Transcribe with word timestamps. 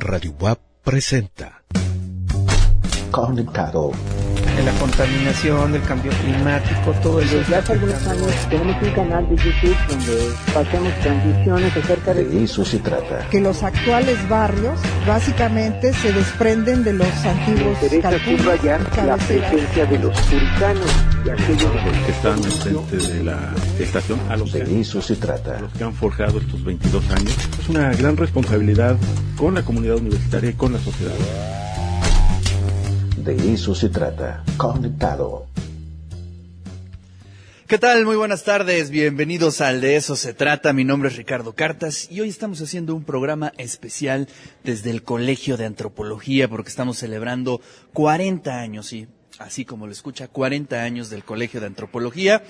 Radio 0.00 0.32
WAP 0.40 0.58
presenta. 0.82 1.62
Conectado. 3.10 3.92
De 4.60 4.66
la 4.66 4.78
contaminación, 4.78 5.72
del 5.72 5.82
cambio 5.84 6.12
climático, 6.22 6.92
todo 7.02 7.18
eso. 7.22 7.34
Desde 7.38 7.56
hace 7.56 7.72
algunos 7.72 8.06
años 8.06 8.30
tenemos 8.50 8.82
un 8.82 8.90
canal 8.90 9.26
de 9.30 9.36
YouTube 9.36 9.76
donde 9.88 10.32
pasamos 10.52 10.92
transmisiones 11.00 11.76
acerca 11.78 12.12
de... 12.12 12.24
De 12.24 12.44
eso 12.44 12.62
se 12.62 12.78
trata. 12.80 13.26
Que 13.30 13.40
los 13.40 13.62
actuales 13.62 14.28
barrios 14.28 14.78
básicamente 15.06 15.94
se 15.94 16.12
desprenden 16.12 16.84
de 16.84 16.92
los 16.92 17.08
antiguos 17.24 17.64
Me 17.64 17.86
interesa 17.86 18.10
calpullos, 18.10 18.40
subrayar 18.42 19.06
la 19.06 19.16
presencia 19.16 19.86
de 19.86 19.98
los 19.98 20.20
puritanos 20.20 20.90
y 21.24 21.30
aquellos 21.30 21.72
que 22.04 22.12
están 22.12 22.38
enfrente 22.44 22.96
de 23.14 23.24
la 23.24 23.54
estación, 23.78 24.20
a 24.28 24.36
los, 24.36 24.52
que, 24.52 24.62
De 24.62 24.78
eso 24.78 25.00
se 25.00 25.16
trata. 25.16 25.58
los 25.58 25.72
que 25.72 25.84
han 25.84 25.94
forjado 25.94 26.38
estos 26.38 26.62
22 26.62 27.10
años. 27.12 27.34
Es 27.62 27.68
una 27.70 27.94
gran 27.94 28.14
responsabilidad 28.14 28.98
con 29.38 29.54
la 29.54 29.62
comunidad 29.62 29.96
universitaria 29.96 30.50
y 30.50 30.54
con 30.54 30.74
la 30.74 30.78
sociedad. 30.80 31.14
De 33.24 33.52
eso 33.52 33.74
se 33.74 33.90
trata. 33.90 34.42
Conectado. 34.56 35.46
¿Qué 37.66 37.76
tal? 37.76 38.06
Muy 38.06 38.16
buenas 38.16 38.44
tardes, 38.44 38.88
bienvenidos 38.88 39.60
al 39.60 39.82
De 39.82 39.96
eso 39.96 40.16
se 40.16 40.32
trata. 40.32 40.72
Mi 40.72 40.84
nombre 40.84 41.10
es 41.10 41.16
Ricardo 41.16 41.52
Cartas 41.54 42.10
y 42.10 42.22
hoy 42.22 42.30
estamos 42.30 42.62
haciendo 42.62 42.94
un 42.94 43.04
programa 43.04 43.52
especial 43.58 44.26
desde 44.64 44.88
el 44.88 45.02
Colegio 45.02 45.58
de 45.58 45.66
Antropología 45.66 46.48
porque 46.48 46.70
estamos 46.70 46.96
celebrando 46.96 47.60
40 47.92 48.58
años, 48.58 48.86
sí, 48.86 49.06
así 49.38 49.66
como 49.66 49.86
lo 49.86 49.92
escucha, 49.92 50.28
40 50.28 50.82
años 50.82 51.10
del 51.10 51.22
Colegio 51.22 51.60
de 51.60 51.66
Antropología. 51.66 52.42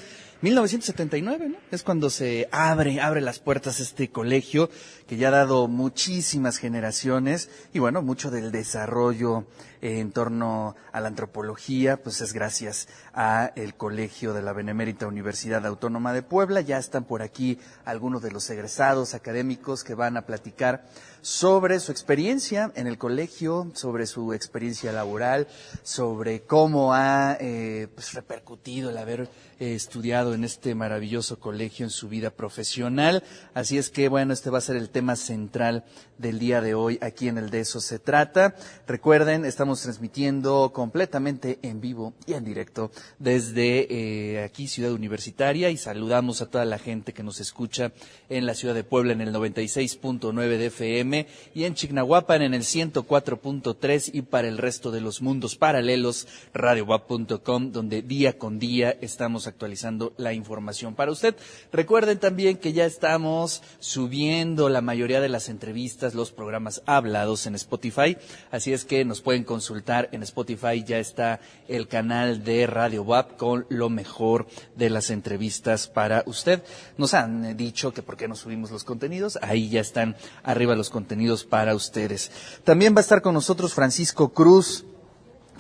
1979, 0.43 1.49
¿no? 1.51 1.57
Es 1.71 1.83
cuando 1.83 2.09
se 2.09 2.49
abre, 2.51 3.01
abre 3.01 3.21
las 3.21 3.39
puertas 3.41 3.79
este 3.79 4.11
colegio 4.11 4.71
que 5.07 5.19
ya 5.19 5.29
ha 5.29 5.33
dado 5.33 5.69
muchísimas 5.69 6.57
generaciones 6.57 7.51
y 7.75 7.79
bueno, 7.79 8.01
mucho 8.01 8.31
del 8.31 8.51
desarrollo 8.51 9.45
en 9.83 10.13
torno 10.13 10.77
a 10.93 11.01
la 11.01 11.09
antropología, 11.09 12.03
pues 12.03 12.21
es 12.21 12.33
gracias 12.33 12.89
a 13.13 13.53
el 13.57 13.75
colegio 13.75 14.33
de 14.33 14.43
la 14.43 14.53
Benemérita 14.53 15.07
Universidad 15.07 15.67
Autónoma 15.67 16.13
de 16.13 16.23
Puebla. 16.23 16.61
Ya 16.61 16.79
están 16.79 17.05
por 17.05 17.23
aquí 17.23 17.59
algunos 17.85 18.23
de 18.23 18.31
los 18.31 18.49
egresados 18.51 19.15
académicos 19.15 19.85
que 19.85 19.95
van 19.95 20.17
a 20.17 20.27
platicar 20.27 20.87
sobre 21.23 21.81
su 21.81 21.93
experiencia 21.93 22.73
en 22.75 22.87
el 22.87 22.99
colegio, 22.99 23.71
sobre 23.75 24.07
su 24.07 24.33
experiencia 24.33 24.93
laboral, 24.93 25.49
sobre 25.83 26.43
cómo 26.43 26.95
ha 26.95 27.37
eh, 27.41 27.89
pues, 27.95 28.15
repercutido 28.15 28.91
el 28.91 28.99
haber 28.99 29.29
estudiado 29.61 30.35
en 30.35 30.43
este 30.43 30.75
maravilloso 30.75 31.39
colegio 31.39 31.85
en 31.85 31.91
su 31.91 32.09
vida 32.09 32.31
profesional. 32.31 33.23
Así 33.55 33.79
es 33.79 33.91
que, 33.91 34.09
bueno, 34.09 34.33
este 34.33 34.51
va 34.51 34.59
a 34.59 34.63
ser 34.63 34.77
el 34.77 34.89
tema 34.89 35.17
central 35.17 35.85
del 36.19 36.39
día 36.39 36.61
de 36.61 36.75
hoy 36.75 36.99
aquí 37.03 37.29
en 37.29 37.39
el 37.39 37.51
De 37.51 37.61
Eso 37.61 37.81
Se 37.81 37.99
Trata. 37.99 38.55
Recuerden, 38.87 39.45
estamos 39.45 39.83
transmitiendo 39.83 40.73
completamente 40.73 41.59
en 41.63 41.81
vivo 41.81 42.15
y 42.27 42.33
en 42.33 42.45
directo 42.45 42.91
desde 43.19 43.87
eh, 43.91 44.43
aquí, 44.43 44.67
Ciudad 44.67 44.93
Universitaria, 44.93 45.71
y 45.71 45.77
saludamos 45.77 46.41
a 46.41 46.47
toda 46.51 46.65
la 46.65 46.79
gente 46.79 47.13
que 47.13 47.23
nos 47.23 47.41
escucha 47.41 47.93
en 48.29 48.47
la 48.47 48.55
ciudad 48.55 48.75
de 48.75 48.85
Puebla 48.85 49.13
en 49.13 49.21
el 49.21 49.35
96.9 49.35 50.59
de 50.59 50.67
FM 50.67 51.27
y 51.55 51.65
en 51.65 51.75
Chignahuapan 51.75 52.43
en 52.43 52.55
el 52.55 52.63
104.3 52.63 54.11
y 54.15 54.23
para 54.23 54.49
el 54.49 54.59
resto 54.59 54.91
de 54.91 55.01
los 55.01 55.21
mundos 55.21 55.57
paralelos, 55.57 56.27
radiowap.com, 56.55 57.73
donde 57.73 58.03
día 58.03 58.39
con 58.39 58.59
día 58.59 58.97
estamos 59.01 59.47
actualizando 59.51 60.13
la 60.17 60.33
información 60.33 60.95
para 60.95 61.13
usted. 61.13 61.37
Recuerden 61.73 62.19
también 62.19 62.57
que 62.57 62.73
ya 62.73 62.87
estamos 62.87 63.63
subiendo 63.79 64.69
la 64.69 64.81
mayoría 64.81 65.21
de 65.21 65.29
las 65.29 65.49
entrevistas, 65.49 66.15
los 66.15 66.33
programas 66.33 66.83
hablados 66.87 67.47
en 67.47 67.55
Spotify, 67.55 68.17
así 68.51 68.73
es 68.73 68.85
que 68.85 69.05
nos 69.05 69.21
pueden 69.21 69.45
consultar 69.45 70.09
en 70.13 70.23
Spotify, 70.23 70.83
ya 70.85 70.99
está 70.99 71.41
el 71.69 71.89
canal 71.89 72.45
de 72.45 72.67
Radio 72.67 73.03
WAP 73.03 73.37
con 73.37 73.67
lo 73.69 73.91
mejor 73.91 74.47
de 74.77 74.91
las 74.91 75.11
entrevistas 75.11 75.89
para 75.89 76.23
usted. 76.27 76.63
Nos 76.97 77.15
han 77.15 77.57
dicho 77.57 77.93
que 77.93 78.03
por 78.03 78.17
qué 78.17 78.29
no 78.29 78.35
subimos 78.35 78.71
los 78.71 78.85
contenidos, 78.85 79.39
ahí 79.43 79.69
ya 79.69 79.81
están 79.81 80.17
arriba 80.43 80.77
los 80.77 80.91
contenidos 80.91 81.45
para 81.45 81.75
ustedes. 81.75 82.31
También 82.65 82.95
va 82.95 82.99
a 82.99 83.03
estar 83.03 83.23
con 83.23 83.35
nosotros 83.35 83.75
Francisco 83.75 84.31
Cruz, 84.33 84.85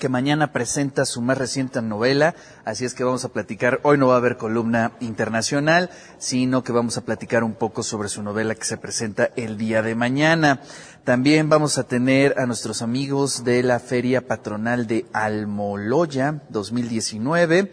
que 0.01 0.09
mañana 0.09 0.51
presenta 0.51 1.05
su 1.05 1.21
más 1.21 1.39
reciente 1.39 1.81
novela, 1.81 2.35
así 2.65 2.85
es 2.85 2.95
que 2.95 3.05
vamos 3.05 3.25
a 3.25 3.29
platicar, 3.29 3.79
hoy 3.85 3.99
no 3.99 4.09
va 4.09 4.15
a 4.15 4.17
haber 4.17 4.39
columna 4.39 4.93
internacional, 4.99 5.91
sino 6.19 6.65
que 6.65 6.73
vamos 6.73 6.97
a 6.97 7.03
platicar 7.03 7.45
un 7.45 7.53
poco 7.53 7.85
sobre 7.85 8.09
su 8.09 8.23
novela 8.23 8.57
que 8.57 8.65
se 8.65 8.79
presenta 8.79 9.31
el 9.37 9.59
día 9.59 9.83
de 9.83 9.95
mañana. 9.95 10.63
También 11.05 11.49
vamos 11.49 11.79
a 11.79 11.85
tener 11.85 12.35
a 12.39 12.47
nuestros 12.47 12.83
amigos 12.83 13.45
de 13.45 13.63
la 13.63 13.79
Feria 13.79 14.27
Patronal 14.27 14.87
de 14.87 15.07
Almoloya 15.13 16.41
2019. 16.49 17.71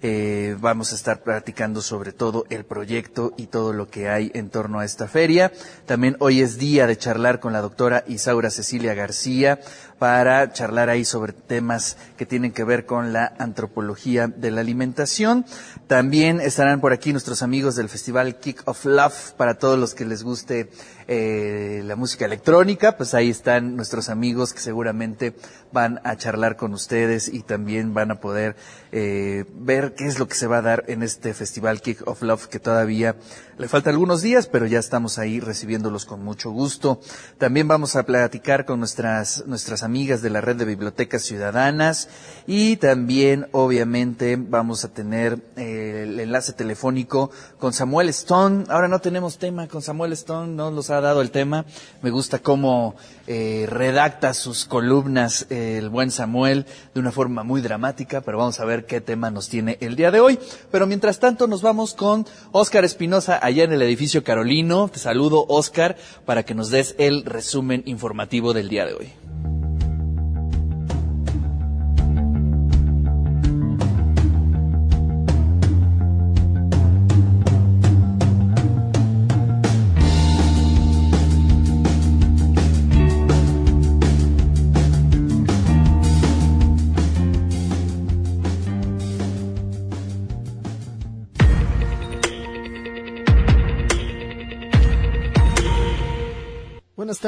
Eh, 0.00 0.56
vamos 0.60 0.92
a 0.92 0.94
estar 0.94 1.24
platicando 1.24 1.82
sobre 1.82 2.12
todo 2.12 2.44
el 2.50 2.64
proyecto 2.64 3.32
y 3.36 3.46
todo 3.46 3.72
lo 3.72 3.88
que 3.88 4.08
hay 4.08 4.30
en 4.34 4.48
torno 4.48 4.78
a 4.78 4.84
esta 4.84 5.08
feria. 5.08 5.52
También 5.86 6.16
hoy 6.20 6.40
es 6.40 6.58
día 6.58 6.86
de 6.86 6.96
charlar 6.96 7.40
con 7.40 7.52
la 7.52 7.60
doctora 7.60 8.04
Isaura 8.06 8.50
Cecilia 8.50 8.94
García 8.94 9.58
para 9.98 10.52
charlar 10.52 10.88
ahí 10.90 11.04
sobre 11.04 11.32
temas 11.32 11.96
que 12.16 12.26
tienen 12.26 12.52
que 12.52 12.64
ver 12.64 12.86
con 12.86 13.12
la 13.12 13.34
antropología 13.38 14.28
de 14.28 14.50
la 14.50 14.60
alimentación. 14.60 15.44
También 15.86 16.40
estarán 16.40 16.80
por 16.80 16.92
aquí 16.92 17.12
nuestros 17.12 17.42
amigos 17.42 17.76
del 17.76 17.88
Festival 17.88 18.38
Kick 18.38 18.62
of 18.66 18.84
Love 18.84 19.32
para 19.36 19.58
todos 19.58 19.78
los 19.78 19.94
que 19.94 20.04
les 20.04 20.22
guste 20.22 20.70
eh, 21.10 21.82
la 21.86 21.96
música 21.96 22.26
electrónica, 22.26 22.96
pues 22.96 23.14
ahí 23.14 23.30
están 23.30 23.76
nuestros 23.76 24.10
amigos 24.10 24.52
que 24.52 24.60
seguramente 24.60 25.34
van 25.72 26.00
a 26.04 26.16
charlar 26.16 26.56
con 26.56 26.74
ustedes 26.74 27.28
y 27.28 27.42
también 27.42 27.94
van 27.94 28.10
a 28.10 28.20
poder 28.20 28.56
eh, 28.92 29.46
ver 29.54 29.94
qué 29.94 30.06
es 30.06 30.18
lo 30.18 30.28
que 30.28 30.34
se 30.34 30.46
va 30.46 30.58
a 30.58 30.62
dar 30.62 30.84
en 30.88 31.02
este 31.02 31.32
Festival 31.32 31.80
Kick 31.80 32.06
of 32.06 32.22
Love 32.22 32.48
que 32.48 32.60
todavía 32.60 33.16
le 33.56 33.68
falta 33.68 33.90
algunos 33.90 34.20
días, 34.20 34.46
pero 34.46 34.66
ya 34.66 34.78
estamos 34.78 35.18
ahí 35.18 35.40
recibiéndolos 35.40 36.04
con 36.04 36.22
mucho 36.22 36.50
gusto. 36.50 37.00
También 37.38 37.68
vamos 37.68 37.96
a 37.96 38.04
platicar 38.04 38.66
con 38.66 38.78
nuestras, 38.78 39.44
nuestras 39.46 39.82
amigas 39.82 39.87
de 39.88 40.30
la 40.30 40.42
red 40.42 40.56
de 40.56 40.66
bibliotecas 40.66 41.22
ciudadanas 41.22 42.08
y 42.46 42.76
también 42.76 43.48
obviamente 43.52 44.36
vamos 44.36 44.84
a 44.84 44.88
tener 44.92 45.38
eh, 45.56 46.04
el 46.06 46.20
enlace 46.20 46.52
telefónico 46.52 47.30
con 47.58 47.72
Samuel 47.72 48.10
Stone. 48.10 48.64
Ahora 48.68 48.86
no 48.86 49.00
tenemos 49.00 49.38
tema 49.38 49.66
con 49.66 49.80
Samuel 49.80 50.12
Stone, 50.12 50.54
no 50.54 50.70
nos 50.70 50.90
ha 50.90 51.00
dado 51.00 51.22
el 51.22 51.30
tema. 51.30 51.64
Me 52.02 52.10
gusta 52.10 52.38
cómo 52.38 52.96
eh, 53.26 53.66
redacta 53.68 54.34
sus 54.34 54.66
columnas 54.66 55.46
eh, 55.48 55.78
el 55.78 55.88
buen 55.88 56.10
Samuel 56.10 56.66
de 56.94 57.00
una 57.00 57.10
forma 57.10 57.42
muy 57.42 57.62
dramática, 57.62 58.20
pero 58.20 58.38
vamos 58.38 58.60
a 58.60 58.66
ver 58.66 58.84
qué 58.84 59.00
tema 59.00 59.30
nos 59.30 59.48
tiene 59.48 59.78
el 59.80 59.96
día 59.96 60.10
de 60.10 60.20
hoy. 60.20 60.38
Pero 60.70 60.86
mientras 60.86 61.18
tanto 61.18 61.46
nos 61.46 61.62
vamos 61.62 61.94
con 61.94 62.26
Óscar 62.52 62.84
Espinosa 62.84 63.38
allá 63.42 63.64
en 63.64 63.72
el 63.72 63.82
edificio 63.82 64.22
Carolino. 64.22 64.88
Te 64.88 64.98
saludo, 64.98 65.46
Óscar, 65.48 65.96
para 66.26 66.44
que 66.44 66.54
nos 66.54 66.70
des 66.70 66.94
el 66.98 67.24
resumen 67.24 67.82
informativo 67.86 68.52
del 68.52 68.68
día 68.68 68.84
de 68.84 68.94
hoy. 68.94 69.27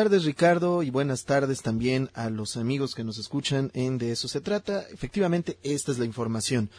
Tardes 0.00 0.24
Ricardo 0.24 0.82
y 0.82 0.88
buenas 0.88 1.26
tardes 1.26 1.60
también 1.60 2.08
a 2.14 2.30
los 2.30 2.56
amigos 2.56 2.94
que 2.94 3.04
nos 3.04 3.18
escuchan 3.18 3.70
en 3.74 3.98
De 3.98 4.12
eso 4.12 4.28
se 4.28 4.40
trata. 4.40 4.86
Efectivamente, 4.90 5.58
esta 5.62 5.92
es 5.92 5.98
la 5.98 6.06
información. 6.06 6.70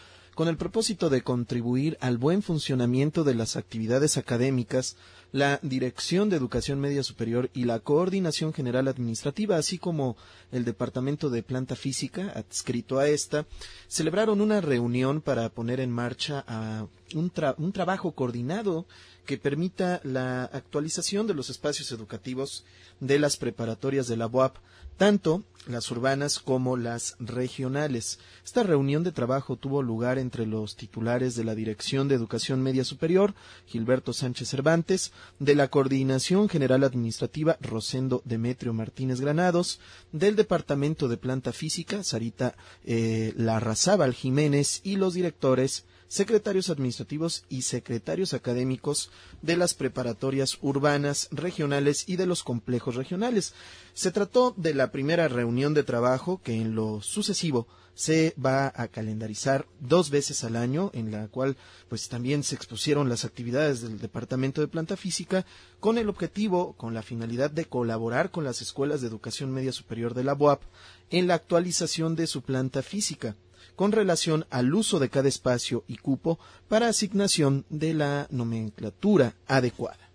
Con 0.41 0.47
el 0.47 0.57
propósito 0.57 1.11
de 1.11 1.21
contribuir 1.21 1.99
al 2.01 2.17
buen 2.17 2.41
funcionamiento 2.41 3.23
de 3.23 3.35
las 3.35 3.57
actividades 3.57 4.17
académicas, 4.17 4.95
la 5.31 5.59
Dirección 5.61 6.31
de 6.31 6.35
Educación 6.37 6.79
Media 6.79 7.03
Superior 7.03 7.51
y 7.53 7.65
la 7.65 7.77
Coordinación 7.77 8.51
General 8.51 8.87
Administrativa, 8.87 9.57
así 9.57 9.77
como 9.77 10.17
el 10.51 10.65
Departamento 10.65 11.29
de 11.29 11.43
Planta 11.43 11.75
Física, 11.75 12.33
adscrito 12.35 12.97
a 12.97 13.07
esta, 13.07 13.45
celebraron 13.87 14.41
una 14.41 14.61
reunión 14.61 15.21
para 15.21 15.47
poner 15.49 15.79
en 15.79 15.91
marcha 15.91 16.43
a 16.47 16.87
un, 17.13 17.31
tra- 17.31 17.53
un 17.59 17.71
trabajo 17.71 18.13
coordinado 18.13 18.87
que 19.27 19.37
permita 19.37 20.01
la 20.03 20.45
actualización 20.45 21.27
de 21.27 21.35
los 21.35 21.51
espacios 21.51 21.91
educativos 21.91 22.65
de 22.99 23.19
las 23.19 23.37
preparatorias 23.37 24.07
de 24.07 24.17
la 24.17 24.25
UAP, 24.25 24.55
tanto 25.01 25.41
las 25.65 25.89
urbanas 25.89 26.37
como 26.37 26.77
las 26.77 27.15
regionales. 27.17 28.19
Esta 28.45 28.61
reunión 28.61 29.03
de 29.03 29.11
trabajo 29.11 29.55
tuvo 29.55 29.81
lugar 29.81 30.19
entre 30.19 30.45
los 30.45 30.75
titulares 30.75 31.33
de 31.33 31.43
la 31.43 31.55
Dirección 31.55 32.07
de 32.07 32.13
Educación 32.13 32.61
Media 32.61 32.83
Superior, 32.83 33.33
Gilberto 33.65 34.13
Sánchez 34.13 34.49
Cervantes, 34.49 35.11
de 35.39 35.55
la 35.55 35.69
Coordinación 35.69 36.49
General 36.49 36.83
Administrativa, 36.83 37.57
Rosendo 37.61 38.21
Demetrio 38.25 38.73
Martínez 38.73 39.19
Granados, 39.21 39.79
del 40.11 40.35
Departamento 40.35 41.07
de 41.07 41.17
Planta 41.17 41.51
Física, 41.51 42.03
Sarita 42.03 42.55
eh, 42.85 43.33
Larrazábal 43.35 44.13
Jiménez, 44.13 44.81
y 44.83 44.97
los 44.97 45.15
directores 45.15 45.85
secretarios 46.11 46.69
administrativos 46.69 47.45
y 47.47 47.61
secretarios 47.61 48.33
académicos 48.33 49.09
de 49.41 49.55
las 49.55 49.73
preparatorias 49.73 50.57
urbanas, 50.59 51.29
regionales 51.31 52.03
y 52.05 52.17
de 52.17 52.25
los 52.25 52.43
complejos 52.43 52.95
regionales. 52.95 53.53
Se 53.93 54.11
trató 54.11 54.53
de 54.57 54.73
la 54.73 54.91
primera 54.91 55.29
reunión 55.29 55.73
de 55.73 55.83
trabajo 55.83 56.41
que 56.43 56.55
en 56.55 56.75
lo 56.75 57.01
sucesivo 57.01 57.65
se 57.93 58.35
va 58.37 58.73
a 58.75 58.89
calendarizar 58.89 59.67
dos 59.79 60.09
veces 60.09 60.43
al 60.43 60.57
año, 60.57 60.91
en 60.93 61.11
la 61.11 61.29
cual 61.29 61.55
pues 61.87 62.09
también 62.09 62.43
se 62.43 62.55
expusieron 62.55 63.07
las 63.07 63.23
actividades 63.23 63.79
del 63.79 63.97
Departamento 63.97 64.59
de 64.59 64.67
Planta 64.67 64.97
Física 64.97 65.45
con 65.79 65.97
el 65.97 66.09
objetivo, 66.09 66.73
con 66.73 66.93
la 66.93 67.03
finalidad 67.03 67.51
de 67.51 67.63
colaborar 67.63 68.31
con 68.31 68.43
las 68.43 68.61
escuelas 68.61 68.99
de 68.99 69.07
educación 69.07 69.53
media 69.53 69.71
superior 69.71 70.13
de 70.13 70.25
la 70.25 70.33
UAP 70.33 70.61
en 71.09 71.27
la 71.27 71.35
actualización 71.35 72.17
de 72.17 72.27
su 72.27 72.41
planta 72.41 72.81
física 72.81 73.37
con 73.81 73.91
relación 73.91 74.45
al 74.51 74.75
uso 74.75 74.99
de 74.99 75.09
cada 75.09 75.27
espacio 75.27 75.83
y 75.87 75.97
cupo 75.97 76.37
para 76.67 76.87
asignación 76.87 77.65
de 77.71 77.95
la 77.95 78.27
nomenclatura 78.29 79.33
adecuada. 79.47 80.11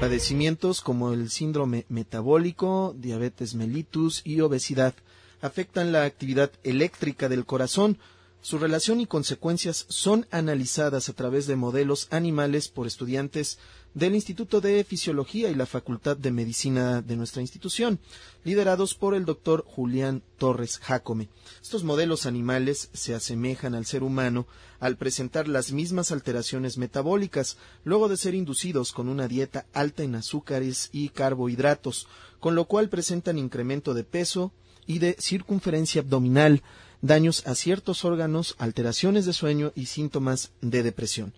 Padecimientos 0.00 0.80
como 0.80 1.12
el 1.12 1.30
síndrome 1.30 1.86
metabólico, 1.88 2.96
diabetes 2.98 3.54
mellitus 3.54 4.22
y 4.24 4.40
obesidad 4.40 4.94
afectan 5.40 5.92
la 5.92 6.02
actividad 6.02 6.50
eléctrica 6.64 7.28
del 7.28 7.46
corazón. 7.46 7.98
Su 8.40 8.58
relación 8.58 9.00
y 9.00 9.06
consecuencias 9.06 9.86
son 9.88 10.26
analizadas 10.32 11.08
a 11.08 11.12
través 11.12 11.46
de 11.46 11.54
modelos 11.54 12.08
animales 12.10 12.66
por 12.66 12.88
estudiantes 12.88 13.60
del 13.96 14.14
Instituto 14.14 14.60
de 14.60 14.84
Fisiología 14.84 15.48
y 15.48 15.54
la 15.54 15.64
Facultad 15.64 16.18
de 16.18 16.30
Medicina 16.30 17.00
de 17.00 17.16
nuestra 17.16 17.40
institución, 17.40 17.98
liderados 18.44 18.94
por 18.94 19.14
el 19.14 19.24
doctor 19.24 19.64
Julián 19.66 20.22
Torres 20.36 20.78
Jacome. 20.78 21.30
Estos 21.62 21.82
modelos 21.82 22.26
animales 22.26 22.90
se 22.92 23.14
asemejan 23.14 23.74
al 23.74 23.86
ser 23.86 24.02
humano 24.02 24.46
al 24.80 24.98
presentar 24.98 25.48
las 25.48 25.72
mismas 25.72 26.12
alteraciones 26.12 26.76
metabólicas, 26.76 27.56
luego 27.84 28.10
de 28.10 28.18
ser 28.18 28.34
inducidos 28.34 28.92
con 28.92 29.08
una 29.08 29.28
dieta 29.28 29.64
alta 29.72 30.02
en 30.02 30.14
azúcares 30.14 30.90
y 30.92 31.08
carbohidratos, 31.08 32.06
con 32.38 32.54
lo 32.54 32.66
cual 32.66 32.90
presentan 32.90 33.38
incremento 33.38 33.94
de 33.94 34.04
peso 34.04 34.52
y 34.86 34.98
de 34.98 35.16
circunferencia 35.18 36.02
abdominal, 36.02 36.62
daños 37.00 37.46
a 37.46 37.54
ciertos 37.54 38.04
órganos, 38.04 38.56
alteraciones 38.58 39.24
de 39.24 39.32
sueño 39.32 39.72
y 39.74 39.86
síntomas 39.86 40.50
de 40.60 40.82
depresión. 40.82 41.32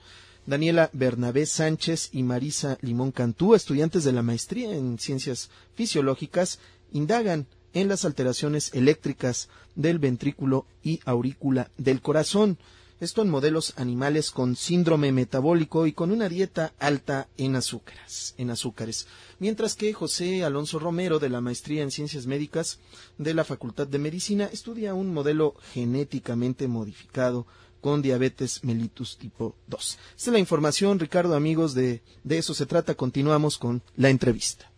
Daniela 0.49 0.89
Bernabé 0.95 1.45
Sánchez 1.45 2.09
y 2.11 2.23
Marisa 2.23 2.79
Limón 2.81 3.13
Cantú, 3.13 3.55
estudiantes 3.55 4.03
de 4.05 4.13
la 4.13 4.23
maestría 4.23 4.75
en 4.75 4.99
ciencias 4.99 5.51
fisiológicas, 5.75 6.59
indagan 6.91 7.47
en 7.75 7.87
las 7.87 8.07
alteraciones 8.07 8.73
eléctricas 8.73 9.51
del 9.75 9.99
ventrículo 9.99 10.65
y 10.83 11.01
aurícula 11.05 11.71
del 11.77 12.01
corazón. 12.01 12.57
Esto 12.99 13.21
en 13.21 13.29
modelos 13.29 13.75
animales 13.77 14.31
con 14.31 14.57
síndrome 14.57 15.13
metabólico 15.13 15.87
y 15.87 15.93
con 15.93 16.11
una 16.11 16.31
dieta 16.31 16.73
alta 16.79 17.29
en 17.37 17.55
azúcares, 17.55 18.35
en 18.39 18.49
azúcares. 18.49 19.07
Mientras 19.39 19.75
que 19.75 19.93
José 19.93 20.45
Alonso 20.45 20.79
Romero, 20.79 21.19
de 21.19 21.29
la 21.29 21.43
maestría 21.43 21.83
en 21.83 21.91
ciencias 21.91 22.27
médicas 22.27 22.79
de 23.19 23.35
la 23.35 23.45
Facultad 23.45 23.87
de 23.87 23.99
Medicina, 23.99 24.49
estudia 24.51 24.95
un 24.95 25.13
modelo 25.13 25.57
genéticamente 25.75 26.69
modificado 26.69 27.47
con 27.81 28.03
diabetes 28.03 28.65
mellitus 28.65 29.17
tipo 29.19 29.55
2. 29.67 29.99
Esta 30.17 30.31
es 30.31 30.33
la 30.33 30.39
información, 30.39 30.99
Ricardo, 30.99 31.35
amigos, 31.35 31.75
de, 31.75 32.03
de 32.25 32.39
eso 32.39 32.55
se 32.55 32.67
trata. 32.67 32.95
Continuamos 32.95 33.59
con 33.59 33.83
la 33.97 34.11
entrevista. 34.11 34.71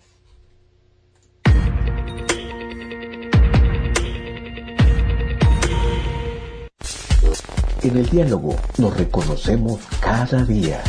En 7.82 7.97
el 7.97 8.11
diálogo 8.11 8.56
nos 8.76 8.94
reconocemos 8.94 9.81
cada 10.00 10.44
día. 10.44 10.82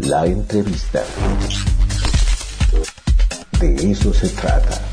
La 0.00 0.26
entrevista. 0.26 1.02
De 3.58 3.90
eso 3.90 4.12
se 4.12 4.28
trata. 4.28 4.89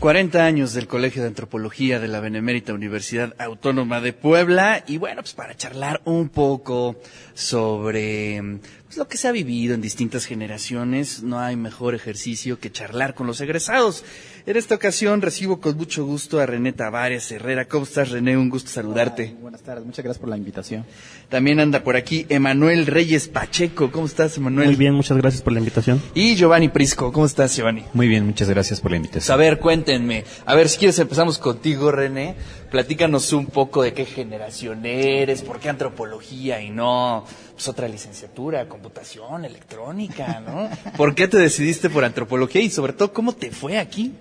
40 0.00 0.42
años 0.46 0.72
del 0.72 0.86
Colegio 0.86 1.20
de 1.20 1.28
Antropología 1.28 2.00
de 2.00 2.08
la 2.08 2.20
Benemérita 2.20 2.72
Universidad 2.72 3.34
Autónoma 3.38 4.00
de 4.00 4.14
Puebla 4.14 4.82
y 4.86 4.96
bueno, 4.96 5.20
pues 5.20 5.34
para 5.34 5.54
charlar 5.54 6.00
un 6.06 6.30
poco 6.30 6.96
sobre 7.34 8.40
pues, 8.86 8.96
lo 8.96 9.06
que 9.08 9.18
se 9.18 9.28
ha 9.28 9.32
vivido 9.32 9.74
en 9.74 9.82
distintas 9.82 10.24
generaciones, 10.24 11.22
no 11.22 11.38
hay 11.38 11.56
mejor 11.56 11.94
ejercicio 11.94 12.58
que 12.58 12.72
charlar 12.72 13.12
con 13.12 13.26
los 13.26 13.42
egresados. 13.42 14.02
En 14.46 14.56
esta 14.56 14.74
ocasión 14.74 15.20
recibo 15.20 15.60
con 15.60 15.76
mucho 15.76 16.04
gusto 16.06 16.40
a 16.40 16.46
René 16.46 16.72
Tavares 16.72 17.30
Herrera. 17.30 17.66
¿Cómo 17.66 17.84
estás, 17.84 18.10
René? 18.10 18.38
Un 18.38 18.48
gusto 18.48 18.70
saludarte. 18.70 19.28
Hola, 19.32 19.40
buenas 19.42 19.60
tardes, 19.62 19.84
muchas 19.84 20.02
gracias 20.02 20.18
por 20.18 20.30
la 20.30 20.36
invitación. 20.38 20.86
También 21.28 21.60
anda 21.60 21.84
por 21.84 21.94
aquí 21.94 22.24
Emanuel 22.30 22.86
Reyes 22.86 23.28
Pacheco. 23.28 23.90
¿Cómo 23.92 24.06
estás, 24.06 24.38
Emanuel? 24.38 24.68
Muy 24.68 24.76
bien, 24.76 24.94
muchas 24.94 25.18
gracias 25.18 25.42
por 25.42 25.52
la 25.52 25.58
invitación. 25.58 26.02
Y 26.14 26.36
Giovanni 26.36 26.68
Prisco. 26.70 27.12
¿Cómo 27.12 27.26
estás, 27.26 27.54
Giovanni? 27.54 27.84
Muy 27.92 28.08
bien, 28.08 28.24
muchas 28.24 28.48
gracias 28.48 28.80
por 28.80 28.90
la 28.90 28.96
Pues, 28.96 29.06
invitación. 29.08 29.34
a 29.34 29.36
ver, 29.36 29.58
cuéntenme. 29.58 30.24
A 30.46 30.54
ver, 30.54 30.68
si 30.70 30.78
quieres 30.78 30.98
empezamos 30.98 31.38
contigo, 31.38 31.92
René. 31.92 32.34
Platícanos 32.70 33.32
un 33.34 33.46
poco 33.46 33.82
de 33.82 33.92
qué 33.92 34.06
generación 34.06 34.86
eres, 34.86 35.42
por 35.42 35.60
qué 35.60 35.68
antropología 35.68 36.62
y 36.62 36.70
no 36.70 37.24
pues, 37.52 37.68
otra 37.68 37.88
licenciatura, 37.88 38.66
computación, 38.68 39.44
electrónica, 39.44 40.40
¿no? 40.40 40.70
¿Por 40.96 41.14
qué 41.14 41.28
te 41.28 41.36
decidiste 41.36 41.90
por 41.90 42.04
antropología 42.04 42.62
y 42.62 42.70
sobre 42.70 42.94
todo 42.94 43.12
cómo 43.12 43.34
te 43.34 43.50
fue 43.50 43.76
aquí? 43.78 44.12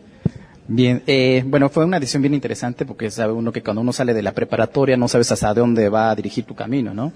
Bien, 0.72 1.02
eh, 1.08 1.44
bueno, 1.48 1.68
fue 1.70 1.84
una 1.84 2.00
decisión 2.00 2.22
bien 2.22 2.36
interesante 2.36 2.86
porque 2.86 3.10
sabe 3.10 3.34
uno 3.34 3.52
que 3.52 3.64
cuando 3.64 3.82
uno 3.82 3.92
sale 3.92 4.14
de 4.14 4.22
la 4.22 4.34
preparatoria 4.34 4.96
no 4.98 5.08
sabes 5.08 5.32
hasta 5.32 5.52
dónde 5.52 5.90
va 5.90 6.12
a 6.12 6.16
dirigir 6.16 6.46
tu 6.46 6.54
camino, 6.54 6.94
¿no? 6.94 7.12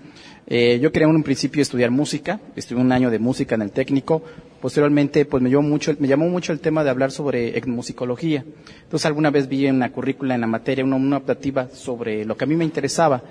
Eh, 0.48 0.80
yo 0.82 0.92
quería 0.92 1.08
en 1.08 1.16
un 1.16 1.22
principio 1.22 1.62
estudiar 1.62 1.92
música, 1.92 2.40
estuve 2.56 2.82
un 2.82 2.92
año 2.92 3.12
de 3.12 3.20
música 3.20 3.54
en 3.54 3.62
el 3.62 3.72
técnico, 3.72 4.24
posteriormente 4.60 5.26
pues 5.26 5.44
me 5.44 5.52
llamó 5.52 5.70
mucho, 5.70 5.96
me 6.00 6.08
llamó 6.08 6.28
mucho 6.30 6.52
el 6.52 6.62
tema 6.62 6.84
de 6.84 6.90
hablar 6.90 7.12
sobre 7.12 7.56
etnomusicología. 7.56 8.44
Entonces 8.86 9.06
alguna 9.06 9.30
vez 9.30 9.48
vi 9.48 9.68
en 9.68 9.78
la 9.78 9.92
currícula, 9.92 10.34
en 10.34 10.42
la 10.42 10.48
materia, 10.48 10.84
una, 10.84 10.96
una 10.96 11.18
optativa 11.18 11.70
sobre 11.70 12.26
lo 12.26 12.36
que 12.36 12.46
a 12.46 12.48
mí 12.48 12.56
me 12.56 12.66
interesaba 12.66 13.22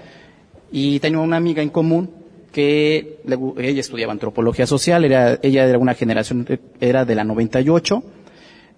y 0.71 1.01
tenía 1.01 1.19
una 1.19 1.37
amiga 1.37 1.65
en 1.65 1.71
común 1.71 2.09
que 2.53 3.19
ella 3.59 3.81
estudiaba 3.81 4.13
antropología 4.13 4.69
social, 4.69 5.05
era, 5.05 5.41
ella 5.43 5.65
era 5.65 5.79
una 5.79 5.95
generación, 5.95 6.47
era 6.81 7.05
de 7.05 7.17
la 7.17 7.25
98, 7.25 8.05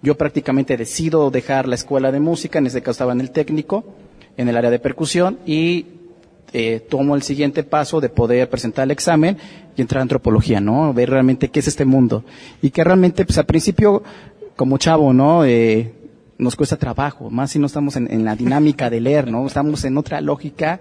yo 0.01 0.15
prácticamente 0.15 0.77
decido 0.77 1.31
dejar 1.31 1.67
la 1.67 1.75
escuela 1.75 2.11
de 2.11 2.19
música, 2.19 2.59
en 2.59 2.67
este 2.67 2.81
caso 2.81 2.91
estaba 2.91 3.13
en 3.13 3.21
el 3.21 3.31
técnico, 3.31 3.83
en 4.37 4.49
el 4.49 4.57
área 4.57 4.69
de 4.69 4.79
percusión, 4.79 5.39
y 5.45 5.85
eh, 6.53 6.79
tomo 6.89 7.15
el 7.15 7.23
siguiente 7.23 7.63
paso 7.63 7.99
de 8.01 8.09
poder 8.09 8.49
presentar 8.49 8.83
el 8.83 8.91
examen 8.91 9.37
y 9.75 9.81
entrar 9.81 9.99
a 9.99 10.03
antropología, 10.03 10.59
¿no? 10.59 10.93
Ver 10.93 11.09
realmente 11.09 11.49
qué 11.49 11.59
es 11.59 11.67
este 11.67 11.85
mundo. 11.85 12.23
Y 12.61 12.69
que 12.69 12.83
realmente, 12.83 13.25
pues 13.25 13.37
al 13.37 13.45
principio, 13.45 14.03
como 14.55 14.77
chavo, 14.77 15.11
¿no? 15.11 15.43
Eh, 15.43 15.93
nos 16.37 16.55
cuesta 16.55 16.77
trabajo, 16.77 17.29
más 17.29 17.51
si 17.51 17.59
no 17.59 17.65
estamos 17.65 17.95
en, 17.95 18.11
en 18.11 18.25
la 18.25 18.35
dinámica 18.35 18.89
de 18.89 19.01
leer, 19.01 19.29
¿no? 19.29 19.45
Estamos 19.47 19.83
en 19.85 19.97
otra 19.97 20.21
lógica 20.21 20.79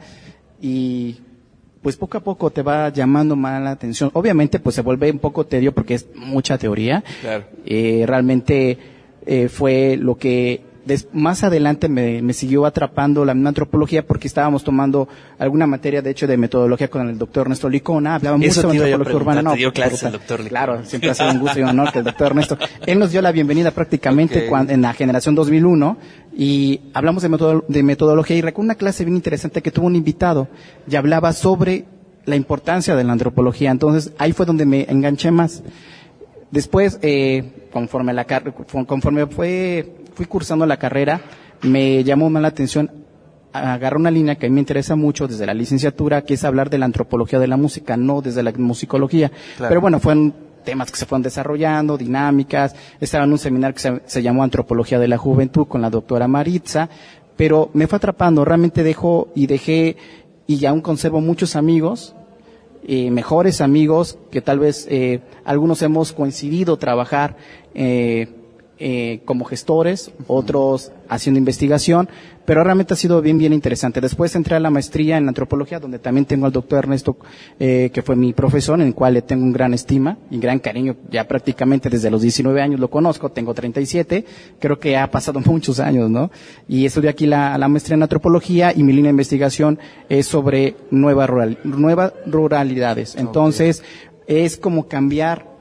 y 0.61 1.17
pues 1.85 1.97
poco 1.97 2.17
a 2.17 2.21
poco 2.21 2.51
te 2.51 2.63
va 2.63 2.89
llamando 2.89 3.37
más 3.37 3.63
la 3.63 3.73
atención. 3.73 4.11
Obviamente, 4.15 4.59
pues 4.59 4.75
se 4.75 4.81
vuelve 4.81 5.11
un 5.11 5.19
poco 5.19 5.45
tedio 5.45 5.73
porque 5.73 5.93
es 5.95 6.07
mucha 6.15 6.57
teoría. 6.57 7.05
Claro. 7.21 7.45
Eh, 7.67 8.05
realmente 8.07 8.79
eh, 9.27 9.49
fue 9.49 9.97
lo 9.99 10.17
que 10.17 10.63
des- 10.85 11.09
más 11.15 11.43
adelante 11.45 11.89
me, 11.89 12.21
me 12.21 12.33
siguió 12.35 12.67
atrapando 12.67 13.25
la 13.25 13.33
misma 13.33 13.49
antropología 13.49 14.07
porque 14.07 14.29
estábamos 14.29 14.65
tomando 14.65 15.09
alguna 15.39 15.67
materia, 15.67 16.03
de 16.03 16.11
hecho, 16.11 16.27
de 16.27 16.37
metodología 16.37 16.89
con 16.89 17.09
el 17.09 17.17
doctor 17.17 17.47
Ernesto 17.47 17.69
Licona. 17.71 18.17
Hablaba 18.17 18.37
mucho 18.37 18.61
de 18.69 18.93
antropología 18.95 19.17
urbana. 19.17 19.51
¿te 19.53 19.57
dio 19.59 19.69
por 19.69 19.75
clases 19.75 19.99
supuesto. 20.01 20.07
el 20.09 20.13
doctor 20.21 20.41
Licona? 20.41 20.51
Claro, 20.67 20.85
siempre 20.85 21.11
ha 21.11 21.15
sido 21.15 21.31
un 21.31 21.39
gusto 21.41 21.59
y 21.59 21.63
un 21.63 21.69
honor 21.71 21.91
que 21.93 21.99
el 22.01 22.05
doctor 22.05 22.27
Ernesto. 22.29 22.59
Él 22.87 22.99
nos 22.99 23.13
dio 23.13 23.23
la 23.23 23.33
bienvenida 23.33 23.71
prácticamente 23.71 24.47
cuando, 24.47 24.73
en 24.75 24.83
la 24.83 24.93
generación 24.93 25.35
2001 25.35 25.97
y 26.37 26.81
hablamos 26.93 27.23
de, 27.23 27.31
metodo- 27.31 27.65
de 27.67 27.83
metodología 27.83 28.37
y 28.37 28.43
recuerdo 28.43 28.67
una 28.67 28.75
clase 28.75 29.05
bien 29.05 29.17
interesante 29.17 29.63
que 29.63 29.71
tuvo 29.71 29.87
un 29.87 29.97
invitado 29.97 30.49
y 30.91 30.97
hablaba 30.97 31.33
sobre 31.33 31.87
la 32.27 32.37
importancia 32.37 32.95
de 32.97 33.05
la 33.05 33.13
antropología. 33.13 33.71
Entonces 33.71 34.13
ahí 34.19 34.33
fue 34.33 34.45
donde 34.45 34.67
me 34.67 34.85
enganché 34.91 35.31
más. 35.31 35.63
Después, 36.51 36.99
eh, 37.03 37.69
conforme, 37.73 38.13
la, 38.13 38.25
car- 38.25 38.55
conforme 38.87 39.27
fue, 39.27 39.97
fui 40.15 40.27
cursando 40.27 40.67
la 40.67 40.77
carrera, 40.77 41.21
me 41.63 42.05
llamó 42.05 42.31
más 42.31 42.43
la 42.43 42.49
atención 42.49 42.91
agarrar 43.53 43.97
una 43.97 44.11
línea 44.11 44.35
que 44.35 44.47
a 44.47 44.49
mí 44.49 44.55
me 44.55 44.61
interesa 44.61 44.97
mucho 44.97 45.29
desde 45.29 45.47
la 45.47 45.55
licenciatura, 45.55 46.23
que 46.23 46.35
es 46.35 46.45
hablar 46.45 46.71
de 46.71 46.79
la 46.79 46.87
antropología 46.87 47.39
de 47.39 47.47
la 47.47 47.57
música, 47.57 47.97
no 47.97 48.21
desde 48.21 48.43
la 48.43 48.53
musicología. 48.53 49.31
Claro. 49.57 49.69
Pero 49.69 49.81
bueno, 49.81 50.01
fueron 50.01 50.35
temas 50.65 50.91
que 50.91 50.97
se 50.97 51.07
fueron 51.07 51.23
desarrollando, 51.23 51.97
dinámicas. 51.97 52.75
Estaba 53.01 53.25
en 53.25 53.33
un 53.33 53.39
seminario 53.39 53.75
que 53.75 53.81
se, 53.81 54.01
se 54.07 54.23
llamó 54.23 54.43
Antropología 54.43 54.99
de 54.99 55.09
la 55.09 55.19
Juventud 55.19 55.67
con 55.69 55.83
la 55.83 55.91
doctora 55.91 56.27
Maritza, 56.27 56.89
pero 57.37 57.71
me 57.75 57.87
fue 57.87 57.97
atrapando. 57.97 58.45
Realmente 58.45 58.83
dejo 58.83 59.29
y 59.37 59.47
dejé 59.47 59.97
y 60.47 60.65
aún 60.67 60.81
conservo 60.81 61.21
muchos 61.21 61.55
amigos 61.55 62.15
eh, 62.87 63.11
mejores 63.11 63.61
amigos 63.61 64.19
que 64.31 64.43
tal 64.43 64.59
vez 64.59 64.87
eh, 64.91 65.21
algunos 65.45 65.81
hemos 65.83 66.13
coincidido 66.13 66.77
trabajar 66.77 67.37
eh, 67.75 68.29
eh, 68.79 69.21
como 69.25 69.45
gestores, 69.45 70.11
otros 70.27 70.91
haciendo 71.09 71.39
investigación, 71.39 72.09
pero 72.45 72.65
realmente 72.65 72.95
ha 72.95 72.97
sido 72.97 73.23
bien, 73.23 73.39
bien 73.39 73.53
interesante. 73.53 74.01
Después 74.01 74.35
entré 74.35 74.57
a 74.57 74.61
la 74.61 74.71
maestría 74.71 75.17
en 75.17 75.29
antropología, 75.29 75.79
donde 75.79 75.99
también 75.99 76.25
tengo 76.25 76.47
al 76.47 76.53
doctor 76.53 76.81
Ernesto, 76.81 77.17
eh, 77.61 77.91
que 77.93 78.03
fue 78.03 78.17
mi 78.17 78.33
profesor, 78.33 78.81
en 78.81 78.89
el 78.89 78.95
cual 78.95 79.15
le 79.15 79.23
tengo 79.23 79.45
un 79.45 79.53
gran 79.53 79.75
estima 79.75 80.19
y 80.31 80.39
gran 80.39 80.59
cariño. 80.59 80.97
Ya 81.11 81.29
prácticamente 81.29 81.89
desde 81.89 82.11
los 82.11 82.23
19 82.23 82.61
años 82.61 82.81
lo 82.81 82.91
conozco, 82.91 83.31
tengo 83.31 83.55
37, 83.55 84.25
creo 84.59 84.79
que 84.79 84.97
ha 84.97 85.11
pasado 85.11 85.41
muchos 85.45 85.79
años, 85.81 86.11
¿no? 86.11 86.31
Y 86.69 86.85
estudié 86.85 87.11
aquí 87.11 87.27
la, 87.27 87.57
la 87.59 87.69
maestría 87.69 87.95
en 87.95 88.03
antropología 88.03 88.73
y 88.75 88.83
mi 88.83 88.93
línea 88.93 89.09
de 89.09 89.15
investigación 89.15 89.79
es 90.09 90.27
sobre 90.27 90.75
nueva 90.91 91.27
rural, 91.27 91.59
nuevas 91.65 92.13
ruralidades. 92.27 93.15
Entonces, 93.15 93.83
es 94.27 94.57
como 94.57 94.89
cambiar 94.89 95.54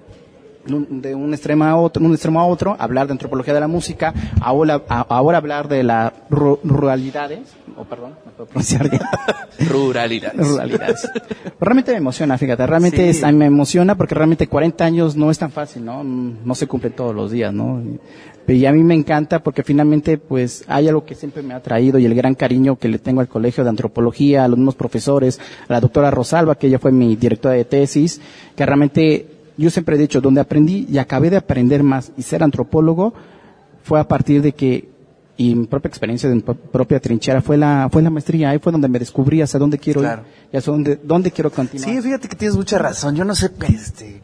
de 0.66 1.14
un 1.16 1.34
extremo 1.34 1.66
a 1.66 1.76
otro, 1.76 2.04
un 2.06 2.14
extremo 2.14 2.40
a 2.40 2.46
otro, 2.46 2.76
hablar 2.80 3.08
de 3.08 3.14
antropología 3.14 3.54
de 3.54 3.60
la 3.60 3.68
música, 3.68 4.14
ahora, 4.42 4.82
hablar 5.10 5.68
de 5.68 5.84
las 5.84 6.14
ru- 6.30 6.60
ruralidades, 6.64 7.42
o 7.78 7.84
perdón, 7.84 8.12
no 8.26 8.32
puedo 8.32 8.48
pronunciar 8.50 8.90
bien. 8.90 9.02
Ruralidades. 9.70 10.48
ruralidades. 10.48 11.10
Realmente 11.60 11.92
me 11.92 11.98
emociona, 11.98 12.38
fíjate, 12.38 12.66
realmente 12.66 12.98
Sí. 12.98 13.04
es- 13.20 13.24
a 13.24 13.32
mí 13.32 13.38
me 13.38 13.46
emociona 13.46 13.96
porque 13.96 14.16
realmente 14.16 14.48
40 14.48 14.84
años 14.86 15.16
no 15.16 15.30
es 15.32 15.38
tan 15.38 15.52
fácil, 15.52 15.86
¿no? 15.86 16.04
No 16.04 16.56
se 16.56 16.68
cumplen 16.68 16.94
todos 16.94 17.14
los 17.16 17.32
días, 17.32 17.54
¿no? 17.54 17.82
Y 18.48 18.66
a 18.66 18.74
mí 18.74 18.84
me 18.84 18.94
encanta 18.94 19.42
porque 19.42 19.64
finalmente, 19.64 20.18
pues, 20.18 20.66
hay 20.68 20.88
algo 20.90 21.06
que 21.06 21.16
siempre 21.16 21.42
me 21.44 21.54
ha 21.54 21.62
traído 21.62 21.98
y 21.98 22.06
el 22.06 22.14
gran 22.14 22.36
cariño 22.36 22.78
que 22.78 22.90
le 22.90 23.00
tengo 23.00 23.22
al 23.22 23.30
colegio 23.30 23.64
de 23.64 23.70
antropología, 23.70 24.44
a 24.44 24.48
los 24.50 24.58
mismos 24.58 24.76
profesores, 24.76 25.40
a 25.70 25.74
la 25.74 25.80
doctora 25.80 26.12
Rosalba, 26.12 26.56
que 26.56 26.68
ella 26.68 26.80
fue 26.80 26.92
mi 26.92 27.16
directora 27.16 27.56
de 27.56 27.64
tesis, 27.64 28.20
que 28.56 28.66
realmente 28.66 29.28
yo 29.58 29.70
siempre 29.70 29.96
he 29.96 30.00
dicho, 30.00 30.22
donde 30.22 30.42
aprendí 30.42 30.88
y 30.90 30.98
acabé 30.98 31.30
de 31.30 31.38
aprender 31.38 31.84
más 31.84 32.12
y 32.18 32.22
ser 32.24 32.44
antropólogo 32.44 33.14
fue 33.84 34.00
a 34.00 34.08
partir 34.08 34.42
de 34.42 34.54
que 34.54 34.90
y 35.36 35.56
mi 35.56 35.66
propia 35.66 35.90
experiencia 35.90 36.30
de 36.30 36.36
mi 36.36 36.42
pro- 36.42 36.54
propia 36.56 37.00
trinchera 37.00 37.42
fue 37.42 37.58
la 37.58 37.90
fue 37.92 38.02
la 38.04 38.12
maestría 38.12 38.52
ahí 38.52 38.60
fue 38.60 38.72
donde 38.72 38.88
me 38.88 39.00
descubrí 39.00 39.42
hacia 39.42 39.60
dónde 39.60 39.80
quiero 39.80 40.02
Claro. 40.02 40.22
ir 40.22 40.50
y 40.54 40.58
hacia 40.58 40.72
dónde 40.72 41.00
dónde 41.04 41.32
quiero 41.32 41.52
continuar 41.52 41.90
Sí, 41.90 42.02
fíjate 42.02 42.28
que 42.28 42.36
tienes 42.36 42.56
mucha 42.56 42.78
razón. 42.78 43.16
Yo 43.16 43.26
no 43.26 43.34
sé, 43.34 43.50
este, 43.74 44.22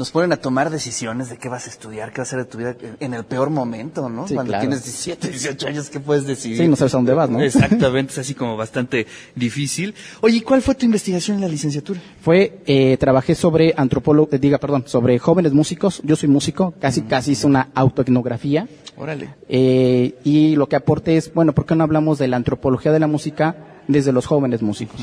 nos 0.00 0.10
ponen 0.10 0.32
a 0.32 0.38
tomar 0.38 0.70
decisiones 0.70 1.28
de 1.28 1.36
qué 1.36 1.50
vas 1.50 1.66
a 1.66 1.70
estudiar, 1.70 2.10
qué 2.10 2.20
va 2.20 2.22
a 2.22 2.26
ser 2.26 2.38
de 2.38 2.46
tu 2.46 2.56
vida 2.56 2.74
en 3.00 3.12
el 3.12 3.24
peor 3.24 3.50
momento, 3.50 4.08
¿no? 4.08 4.26
Sí, 4.26 4.32
Cuando 4.32 4.52
claro. 4.52 4.62
tienes 4.62 4.82
17, 4.82 5.28
18 5.28 5.68
años, 5.68 5.90
¿qué 5.90 6.00
puedes 6.00 6.26
decidir? 6.26 6.56
Sí, 6.56 6.68
no 6.68 6.74
sabes 6.74 6.94
a 6.94 6.96
dónde 6.96 7.12
vas, 7.12 7.28
¿no? 7.28 7.38
Exactamente, 7.42 8.12
es 8.12 8.18
así 8.18 8.34
como 8.34 8.56
bastante 8.56 9.06
difícil. 9.34 9.94
Oye, 10.22 10.38
¿y 10.38 10.40
cuál 10.40 10.62
fue 10.62 10.74
tu 10.74 10.86
investigación 10.86 11.36
en 11.36 11.42
la 11.42 11.48
licenciatura? 11.48 12.00
fue 12.22 12.62
eh, 12.66 12.96
trabajé 12.98 13.34
sobre 13.34 13.74
antropólogo 13.76 14.28
eh, 14.32 14.38
diga 14.38 14.58
perdón 14.58 14.84
sobre 14.86 15.18
jóvenes 15.18 15.52
músicos 15.52 16.00
yo 16.04 16.16
soy 16.16 16.28
músico 16.28 16.74
casi 16.80 17.02
casi 17.02 17.32
hice 17.32 17.46
una 17.46 17.68
autoetnografía 17.74 18.66
Órale. 19.00 19.30
Eh, 19.48 20.18
y 20.24 20.56
lo 20.56 20.68
que 20.68 20.76
aporte 20.76 21.16
es, 21.16 21.32
bueno, 21.32 21.54
¿por 21.54 21.64
qué 21.64 21.74
no 21.74 21.84
hablamos 21.84 22.18
de 22.18 22.28
la 22.28 22.36
antropología 22.36 22.92
de 22.92 23.00
la 23.00 23.06
música 23.06 23.56
desde 23.88 24.12
los 24.12 24.26
jóvenes 24.26 24.60
músicos? 24.60 25.00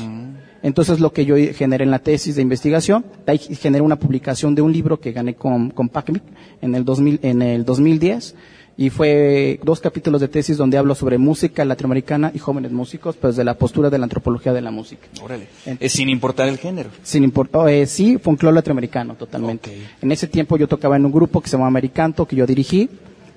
Entonces 0.68 1.00
lo 1.00 1.14
que 1.14 1.24
yo 1.24 1.34
generé 1.54 1.84
en 1.84 1.90
la 1.90 1.98
tesis 1.98 2.36
de 2.36 2.42
investigación, 2.42 3.02
de 3.24 3.32
ahí 3.32 3.38
generé 3.38 3.80
una 3.82 3.96
publicación 3.96 4.54
de 4.54 4.60
un 4.60 4.70
libro 4.70 5.00
que 5.00 5.12
gané 5.12 5.34
con, 5.34 5.70
con 5.70 5.88
PACMIC 5.88 6.22
en 6.60 6.74
el, 6.74 6.84
2000, 6.84 7.20
en 7.22 7.40
el 7.40 7.64
2010 7.64 8.34
y 8.76 8.90
fue 8.90 9.58
dos 9.64 9.80
capítulos 9.80 10.20
de 10.20 10.28
tesis 10.28 10.58
donde 10.58 10.76
hablo 10.76 10.94
sobre 10.94 11.16
música 11.16 11.64
latinoamericana 11.64 12.30
y 12.34 12.38
jóvenes 12.38 12.70
músicos, 12.70 13.16
pues 13.16 13.34
de 13.34 13.44
la 13.44 13.54
postura 13.54 13.88
de 13.88 13.96
la 13.96 14.04
antropología 14.04 14.52
de 14.52 14.60
la 14.60 14.70
música. 14.70 15.08
Órale. 15.22 15.48
Sin 15.88 16.10
importar 16.10 16.48
el 16.48 16.58
género. 16.58 16.90
Sin 17.02 17.24
importar, 17.24 17.70
eh, 17.70 17.86
sí, 17.86 18.18
folclore 18.18 18.54
latinoamericano, 18.54 19.14
totalmente. 19.14 19.72
En 20.02 20.12
ese 20.12 20.26
tiempo 20.26 20.58
yo 20.58 20.68
tocaba 20.68 20.96
en 20.96 21.06
un 21.06 21.12
grupo 21.12 21.40
que 21.40 21.48
se 21.48 21.56
llama 21.56 21.66
Americanto, 21.66 22.26
que 22.26 22.36
yo 22.36 22.46
dirigí, 22.46 22.90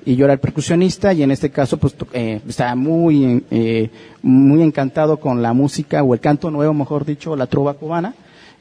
y 0.05 0.15
yo 0.15 0.25
era 0.25 0.33
el 0.33 0.39
percusionista, 0.39 1.13
y 1.13 1.23
en 1.23 1.31
este 1.31 1.49
caso, 1.49 1.77
pues, 1.77 1.95
eh, 2.13 2.41
estaba 2.47 2.75
muy, 2.75 3.43
eh, 3.51 3.89
muy 4.21 4.61
encantado 4.61 5.17
con 5.17 5.41
la 5.41 5.53
música, 5.53 6.03
o 6.03 6.13
el 6.13 6.19
canto 6.19 6.49
nuevo, 6.51 6.73
mejor 6.73 7.05
dicho, 7.05 7.35
la 7.35 7.47
trova 7.47 7.73
cubana, 7.75 8.13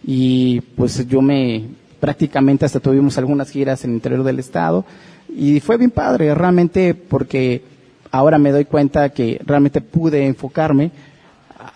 y 0.05 0.61
pues 0.77 1.07
yo 1.09 1.21
me, 1.23 1.65
prácticamente 1.99 2.65
hasta 2.65 2.81
tuvimos 2.81 3.17
algunas 3.19 3.51
giras 3.51 3.85
en 3.85 3.91
el 3.91 3.97
interior 3.97 4.23
del 4.25 4.39
estado, 4.39 4.85
y 5.29 5.61
fue 5.61 5.77
bien 5.77 5.91
padre, 5.91 6.35
realmente, 6.35 6.95
porque 6.95 7.63
ahora 8.11 8.39
me 8.39 8.51
doy 8.51 8.65
cuenta 8.65 9.09
que 9.11 9.41
realmente 9.45 9.81
pude 9.81 10.27
enfocarme 10.27 10.91
a 11.07 11.11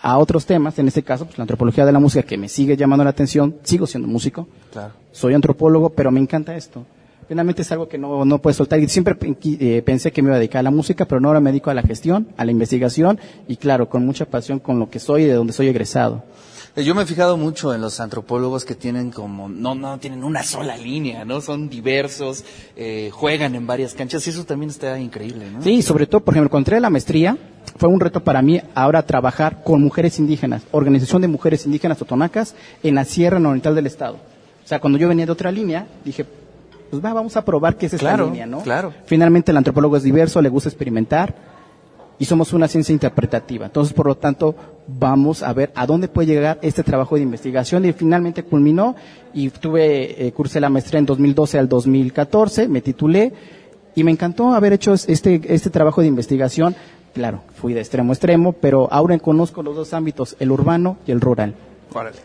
a 0.00 0.18
otros 0.18 0.44
temas, 0.44 0.78
en 0.78 0.88
este 0.88 1.02
caso, 1.02 1.24
pues 1.26 1.38
la 1.38 1.42
antropología 1.42 1.84
de 1.86 1.92
la 1.92 1.98
música 1.98 2.22
que 2.26 2.36
me 2.36 2.48
sigue 2.48 2.76
llamando 2.76 3.04
la 3.04 3.10
atención, 3.10 3.56
sigo 3.62 3.86
siendo 3.86 4.06
músico, 4.08 4.46
Claro. 4.72 4.92
soy 5.12 5.32
antropólogo, 5.34 5.90
pero 5.90 6.10
me 6.10 6.20
encanta 6.20 6.54
esto. 6.56 6.84
Finalmente 7.28 7.62
es 7.62 7.72
algo 7.72 7.88
que 7.88 7.98
no, 7.98 8.24
no 8.24 8.38
puedo 8.38 8.54
soltar 8.54 8.78
y 8.80 8.88
siempre 8.88 9.16
eh, 9.44 9.82
pensé 9.84 10.12
que 10.12 10.22
me 10.22 10.28
iba 10.28 10.36
a 10.36 10.38
dedicar 10.38 10.60
a 10.60 10.62
la 10.64 10.70
música, 10.70 11.06
pero 11.06 11.20
no 11.20 11.28
ahora 11.28 11.40
me 11.40 11.50
dedico 11.50 11.70
a 11.70 11.74
la 11.74 11.82
gestión, 11.82 12.28
a 12.36 12.44
la 12.44 12.50
investigación 12.50 13.18
y 13.48 13.56
claro, 13.56 13.88
con 13.88 14.04
mucha 14.04 14.26
pasión 14.26 14.58
con 14.58 14.78
lo 14.78 14.90
que 14.90 14.98
soy 14.98 15.22
y 15.22 15.26
de 15.26 15.34
donde 15.34 15.52
soy 15.52 15.68
egresado. 15.68 16.22
Eh, 16.76 16.82
Yo 16.84 16.94
me 16.94 17.02
he 17.02 17.06
fijado 17.06 17.36
mucho 17.36 17.72
en 17.72 17.80
los 17.80 18.00
antropólogos 18.00 18.64
que 18.64 18.74
tienen 18.74 19.10
como, 19.10 19.48
no, 19.48 19.74
no 19.74 19.98
tienen 19.98 20.24
una 20.24 20.42
sola 20.42 20.76
línea, 20.76 21.24
¿no? 21.24 21.40
Son 21.40 21.68
diversos, 21.68 22.44
eh, 22.76 23.10
juegan 23.12 23.54
en 23.54 23.66
varias 23.66 23.94
canchas 23.94 24.26
y 24.26 24.30
eso 24.30 24.44
también 24.44 24.70
está 24.70 24.98
increíble, 24.98 25.50
¿no? 25.50 25.62
Sí, 25.62 25.82
sobre 25.82 26.06
todo, 26.06 26.20
por 26.20 26.34
ejemplo, 26.34 26.50
cuando 26.50 26.64
entré 26.64 26.76
a 26.78 26.80
la 26.80 26.90
maestría, 26.90 27.38
fue 27.76 27.88
un 27.88 28.00
reto 28.00 28.22
para 28.22 28.42
mí 28.42 28.60
ahora 28.74 29.04
trabajar 29.04 29.62
con 29.62 29.82
mujeres 29.82 30.18
indígenas, 30.18 30.62
Organización 30.72 31.22
de 31.22 31.28
Mujeres 31.28 31.64
Indígenas 31.64 31.98
Totonacas 31.98 32.54
en 32.82 32.96
la 32.96 33.04
Sierra 33.04 33.38
Oriental 33.38 33.74
del 33.74 33.86
Estado. 33.86 34.16
O 34.64 34.66
sea, 34.66 34.80
cuando 34.80 34.98
yo 34.98 35.08
venía 35.08 35.26
de 35.26 35.32
otra 35.32 35.52
línea, 35.52 35.86
dije, 36.04 36.24
pues 37.00 37.04
va, 37.04 37.14
vamos 37.14 37.36
a 37.36 37.44
probar 37.44 37.76
qué 37.76 37.86
es 37.86 37.94
esta 37.94 38.06
Claro, 38.08 38.26
línea, 38.26 38.46
¿no? 38.46 38.60
claro. 38.60 38.92
Finalmente 39.06 39.50
el 39.50 39.56
antropólogo 39.56 39.96
es 39.96 40.02
diverso, 40.02 40.40
le 40.40 40.48
gusta 40.48 40.68
experimentar 40.68 41.34
y 42.18 42.24
somos 42.24 42.52
una 42.52 42.68
ciencia 42.68 42.92
interpretativa. 42.92 43.66
Entonces, 43.66 43.92
por 43.92 44.06
lo 44.06 44.16
tanto, 44.16 44.54
vamos 44.86 45.42
a 45.42 45.52
ver 45.52 45.72
a 45.74 45.86
dónde 45.86 46.08
puede 46.08 46.28
llegar 46.28 46.58
este 46.62 46.82
trabajo 46.82 47.16
de 47.16 47.22
investigación 47.22 47.84
y 47.84 47.92
finalmente 47.92 48.44
culminó 48.44 48.94
y 49.32 49.50
tuve, 49.50 50.26
eh, 50.26 50.32
cursé 50.32 50.60
la 50.60 50.68
maestría 50.70 51.00
en 51.00 51.06
2012 51.06 51.58
al 51.58 51.68
2014, 51.68 52.68
me 52.68 52.80
titulé 52.80 53.32
y 53.96 54.04
me 54.04 54.10
encantó 54.12 54.54
haber 54.54 54.72
hecho 54.72 54.94
este, 54.94 55.40
este 55.52 55.70
trabajo 55.70 56.00
de 56.00 56.06
investigación. 56.06 56.76
Claro, 57.14 57.42
fui 57.54 57.74
de 57.74 57.80
extremo 57.80 58.12
a 58.12 58.14
extremo, 58.14 58.52
pero 58.52 58.88
ahora 58.92 59.18
conozco 59.18 59.62
los 59.62 59.76
dos 59.76 59.94
ámbitos, 59.94 60.36
el 60.40 60.50
urbano 60.50 60.98
y 61.06 61.12
el 61.12 61.20
rural. 61.20 61.54
Órale. 61.92 62.16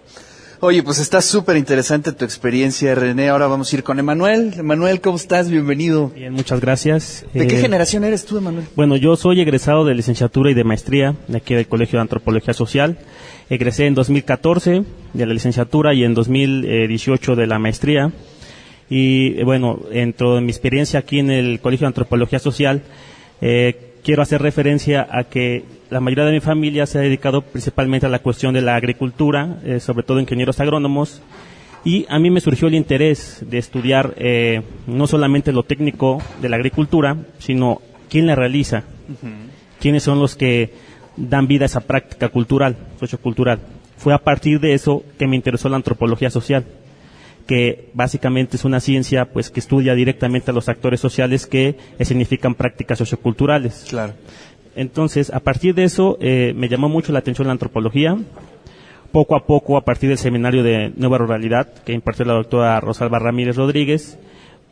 Oye, 0.62 0.84
pues 0.84 1.00
está 1.00 1.22
súper 1.22 1.56
interesante 1.56 2.12
tu 2.12 2.26
experiencia, 2.26 2.94
René. 2.94 3.30
Ahora 3.30 3.48
vamos 3.48 3.72
a 3.72 3.78
ir 3.78 3.84
con 3.84 3.98
Emanuel. 3.98 4.54
Emanuel, 4.58 5.00
¿cómo 5.00 5.16
estás? 5.16 5.50
Bienvenido. 5.50 6.10
Bien, 6.10 6.34
muchas 6.34 6.60
gracias. 6.60 7.26
¿De 7.34 7.48
qué 7.48 7.60
Eh, 7.60 7.62
generación 7.62 8.04
eres 8.04 8.26
tú, 8.26 8.40
Emanuel? 8.40 8.66
Bueno, 8.76 8.98
yo 8.98 9.16
soy 9.16 9.40
egresado 9.40 9.86
de 9.86 9.96
licenciatura 9.96 10.52
y 10.52 10.54
de 10.54 10.66
maestría 10.66 11.16
de 11.30 11.38
aquí 11.38 11.54
del 11.54 11.66
Colegio 11.70 11.98
de 11.98 12.02
Antropología 12.02 12.54
Social. 12.54 12.98
Egresé 13.50 13.86
en 13.86 13.96
2014 13.96 14.84
de 15.14 15.26
la 15.26 15.34
licenciatura 15.34 15.94
y 15.94 16.04
en 16.04 16.14
2018 16.14 17.38
de 17.38 17.48
la 17.48 17.58
maestría. 17.58 18.12
Y 18.90 19.40
eh, 19.40 19.46
bueno, 19.46 19.80
dentro 19.90 20.36
de 20.36 20.42
mi 20.42 20.52
experiencia 20.52 21.00
aquí 21.00 21.20
en 21.20 21.32
el 21.32 21.62
Colegio 21.62 21.86
de 21.86 21.92
Antropología 21.92 22.40
Social, 22.40 22.82
eh, 23.40 23.89
quiero 24.10 24.24
hacer 24.24 24.42
referencia 24.42 25.08
a 25.08 25.26
que 25.26 25.66
la 25.92 26.00
mayoría 26.00 26.26
de 26.26 26.32
mi 26.32 26.40
familia 26.40 26.88
se 26.88 26.98
ha 26.98 27.02
dedicado 27.02 27.44
principalmente 27.44 28.08
a 28.08 28.10
la 28.10 28.24
cuestión 28.24 28.56
de 28.56 28.62
la 28.64 28.76
agricultura, 28.76 29.60
eh, 29.64 29.80
sobre 29.80 30.02
todo 30.02 30.20
ingenieros 30.20 30.60
agrónomos, 30.60 31.22
y 31.86 32.08
a 32.10 32.18
mí 32.18 32.32
me 32.32 32.42
surgió 32.42 32.70
el 32.70 32.74
interés 32.74 33.46
de 33.48 33.60
estudiar 33.60 34.16
eh, 34.18 34.64
no 34.88 35.06
solamente 35.06 35.52
lo 35.52 35.62
técnico 35.62 36.24
de 36.42 36.50
la 36.50 36.56
agricultura, 36.56 37.18
sino 37.38 37.84
quién 38.10 38.26
la 38.26 38.34
realiza, 38.34 38.82
quiénes 39.80 40.02
son 40.02 40.20
los 40.20 40.36
que 40.36 40.74
dan 41.16 41.46
vida 41.46 41.66
a 41.66 41.68
esa 41.68 41.82
práctica 41.82 42.30
cultural, 42.30 42.78
sociocultural. 43.00 43.60
Fue 43.96 44.16
a 44.16 44.24
partir 44.24 44.60
de 44.60 44.74
eso 44.74 45.04
que 45.20 45.28
me 45.28 45.36
interesó 45.36 45.70
la 45.70 45.76
antropología 45.76 46.32
social, 46.32 46.66
que 47.50 47.90
básicamente 47.96 48.58
es 48.58 48.64
una 48.64 48.80
ciencia 48.80 49.26
pues 49.26 49.50
que 49.50 49.60
estudia 49.60 49.96
directamente 49.96 50.52
a 50.52 50.54
los 50.54 50.70
actores 50.70 51.00
sociales 51.00 51.48
que 51.48 51.76
eh, 51.98 52.06
significan 52.06 52.54
prácticas 52.54 53.00
socioculturales. 53.00 53.88
Claro. 53.90 54.14
Entonces, 54.76 55.32
a 55.34 55.40
partir 55.40 55.74
de 55.74 55.84
eso, 55.84 56.20
eh, 56.22 56.54
me 56.56 56.70
llamó 56.70 56.90
mucho 56.90 57.12
la 57.12 57.18
atención 57.18 57.48
la 57.48 57.54
antropología. 57.54 58.16
Poco 59.12 59.36
a 59.36 59.48
poco, 59.48 59.78
a 59.78 59.82
partir 59.84 60.10
del 60.10 60.20
seminario 60.20 60.62
de 60.62 60.94
Nueva 60.96 61.18
Ruralidad, 61.18 61.74
que 61.84 61.94
impartió 61.94 62.24
la 62.24 62.34
doctora 62.34 62.80
Rosalba 62.82 63.18
Ramírez 63.18 63.56
Rodríguez, 63.56 64.20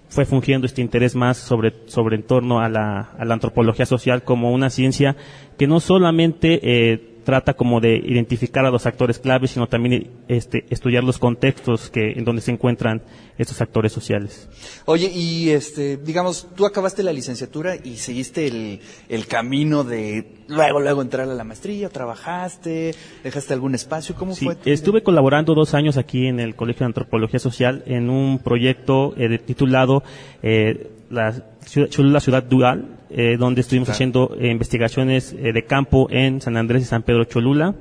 fue 0.07 0.25
fungiendo 0.25 0.67
este 0.67 0.81
interés 0.81 1.15
más 1.15 1.37
sobre, 1.37 1.73
sobre 1.87 2.17
en 2.17 2.23
torno 2.27 2.59
a 2.59 2.69
la, 2.69 3.09
a 3.17 3.25
la 3.25 3.33
antropología 3.33 3.87
social 3.87 4.21
como 4.21 4.51
una 4.51 4.69
ciencia 4.69 5.15
que 5.57 5.65
no 5.65 5.79
solamente 5.79 6.59
eh, 6.61 7.16
trata 7.27 7.55
como 7.55 7.81
de 7.81 7.97
identificar 7.97 8.65
a 8.65 8.71
los 8.71 8.85
actores 8.85 9.19
claves, 9.19 9.51
sino 9.51 9.67
también 9.67 10.11
este, 10.29 10.63
estudiar 10.69 11.03
los 11.03 11.17
contextos 11.19 11.89
que, 11.89 12.13
en 12.13 12.23
donde 12.23 12.41
se 12.41 12.51
encuentran 12.51 13.01
estos 13.37 13.59
actores 13.59 13.91
sociales. 13.91 14.47
Oye, 14.85 15.11
y 15.13 15.49
este, 15.49 15.97
digamos, 15.97 16.47
tú 16.55 16.65
acabaste 16.65 17.03
la 17.03 17.11
licenciatura 17.11 17.75
y 17.75 17.97
seguiste 17.97 18.47
el, 18.47 18.79
el 19.09 19.27
camino 19.27 19.83
de 19.83 20.35
luego, 20.47 20.79
luego 20.79 21.01
entrar 21.01 21.29
a 21.29 21.33
la 21.35 21.43
maestría, 21.43 21.89
trabajaste, 21.89 22.95
dejaste 23.25 23.53
algún 23.53 23.75
espacio, 23.75 24.15
¿cómo 24.15 24.33
Sí, 24.33 24.45
fue? 24.45 24.55
tu- 24.55 24.69
estuve 24.69 25.03
colaborando 25.03 25.53
dos 25.53 25.73
años 25.73 25.97
aquí 25.97 26.27
en 26.27 26.39
el 26.39 26.55
Colegio 26.55 26.79
de 26.79 26.85
Antropología 26.85 27.39
Social 27.41 27.83
en 27.87 28.09
un 28.09 28.39
proyecto 28.39 29.13
eh, 29.17 29.37
titulado 29.37 30.01
eh, 30.43 30.91
la 31.09 31.31
ciudad, 31.33 31.56
Cholula 31.67 32.19
Ciudad 32.19 32.43
Dual, 32.43 32.97
eh, 33.09 33.37
donde 33.37 33.61
estuvimos 33.61 33.87
Claro. 33.87 33.95
haciendo 33.95 34.37
eh, 34.39 34.49
investigaciones 34.51 35.33
eh, 35.33 35.53
de 35.53 35.65
campo 35.65 36.07
en 36.09 36.41
San 36.41 36.57
Andrés 36.57 36.83
y 36.83 36.85
San 36.85 37.03
Pedro 37.03 37.25
Cholula. 37.25 37.75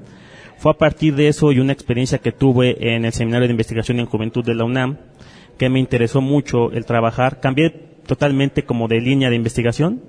Fue 0.58 0.72
a 0.72 0.74
partir 0.78 1.14
de 1.14 1.28
eso 1.28 1.52
y 1.52 1.60
una 1.60 1.72
experiencia 1.72 2.18
que 2.18 2.32
tuve 2.32 2.94
en 2.94 3.04
el 3.04 3.12
Seminario 3.12 3.46
de 3.46 3.52
Investigación 3.52 4.00
en 4.00 4.06
Juventud 4.06 4.44
de 4.44 4.54
la 4.54 4.64
UNAM, 4.64 4.96
que 5.58 5.68
me 5.68 5.78
interesó 5.78 6.20
mucho 6.20 6.70
el 6.72 6.84
trabajar. 6.86 7.40
Cambié 7.40 7.70
totalmente 8.06 8.64
como 8.64 8.88
de 8.88 9.00
línea 9.00 9.30
de 9.30 9.36
investigación. 9.36 10.02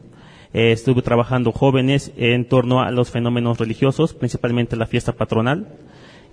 Eh, 0.54 0.72
estuve 0.72 1.02
trabajando 1.02 1.52
jóvenes 1.52 2.14
en 2.16 2.48
torno 2.48 2.82
a 2.82 2.92
los 2.92 3.12
fenómenos 3.12 3.58
religiosos, 3.58 4.14
principalmente 4.14 4.78
la 4.78 4.88
fiesta 4.88 5.12
patronal 5.12 5.68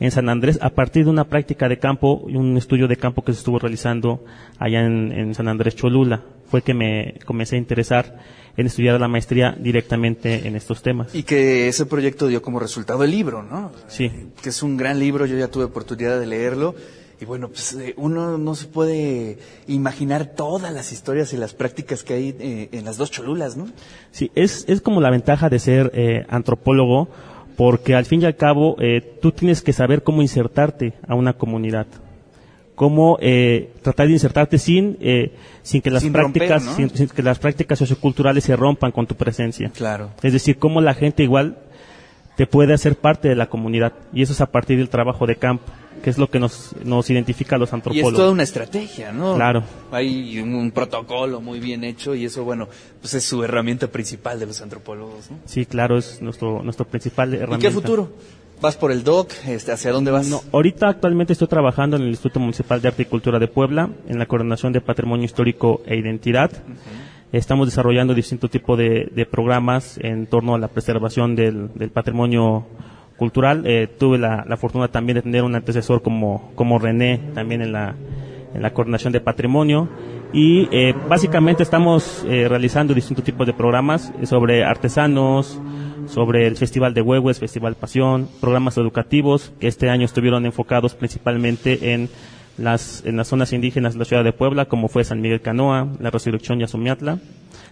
en 0.00 0.10
San 0.10 0.28
Andrés 0.28 0.58
a 0.60 0.70
partir 0.70 1.04
de 1.04 1.10
una 1.10 1.24
práctica 1.24 1.68
de 1.68 1.78
campo 1.78 2.24
y 2.28 2.36
un 2.36 2.56
estudio 2.56 2.88
de 2.88 2.96
campo 2.96 3.22
que 3.22 3.32
se 3.32 3.38
estuvo 3.38 3.58
realizando 3.58 4.24
allá 4.58 4.84
en, 4.84 5.12
en 5.12 5.34
San 5.34 5.48
Andrés 5.48 5.76
Cholula. 5.76 6.22
Fue 6.46 6.62
que 6.62 6.74
me 6.74 7.14
comencé 7.24 7.56
a 7.56 7.58
interesar 7.58 8.18
en 8.56 8.66
estudiar 8.66 9.00
la 9.00 9.08
maestría 9.08 9.56
directamente 9.58 10.46
en 10.46 10.56
estos 10.56 10.82
temas. 10.82 11.14
Y 11.14 11.24
que 11.24 11.68
ese 11.68 11.86
proyecto 11.86 12.28
dio 12.28 12.42
como 12.42 12.60
resultado 12.60 13.02
el 13.04 13.10
libro, 13.10 13.42
¿no? 13.42 13.72
Sí. 13.88 14.10
Que 14.42 14.50
es 14.50 14.62
un 14.62 14.76
gran 14.76 14.98
libro, 14.98 15.26
yo 15.26 15.36
ya 15.36 15.48
tuve 15.48 15.64
oportunidad 15.64 16.20
de 16.20 16.26
leerlo. 16.26 16.74
Y 17.20 17.24
bueno, 17.24 17.48
pues 17.48 17.74
eh, 17.74 17.94
uno 17.96 18.38
no 18.38 18.54
se 18.54 18.66
puede 18.66 19.38
imaginar 19.68 20.34
todas 20.34 20.72
las 20.72 20.92
historias 20.92 21.32
y 21.32 21.36
las 21.36 21.54
prácticas 21.54 22.02
que 22.02 22.14
hay 22.14 22.36
eh, 22.38 22.68
en 22.72 22.84
las 22.84 22.96
dos 22.96 23.10
cholulas, 23.10 23.56
¿no? 23.56 23.68
Sí, 24.10 24.30
es, 24.34 24.64
es 24.68 24.80
como 24.80 25.00
la 25.00 25.10
ventaja 25.10 25.48
de 25.48 25.58
ser 25.58 25.92
eh, 25.94 26.24
antropólogo, 26.28 27.08
porque 27.56 27.94
al 27.94 28.04
fin 28.04 28.22
y 28.22 28.24
al 28.24 28.36
cabo 28.36 28.76
eh, 28.80 29.00
tú 29.20 29.32
tienes 29.32 29.62
que 29.62 29.72
saber 29.72 30.02
cómo 30.02 30.22
insertarte 30.22 30.94
a 31.06 31.14
una 31.14 31.34
comunidad, 31.34 31.86
cómo 32.74 33.18
eh, 33.20 33.72
tratar 33.82 34.06
de 34.06 34.14
insertarte 34.14 34.58
sin 34.58 34.96
eh, 35.00 35.32
sin 35.62 35.80
que 35.80 35.90
las 35.90 36.02
Sin 36.02 36.12
romper, 36.12 36.48
prácticas 36.48 36.64
¿no? 36.64 36.76
sin, 36.76 36.90
sin 36.90 37.08
que 37.08 37.22
las 37.22 37.38
prácticas 37.38 37.78
socioculturales 37.78 38.44
se 38.44 38.56
rompan 38.56 38.92
con 38.92 39.06
tu 39.06 39.14
presencia. 39.14 39.70
Claro. 39.74 40.10
Es 40.22 40.32
decir, 40.32 40.58
cómo 40.58 40.80
la 40.80 40.94
gente 40.94 41.22
igual 41.22 41.58
te 42.36 42.46
puede 42.46 42.74
hacer 42.74 42.96
parte 42.96 43.28
de 43.28 43.36
la 43.36 43.46
comunidad 43.46 43.92
y 44.12 44.22
eso 44.22 44.32
es 44.32 44.40
a 44.40 44.46
partir 44.46 44.78
del 44.78 44.88
trabajo 44.88 45.26
de 45.26 45.36
campo, 45.36 45.64
que 46.02 46.10
es 46.10 46.18
lo 46.18 46.28
que 46.28 46.38
nos 46.38 46.74
nos 46.84 47.08
identifica 47.10 47.56
a 47.56 47.58
los 47.58 47.68
Y 47.68 47.70
es 47.70 47.74
antropólogos. 47.74 48.14
toda 48.14 48.30
una 48.30 48.42
estrategia, 48.42 49.12
¿no? 49.12 49.34
Claro. 49.36 49.62
Hay 49.92 50.38
un, 50.40 50.54
un 50.54 50.70
protocolo 50.70 51.40
muy 51.40 51.60
bien 51.60 51.84
hecho 51.84 52.14
y 52.14 52.24
eso, 52.26 52.44
bueno, 52.44 52.68
pues 53.00 53.14
es 53.14 53.24
su 53.24 53.42
herramienta 53.42 53.86
principal 53.88 54.38
de 54.38 54.46
los 54.46 54.60
antropólogos, 54.60 55.30
¿no? 55.30 55.38
Sí, 55.46 55.66
claro, 55.66 55.96
es 55.98 56.20
nuestro 56.20 56.62
nuestro 56.62 56.86
principal 56.86 57.32
¿Y 57.32 57.36
herramienta. 57.36 57.66
qué 57.68 57.70
futuro? 57.72 58.10
¿Vas 58.60 58.76
por 58.76 58.92
el 58.92 59.02
DOC? 59.02 59.30
Este, 59.48 59.72
¿Hacia 59.72 59.90
dónde 59.92 60.10
vas? 60.10 60.28
No, 60.28 60.40
ahorita 60.52 60.88
actualmente 60.88 61.32
estoy 61.32 61.48
trabajando 61.48 61.96
en 61.96 62.02
el 62.02 62.08
Instituto 62.10 62.38
Municipal 62.40 62.80
de 62.80 62.88
Arte 62.88 63.02
y 63.02 63.06
Cultura 63.06 63.38
de 63.38 63.48
Puebla, 63.48 63.90
en 64.08 64.18
la 64.18 64.26
Coordinación 64.26 64.72
de 64.72 64.80
Patrimonio 64.80 65.24
Histórico 65.24 65.82
e 65.86 65.96
Identidad. 65.96 66.50
Estamos 67.32 67.66
desarrollando 67.66 68.14
distintos 68.14 68.50
tipos 68.50 68.78
de, 68.78 69.10
de 69.12 69.26
programas 69.26 69.98
en 69.98 70.26
torno 70.26 70.54
a 70.54 70.58
la 70.58 70.68
preservación 70.68 71.34
del, 71.34 71.68
del 71.74 71.90
patrimonio 71.90 72.64
cultural. 73.16 73.62
Eh, 73.66 73.88
tuve 73.98 74.18
la, 74.18 74.44
la 74.46 74.56
fortuna 74.56 74.88
también 74.88 75.16
de 75.16 75.22
tener 75.22 75.42
un 75.42 75.54
antecesor 75.54 76.02
como, 76.02 76.52
como 76.54 76.78
René, 76.78 77.20
también 77.34 77.62
en 77.62 77.72
la, 77.72 77.94
en 78.54 78.62
la 78.62 78.72
Coordinación 78.72 79.12
de 79.12 79.20
Patrimonio. 79.20 79.88
Y 80.32 80.68
eh, 80.72 80.94
básicamente 81.08 81.62
estamos 81.62 82.24
eh, 82.28 82.48
realizando 82.48 82.92
distintos 82.92 83.24
tipos 83.24 83.46
de 83.46 83.52
programas 83.52 84.12
eh, 84.20 84.26
sobre 84.26 84.64
artesanos, 84.64 85.60
sobre 86.08 86.48
el 86.48 86.56
Festival 86.56 86.92
de 86.92 87.02
Huehues, 87.02 87.38
Festival 87.38 87.76
Pasión, 87.76 88.28
programas 88.40 88.76
educativos 88.76 89.52
que 89.60 89.68
este 89.68 89.90
año 89.90 90.04
estuvieron 90.04 90.44
enfocados 90.44 90.94
principalmente 90.96 91.92
en 91.94 92.08
las, 92.58 93.04
en 93.06 93.16
las 93.16 93.28
zonas 93.28 93.52
indígenas 93.52 93.92
de 93.92 94.00
la 94.00 94.04
ciudad 94.04 94.24
de 94.24 94.32
Puebla, 94.32 94.64
como 94.64 94.88
fue 94.88 95.04
San 95.04 95.20
Miguel 95.20 95.40
Canoa, 95.40 95.86
la 96.00 96.10
Resurrección 96.10 96.60
y 96.60 96.64
Azumiatla. 96.64 97.20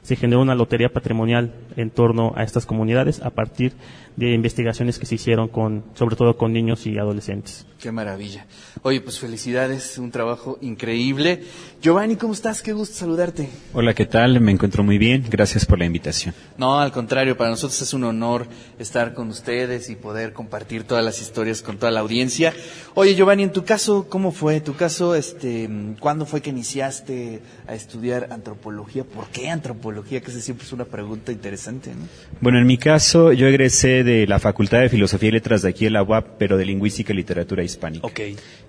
Se 0.02 0.14
generó 0.14 0.40
una 0.40 0.54
lotería 0.54 0.88
patrimonial 0.88 1.52
en 1.76 1.90
torno 1.90 2.32
a 2.36 2.44
estas 2.44 2.64
comunidades 2.64 3.22
a 3.22 3.30
partir 3.30 3.72
de 4.16 4.32
investigaciones 4.32 4.98
que 4.98 5.06
se 5.06 5.14
hicieron 5.14 5.48
con, 5.48 5.84
sobre 5.94 6.16
todo 6.16 6.36
con 6.36 6.52
niños 6.52 6.86
y 6.86 6.98
adolescentes. 6.98 7.66
Qué 7.80 7.90
maravilla. 7.90 8.46
Oye, 8.82 9.00
pues 9.00 9.18
felicidades, 9.18 9.98
un 9.98 10.12
trabajo 10.12 10.56
increíble. 10.60 11.42
Giovanni, 11.80 12.14
¿cómo 12.14 12.32
estás? 12.32 12.62
Qué 12.62 12.72
gusto 12.72 12.94
saludarte. 12.94 13.48
Hola, 13.72 13.92
¿qué 13.92 14.06
tal? 14.06 14.40
Me 14.40 14.52
encuentro 14.52 14.84
muy 14.84 14.98
bien. 14.98 15.24
Gracias 15.28 15.66
por 15.66 15.80
la 15.80 15.84
invitación. 15.84 16.32
No, 16.56 16.78
al 16.78 16.92
contrario, 16.92 17.36
para 17.36 17.50
nosotros 17.50 17.82
es 17.82 17.92
un 17.92 18.04
honor 18.04 18.46
estar 18.78 19.14
con 19.14 19.28
ustedes 19.30 19.90
y 19.90 19.96
poder 19.96 20.32
compartir 20.32 20.84
todas 20.84 21.04
las 21.04 21.20
historias 21.20 21.60
con 21.62 21.76
toda 21.78 21.90
la 21.90 22.00
audiencia. 22.00 22.54
Oye, 22.94 23.16
Giovanni, 23.16 23.42
en 23.42 23.52
tu 23.52 23.64
caso, 23.64 24.06
¿cómo 24.08 24.30
fue? 24.30 24.60
Tu 24.60 24.74
caso, 24.74 25.16
este, 25.16 25.68
¿cuándo 25.98 26.24
fue 26.24 26.40
que 26.40 26.50
iniciaste 26.50 27.40
a 27.66 27.74
estudiar 27.74 28.28
antropología? 28.30 29.02
¿Por 29.02 29.26
qué 29.28 29.50
antropología? 29.50 30.20
Que 30.20 30.30
esa 30.30 30.40
siempre 30.40 30.66
es 30.66 30.72
una 30.72 30.84
pregunta 30.84 31.32
interesante, 31.32 31.90
¿no? 31.90 32.06
Bueno, 32.40 32.58
en 32.58 32.66
mi 32.66 32.78
caso, 32.78 33.32
yo 33.32 33.48
egresé 33.48 34.01
de 34.04 34.26
la 34.26 34.38
Facultad 34.38 34.80
de 34.80 34.88
Filosofía 34.88 35.28
y 35.28 35.32
Letras 35.32 35.62
de 35.62 35.68
aquí 35.70 35.86
en 35.86 35.92
la 35.94 36.02
UAP, 36.02 36.36
pero 36.38 36.56
de 36.56 36.64
Lingüística 36.64 37.12
y 37.12 37.16
Literatura 37.16 37.62
Hispánica. 37.62 38.06
Ok. 38.06 38.20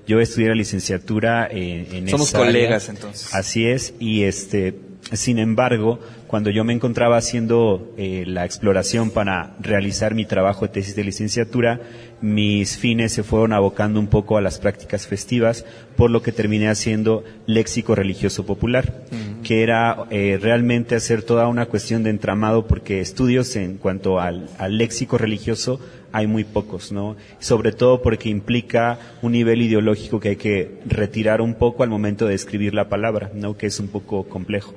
Yo 0.08 0.20
estudié 0.20 0.50
la 0.50 0.56
licenciatura 0.56 1.48
en, 1.50 1.88
en 1.94 2.10
Somos 2.10 2.30
esa 2.30 2.40
área. 2.40 2.52
colegas, 2.52 2.90
entonces. 2.90 3.34
Así 3.34 3.66
es, 3.68 3.94
y 4.00 4.24
este, 4.24 4.74
sin 5.12 5.38
embargo, 5.38 6.00
cuando 6.28 6.50
yo 6.50 6.64
me 6.64 6.74
encontraba 6.74 7.18
haciendo 7.18 7.94
eh, 7.98 8.24
la 8.26 8.46
exploración 8.46 9.12
para 9.12 9.56
realizar 9.60 10.16
mi 10.16 10.26
trabajo 10.26 10.66
de 10.66 10.72
tesis 10.72 10.96
de 10.96 11.04
licenciatura, 11.04 11.82
mis 12.22 12.78
fines 12.78 13.12
se 13.12 13.22
fueron 13.22 13.54
abocando 13.54 14.00
un 14.00 14.08
poco 14.08 14.38
a 14.38 14.42
las 14.42 14.60
prácticas 14.60 15.06
festivas, 15.06 15.66
por 15.96 16.10
lo 16.10 16.22
que 16.24 16.32
terminé 16.32 16.70
haciendo 16.70 17.24
léxico 17.46 17.96
religioso 17.96 18.46
popular, 18.46 19.04
que 19.44 19.62
era 19.62 20.06
eh, 20.10 20.40
realmente 20.42 20.96
hacer 20.96 21.22
toda 21.22 21.48
una 21.48 21.66
cuestión 21.66 22.02
de 22.04 22.10
entramado, 22.10 22.66
porque 22.66 23.02
estudios 23.02 23.56
en 23.56 23.78
cuanto 23.78 24.20
al, 24.20 24.50
al 24.58 24.78
léxico 24.78 25.18
religioso 25.18 25.80
hay 26.14 26.28
muy 26.28 26.44
pocos, 26.46 26.92
¿no? 26.92 27.18
Sobre 27.40 27.74
todo 27.74 28.02
porque 28.02 28.30
implica 28.30 29.00
un 29.22 29.34
nivel 29.34 29.62
ideológico 29.62 30.20
que 30.20 30.30
hay 30.30 30.36
que 30.38 30.80
retirar 30.86 31.42
un 31.42 31.56
poco 31.56 31.84
al 31.84 31.90
momento 31.90 32.28
de 32.28 32.36
escribir 32.36 32.74
la 32.74 32.88
palabra, 32.88 33.32
¿no? 33.34 33.58
Que 33.58 33.66
es 33.66 33.80
un 33.80 33.88
poco 33.88 34.24
complejo. 34.24 34.74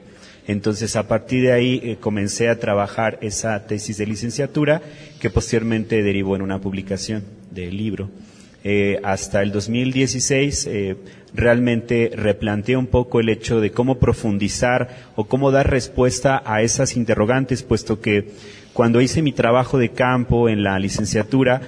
Entonces, 0.47 0.95
a 0.97 1.09
partir 1.09 1.43
de 1.43 1.53
ahí 1.53 1.81
eh, 1.83 1.97
comencé 1.99 2.49
a 2.49 2.59
trabajar 2.59 3.19
esa 3.21 3.67
tesis 3.67 3.99
de 3.99 4.07
licenciatura 4.07 4.81
que 5.21 5.31
posteriormente 5.31 6.03
derivó 6.03 6.37
en 6.37 6.43
una 6.43 6.61
publicación 6.61 7.25
del 7.51 7.77
libro. 7.77 8.11
Eh, 8.63 9.01
hasta 9.03 9.43
el 9.43 9.53
2016 9.53 10.67
eh, 10.67 10.97
realmente 11.35 12.11
replanteé 12.15 12.77
un 12.77 12.87
poco 12.87 13.21
el 13.21 13.29
hecho 13.29 13.61
de 13.61 13.71
cómo 13.71 13.99
profundizar 13.99 15.13
o 15.17 15.25
cómo 15.25 15.51
dar 15.51 15.71
respuesta 15.71 16.43
a 16.45 16.63
esas 16.63 16.97
interrogantes, 16.97 17.63
puesto 17.63 18.01
que 18.01 18.31
cuando 18.73 19.01
hice 19.01 19.23
mi 19.23 19.33
trabajo 19.33 19.79
de 19.79 19.91
campo 19.91 20.49
en 20.49 20.63
la 20.63 20.79
licenciatura, 20.79 21.63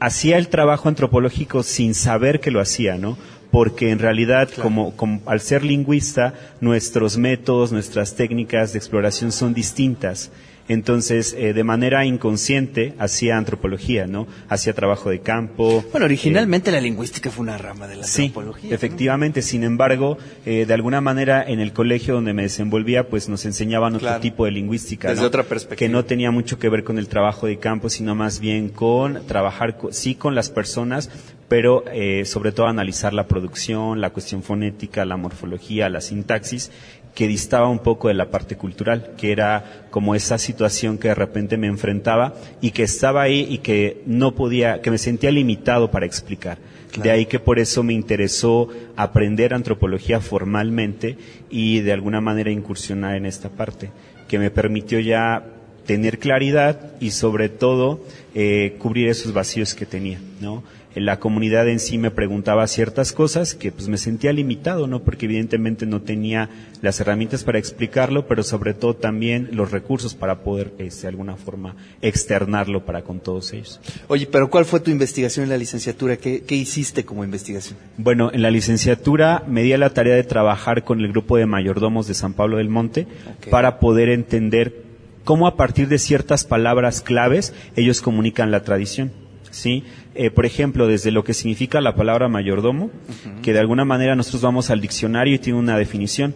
hacía 0.00 0.36
el 0.36 0.48
trabajo 0.48 0.88
antropológico 0.88 1.62
sin 1.62 1.94
saber 1.94 2.40
que 2.40 2.50
lo 2.50 2.60
hacía, 2.60 2.98
¿no? 2.98 3.16
Porque 3.50 3.90
en 3.90 3.98
realidad, 3.98 4.48
como, 4.62 4.94
como 4.94 5.20
al 5.26 5.40
ser 5.40 5.64
lingüista, 5.64 6.34
nuestros 6.60 7.16
métodos, 7.16 7.72
nuestras 7.72 8.14
técnicas 8.14 8.72
de 8.72 8.78
exploración 8.78 9.32
son 9.32 9.54
distintas. 9.54 10.30
Entonces, 10.68 11.34
eh, 11.38 11.54
de 11.54 11.64
manera 11.64 12.04
inconsciente, 12.04 12.94
hacía 12.98 13.38
antropología, 13.38 14.06
¿no? 14.06 14.26
Hacía 14.48 14.74
trabajo 14.74 15.08
de 15.10 15.20
campo. 15.20 15.82
Bueno, 15.90 16.04
originalmente 16.04 16.70
la 16.70 16.80
lingüística 16.80 17.30
fue 17.30 17.42
una 17.42 17.56
rama 17.56 17.86
de 17.88 17.96
la 17.96 18.04
Sí, 18.04 18.26
antropología. 18.26 18.68
¿no? 18.70 18.74
efectivamente. 18.74 19.40
Sin 19.42 19.64
embargo, 19.64 20.18
eh, 20.44 20.66
de 20.66 20.74
alguna 20.74 21.00
manera 21.00 21.42
en 21.42 21.60
el 21.60 21.72
colegio 21.72 22.14
donde 22.14 22.34
me 22.34 22.42
desenvolvía, 22.42 23.08
pues 23.08 23.28
nos 23.28 23.46
enseñaban 23.46 23.94
otro 23.96 24.20
tipo 24.20 24.44
de 24.44 24.50
lingüística. 24.50 25.08
Desde 25.08 25.22
¿no? 25.22 25.28
otra 25.28 25.42
perspectiva. 25.44 25.78
Que 25.78 25.88
no 25.88 26.04
tenía 26.04 26.30
mucho 26.30 26.58
que 26.58 26.68
ver 26.68 26.84
con 26.84 26.98
el 26.98 27.08
trabajo 27.08 27.46
de 27.46 27.58
campo, 27.58 27.88
sino 27.88 28.14
más 28.14 28.38
bien 28.40 28.68
con 28.68 29.26
trabajar, 29.26 29.78
co- 29.78 29.92
sí, 29.92 30.14
con 30.14 30.34
las 30.34 30.50
personas, 30.50 31.10
pero 31.48 31.84
eh, 31.90 32.26
sobre 32.26 32.52
todo 32.52 32.66
analizar 32.66 33.14
la 33.14 33.26
producción, 33.26 34.02
la 34.02 34.10
cuestión 34.10 34.42
fonética, 34.42 35.06
la 35.06 35.16
morfología, 35.16 35.88
la 35.88 36.02
sintaxis, 36.02 36.70
que 37.14 37.26
distaba 37.26 37.68
un 37.68 37.80
poco 37.80 38.08
de 38.08 38.14
la 38.14 38.30
parte 38.30 38.56
cultural, 38.56 39.12
que 39.16 39.32
era 39.32 39.86
como 39.90 40.14
esa 40.14 40.38
situación 40.38 40.98
que 40.98 41.08
de 41.08 41.14
repente 41.14 41.56
me 41.56 41.66
enfrentaba 41.66 42.34
y 42.60 42.70
que 42.70 42.84
estaba 42.84 43.22
ahí 43.22 43.46
y 43.50 43.58
que 43.58 44.02
no 44.06 44.34
podía, 44.34 44.80
que 44.80 44.90
me 44.90 44.98
sentía 44.98 45.30
limitado 45.30 45.90
para 45.90 46.06
explicar. 46.06 46.58
De 47.02 47.10
ahí 47.10 47.26
que 47.26 47.38
por 47.38 47.58
eso 47.58 47.82
me 47.82 47.92
interesó 47.92 48.68
aprender 48.96 49.52
antropología 49.52 50.20
formalmente 50.20 51.16
y 51.50 51.80
de 51.80 51.92
alguna 51.92 52.20
manera 52.20 52.50
incursionar 52.50 53.16
en 53.16 53.26
esta 53.26 53.50
parte, 53.50 53.90
que 54.26 54.38
me 54.38 54.50
permitió 54.50 54.98
ya 54.98 55.44
tener 55.86 56.18
claridad 56.18 56.92
y 57.00 57.12
sobre 57.12 57.48
todo 57.48 58.00
eh, 58.34 58.76
cubrir 58.78 59.08
esos 59.08 59.32
vacíos 59.32 59.74
que 59.74 59.86
tenía, 59.86 60.20
¿no? 60.40 60.62
La 61.00 61.18
comunidad 61.18 61.68
en 61.68 61.80
sí 61.80 61.98
me 61.98 62.10
preguntaba 62.10 62.66
ciertas 62.66 63.12
cosas 63.12 63.54
que 63.54 63.72
pues 63.72 63.88
me 63.88 63.98
sentía 63.98 64.32
limitado, 64.32 64.86
¿no? 64.86 65.02
Porque 65.02 65.26
evidentemente 65.26 65.86
no 65.86 66.02
tenía 66.02 66.48
las 66.82 67.00
herramientas 67.00 67.44
para 67.44 67.58
explicarlo, 67.58 68.26
pero 68.26 68.42
sobre 68.42 68.74
todo 68.74 68.94
también 68.94 69.50
los 69.52 69.70
recursos 69.70 70.14
para 70.14 70.42
poder 70.42 70.72
este, 70.78 71.02
de 71.02 71.08
alguna 71.08 71.36
forma 71.36 71.74
externarlo 72.02 72.84
para 72.84 73.02
con 73.02 73.20
todos 73.20 73.52
ellos. 73.52 73.80
Oye, 74.08 74.26
pero 74.26 74.50
¿cuál 74.50 74.64
fue 74.64 74.80
tu 74.80 74.90
investigación 74.90 75.44
en 75.44 75.50
la 75.50 75.56
licenciatura? 75.56 76.16
¿Qué, 76.16 76.42
qué 76.42 76.54
hiciste 76.54 77.04
como 77.04 77.24
investigación? 77.24 77.78
Bueno, 77.96 78.30
en 78.32 78.42
la 78.42 78.50
licenciatura 78.50 79.44
me 79.46 79.62
di 79.62 79.72
a 79.72 79.78
la 79.78 79.90
tarea 79.90 80.14
de 80.14 80.24
trabajar 80.24 80.84
con 80.84 81.00
el 81.00 81.08
grupo 81.08 81.36
de 81.36 81.46
mayordomos 81.46 82.06
de 82.06 82.14
San 82.14 82.34
Pablo 82.34 82.58
del 82.58 82.68
Monte 82.68 83.06
para 83.50 83.78
poder 83.80 84.08
entender 84.08 84.84
cómo 85.24 85.46
a 85.46 85.56
partir 85.56 85.88
de 85.88 85.98
ciertas 85.98 86.44
palabras 86.44 87.02
claves 87.02 87.52
ellos 87.76 88.00
comunican 88.00 88.50
la 88.50 88.62
tradición. 88.62 89.12
¿Sí? 89.50 89.84
Eh, 90.14 90.30
por 90.30 90.46
ejemplo, 90.46 90.86
desde 90.86 91.10
lo 91.10 91.24
que 91.24 91.34
significa 91.34 91.80
la 91.80 91.94
palabra 91.94 92.28
mayordomo, 92.28 92.90
que 93.42 93.52
de 93.52 93.58
alguna 93.58 93.84
manera 93.84 94.14
nosotros 94.16 94.42
vamos 94.42 94.70
al 94.70 94.80
diccionario 94.80 95.34
y 95.34 95.38
tiene 95.38 95.58
una 95.58 95.78
definición, 95.78 96.34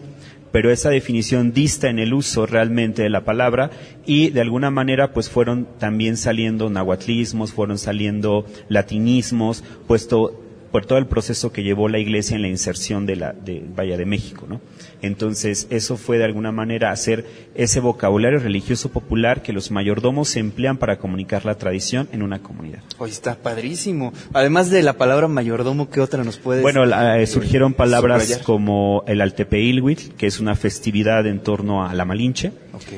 pero 0.51 0.71
esa 0.71 0.91
definición 0.91 1.51
dista 1.51 1.89
en 1.89 1.97
el 1.97 2.13
uso 2.13 2.45
realmente 2.45 3.01
de 3.01 3.09
la 3.09 3.25
palabra 3.25 3.71
y 4.05 4.29
de 4.29 4.41
alguna 4.41 4.69
manera 4.69 5.11
pues 5.11 5.29
fueron 5.29 5.67
también 5.79 6.15
saliendo 6.15 6.69
nahuatlismos, 6.69 7.51
fueron 7.51 7.79
saliendo 7.79 8.45
latinismos, 8.69 9.63
puesto 9.87 10.39
por 10.71 10.85
todo 10.85 10.99
el 10.99 11.07
proceso 11.07 11.51
que 11.51 11.63
llevó 11.63 11.89
la 11.89 11.99
iglesia 11.99 12.35
en 12.35 12.41
la 12.41 12.47
inserción 12.47 13.05
de 13.05 13.15
la 13.15 13.33
de 13.33 13.63
Vaya 13.75 13.97
de 13.97 14.05
México, 14.05 14.45
¿no? 14.49 14.61
Entonces, 15.03 15.67
eso 15.69 15.97
fue 15.97 16.17
de 16.17 16.23
alguna 16.23 16.53
manera 16.53 16.89
hacer 16.89 17.25
ese 17.55 17.81
vocabulario 17.81 18.39
religioso 18.39 18.89
popular 18.89 19.41
que 19.41 19.51
los 19.51 19.69
mayordomos 19.69 20.35
emplean 20.37 20.77
para 20.77 20.97
comunicar 20.97 21.45
la 21.45 21.55
tradición 21.55 22.07
en 22.13 22.23
una 22.23 22.39
comunidad. 22.39 22.79
Oye, 22.97 23.11
está 23.11 23.35
padrísimo. 23.35 24.13
Además 24.31 24.69
de 24.69 24.81
la 24.81 24.93
palabra 24.93 25.27
mayordomo, 25.27 25.89
¿qué 25.89 25.99
otra 25.99 26.23
nos 26.23 26.37
puede 26.37 26.61
Bueno, 26.61 26.85
eh, 26.85 27.27
surgieron 27.27 27.73
palabras 27.73 28.39
como 28.45 29.03
el 29.05 29.19
Altepeilhuitl, 29.19 30.15
que 30.15 30.25
es 30.25 30.39
una 30.39 30.55
festividad 30.55 31.27
en 31.27 31.41
torno 31.41 31.85
a 31.85 31.93
la 31.93 32.05
Malinche, 32.05 32.53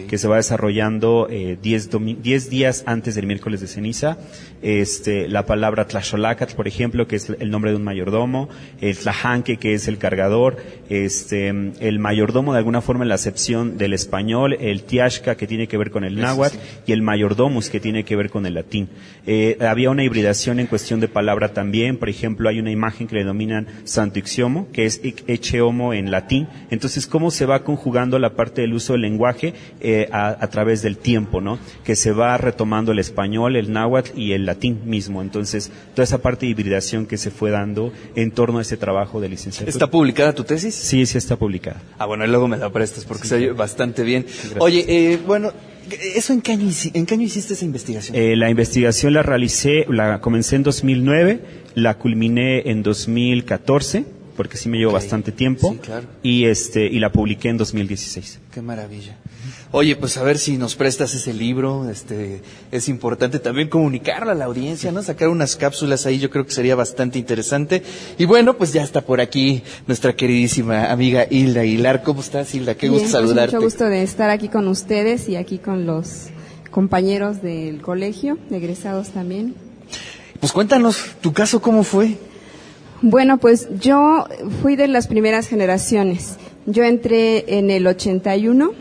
que 0.07 0.17
se 0.17 0.27
va 0.27 0.37
desarrollando 0.37 1.27
10 1.27 1.65
eh, 1.65 2.49
días 2.49 2.83
antes 2.85 3.15
del 3.15 3.25
miércoles 3.25 3.61
de 3.61 3.67
ceniza. 3.67 4.17
Este, 4.61 5.27
la 5.27 5.45
palabra 5.45 5.87
Tlaxolacatl, 5.87 6.53
por 6.55 6.67
ejemplo, 6.67 7.07
que 7.07 7.15
es 7.15 7.29
el 7.29 7.49
nombre 7.49 7.71
de 7.71 7.77
un 7.77 7.83
mayordomo, 7.83 8.49
el 8.79 8.97
Tlajanque, 8.97 9.57
que 9.57 9.73
es 9.73 9.87
el 9.87 9.97
cargador, 9.97 10.57
este, 10.89 11.49
el 11.49 11.94
el 11.95 11.99
mayordomo 11.99 12.51
de 12.51 12.57
alguna 12.57 12.81
forma 12.81 13.05
en 13.05 13.09
la 13.09 13.15
acepción 13.15 13.77
del 13.77 13.93
español, 13.93 14.57
el 14.59 14.83
tiashka 14.83 15.35
que 15.35 15.47
tiene 15.47 15.67
que 15.67 15.77
ver 15.77 15.91
con 15.91 16.03
el 16.03 16.17
náhuatl 16.17 16.57
y 16.85 16.91
el 16.91 17.01
mayordomus 17.01 17.69
que 17.69 17.79
tiene 17.79 18.03
que 18.03 18.17
ver 18.17 18.29
con 18.29 18.45
el 18.45 18.53
latín. 18.53 18.89
Eh, 19.25 19.57
había 19.61 19.89
una 19.89 20.03
hibridación 20.03 20.59
en 20.59 20.67
cuestión 20.67 20.99
de 20.99 21.07
palabra 21.07 21.53
también, 21.53 21.97
por 21.97 22.09
ejemplo, 22.09 22.49
hay 22.49 22.59
una 22.59 22.69
imagen 22.69 23.07
que 23.07 23.15
le 23.15 23.21
denominan 23.21 23.67
santo 23.85 24.19
ixiomo, 24.19 24.67
que 24.73 24.85
es 24.85 24.99
eche 25.03 25.61
homo 25.61 25.93
en 25.93 26.11
latín. 26.11 26.49
Entonces, 26.69 27.07
¿cómo 27.07 27.31
se 27.31 27.45
va 27.45 27.63
conjugando 27.63 28.19
la 28.19 28.35
parte 28.35 28.59
del 28.59 28.73
uso 28.73 28.91
del 28.91 29.03
lenguaje 29.03 29.53
eh, 29.79 30.09
a, 30.11 30.47
través 30.47 30.81
del 30.81 30.97
tiempo, 30.97 31.39
¿no? 31.39 31.59
Que 31.85 31.95
se 31.95 32.11
va 32.11 32.37
retomando 32.37 32.91
el 32.91 32.99
español, 32.99 33.55
el 33.55 33.71
náhuatl 33.71 34.19
y 34.19 34.33
el 34.33 34.45
latín 34.45 34.81
mismo. 34.85 35.21
Entonces, 35.21 35.71
toda 35.93 36.03
esa 36.03 36.17
parte 36.17 36.45
de 36.45 36.51
hibridación 36.51 37.05
que 37.05 37.17
se 37.17 37.31
fue 37.31 37.51
dando 37.51 37.93
en 38.15 38.31
torno 38.31 38.59
a 38.59 38.63
ese 38.63 38.75
trabajo 38.75 39.21
de 39.21 39.29
licenciatura. 39.29 39.69
¿Está 39.69 39.89
publicada 39.89 40.33
tu 40.33 40.43
tesis? 40.43 40.75
Sí, 40.75 41.05
sí 41.05 41.17
está 41.17 41.37
publicada. 41.37 41.81
Ah, 41.97 42.05
bueno, 42.05 42.27
luego 42.27 42.47
me 42.47 42.57
la 42.57 42.69
prestas 42.71 43.05
porque 43.05 43.27
se 43.27 43.35
oye 43.35 43.51
bastante 43.51 44.03
bien. 44.03 44.25
Oye, 44.59 44.85
eh, 44.87 45.19
bueno, 45.25 45.53
¿eso 46.15 46.33
en 46.33 46.41
qué, 46.41 46.53
año, 46.53 46.69
en 46.93 47.05
qué 47.05 47.13
año 47.13 47.23
hiciste 47.23 47.53
esa 47.53 47.65
investigación? 47.65 48.17
Eh, 48.17 48.35
la 48.35 48.49
investigación 48.49 49.13
la 49.13 49.23
realicé, 49.23 49.85
la 49.89 50.19
comencé 50.19 50.57
en 50.57 50.63
2009, 50.63 51.39
la 51.75 51.97
culminé 51.97 52.69
en 52.69 52.83
2014 52.83 54.14
porque 54.35 54.57
sí 54.57 54.69
me 54.69 54.77
llevó 54.77 54.91
bastante 54.91 55.31
tiempo 55.31 55.71
sí, 55.71 55.79
claro. 55.79 56.07
y 56.23 56.45
este 56.45 56.85
y 56.85 56.99
la 56.99 57.11
publiqué 57.11 57.49
en 57.49 57.57
2016. 57.57 58.39
Qué 58.53 58.61
maravilla. 58.61 59.17
Oye, 59.71 59.95
pues 59.95 60.17
a 60.17 60.23
ver 60.23 60.37
si 60.37 60.57
nos 60.57 60.75
prestas 60.75 61.13
ese 61.13 61.33
libro, 61.33 61.89
este, 61.89 62.41
es 62.71 62.87
importante 62.87 63.39
también 63.39 63.67
comunicarlo 63.67 64.31
a 64.31 64.35
la 64.35 64.45
audiencia, 64.45 64.91
¿no? 64.91 65.03
Sacar 65.03 65.27
unas 65.29 65.55
cápsulas 65.55 66.05
ahí, 66.05 66.19
yo 66.19 66.29
creo 66.29 66.45
que 66.45 66.51
sería 66.51 66.75
bastante 66.75 67.19
interesante. 67.19 67.83
Y 68.17 68.25
bueno, 68.25 68.55
pues 68.57 68.71
ya 68.71 68.83
está 68.83 69.01
por 69.01 69.19
aquí 69.19 69.63
nuestra 69.85 70.15
queridísima 70.15 70.91
amiga 70.91 71.27
Hilda 71.29 71.65
Hilar. 71.65 72.03
¿Cómo 72.03 72.21
estás, 72.21 72.53
Hilda? 72.55 72.75
Qué 72.75 72.87
Bien, 72.87 72.93
gusto 73.01 73.17
pues 73.17 73.27
saludarte. 73.27 73.55
mucho 73.55 73.65
gusto 73.65 73.85
de 73.85 74.03
estar 74.03 74.29
aquí 74.29 74.47
con 74.47 74.67
ustedes 74.67 75.27
y 75.27 75.35
aquí 75.35 75.57
con 75.57 75.85
los 75.85 76.27
compañeros 76.71 77.41
del 77.41 77.81
colegio, 77.81 78.37
egresados 78.51 79.09
también. 79.09 79.55
Pues 80.39 80.51
cuéntanos, 80.53 80.97
¿tu 81.21 81.33
caso 81.33 81.61
cómo 81.61 81.83
fue? 81.83 82.17
Bueno, 83.01 83.37
pues 83.37 83.67
yo 83.79 84.25
fui 84.61 84.75
de 84.75 84.87
las 84.87 85.07
primeras 85.07 85.47
generaciones. 85.47 86.37
Yo 86.65 86.83
entré 86.83 87.57
en 87.57 87.69
el 87.69 87.85
81 87.85 88.71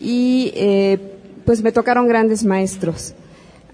y 0.00 0.52
eh, 0.54 0.98
pues 1.44 1.62
me 1.62 1.72
tocaron 1.72 2.08
grandes 2.08 2.44
maestros. 2.44 3.14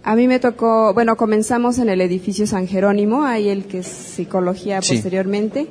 A 0.05 0.16
mí 0.16 0.27
me 0.27 0.40
tocó, 0.40 0.92
bueno, 0.94 1.16
comenzamos 1.16 1.79
en 1.79 1.88
el 1.88 2.01
edificio 2.01 2.46
San 2.46 2.66
Jerónimo, 2.66 3.22
ahí 3.25 3.48
el 3.48 3.64
que 3.64 3.79
es 3.79 3.87
psicología 3.87 4.83
Sí. 4.83 4.94
posteriormente, 4.96 5.68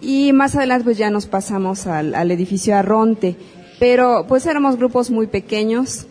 y 0.00 0.32
más 0.32 0.56
adelante 0.56 0.84
pues 0.84 0.96
ya 0.96 1.10
nos 1.10 1.26
pasamos 1.26 1.86
al, 1.86 2.14
al 2.14 2.30
edificio 2.30 2.74
Arronte, 2.74 3.36
pero 3.78 4.24
pues 4.26 4.46
éramos 4.46 4.76
grupos 4.76 5.10
muy 5.10 5.26
pequeños 5.26 6.06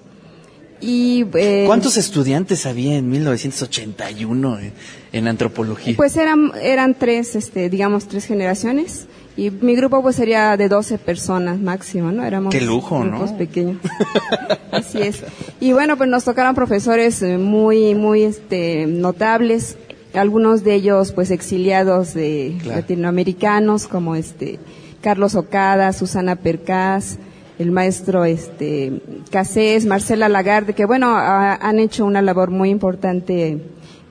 y... 0.81 1.25
eh, 1.35 1.63
¿Cuántos 1.67 1.97
estudiantes 1.97 2.65
había 2.65 2.95
en 2.97 3.09
1981 3.09 4.59
en, 4.59 4.73
en 5.13 5.27
antropología? 5.27 5.93
Pues 5.97 6.15
eran, 6.17 6.51
eran 6.61 6.95
tres, 6.95 7.35
este, 7.35 7.69
digamos, 7.69 8.07
tres 8.07 8.25
generaciones. 8.25 9.07
Y 9.37 9.51
mi 9.51 9.73
grupo 9.75 10.01
pues 10.01 10.17
sería 10.17 10.57
de 10.57 10.67
12 10.67 10.97
personas 10.97 11.59
máximo, 11.59 12.11
¿no? 12.11 12.25
Éramos 12.25 12.53
Qué 12.53 12.59
lujo, 12.59 13.03
¿no? 13.05 13.11
grupos 13.11 13.31
pequeños. 13.33 13.77
Así 14.71 15.01
es. 15.01 15.23
Y 15.61 15.71
bueno, 15.71 15.95
pues 15.97 16.09
nos 16.09 16.25
tocaron 16.25 16.55
profesores 16.55 17.21
eh, 17.21 17.37
muy, 17.37 17.95
muy, 17.95 18.23
este, 18.23 18.85
notables. 18.85 19.77
Algunos 20.13 20.63
de 20.63 20.73
ellos, 20.75 21.11
pues, 21.13 21.31
exiliados 21.31 22.13
de 22.15 22.57
Claro. 22.63 22.81
latinoamericanos, 22.81 23.87
como 23.87 24.15
este, 24.15 24.59
Carlos 25.01 25.35
Ocada, 25.35 25.93
Susana 25.93 26.35
Percás, 26.35 27.17
el 27.59 27.71
maestro, 27.71 28.25
este, 28.25 29.01
Casés, 29.29 29.85
Marcela 29.85 30.27
Lagarde, 30.29 30.73
que 30.73 30.85
bueno, 30.85 31.09
ha- 31.09 31.55
han 31.55 31.77
hecho 31.77 32.05
una 32.05 32.21
labor 32.21 32.49
muy 32.49 32.69
importante. 32.69 33.61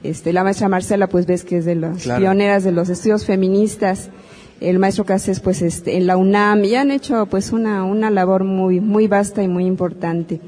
Este, 0.05 0.33
la 0.33 0.45
maestra 0.45 0.69
Marcela, 0.69 1.09
pues 1.09 1.27
ves 1.27 1.43
que 1.45 1.57
es 1.59 1.65
de 1.65 1.75
las 1.75 2.03
Claro. 2.05 2.21
pioneras 2.21 2.63
de 2.63 2.71
los 2.73 2.89
estudios 2.89 3.25
feministas. 3.25 4.11
El 4.61 4.79
maestro 4.79 5.05
Casés, 5.05 5.41
pues, 5.41 5.63
este, 5.63 5.97
en 5.97 6.07
la 6.07 6.17
UNAM, 6.17 6.65
y 6.65 6.75
han 6.75 6.91
hecho, 6.91 7.27
pues, 7.27 7.53
una, 7.53 7.85
una 7.85 8.11
labor 8.11 8.45
muy, 8.45 8.81
muy 8.81 9.07
vasta 9.09 9.43
y 9.43 9.49
muy 9.49 9.65
importante. 9.67 10.41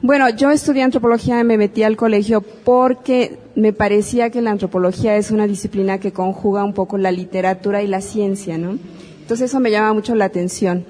Bueno, 0.00 0.28
yo 0.30 0.50
estudié 0.52 0.82
antropología 0.84 1.40
y 1.40 1.44
me 1.44 1.56
metí 1.58 1.82
al 1.82 1.96
colegio 1.96 2.40
porque 2.40 3.38
me 3.56 3.72
parecía 3.72 4.30
que 4.30 4.40
la 4.42 4.50
antropología 4.52 5.16
es 5.16 5.32
una 5.32 5.46
disciplina 5.48 5.98
que 5.98 6.12
conjuga 6.12 6.62
un 6.62 6.72
poco 6.72 6.98
la 6.98 7.10
literatura 7.10 7.82
y 7.82 7.88
la 7.88 8.00
ciencia, 8.00 8.58
¿no? 8.58 8.78
Entonces 9.22 9.50
eso 9.50 9.58
me 9.58 9.72
llama 9.72 9.92
mucho 9.94 10.14
la 10.14 10.26
atención. 10.26 10.84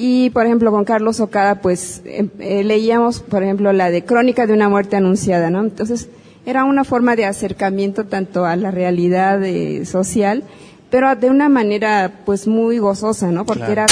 Y, 0.00 0.30
por 0.30 0.46
ejemplo, 0.46 0.70
con 0.70 0.84
Carlos 0.84 1.18
Ocada, 1.18 1.56
pues 1.60 2.02
em- 2.04 2.30
eh, 2.38 2.62
leíamos, 2.62 3.18
por 3.18 3.42
ejemplo, 3.42 3.72
la 3.72 3.90
de 3.90 4.04
Crónica 4.04 4.46
de 4.46 4.52
una 4.52 4.68
muerte 4.68 4.94
anunciada, 4.94 5.50
¿no? 5.50 5.60
Entonces 5.60 6.08
era 6.46 6.62
una 6.62 6.84
forma 6.84 7.16
de 7.16 7.24
acercamiento 7.24 8.04
tanto 8.04 8.44
a 8.46 8.54
la 8.54 8.70
realidad 8.70 9.42
eh, 9.42 9.84
social, 9.86 10.44
pero 10.88 11.16
de 11.16 11.30
una 11.30 11.48
manera, 11.48 12.12
pues, 12.24 12.46
muy 12.46 12.78
gozosa, 12.78 13.32
¿no? 13.32 13.44
Porque 13.44 13.64
Claro. 13.64 13.72
era 13.72 13.86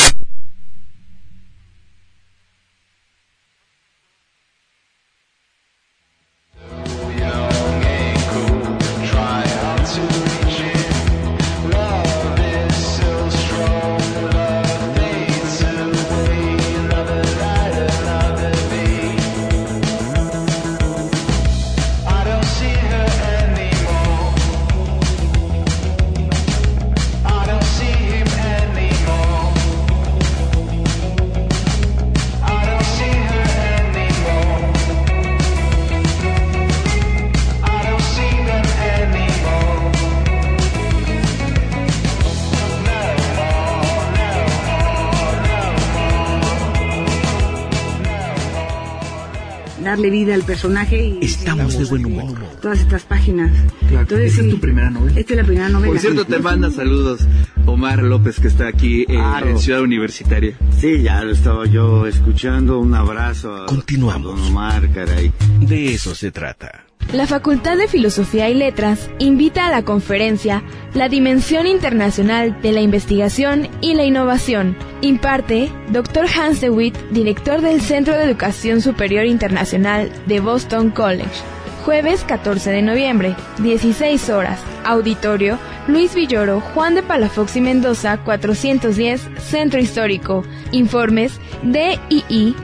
darle 50.06 50.10
vida 50.10 50.34
al 50.34 50.42
personaje 50.42 51.16
y 51.20 51.24
Estamos 51.24 51.78
de 51.78 51.84
buen 51.84 52.06
humor. 52.06 52.34
todas 52.60 52.80
estas 52.80 53.02
páginas. 53.04 53.50
Entonces, 53.90 54.32
¿Esta 54.32 54.42
es 54.44 54.50
tu 54.50 54.60
primera 54.60 54.90
novela? 54.90 55.18
Esta 55.18 55.32
es 55.32 55.36
la 55.38 55.44
primera 55.44 55.68
novela. 55.68 55.92
Por 55.92 56.00
cierto, 56.00 56.24
te 56.24 56.38
manda 56.38 56.70
saludos 56.70 57.20
Omar 57.66 58.02
López, 58.02 58.38
que 58.40 58.48
está 58.48 58.68
aquí 58.68 59.02
eh, 59.02 59.06
Claro. 59.08 59.48
en 59.50 59.58
Ciudad 59.58 59.80
Universitaria. 59.82 60.56
Sí, 60.78 61.02
ya 61.02 61.22
lo 61.24 61.32
estaba 61.32 61.66
yo 61.66 62.06
escuchando. 62.06 62.78
Un 62.78 62.94
abrazo 62.94 63.54
a 63.54 63.66
Continuamos. 63.66 64.36
don 64.38 64.46
Omar, 64.48 64.88
caray. 64.92 65.32
De 65.60 65.94
eso 65.94 66.14
se 66.14 66.30
trata. 66.30 66.84
La 67.16 67.26
Facultad 67.26 67.78
de 67.78 67.88
Filosofía 67.88 68.50
y 68.50 68.54
Letras 68.54 69.08
invita 69.18 69.66
a 69.66 69.70
la 69.70 69.86
conferencia 69.86 70.62
La 70.92 71.08
Dimensión 71.08 71.66
Internacional 71.66 72.60
de 72.60 72.72
la 72.72 72.82
Investigación 72.82 73.70
y 73.80 73.94
la 73.94 74.04
Innovación. 74.04 74.76
Imparte 75.00 75.72
Dr. 75.92 76.26
Hans 76.26 76.60
de 76.60 76.68
Witt, 76.68 76.94
director 77.12 77.62
del 77.62 77.80
Centro 77.80 78.12
de 78.12 78.24
Educación 78.24 78.82
Superior 78.82 79.24
Internacional 79.24 80.12
de 80.26 80.40
Boston 80.40 80.90
College. 80.90 81.55
Jueves 81.86 82.24
14 82.24 82.72
de 82.72 82.82
noviembre, 82.82 83.36
16 83.58 84.28
horas. 84.30 84.58
Auditorio 84.84 85.56
Luis 85.86 86.16
Villoro, 86.16 86.60
Juan 86.60 86.96
de 86.96 87.04
Palafox 87.04 87.54
y 87.54 87.60
Mendoza, 87.60 88.18
410, 88.24 89.28
Centro 89.38 89.78
Histórico. 89.78 90.42
Informes 90.72 91.40
DIIE.ffyl 91.62 92.56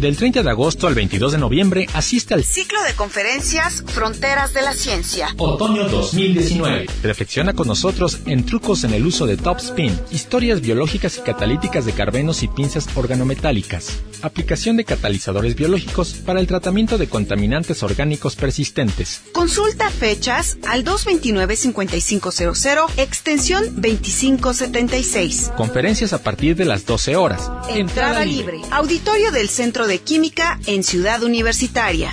Del 0.00 0.16
30 0.16 0.42
de 0.42 0.50
agosto 0.50 0.88
al 0.88 0.94
22 0.94 1.32
de 1.32 1.38
noviembre 1.38 1.88
asiste 1.94 2.34
al 2.34 2.44
Ciclo 2.44 2.82
de 2.82 2.92
conferencias 2.92 3.82
Fronteras 3.86 4.52
de 4.52 4.60
la 4.60 4.74
Ciencia. 4.74 5.28
Otoño 5.38 5.88
2019. 5.88 6.84
Reflexiona 7.02 7.54
con 7.54 7.66
nosotros 7.66 8.18
en 8.26 8.44
trucos 8.44 8.84
en 8.84 8.92
el 8.92 9.06
uso 9.06 9.26
de 9.26 9.38
top 9.38 9.56
spin, 9.56 9.98
historias 10.10 10.60
biológicas 10.60 11.16
y 11.16 11.22
catalíticas 11.22 11.86
de 11.86 11.92
carbenos 11.92 12.42
y 12.42 12.48
pinzas 12.48 12.86
organometálicas, 12.94 14.02
aplicación 14.20 14.76
de 14.76 14.84
catalizadores 14.84 15.54
biológicos 15.54 16.12
para 16.12 16.40
el 16.40 16.46
tratamiento 16.46 16.98
de 16.98 17.08
contaminantes 17.08 17.82
orgánicos 17.82 18.36
persistentes. 18.36 19.22
Consulta 19.32 19.88
fechas 19.88 20.58
al 20.68 20.84
229-5500, 20.84 22.90
extensión 22.98 23.64
2576. 23.80 25.52
Conferencias 25.56 26.12
a 26.12 26.22
partir 26.22 26.54
de 26.54 26.66
las 26.66 26.84
12 26.84 27.16
horas. 27.16 27.50
Entrada 27.70 28.26
libre. 28.26 28.60
Auditorio 28.70 29.32
del 29.32 29.48
Centro 29.48 29.85
de 29.86 30.00
Química 30.00 30.58
en 30.66 30.82
Ciudad 30.82 31.22
Universitaria. 31.22 32.12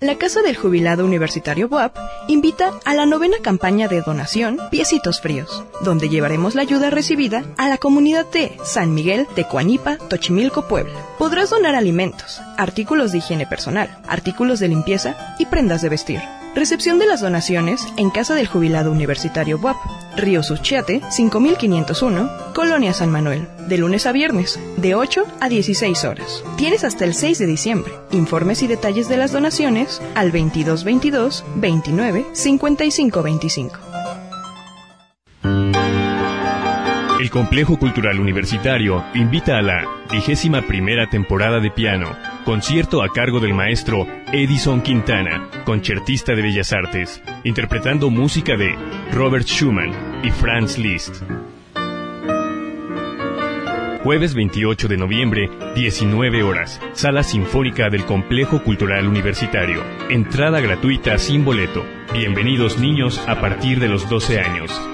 La 0.00 0.18
Casa 0.18 0.42
del 0.42 0.56
Jubilado 0.56 1.04
Universitario 1.04 1.68
BUAP 1.68 1.96
invita 2.28 2.72
a 2.84 2.94
la 2.94 3.06
novena 3.06 3.36
campaña 3.42 3.88
de 3.88 4.02
donación 4.02 4.58
Piecitos 4.70 5.20
Fríos, 5.20 5.64
donde 5.82 6.08
llevaremos 6.08 6.54
la 6.54 6.62
ayuda 6.62 6.90
recibida 6.90 7.44
a 7.56 7.68
la 7.68 7.78
comunidad 7.78 8.26
de 8.26 8.56
San 8.64 8.92
Miguel 8.92 9.26
de 9.34 9.46
Coanipa, 9.46 9.96
Tochimilco, 9.96 10.68
Puebla. 10.68 10.94
Podrás 11.18 11.50
donar 11.50 11.74
alimentos, 11.74 12.40
artículos 12.58 13.12
de 13.12 13.18
higiene 13.18 13.46
personal, 13.46 13.98
artículos 14.06 14.60
de 14.60 14.68
limpieza 14.68 15.36
y 15.38 15.46
prendas 15.46 15.80
de 15.80 15.88
vestir. 15.88 16.20
Recepción 16.54 17.00
de 17.00 17.06
las 17.06 17.20
donaciones 17.20 17.84
en 17.96 18.10
Casa 18.10 18.36
del 18.36 18.46
Jubilado 18.46 18.92
Universitario 18.92 19.58
BUAP, 19.58 19.76
Río 20.16 20.44
Suchiate, 20.44 21.02
5501, 21.10 22.30
Colonia 22.54 22.92
San 22.92 23.10
Manuel, 23.10 23.48
de 23.68 23.76
lunes 23.76 24.06
a 24.06 24.12
viernes, 24.12 24.60
de 24.76 24.94
8 24.94 25.24
a 25.40 25.48
16 25.48 26.04
horas. 26.04 26.44
Tienes 26.56 26.84
hasta 26.84 27.04
el 27.04 27.14
6 27.14 27.38
de 27.38 27.46
diciembre. 27.46 27.92
Informes 28.12 28.62
y 28.62 28.68
detalles 28.68 29.08
de 29.08 29.16
las 29.16 29.32
donaciones 29.32 30.00
al 30.14 30.30
2222 30.30 31.44
29 31.56 32.24
55 32.32 33.22
25. 33.22 33.83
El 37.24 37.30
Complejo 37.30 37.78
Cultural 37.78 38.20
Universitario 38.20 39.02
invita 39.14 39.56
a 39.56 39.62
la 39.62 39.88
vigésima 40.12 40.60
primera 40.60 41.08
temporada 41.08 41.58
de 41.58 41.70
piano, 41.70 42.14
concierto 42.44 43.02
a 43.02 43.08
cargo 43.08 43.40
del 43.40 43.54
maestro 43.54 44.06
Edison 44.30 44.82
Quintana, 44.82 45.48
concertista 45.64 46.34
de 46.34 46.42
Bellas 46.42 46.74
Artes, 46.74 47.22
interpretando 47.42 48.10
música 48.10 48.58
de 48.58 48.76
Robert 49.10 49.46
Schumann 49.46 49.94
y 50.22 50.30
Franz 50.32 50.76
Liszt. 50.76 51.22
Jueves 54.02 54.34
28 54.34 54.86
de 54.86 54.98
noviembre, 54.98 55.48
19 55.76 56.42
horas, 56.42 56.78
Sala 56.92 57.22
Sinfónica 57.22 57.88
del 57.88 58.04
Complejo 58.04 58.62
Cultural 58.62 59.08
Universitario. 59.08 59.82
Entrada 60.10 60.60
gratuita 60.60 61.16
sin 61.16 61.42
boleto. 61.42 61.86
Bienvenidos 62.12 62.78
niños 62.78 63.18
a 63.26 63.40
partir 63.40 63.80
de 63.80 63.88
los 63.88 64.10
12 64.10 64.40
años. 64.40 64.93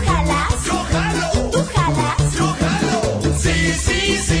Sí, 3.41 3.73
sí, 3.73 4.17
sí, 4.19 4.40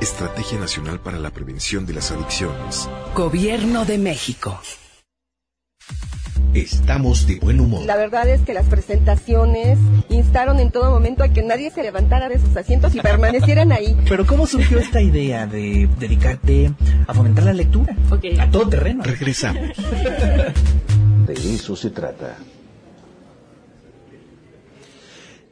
Estrategia 0.00 0.58
Nacional 0.58 1.00
para 1.00 1.18
la 1.18 1.30
Prevención 1.30 1.86
de 1.86 1.94
las 1.94 2.10
Adicciones. 2.10 2.88
Gobierno 3.14 3.84
de 3.84 3.98
México. 3.98 4.60
Estamos 6.52 7.26
de 7.26 7.36
buen 7.36 7.60
humor. 7.60 7.84
La 7.84 7.96
verdad 7.96 8.28
es 8.28 8.40
que 8.42 8.54
las 8.54 8.66
presentaciones 8.66 9.78
instaron 10.08 10.60
en 10.60 10.70
todo 10.70 10.90
momento 10.90 11.24
a 11.24 11.28
que 11.28 11.42
nadie 11.42 11.70
se 11.70 11.82
levantara 11.82 12.28
de 12.28 12.38
sus 12.38 12.56
asientos 12.56 12.94
y 12.94 13.00
permanecieran 13.00 13.72
ahí. 13.72 13.96
Pero 14.08 14.26
¿cómo 14.26 14.46
surgió 14.46 14.78
esta 14.78 15.00
idea 15.00 15.46
de 15.46 15.88
dedicarte 15.98 16.72
a 17.06 17.14
fomentar 17.14 17.44
la 17.44 17.52
lectura? 17.52 17.96
A 18.40 18.50
todo 18.50 18.68
terreno. 18.68 19.02
Regresamos. 19.04 19.70
De 21.26 21.32
eso 21.32 21.74
se 21.74 21.90
trata. 21.90 22.36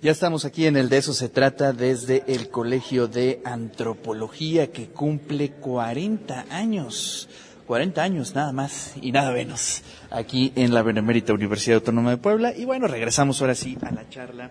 Ya 0.02 0.10
estamos 0.10 0.44
aquí 0.44 0.66
en 0.66 0.76
el 0.76 0.88
de 0.88 0.96
eso 0.96 1.14
se 1.14 1.28
trata 1.28 1.72
desde 1.72 2.24
el 2.26 2.48
Colegio 2.48 3.06
de 3.06 3.40
Antropología 3.44 4.72
que 4.72 4.88
cumple 4.88 5.52
40 5.52 6.46
años. 6.50 7.28
40 7.68 8.02
años 8.02 8.34
nada 8.34 8.50
más 8.50 8.94
y 9.00 9.12
nada 9.12 9.30
menos 9.30 9.84
aquí 10.10 10.52
en 10.56 10.74
la 10.74 10.82
Benemérita 10.82 11.32
Universidad 11.32 11.76
Autónoma 11.76 12.10
de 12.10 12.16
Puebla. 12.16 12.52
Y 12.52 12.64
bueno, 12.64 12.88
regresamos 12.88 13.40
ahora 13.40 13.54
sí 13.54 13.78
a 13.80 13.92
la 13.92 14.08
charla 14.08 14.50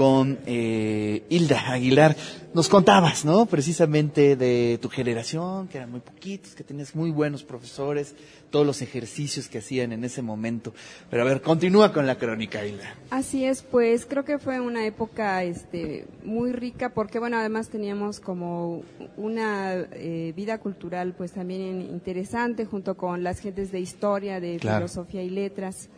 con 0.00 0.38
eh, 0.46 1.24
Hilda 1.28 1.72
Aguilar. 1.72 2.16
Nos 2.54 2.70
contabas, 2.70 3.26
¿no? 3.26 3.44
Precisamente 3.44 4.34
de 4.34 4.78
tu 4.80 4.88
generación, 4.88 5.68
que 5.68 5.76
eran 5.76 5.90
muy 5.90 6.00
poquitos, 6.00 6.54
que 6.54 6.64
tenías 6.64 6.94
muy 6.96 7.10
buenos 7.10 7.42
profesores, 7.42 8.14
todos 8.48 8.64
los 8.64 8.80
ejercicios 8.80 9.46
que 9.48 9.58
hacían 9.58 9.92
en 9.92 10.02
ese 10.02 10.22
momento. 10.22 10.72
Pero 11.10 11.20
a 11.22 11.26
ver, 11.26 11.42
continúa 11.42 11.92
con 11.92 12.06
la 12.06 12.16
crónica, 12.16 12.64
Hilda. 12.64 12.94
Así 13.10 13.44
es, 13.44 13.60
pues 13.60 14.06
creo 14.06 14.24
que 14.24 14.38
fue 14.38 14.58
una 14.58 14.86
época 14.86 15.44
este, 15.44 16.06
muy 16.24 16.52
rica 16.52 16.94
porque, 16.94 17.18
bueno, 17.18 17.36
además 17.36 17.68
teníamos 17.68 18.20
como 18.20 18.82
una 19.18 19.74
eh, 19.92 20.32
vida 20.34 20.56
cultural 20.56 21.12
pues 21.12 21.32
también 21.32 21.82
interesante 21.82 22.64
junto 22.64 22.96
con 22.96 23.22
las 23.22 23.38
gentes 23.40 23.70
de 23.70 23.80
historia, 23.80 24.40
de 24.40 24.56
Claro. 24.56 24.78
filosofía 24.78 25.22
y 25.22 25.28
letras. 25.28 25.90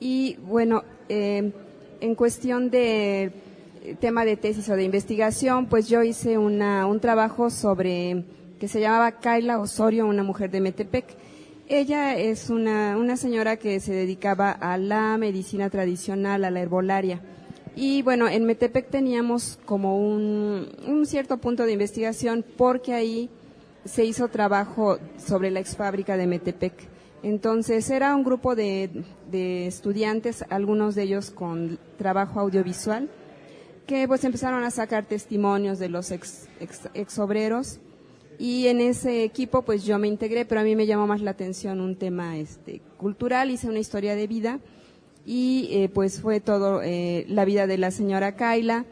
Y 0.00 0.36
bueno, 0.36 0.84
eh, 1.08 1.50
en 2.00 2.14
cuestión 2.14 2.70
de 2.70 3.32
tema 4.00 4.24
de 4.24 4.36
tesis 4.36 4.68
o 4.68 4.76
de 4.76 4.84
investigación, 4.84 5.66
pues 5.66 5.88
yo 5.88 6.02
hice 6.02 6.38
una, 6.38 6.86
un 6.86 7.00
trabajo 7.00 7.50
sobre 7.50 8.24
que 8.58 8.68
se 8.68 8.80
llamaba 8.80 9.12
Kaila 9.12 9.60
Osorio, 9.60 10.06
una 10.06 10.22
mujer 10.22 10.50
de 10.50 10.60
Metepec. 10.60 11.04
Ella 11.68 12.16
es 12.16 12.50
una, 12.50 12.96
una 12.96 13.16
señora 13.16 13.56
que 13.56 13.78
se 13.80 13.92
dedicaba 13.92 14.50
a 14.50 14.78
la 14.78 15.16
medicina 15.18 15.70
tradicional, 15.70 16.44
a 16.44 16.50
la 16.50 16.60
herbolaria. 16.60 17.20
Y 17.76 18.02
bueno, 18.02 18.26
en 18.28 18.44
Metepec 18.44 18.90
teníamos 18.90 19.58
como 19.64 19.98
un, 19.98 20.68
un 20.86 21.06
cierto 21.06 21.38
punto 21.38 21.64
de 21.64 21.72
investigación 21.72 22.44
porque 22.56 22.94
ahí 22.94 23.30
se 23.84 24.04
hizo 24.04 24.28
trabajo 24.28 24.98
sobre 25.18 25.50
la 25.50 25.60
exfábrica 25.60 26.16
de 26.16 26.26
Metepec. 26.26 26.97
Entonces 27.22 27.90
era 27.90 28.14
un 28.14 28.24
grupo 28.24 28.54
de, 28.54 29.04
de 29.30 29.66
estudiantes, 29.66 30.44
algunos 30.50 30.94
de 30.94 31.02
ellos 31.02 31.30
con 31.30 31.78
trabajo 31.96 32.40
audiovisual, 32.40 33.10
que 33.86 34.06
pues 34.06 34.22
empezaron 34.24 34.62
a 34.64 34.70
sacar 34.70 35.06
testimonios 35.06 35.78
de 35.78 35.88
los 35.88 36.10
ex, 36.10 36.48
ex, 36.60 36.88
ex 36.94 37.18
obreros. 37.18 37.80
Y 38.38 38.68
en 38.68 38.80
ese 38.80 39.24
equipo 39.24 39.62
pues 39.62 39.84
yo 39.84 39.98
me 39.98 40.06
integré, 40.06 40.44
pero 40.44 40.60
a 40.60 40.64
mí 40.64 40.76
me 40.76 40.86
llamó 40.86 41.06
más 41.06 41.20
la 41.20 41.32
atención 41.32 41.80
un 41.80 41.96
tema 41.96 42.38
este, 42.38 42.80
cultural, 42.96 43.50
hice 43.50 43.68
una 43.68 43.80
historia 43.80 44.14
de 44.14 44.26
vida 44.28 44.60
y 45.26 45.68
eh, 45.72 45.90
pues 45.90 46.22
fue 46.22 46.40
todo 46.40 46.80
eh, 46.82 47.26
la 47.28 47.44
vida 47.44 47.66
de 47.66 47.76
la 47.76 47.90
señora 47.90 48.36
Kaila, 48.36 48.86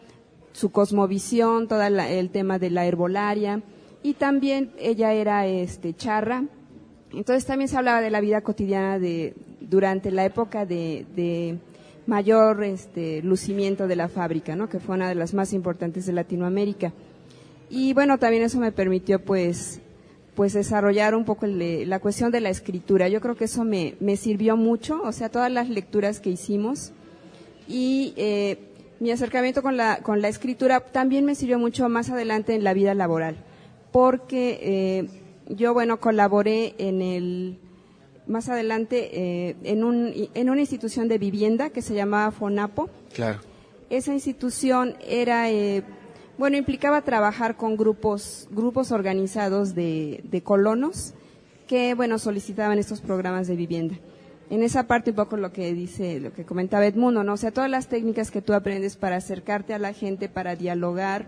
su 0.53 0.71
cosmovisión, 0.71 1.67
todo 1.67 1.83
el 1.83 2.31
tema 2.31 2.59
de 2.59 2.69
la 2.69 2.85
herbolaria. 2.85 3.63
Y 4.03 4.15
también 4.15 4.73
ella 4.79 5.15
era 5.15 5.47
este 5.47 5.95
charra, 5.95 6.45
entonces 7.13 7.47
también 7.47 7.69
se 7.69 7.77
hablaba 7.77 8.01
de 8.01 8.11
la 8.11 8.21
vida 8.21 8.41
cotidiana 8.41 8.99
de 8.99 9.35
durante 9.61 10.11
la 10.11 10.25
época 10.25 10.67
de, 10.67 11.07
de 11.15 11.59
mayor 12.07 12.63
este, 12.65 13.23
lucimiento 13.23 13.89
de 13.89 13.97
la 13.97 14.09
fábrica, 14.09 14.57
¿no? 14.57 14.69
que 14.69 14.81
fue 14.81 14.95
una 14.95 15.09
de 15.09 15.15
las 15.15 15.35
más 15.35 15.53
importantes 15.53 16.07
de 16.07 16.13
Latinoamérica. 16.13 16.93
Y 17.69 17.93
bueno, 17.95 18.19
también 18.19 18.45
eso 18.45 18.59
me 18.61 18.71
permitió 18.71 19.21
pues, 19.21 19.81
pues 20.35 20.53
desarrollar 20.53 21.15
un 21.15 21.25
poco 21.25 21.47
la 21.47 21.99
cuestión 21.99 22.31
de 22.31 22.41
la 22.41 22.51
escritura. 22.51 23.09
Yo 23.09 23.21
creo 23.21 23.35
que 23.35 23.45
eso 23.45 23.65
me, 23.65 23.97
me 24.01 24.17
sirvió 24.17 24.57
mucho, 24.57 25.01
o 25.03 25.13
sea, 25.13 25.31
todas 25.31 25.51
las 25.51 25.69
lecturas 25.69 26.21
que 26.21 26.31
hicimos 26.31 26.93
y 27.69 28.15
eh, 28.17 28.59
mi 29.01 29.11
acercamiento 29.11 29.63
con 29.63 29.77
la, 29.77 29.99
con 29.99 30.23
la 30.23 30.29
escritura 30.29 30.81
también 30.81 31.25
me 31.25 31.35
sirvió 31.35 31.59
mucho 31.59 31.89
más 31.89 32.11
adelante 32.11 32.55
en 32.55 32.63
la 32.63 32.73
vida 32.73 32.95
laboral, 32.95 33.37
porque 33.91 34.61
eh, 34.63 35.09
yo, 35.49 35.75
bueno, 35.75 36.01
colaboré 36.01 36.75
en 36.79 37.03
el, 37.03 37.59
más 38.27 38.49
adelante, 38.49 39.11
eh, 39.13 39.57
en, 39.63 39.85
un, 39.85 40.13
en 40.35 40.51
una 40.51 40.61
institución 40.61 41.09
de 41.09 41.19
vivienda 41.19 41.71
que 41.71 41.83
se 41.83 41.95
llamaba 41.95 42.31
FONAPO. 42.31 42.89
Claro. 43.15 43.41
Esa 43.89 44.13
institución 44.13 44.97
era, 45.07 45.51
eh, 45.51 45.85
bueno, 46.39 46.57
implicaba 46.57 47.03
trabajar 47.03 47.57
con 47.57 47.77
grupos, 47.77 48.49
grupos 48.51 48.91
organizados 48.91 49.75
de, 49.75 50.23
de 50.25 50.43
colonos 50.43 51.15
que, 51.69 51.95
bueno, 51.95 52.19
solicitaban 52.19 52.79
estos 52.79 53.01
programas 53.01 53.47
de 53.47 53.57
vivienda. 53.57 53.97
En 54.49 54.63
esa 54.63 54.87
parte 54.87 55.11
un 55.11 55.17
poco 55.17 55.37
lo 55.37 55.53
que 55.53 55.75
dice, 55.75 56.21
lo 56.21 56.33
que 56.33 56.45
comentaba 56.45 56.87
Edmundo, 56.87 57.25
¿no? 57.25 57.33
O 57.33 57.37
sea, 57.37 57.51
todas 57.51 57.71
las 57.71 57.89
técnicas 57.89 58.31
que 58.31 58.43
tú 58.43 58.55
aprendes 58.55 58.97
para 58.97 59.17
acercarte 59.17 59.75
a 59.75 59.79
la 59.79 59.93
gente, 59.93 60.29
para 60.29 60.55
dialogar, 60.55 61.27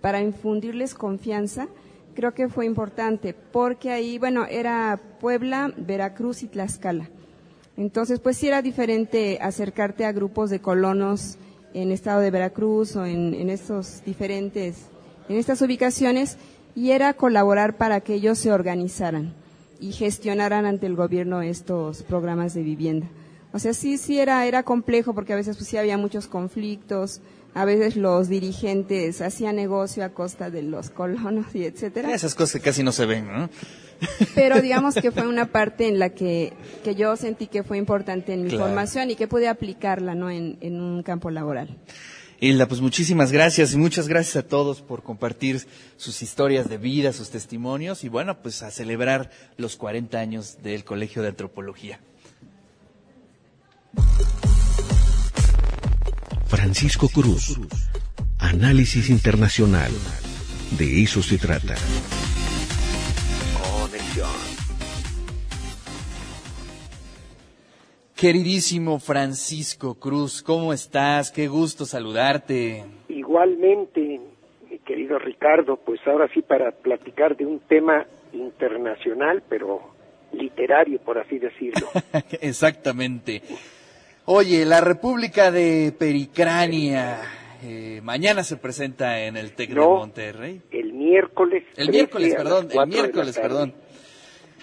para 0.00 0.20
infundirles 0.20 0.94
confianza, 0.94 1.66
creo 2.14 2.34
que 2.34 2.48
fue 2.48 2.66
importante, 2.66 3.34
porque 3.34 3.90
ahí, 3.90 4.18
bueno, 4.18 4.44
era 4.44 5.00
Puebla, 5.20 5.72
Veracruz 5.76 6.42
y 6.42 6.48
Tlaxcala. 6.48 7.08
Entonces, 7.76 8.20
pues 8.20 8.36
sí 8.36 8.48
era 8.48 8.62
diferente 8.62 9.38
acercarte 9.40 10.04
a 10.04 10.12
grupos 10.12 10.50
de 10.50 10.60
colonos 10.60 11.38
en 11.74 11.90
estado 11.90 12.20
de 12.20 12.30
Veracruz 12.30 12.96
o 12.96 13.06
en, 13.06 13.34
en 13.34 13.48
estos 13.48 14.02
diferentes, 14.04 14.88
en 15.28 15.36
estas 15.36 15.62
ubicaciones, 15.62 16.36
y 16.74 16.90
era 16.90 17.14
colaborar 17.14 17.76
para 17.76 18.00
que 18.00 18.14
ellos 18.14 18.38
se 18.38 18.52
organizaran 18.52 19.34
y 19.80 19.92
gestionaran 19.92 20.64
ante 20.64 20.86
el 20.86 20.96
gobierno 20.96 21.42
estos 21.42 22.02
programas 22.02 22.54
de 22.54 22.62
vivienda. 22.62 23.08
O 23.52 23.58
sea, 23.58 23.74
sí, 23.74 23.98
sí 23.98 24.18
era, 24.18 24.46
era 24.46 24.62
complejo 24.62 25.12
porque 25.12 25.34
a 25.34 25.36
veces 25.36 25.56
pues 25.56 25.68
sí 25.68 25.76
había 25.76 25.98
muchos 25.98 26.26
conflictos, 26.26 27.20
a 27.54 27.64
veces 27.64 27.96
los 27.96 28.28
dirigentes 28.28 29.20
hacían 29.20 29.56
negocio 29.56 30.04
a 30.04 30.10
costa 30.10 30.50
de 30.50 30.62
los 30.62 30.90
colonos 30.90 31.54
y 31.54 31.64
etcétera. 31.64 32.14
Esas 32.14 32.34
cosas 32.34 32.54
que 32.54 32.60
casi 32.60 32.82
no 32.82 32.92
se 32.92 33.06
ven, 33.06 33.26
¿no? 33.26 33.50
Pero 34.34 34.60
digamos 34.62 34.94
que 34.94 35.10
fue 35.12 35.26
una 35.28 35.46
parte 35.52 35.86
en 35.86 35.98
la 35.98 36.10
que, 36.10 36.52
que 36.82 36.94
yo 36.94 37.14
sentí 37.16 37.46
que 37.46 37.62
fue 37.62 37.78
importante 37.78 38.32
en 38.32 38.42
mi 38.44 38.48
Claro. 38.50 38.64
formación 38.66 39.10
y 39.10 39.16
que 39.16 39.28
pude 39.28 39.48
aplicarla 39.48 40.14
¿no? 40.14 40.30
en, 40.30 40.56
en 40.60 40.80
un 40.80 41.02
campo 41.02 41.30
laboral. 41.30 41.76
Hilda, 42.40 42.66
pues 42.66 42.80
muchísimas 42.80 43.30
gracias 43.30 43.72
y 43.72 43.76
muchas 43.76 44.08
gracias 44.08 44.34
a 44.34 44.48
todos 44.48 44.80
por 44.82 45.04
compartir 45.04 45.64
sus 45.96 46.22
historias 46.22 46.68
de 46.68 46.76
vida, 46.76 47.12
sus 47.12 47.30
testimonios 47.30 48.02
y 48.02 48.08
bueno, 48.08 48.42
pues 48.42 48.64
a 48.64 48.72
celebrar 48.72 49.30
los 49.56 49.76
40 49.76 50.18
años 50.18 50.58
del 50.60 50.82
Colegio 50.84 51.22
de 51.22 51.28
Antropología. 51.28 52.00
Francisco 56.54 57.08
Cruz. 57.08 57.58
Análisis 58.38 59.08
internacional. 59.08 59.90
De 60.78 61.02
eso 61.02 61.22
se 61.22 61.38
trata. 61.38 61.76
Conexión. 63.56 64.28
Queridísimo 68.14 68.98
Francisco 68.98 69.94
Cruz, 69.94 70.42
¿cómo 70.42 70.74
estás? 70.74 71.30
Qué 71.30 71.48
gusto 71.48 71.86
saludarte. 71.86 72.84
Igualmente, 73.08 74.20
mi 74.70 74.78
querido 74.80 75.18
Ricardo, 75.18 75.78
pues 75.78 76.00
ahora 76.06 76.28
sí 76.34 76.42
para 76.42 76.70
platicar 76.70 77.34
de 77.34 77.46
un 77.46 77.60
tema 77.60 78.04
internacional, 78.34 79.42
pero 79.48 79.80
literario, 80.34 80.98
por 81.00 81.16
así 81.16 81.38
decirlo. 81.38 81.88
Exactamente. 82.42 83.40
Oye, 84.34 84.64
la 84.64 84.80
República 84.80 85.50
de 85.50 85.94
Pericrania 85.98 87.20
eh, 87.62 88.00
mañana 88.02 88.42
se 88.42 88.56
presenta 88.56 89.20
en 89.20 89.36
el 89.36 89.52
TEC 89.52 89.74
de. 89.74 89.80
Monterrey. 89.80 90.62
El 90.70 90.94
miércoles. 90.94 91.64
El 91.76 91.88
13 91.88 91.90
miércoles, 91.92 92.34
perdón, 92.34 92.64
el 92.64 92.72
4 92.72 92.72
de 92.72 92.76
la 92.76 92.86
miércoles, 92.86 93.38
perdón. 93.38 93.74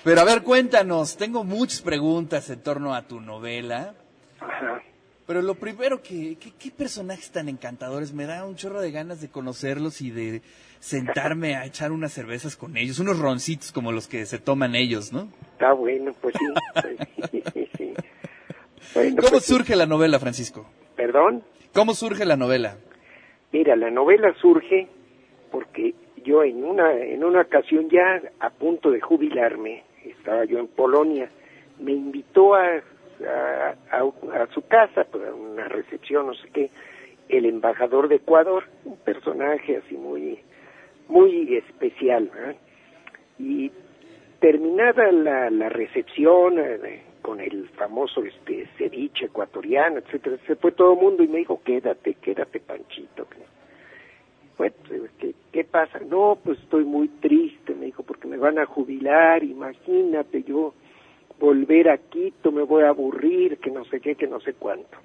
Pero 0.04 0.22
a 0.22 0.24
ver, 0.24 0.42
cuéntanos, 0.42 1.18
tengo 1.18 1.44
muchas 1.44 1.84
preguntas 1.84 2.50
en 2.50 2.64
torno 2.64 2.96
a 2.96 3.04
tu 3.08 3.22
novela. 3.22 3.94
Ajá. 4.40 4.82
Pero 5.28 5.44
lo 5.44 5.54
primero, 5.54 6.02
que, 6.02 6.36
que- 6.40 6.54
¿qué 6.58 6.72
personajes 6.72 7.30
tan 7.30 7.48
encantadores? 7.48 8.12
Me 8.12 8.26
da 8.26 8.46
un 8.48 8.56
chorro 8.56 8.82
de 8.82 8.90
ganas 8.90 9.22
de 9.22 9.30
conocerlos 9.30 10.02
y 10.02 10.10
de 10.10 10.42
sentarme 10.80 11.56
a 11.58 11.68
echar 11.68 11.92
unas 11.92 12.12
cervezas 12.12 12.56
con 12.56 12.76
ellos, 12.76 12.98
unos 12.98 13.20
roncitos 13.20 13.72
como 13.72 13.92
los 13.92 14.08
que 14.08 14.26
se 14.26 14.40
toman 14.40 14.74
ellos, 14.74 15.14
¿no? 15.14 15.30
Está 15.52 15.74
bueno, 15.74 16.12
pues 16.20 16.34
sí. 16.40 16.46
Sí. 17.78 17.94
Bueno, 18.94 19.16
¿Cómo 19.18 19.30
pues 19.32 19.46
surge 19.46 19.76
la 19.76 19.86
novela, 19.86 20.20
Francisco? 20.20 20.66
Perdón. 20.96 21.44
¿Cómo 21.74 21.94
surge 21.94 22.26
la 22.26 22.36
novela? 22.36 22.78
Mira, 23.52 23.76
la 23.76 23.90
novela 23.90 24.34
surge 24.42 24.88
porque 25.52 25.94
yo 26.24 26.44
en 26.44 26.64
una 26.64 26.94
en 26.94 27.24
una 27.24 27.42
ocasión 27.42 27.90
ya 27.90 28.22
a 28.40 28.50
punto 28.50 28.92
de 28.92 29.02
jubilarme, 29.02 29.84
estaba 30.06 30.46
yo 30.46 30.60
en 30.60 30.68
Polonia, 30.68 31.30
me 31.80 31.92
invitó 31.94 32.56
a 32.56 32.66
a, 32.68 33.76
a- 33.92 34.44
a 34.44 34.48
su 34.54 34.62
casa 34.68 35.04
para 35.06 35.34
una 35.34 35.68
recepción, 35.68 36.28
no 36.28 36.34
sé 36.36 36.48
qué, 36.54 36.70
el 37.28 37.46
embajador 37.46 38.08
de 38.08 38.16
Ecuador, 38.16 38.64
un 38.86 38.98
personaje 38.98 39.78
así 39.78 39.96
muy 39.96 40.40
muy 41.08 41.56
especial, 41.58 42.30
y 43.40 43.72
terminada 44.40 45.12
la, 45.12 45.50
la 45.50 45.70
recepción 45.70 46.60
eh, 46.60 47.02
con 47.30 47.40
el 47.40 47.70
famoso 47.78 48.24
este 48.24 48.68
ceviche 48.76 49.26
ecuatoriano, 49.26 50.00
etcétera, 50.00 50.38
se 50.48 50.56
fue 50.56 50.72
todo 50.72 50.94
el 50.94 51.00
mundo 51.00 51.22
y 51.22 51.28
me 51.28 51.38
dijo 51.38 51.62
quédate, 51.64 52.16
quédate 52.16 52.60
Panchito. 52.60 53.28
Pues, 54.58 54.74
¿qué, 55.20 55.36
¿qué 55.52 55.64
pasa? 55.64 56.00
No, 56.00 56.40
pues 56.44 56.58
estoy 56.58 56.86
muy 56.86 57.08
triste, 57.08 57.76
me 57.76 57.86
dijo, 57.86 58.02
porque 58.02 58.28
me 58.28 58.38
van 58.38 58.58
a 58.58 58.66
jubilar, 58.66 59.44
imagínate 59.44 60.42
yo 60.42 60.74
volver 61.40 61.92
a 61.92 62.00
Quito, 62.00 62.52
me 62.52 62.64
voy 62.64 62.82
a 62.82 62.90
aburrir, 62.90 63.60
que 63.60 63.70
no 63.70 63.86
sé 63.86 64.00
qué, 64.02 64.16
que 64.16 64.26
no 64.26 64.40
sé 64.40 64.56
cuánto. 64.56 64.98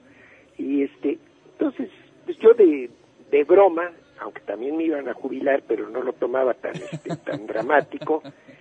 Y 0.56 0.84
este, 0.84 1.18
entonces, 1.52 1.90
pues 2.24 2.38
yo 2.38 2.54
de, 2.54 2.88
de 3.30 3.44
broma, 3.44 3.90
aunque 4.20 4.40
también 4.40 4.78
me 4.78 4.84
iban 4.84 5.10
a 5.10 5.12
jubilar, 5.12 5.62
pero 5.68 5.90
no 5.90 6.02
lo 6.02 6.14
tomaba 6.14 6.54
tan, 6.54 6.74
este, 6.74 7.16
tan 7.16 7.46
dramático, 7.46 8.22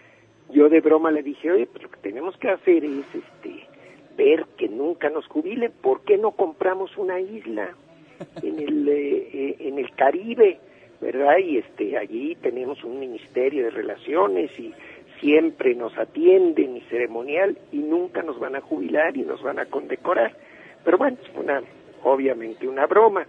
yo 0.54 0.70
de 0.70 0.82
broma 0.82 1.12
le 1.12 1.24
dije, 1.24 1.52
oye, 1.52 1.66
pues 1.66 1.84
lo 1.84 1.89
que 1.89 2.00
tenemos 2.02 2.38
que 2.38 2.50
hacer 2.50 2.86
es 2.86 3.06
este, 3.13 3.68
ver 4.16 4.46
que 4.58 4.70
nunca 4.70 5.10
nos 5.10 5.28
jubilen, 5.28 5.72
¿por 5.82 6.04
qué 6.04 6.18
no 6.18 6.32
compramos 6.32 6.98
una 6.98 7.20
isla 7.20 7.76
en 8.41 8.60
el, 8.60 8.88
eh, 8.89 9.30
eh, 9.34 9.56
en 9.60 9.80
el 9.80 9.91
Caribe? 9.95 10.60
¿verdad? 11.01 11.38
Y 11.38 11.58
este, 11.58 11.97
allí 11.97 12.36
tenemos 12.36 12.82
un 12.86 12.97
ministerio 12.97 13.66
de 13.66 13.72
relaciones 13.72 14.58
y 14.58 14.74
siempre 15.20 15.76
nos 15.76 15.97
atienden 15.97 16.78
y 16.78 16.82
ceremonial 16.82 17.58
y 17.74 17.80
nunca 17.80 18.24
nos 18.24 18.39
van 18.39 18.56
a 18.56 18.62
jubilar 18.62 19.16
y 19.18 19.24
nos 19.24 19.43
van 19.43 19.60
a 19.60 19.66
condecorar. 19.66 20.34
Pero 20.86 20.97
bueno, 20.97 21.18
es 21.22 21.38
una, 21.38 21.62
obviamente 22.04 22.68
una 22.68 22.88
broma. 22.88 23.28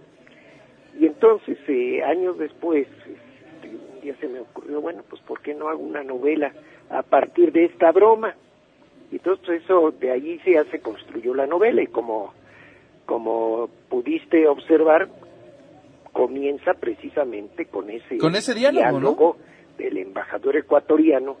Y 0.97 1.05
entonces, 1.05 1.57
eh, 1.67 2.01
años 2.03 2.37
después, 2.37 2.87
este, 2.87 3.75
un 3.75 4.01
día 4.01 4.15
se 4.21 4.29
me 4.29 4.39
ocurrió, 4.39 4.79
bueno, 4.79 5.03
pues 5.09 5.21
¿por 5.23 5.41
qué 5.41 5.53
no 5.53 5.67
hago 5.67 5.83
una 5.83 6.03
novela 6.03 6.53
a 6.89 7.03
partir 7.03 7.51
de 7.51 7.65
esta 7.65 7.91
broma? 7.91 8.35
Y 9.11 9.15
entonces 9.15 9.63
eso, 9.63 9.91
de 9.91 10.11
allí 10.11 10.39
se, 10.39 10.63
se 10.65 10.79
construyó 10.79 11.33
la 11.33 11.45
novela 11.45 11.81
y 11.81 11.87
como, 11.87 12.33
como 13.05 13.69
pudiste 13.89 14.47
observar, 14.47 15.09
comienza 16.11 16.73
precisamente 16.73 17.65
con 17.65 17.89
ese, 17.89 18.17
Con 18.17 18.35
ese 18.35 18.53
diálogo, 18.53 19.37
del 19.77 19.97
embajador 19.97 20.55
ecuatoriano 20.55 21.37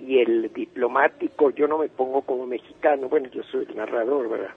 y 0.00 0.18
el 0.18 0.52
diplomático, 0.52 1.50
yo 1.50 1.68
no 1.68 1.78
me 1.78 1.88
pongo 1.88 2.22
como 2.22 2.46
mexicano, 2.46 3.08
bueno, 3.08 3.28
yo 3.30 3.42
soy 3.44 3.66
el 3.68 3.76
narrador, 3.76 4.28
¿verdad? 4.28 4.54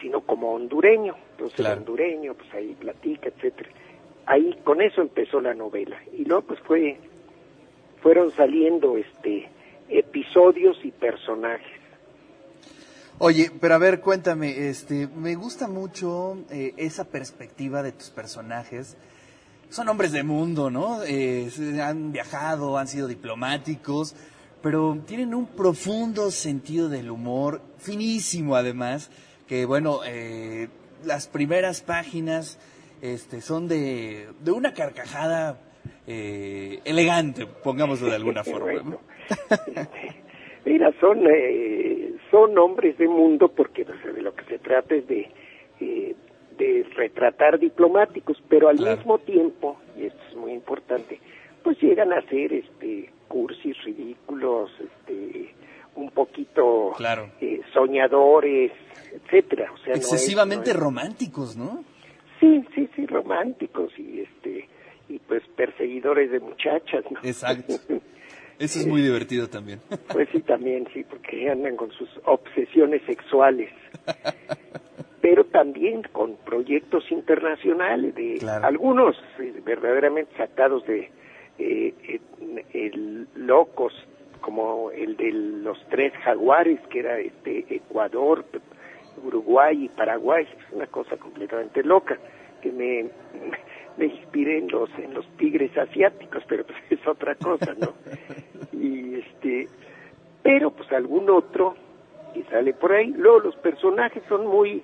Sino 0.00 0.20
como 0.22 0.52
hondureño, 0.52 1.14
entonces 1.32 1.60
el 1.60 1.66
hondureño, 1.78 2.34
pues 2.34 2.52
ahí 2.52 2.74
platica, 2.78 3.28
etcétera. 3.28 3.70
Ahí 4.26 4.58
con 4.64 4.82
eso 4.82 5.00
empezó 5.00 5.40
la 5.40 5.54
novela 5.54 5.96
y 6.12 6.24
luego 6.24 6.42
pues 6.42 6.60
fue 6.60 6.98
fueron 8.02 8.30
saliendo 8.32 8.96
este 8.98 9.48
episodios 9.98 10.76
y 10.84 10.90
personajes. 10.90 11.80
Oye, 13.18 13.52
pero 13.60 13.74
a 13.74 13.78
ver, 13.78 14.00
cuéntame, 14.00 14.68
este, 14.68 15.06
me 15.06 15.34
gusta 15.34 15.68
mucho 15.68 16.38
eh, 16.50 16.74
esa 16.76 17.04
perspectiva 17.04 17.82
de 17.82 17.92
tus 17.92 18.10
personajes. 18.10 18.96
Son 19.68 19.88
hombres 19.88 20.12
de 20.12 20.22
mundo, 20.22 20.70
¿no? 20.70 21.02
Eh, 21.04 21.48
han 21.82 22.12
viajado, 22.12 22.78
han 22.78 22.88
sido 22.88 23.06
diplomáticos, 23.06 24.16
pero 24.60 24.98
tienen 25.06 25.34
un 25.34 25.46
profundo 25.46 26.30
sentido 26.30 26.88
del 26.88 27.10
humor, 27.10 27.62
finísimo 27.78 28.56
además, 28.56 29.10
que 29.46 29.66
bueno, 29.66 30.00
eh, 30.04 30.68
las 31.04 31.28
primeras 31.28 31.80
páginas 31.80 32.58
este, 33.02 33.40
son 33.40 33.68
de, 33.68 34.28
de 34.40 34.50
una 34.50 34.74
carcajada 34.74 35.58
eh, 36.06 36.80
elegante, 36.84 37.46
pongámoslo 37.46 38.08
de 38.08 38.16
alguna 38.16 38.44
forma. 38.44 38.82
¿no? 38.82 39.00
Mira, 40.64 40.92
son 41.00 41.26
eh, 41.28 42.12
son 42.30 42.56
hombres 42.58 42.96
de 42.98 43.08
mundo 43.08 43.48
porque 43.48 43.84
pues, 43.84 44.14
de 44.14 44.22
lo 44.22 44.34
que 44.34 44.44
se 44.44 44.58
trata 44.58 44.94
es 44.94 45.06
de 45.08 45.28
eh, 45.80 46.14
de 46.56 46.86
retratar 46.94 47.58
diplomáticos, 47.58 48.40
pero 48.48 48.68
al 48.68 48.78
mismo 48.78 49.18
tiempo, 49.18 49.78
y 49.98 50.04
esto 50.06 50.20
es 50.30 50.36
muy 50.36 50.52
importante, 50.52 51.18
pues 51.64 51.80
llegan 51.80 52.12
a 52.12 52.20
ser 52.28 52.52
este 52.52 53.10
cursis 53.26 53.76
ridículos, 53.84 54.70
este 54.78 55.54
un 55.96 56.10
poquito 56.10 56.92
Claro. 56.96 57.28
eh, 57.40 57.60
soñadores, 57.72 58.70
etcétera, 59.12 59.72
o 59.72 59.76
sea, 59.78 59.94
no 59.94 60.00
es- 60.00 60.12
Excesivamente 60.12 60.70
no 60.70 60.76
es- 60.76 60.80
románticos, 60.80 61.56
¿no? 61.56 61.84
Sí, 62.38 62.64
sí, 62.74 62.88
sí, 62.94 63.06
románticos 63.06 63.92
y 63.98 64.20
este 64.20 64.68
y 65.08 65.18
pues 65.18 65.42
perseguidores 65.56 66.30
de 66.30 66.40
muchachas, 66.40 67.04
¿no? 67.10 67.18
Exacto. 67.24 67.74
Eso 68.64 68.78
es 68.80 68.86
muy 68.86 69.02
divertido 69.02 69.48
también. 69.48 69.80
Pues 70.12 70.28
sí, 70.32 70.40
también, 70.40 70.86
sí, 70.94 71.04
porque 71.08 71.50
andan 71.50 71.76
con 71.76 71.90
sus 71.92 72.08
obsesiones 72.24 73.02
sexuales. 73.06 73.70
Pero 75.20 75.44
también 75.44 76.02
con 76.12 76.36
proyectos 76.36 77.10
internacionales, 77.12 78.14
de 78.14 78.38
algunos 78.62 79.16
eh, 79.38 79.52
verdaderamente 79.64 80.32
sacados 80.36 80.84
de 80.86 81.10
eh, 81.58 81.94
eh, 82.08 82.20
el- 82.72 83.28
locos, 83.36 83.92
como 84.40 84.90
el 84.90 85.16
de 85.16 85.30
los 85.32 85.78
tres 85.90 86.12
jaguares, 86.24 86.80
que 86.90 86.98
era 87.00 87.18
este 87.20 87.64
Ecuador, 87.72 88.44
Uruguay 89.24 89.84
y 89.84 89.88
Paraguay, 89.90 90.44
es 90.44 90.72
una 90.74 90.86
cosa 90.88 91.16
completamente 91.16 91.84
loca, 91.84 92.18
que 92.60 92.72
me, 92.72 93.06
me 93.96 94.06
inspiré 94.06 94.58
en 94.58 94.68
los, 94.68 94.88
en 94.98 95.14
los 95.14 95.26
tigres 95.36 95.76
asiáticos, 95.76 96.42
pero 96.48 96.64
pues 96.64 96.78
es 96.90 97.06
otra 97.06 97.34
cosa, 97.36 97.74
¿no? 97.78 97.92
y 98.72 99.14
este 99.16 99.68
pero 100.42 100.70
pues 100.70 100.90
algún 100.92 101.30
otro 101.30 101.74
que 102.34 102.42
sale 102.44 102.72
por 102.72 102.92
ahí 102.92 103.08
luego 103.16 103.40
los 103.40 103.56
personajes 103.56 104.22
son 104.28 104.46
muy 104.46 104.82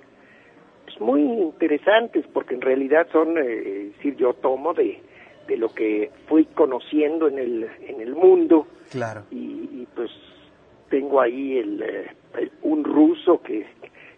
pues, 0.84 1.00
muy 1.00 1.22
interesantes 1.22 2.24
porque 2.32 2.54
en 2.54 2.60
realidad 2.60 3.08
son 3.10 3.36
eh, 3.38 3.88
es 3.88 3.96
decir 3.96 4.16
yo 4.16 4.34
tomo 4.34 4.74
de 4.74 5.00
de 5.48 5.56
lo 5.56 5.68
que 5.70 6.10
fui 6.26 6.44
conociendo 6.44 7.26
en 7.28 7.38
el 7.38 7.68
en 7.88 8.00
el 8.00 8.14
mundo 8.14 8.66
Claro. 8.90 9.24
y, 9.30 9.36
y, 9.36 9.88
pues 9.94 10.10
tengo 10.90 11.20
ahí 11.20 11.58
el, 11.58 11.82
eh, 11.82 12.06
el- 12.38 12.52
un 12.62 12.84
ruso 12.84 13.42
que 13.42 13.66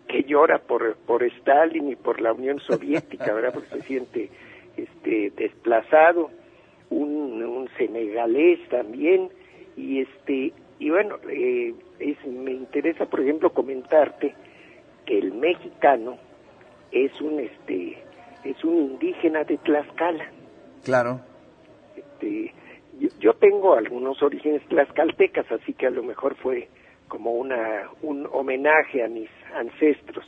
que 0.08 0.24
llora 0.24 0.58
por 0.58 0.96
por 1.06 1.22
Stalin 1.22 1.88
y 1.88 1.96
por 1.96 2.20
la 2.20 2.32
Unión 2.32 2.58
Soviética 2.60 3.32
verdad 3.32 3.54
porque 3.54 3.68
se 3.70 3.82
siente 3.82 4.30
este 4.82 5.30
desplazado 5.36 6.30
un, 6.90 7.42
un 7.42 7.68
senegalés 7.76 8.58
también 8.68 9.28
y 9.76 10.00
este 10.00 10.52
y 10.78 10.90
bueno 10.90 11.16
eh, 11.28 11.74
es, 11.98 12.24
me 12.26 12.52
interesa 12.52 13.06
por 13.06 13.20
ejemplo 13.20 13.52
comentarte 13.52 14.34
que 15.06 15.18
el 15.18 15.32
mexicano 15.32 16.18
es 16.92 17.18
un 17.20 17.40
este 17.40 17.98
es 18.44 18.64
un 18.64 18.76
indígena 18.76 19.44
de 19.44 19.58
Tlaxcala 19.58 20.30
Claro. 20.84 21.20
este, 21.94 22.54
yo, 22.98 23.08
yo 23.18 23.34
tengo 23.34 23.74
algunos 23.74 24.22
orígenes 24.22 24.62
tlaxcaltecas, 24.68 25.50
así 25.52 25.74
que 25.74 25.86
a 25.86 25.90
lo 25.90 26.02
mejor 26.02 26.36
fue 26.36 26.68
como 27.08 27.32
una 27.32 27.90
un 28.02 28.26
homenaje 28.32 29.02
a 29.02 29.08
mis 29.08 29.28
ancestros. 29.54 30.24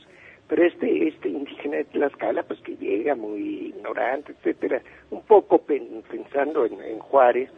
Pero 0.53 0.67
este 0.67 1.09
este 1.09 1.31
indígena 1.31 1.79
de 1.79 1.85
Tlaxcala, 1.85 2.43
pues 2.43 2.61
que 2.61 2.77
llega 2.77 3.15
muy 3.15 3.69
ignorante, 3.69 4.33
etcétera, 4.33 4.83
un 5.11 5.23
poco 5.23 5.57
pen- 5.63 6.03
pensando 6.11 6.67
en, 6.67 6.79
en 6.83 6.99
Juárez, 6.99 7.49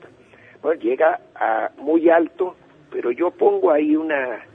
bueno, 0.62 0.80
llega 0.80 1.20
a 1.34 1.72
muy 1.78 2.08
alto, 2.08 2.54
pero 2.92 3.10
yo 3.10 3.32
pongo 3.32 3.72
ahí 3.72 3.96
una 3.96 4.46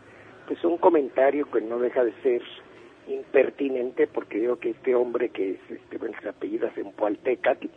pues 0.48 0.64
un 0.64 0.78
comentario 0.78 1.52
que 1.52 1.60
no 1.60 1.80
deja 1.80 2.02
de 2.06 2.14
ser 2.24 2.42
impertinente 3.10 4.08
porque 4.08 4.40
digo 4.40 4.56
que 4.58 4.70
este 4.70 4.96
hombre 4.96 5.30
que 5.30 5.52
es 5.52 5.60
este 5.70 5.98
bueno 5.98 6.16
se 6.22 6.30
apellida 6.30 6.70
Zempoaltecatl 6.72 7.68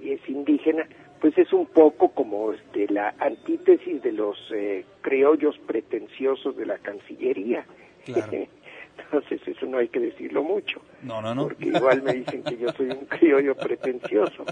y 0.00 0.12
es 0.12 0.28
indígena 0.28 0.86
pues 1.22 1.38
es 1.38 1.52
un 1.54 1.66
poco 1.66 2.10
como 2.10 2.52
este 2.52 2.86
la 2.88 3.14
antítesis 3.18 4.02
de 4.02 4.12
los 4.12 4.36
eh, 4.54 4.84
criollos 5.00 5.56
pretenciosos 5.66 6.54
de 6.56 6.66
la 6.66 6.76
Cancillería 6.78 7.64
Claro. 8.04 8.22
entonces 8.98 9.40
eso 9.46 9.66
no 9.66 9.78
hay 9.78 9.88
que 9.88 10.00
decirlo 10.00 10.42
mucho 10.42 10.80
No, 11.02 11.20
no, 11.20 11.34
no. 11.34 11.44
porque 11.44 11.66
igual 11.66 12.02
me 12.02 12.12
dicen 12.14 12.42
que 12.42 12.56
yo 12.56 12.68
soy 12.72 12.86
un 12.90 13.06
criollo 13.08 13.54
pretencioso 13.54 14.44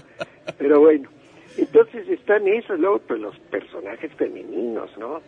pero 0.57 0.79
bueno 0.79 1.09
entonces 1.57 2.07
están 2.09 2.47
esos 2.47 2.79
luego 2.79 2.99
pues 2.99 3.19
los 3.19 3.37
personajes 3.39 4.11
femeninos 4.15 4.89
no 4.97 5.21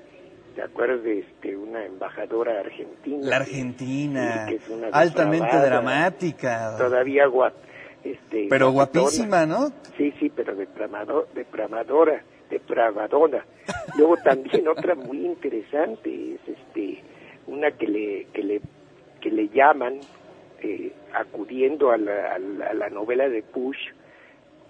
¿Te 0.56 0.62
acuerdas 0.62 1.04
de 1.04 1.20
este, 1.20 1.58
una 1.58 1.84
embajadora 1.84 2.60
argentina? 2.60 3.28
La 3.28 3.38
Argentina, 3.38 4.46
que 4.48 4.56
es 4.58 4.70
una 4.70 4.90
altamente 4.90 5.58
dramática. 5.58 6.76
Todavía 6.78 7.26
guap, 7.26 7.56
este, 8.04 8.48
Pero 8.50 8.72
guapísima, 8.72 9.48
¿no? 9.48 9.70
Sí, 9.98 10.14
sí, 10.20 10.30
pero 10.30 10.56
depravado, 10.56 11.28
depramadora, 11.34 12.24
depravadona. 12.52 13.44
Luego 13.98 14.16
también 14.18 14.68
otra 14.68 14.94
muy 14.94 15.26
interesante 15.26 16.36
es 16.36 16.40
este 16.48 17.04
una 17.48 17.72
que 17.72 17.88
le 17.88 18.26
que 18.32 18.44
le 18.44 18.62
que 19.24 19.32
le 19.32 19.48
llaman 19.48 20.02
eh, 20.62 20.92
acudiendo 21.14 21.92
a 21.92 21.98
la, 21.98 22.34
a 22.36 22.40
la- 22.40 22.68
a 22.68 22.74
la 22.74 22.90
novela 22.90 23.28
de 23.30 23.42
Push, 23.42 23.78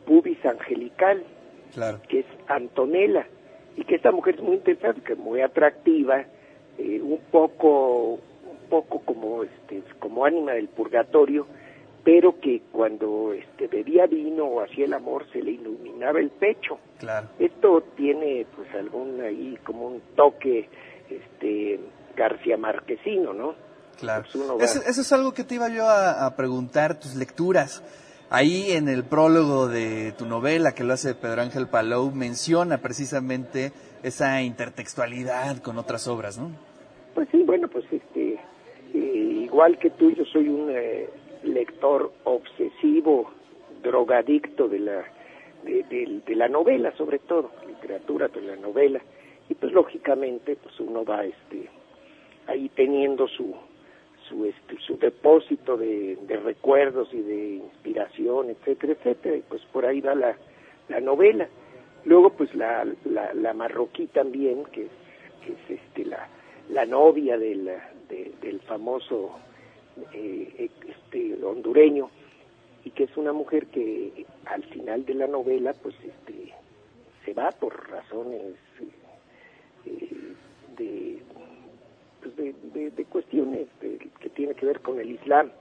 Pubis 0.06 0.44
Angelical, 0.46 1.24
Claro. 1.74 2.00
que 2.08 2.20
es 2.20 2.26
Antonella, 2.48 3.26
y 3.76 3.84
que 3.84 3.96
esta 3.96 4.12
mujer 4.12 4.36
es 4.36 4.42
muy 4.42 4.56
interesante, 4.58 5.02
que 5.02 5.14
es 5.14 5.20
muy 5.20 5.42
atractiva, 5.42 6.24
eh, 6.78 7.00
un 7.02 7.20
poco, 7.32 8.14
un 8.14 8.70
poco 8.70 9.00
como 9.00 9.44
este, 9.44 9.82
como 10.00 10.24
ánima 10.26 10.54
del 10.54 10.68
purgatorio, 10.68 11.48
pero 12.04 12.40
que 12.40 12.62
cuando 12.72 13.34
este 13.34 13.68
bebía 13.68 14.06
vino 14.08 14.46
o 14.46 14.62
hacía 14.62 14.86
el 14.86 14.94
amor 14.94 15.26
se 15.32 15.42
le 15.42 15.52
iluminaba 15.52 16.20
el 16.20 16.30
pecho. 16.30 16.78
Claro. 17.00 17.30
Esto 17.40 17.82
tiene 17.96 18.46
pues 18.56 18.68
algún 18.76 19.20
ahí 19.22 19.58
como 19.64 19.88
un 19.88 20.02
toque 20.16 20.68
este 21.10 21.80
García 22.16 22.58
Marquesino, 22.58 23.34
¿no? 23.34 23.56
Claro. 24.00 24.26
Pues 24.58 24.76
Eso, 24.76 24.82
eso 24.88 25.02
es 25.02 25.14
algo 25.14 25.34
que 25.34 25.44
te 25.44 25.56
iba 25.56 25.70
yo 25.70 25.88
a, 25.88 26.26
a 26.26 26.36
preguntar, 26.36 27.00
tus 27.00 27.16
lecturas. 27.16 27.82
Ahí 28.30 28.72
en 28.72 28.90
el 28.90 29.04
prólogo 29.04 29.68
de 29.68 30.12
tu 30.18 30.26
novela, 30.26 30.74
que 30.74 30.84
lo 30.84 30.94
hace 30.94 31.14
Pedro 31.14 31.42
Ángel 31.44 31.68
Palou, 31.68 32.12
menciona 32.12 32.80
precisamente 32.80 33.72
esa 34.02 34.42
intertextualidad 34.42 35.58
con 35.62 35.78
otras 35.78 36.08
obras, 36.08 36.38
¿no? 36.40 36.50
Pues 37.14 37.28
sí, 37.32 37.44
bueno, 37.44 37.68
pues 37.68 37.86
este, 37.92 38.40
eh, 38.94 38.98
igual 39.44 39.78
que 39.78 39.92
tú, 39.92 40.10
yo 40.12 40.26
soy 40.26 40.50
un 40.50 40.68
eh, 40.72 41.08
lector 41.44 42.12
obsesivo, 42.24 43.32
drogadicto 43.84 44.68
de 44.68 44.80
la, 44.80 45.04
de, 45.64 45.84
de- 45.84 46.22
de 46.26 46.36
la 46.36 46.48
novela, 46.48 46.92
sobre 46.98 47.20
todo, 47.20 47.52
literatura 47.68 48.30
de 48.30 48.42
la 48.42 48.56
novela, 48.56 49.00
y 49.48 49.54
pues 49.54 49.72
lógicamente, 49.74 50.56
pues 50.56 50.80
uno 50.80 51.06
va, 51.06 51.24
este, 51.24 51.70
ahí 52.48 52.70
teniendo 52.76 53.28
su, 53.28 53.54
su, 54.28 54.46
este, 54.46 54.78
su 54.86 54.98
depósito 54.98 55.78
de, 55.78 56.18
de 56.28 56.38
recuerdos 56.38 57.14
y 57.14 57.22
de 57.22 57.56
inspiración, 57.56 58.50
etcétera, 58.50 58.94
etcétera, 58.94 59.38
y 59.38 59.42
pues 59.42 59.62
por 59.72 59.86
ahí 59.86 60.02
va 60.02 60.16
la, 60.16 60.36
la 60.90 61.00
novela. 61.00 61.48
Luego, 62.06 62.32
pues 62.32 62.54
la, 62.56 62.86
la, 63.06 63.34
la 63.34 63.54
marroquí 63.54 64.08
también, 64.08 64.64
que 64.66 64.84
es, 64.84 64.92
que 65.46 65.54
es 65.54 65.80
este, 65.82 66.06
la, 66.06 66.28
la 66.70 66.86
novia 66.86 67.38
del, 67.38 67.66
de- 68.10 68.32
del 68.42 68.60
famoso 68.62 69.32
eh, 70.14 70.70
este, 70.88 71.44
hondureño, 71.44 72.10
y 72.86 72.90
que 72.92 73.06
es 73.06 73.16
una 73.16 73.32
mujer 73.32 73.68
que 73.68 74.26
al 74.46 74.64
final 74.66 75.06
de 75.06 75.14
la 75.14 75.28
novela 75.28 75.74
pues 75.82 75.96
este 76.04 76.54
se 77.24 77.34
va 77.34 77.50
por 77.52 77.90
razones 77.90 78.56
eh, 79.86 80.34
de, 80.78 81.22
pues, 82.24 82.36
de, 82.38 82.54
de- 82.74 82.92
de 82.92 83.06
cuestiones 83.06 83.68
que 84.20 84.30
tiene 84.30 84.56
que 84.56 84.66
ver 84.66 84.80
con 84.80 85.00
el 85.00 85.12
Islam. 85.12 85.52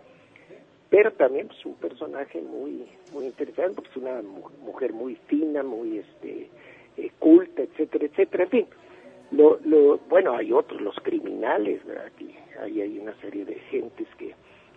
Pero 0.91 1.13
también 1.13 1.49
es 1.51 1.67
un 1.67 1.75
personaje 1.77 2.41
muy 2.41 2.87
muy 3.13 3.27
interesante 3.27 3.75
porque 3.77 3.91
es 3.91 3.97
una 3.97 4.23
mu- 4.23 4.51
mujer 4.63 4.93
muy 4.93 5.17
fina 5.27 5.63
muy 5.63 5.99
este 5.99 6.49
eh, 6.99 7.11
culta 7.19 7.63
etcétera 7.63 8.07
etcétera. 8.07 8.45
En 8.45 8.51
fin 8.51 8.67
lo, 9.33 9.59
lo 9.65 9.99
bueno 10.11 10.37
hay 10.37 10.53
otros 10.53 10.81
los 10.83 10.95
criminales 10.97 11.85
¿verdad? 11.87 12.07
Aquí 12.15 12.35
ahí 12.61 12.81
hay 12.83 12.99
una 12.99 13.15
serie 13.23 13.45
de 13.47 13.55
gentes 13.71 14.07
que 14.19 14.35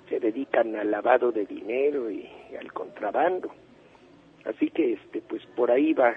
se 0.10 0.20
dedican 0.20 0.76
al 0.78 0.92
lavado 0.92 1.32
de 1.34 1.46
dinero 1.46 2.10
y, 2.10 2.30
y 2.52 2.56
al 2.56 2.72
contrabando. 2.72 3.50
Así 4.46 4.70
que 4.70 4.94
este 4.94 5.22
pues 5.22 5.46
por 5.58 5.70
ahí 5.72 5.94
va 5.94 6.16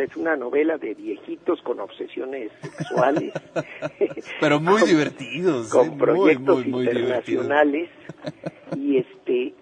sea, 0.00 0.04
es 0.04 0.16
una 0.16 0.36
novela 0.36 0.78
de 0.78 0.94
viejitos 0.94 1.60
con 1.62 1.80
obsesiones 1.80 2.50
sexuales 2.62 3.32
Pero 4.40 4.60
muy 4.60 4.80
Con- 4.80 4.88
divertidos. 4.88 5.66
¿eh? 5.66 5.70
con 5.76 5.88
Muy, 5.88 5.98
proyectos 5.98 6.56
muy, 6.66 6.72
muy 6.72 6.86
divertidos. 6.86 7.44
internacionales 7.46 7.88
y 8.76 8.96
este 8.98 9.54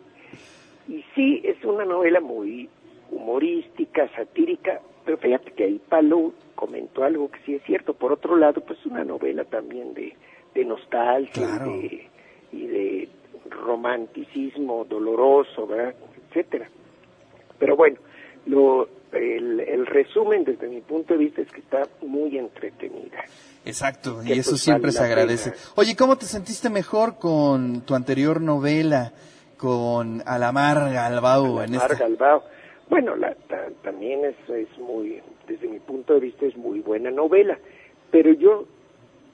y 0.89 1.05
sí 1.14 1.41
es 1.45 1.62
una 1.64 1.84
novela 1.84 2.20
muy 2.20 2.68
humorística 3.11 4.09
satírica 4.14 4.80
pero 5.05 5.16
fíjate 5.18 5.53
que 5.53 5.64
ahí 5.64 5.80
Palo 5.89 6.32
comentó 6.55 7.05
algo 7.05 7.30
que 7.30 7.39
sí 7.47 7.55
es 7.55 7.62
cierto 7.64 7.95
por 7.95 8.12
otro 8.12 8.36
lado 8.36 8.61
pues 8.62 8.84
una 8.86 9.05
novela 9.05 9.45
también 9.45 9.95
de, 9.95 10.14
de 10.55 10.64
nostalgia 10.64 11.49
y, 11.66 11.89
de, 11.89 12.09
y 12.53 12.66
de 12.66 13.09
romanticismo 13.51 14.84
doloroso 14.84 15.66
verdad 15.66 15.95
etcétera 16.28 16.68
pero 17.59 17.76
bueno 17.76 17.97
lo 18.47 18.89
el, 19.13 19.61
el 19.61 19.87
resumen 19.87 20.45
desde 20.45 20.69
mi 20.69 20.81
punto 20.81 21.15
de 21.15 21.19
vista 21.21 21.41
es 21.43 21.51
que 21.51 21.61
está 21.61 21.83
muy 22.03 22.37
entretenida 22.39 23.25
Exacto, 23.65 24.23
y 24.25 24.33
eso 24.33 24.51
pues, 24.53 24.63
siempre 24.63 24.93
se 24.93 25.03
agradece. 25.03 25.51
pena. 25.51 25.63
Oye, 25.77 25.97
¿cómo 25.97 26.17
te 26.17 26.25
sentiste 26.27 26.71
mejor 26.71 27.19
con 27.19 27.83
tu 27.83 27.95
anterior 27.95 28.41
novela, 28.41 29.13
con 29.57 30.23
Alamar 30.27 30.91
Galbao 30.93 31.63
en 31.63 31.73
Mar 31.73 31.91
esta? 31.93 32.05
Galbao. 32.05 32.45
Bueno, 32.89 33.15
la, 33.17 33.35
ta- 33.35 33.69
también 33.83 34.25
es, 34.25 34.37
es 34.49 34.79
muy, 34.79 35.21
desde 35.47 35.69
mi 35.69 35.79
punto 35.81 36.15
de 36.15 36.21
vista, 36.21 36.47
es 36.47 36.57
muy 36.57 36.81
buena 36.81 37.11
novela, 37.11 37.59
pero 38.11 38.33
yo 38.33 38.65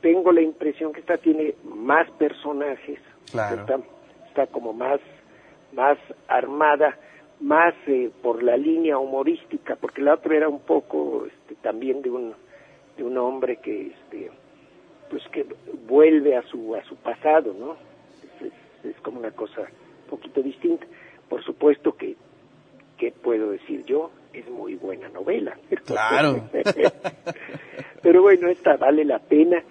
tengo 0.00 0.32
la 0.32 0.40
impresión 0.42 0.92
que 0.92 1.00
esta 1.00 1.16
tiene 1.18 1.54
más 1.64 2.10
personajes, 2.12 2.98
Claro. 3.30 3.60
está, 3.60 3.78
está 4.28 4.46
como 4.48 4.72
más, 4.72 4.98
más 5.72 5.96
armada, 6.26 6.98
más 7.40 7.74
eh, 7.86 8.10
por 8.22 8.42
la 8.42 8.56
línea 8.56 8.98
humorística, 8.98 9.76
porque 9.76 10.02
la 10.02 10.14
otra 10.14 10.36
era 10.36 10.48
un 10.48 10.60
poco 10.60 11.26
este, 11.26 11.54
también 11.56 12.00
de 12.02 12.10
un, 12.10 12.34
de 12.96 13.04
un 13.04 13.16
hombre 13.18 13.56
que, 13.56 13.88
este, 13.88 14.30
pues 15.10 15.22
que 15.32 15.46
vuelve 15.86 16.36
a 16.36 16.42
su, 16.42 16.74
a 16.74 16.84
su 16.84 16.96
pasado, 16.96 17.54
¿no? 17.58 17.76
Es, 18.40 18.46
es- 18.46 18.90
es 18.94 19.00
como 19.00 19.18
una 19.18 19.30
cosa 19.30 19.62
un 19.62 20.10
poquito 20.10 20.42
distinta. 20.42 20.86
Por 21.28 21.42
supuesto 21.42 21.96
que 21.96 22.16
¿qué 22.98 23.10
puedo 23.12 23.50
decir 23.50 23.84
yo? 23.84 24.10
Es 24.32 24.48
muy 24.48 24.74
buena 24.76 25.08
novela. 25.08 25.56
Claro. 25.84 26.48
Pero 28.02 28.22
bueno, 28.22 28.48
esta 28.48 28.76
vale 28.76 29.04
la 29.04 29.18
pena 29.18 29.62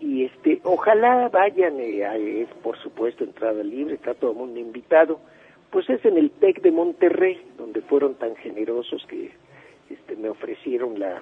y 0.00 0.24
este, 0.24 0.60
ojalá 0.64 1.28
vayan, 1.28 1.78
eh, 1.80 2.04
a- 2.04 2.16
es 2.16 2.48
por 2.62 2.76
supuesto 2.78 3.24
entrada 3.24 3.62
libre, 3.62 3.94
está 3.94 4.14
todo 4.14 4.32
el 4.32 4.36
mundo 4.38 4.58
invitado. 4.58 5.20
Pues 5.72 5.88
es 5.90 6.04
en 6.04 6.16
el 6.18 6.30
TEC 6.30 6.60
de 6.62 6.70
Monterrey, 6.70 7.42
donde 7.58 7.80
fueron 7.80 8.14
tan 8.14 8.36
generosos 8.36 9.04
que 9.08 9.32
este, 9.90 10.14
me 10.16 10.28
ofrecieron 10.28 11.00
la, 11.00 11.20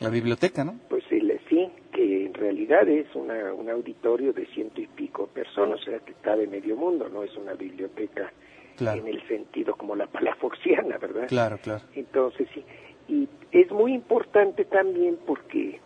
La 0.00 0.08
biblioteca, 0.08 0.64
¿no? 0.64 0.74
pues 0.88 1.04
el 1.10 1.38
sí, 1.48 1.68
que 1.92 2.24
en 2.26 2.34
realidad 2.34 2.88
es 2.88 3.06
una, 3.14 3.52
un 3.52 3.68
auditorio 3.70 4.32
de 4.32 4.46
ciento 4.46 4.80
y 4.80 4.86
pico 4.86 5.26
personas, 5.28 5.80
o 5.80 5.84
sea 5.84 5.98
que 6.00 6.12
está 6.12 6.34
de 6.34 6.46
medio 6.46 6.74
mundo, 6.76 7.08
no 7.08 7.22
es 7.22 7.36
una 7.36 7.52
biblioteca 7.54 8.32
Claro. 8.76 9.02
en 9.02 9.08
el 9.08 9.28
sentido 9.28 9.74
como 9.76 9.94
la 9.94 10.06
palafoxiana, 10.06 10.96
¿verdad? 10.96 11.28
Claro, 11.28 11.58
claro. 11.62 11.82
Entonces 11.94 12.48
sí, 12.54 12.64
y 13.08 13.28
es 13.52 13.70
muy 13.70 13.92
importante 13.92 14.64
también 14.64 15.18
porque 15.26 15.78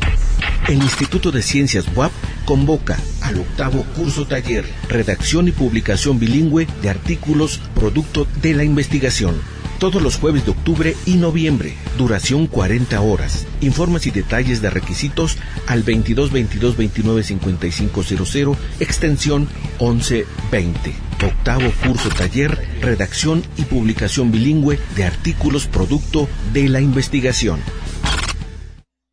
El 0.67 0.83
Instituto 0.83 1.31
de 1.31 1.41
Ciencias 1.41 1.85
UAP 1.95 2.11
convoca 2.43 2.99
al 3.21 3.39
octavo 3.39 3.85
curso 3.95 4.27
taller, 4.27 4.65
redacción 4.89 5.47
y 5.47 5.51
publicación 5.51 6.19
bilingüe 6.19 6.67
de 6.81 6.89
artículos 6.89 7.61
producto 7.75 8.27
de 8.41 8.55
la 8.55 8.65
investigación. 8.65 9.35
Todos 9.79 10.01
los 10.01 10.17
jueves 10.17 10.43
de 10.43 10.51
octubre 10.51 10.93
y 11.05 11.13
noviembre. 11.15 11.73
Duración 11.97 12.47
40 12.47 12.99
horas. 12.99 13.47
Informes 13.61 14.07
y 14.07 14.11
detalles 14.11 14.61
de 14.61 14.69
requisitos 14.69 15.37
al 15.67 15.83
22 15.83 16.33
22 16.33 16.75
29 16.75 17.23
55 17.23 18.03
00, 18.03 18.57
extensión 18.81 19.47
1120. 19.79 20.93
Octavo 21.25 21.71
curso 21.85 22.09
taller, 22.09 22.57
redacción 22.81 23.41
y 23.55 23.63
publicación 23.63 24.33
bilingüe 24.33 24.77
de 24.97 25.05
artículos 25.05 25.67
producto 25.67 26.27
de 26.51 26.67
la 26.67 26.81
investigación. 26.81 27.61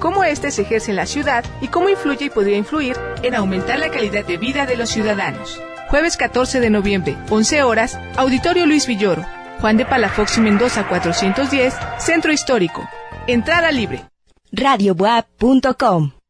Cómo 0.00 0.24
éste 0.24 0.50
se 0.50 0.62
ejerce 0.62 0.90
en 0.90 0.96
la 0.96 1.06
ciudad 1.06 1.44
y 1.60 1.68
cómo 1.68 1.90
influye 1.90 2.24
y 2.24 2.30
podría 2.30 2.56
influir 2.56 2.96
en 3.22 3.34
aumentar 3.34 3.78
la 3.78 3.90
calidad 3.90 4.24
de 4.24 4.38
vida 4.38 4.64
de 4.64 4.76
los 4.76 4.88
ciudadanos. 4.88 5.60
Jueves 5.90 6.16
14 6.16 6.60
de 6.60 6.70
noviembre, 6.70 7.16
11 7.28 7.62
horas, 7.62 7.98
Auditorio 8.16 8.64
Luis 8.64 8.86
Villoro, 8.86 9.24
Juan 9.60 9.76
de 9.76 9.84
Palafox 9.84 10.38
y 10.38 10.40
Mendoza 10.40 10.88
410, 10.88 11.74
Centro 11.98 12.32
Histórico. 12.32 12.88
Entrada 13.26 13.70
libre. 13.70 14.06
radiobuap.com 14.50 16.21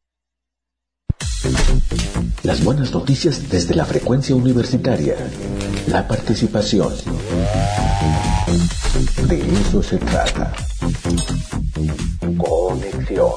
Las 2.43 2.64
buenas 2.64 2.93
noticias 2.93 3.49
desde 3.49 3.74
la 3.76 3.84
frecuencia 3.84 4.34
universitaria. 4.34 5.14
La 5.86 6.09
participación. 6.09 6.93
De 9.28 9.38
eso 9.61 9.80
se 9.80 9.99
trata. 9.99 10.53
Conexión. 12.36 13.32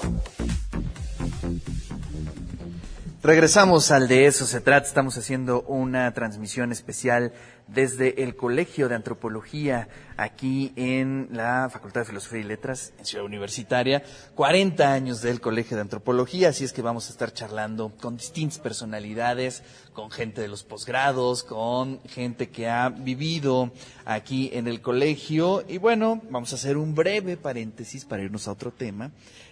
Regresamos 3.26 3.90
al 3.90 4.08
de 4.08 4.28
eso 4.28 4.46
se 4.46 4.62
trata. 4.62 4.86
Estamos 4.86 5.18
haciendo 5.18 5.64
una 5.64 6.14
transmisión 6.14 6.72
especial 6.72 7.34
desde 7.68 8.22
el 8.22 8.36
Colegio 8.36 8.88
de 8.88 8.94
Antropología 8.94 9.88
aquí 10.16 10.72
en 10.76 11.30
la 11.32 11.68
Facultad 11.72 12.02
de 12.02 12.06
Filosofía 12.06 12.42
y 12.42 12.44
Letras 12.44 12.94
en 13.00 13.06
Ciudad 13.06 13.26
Universitaria. 13.26 14.04
40 14.36 14.94
años 14.94 15.24
del 15.24 15.42
Colegio 15.42 15.76
de 15.76 15.82
Antropología, 15.82 16.50
así 16.50 16.66
es 16.66 16.72
que 16.72 16.84
vamos 16.84 17.08
a 17.08 17.14
estar 17.14 17.34
charlando 17.34 17.94
con 18.00 18.16
distintas 18.16 18.60
personalidades, 18.60 19.64
con 19.94 20.12
gente 20.12 20.42
de 20.42 20.48
los 20.48 20.64
posgrados, 20.64 21.44
con 21.44 22.02
gente 22.04 22.50
que 22.50 22.70
ha 22.70 22.90
vivido 22.90 23.72
aquí 24.06 24.52
en 24.54 24.68
el 24.68 24.82
colegio. 24.82 25.66
Y 25.68 25.80
bueno, 25.80 26.22
vamos 26.30 26.52
a 26.52 26.58
hacer 26.58 26.78
un 26.78 26.94
breve 26.94 27.38
paréntesis 27.38 28.06
para 28.06 28.22
irnos 28.22 28.48
a 28.48 28.52
otro 28.52 28.72
tema. 28.72 29.10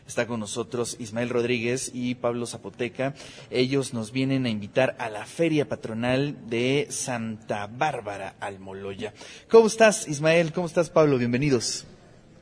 Está 0.07 0.27
con 0.27 0.39
nosotros 0.39 0.97
Ismael 0.99 1.29
Rodríguez 1.29 1.91
y 1.93 2.15
Pablo 2.15 2.45
Zapoteca. 2.45 3.13
Ellos 3.49 3.93
nos 3.93 4.11
vienen 4.11 4.45
a 4.45 4.49
invitar 4.49 4.95
a 4.99 5.09
la 5.09 5.25
Feria 5.25 5.69
Patronal 5.69 6.37
de 6.49 6.87
Santa 6.89 7.67
Bárbara 7.67 8.35
Almoloya. 8.41 9.13
¿Cómo 9.49 9.67
estás, 9.67 10.07
Ismael? 10.07 10.51
¿Cómo 10.51 10.67
estás, 10.67 10.89
Pablo? 10.89 11.17
Bienvenidos. 11.17 11.85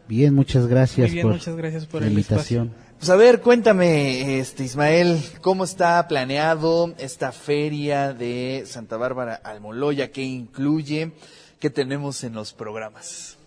Bien, 0.07 0.33
muchas 0.33 0.67
gracias, 0.67 1.07
Muy 1.07 1.13
bien, 1.13 1.23
por, 1.23 1.33
muchas 1.33 1.55
gracias 1.55 1.85
por 1.85 2.01
la 2.01 2.07
el 2.07 2.13
invitación. 2.13 2.73
Pues 2.97 3.09
a 3.09 3.15
ver, 3.15 3.41
cuéntame, 3.41 4.39
este 4.39 4.63
Ismael, 4.63 5.19
¿cómo 5.41 5.63
está 5.63 6.07
planeado 6.07 6.93
esta 6.97 7.31
feria 7.31 8.13
de 8.13 8.63
Santa 8.65 8.97
Bárbara 8.97 9.35
Almoloya? 9.35 10.11
¿Qué 10.11 10.23
incluye? 10.23 11.11
¿Qué 11.59 11.69
tenemos 11.69 12.23
en 12.23 12.33
los 12.33 12.53
programas? 12.53 13.37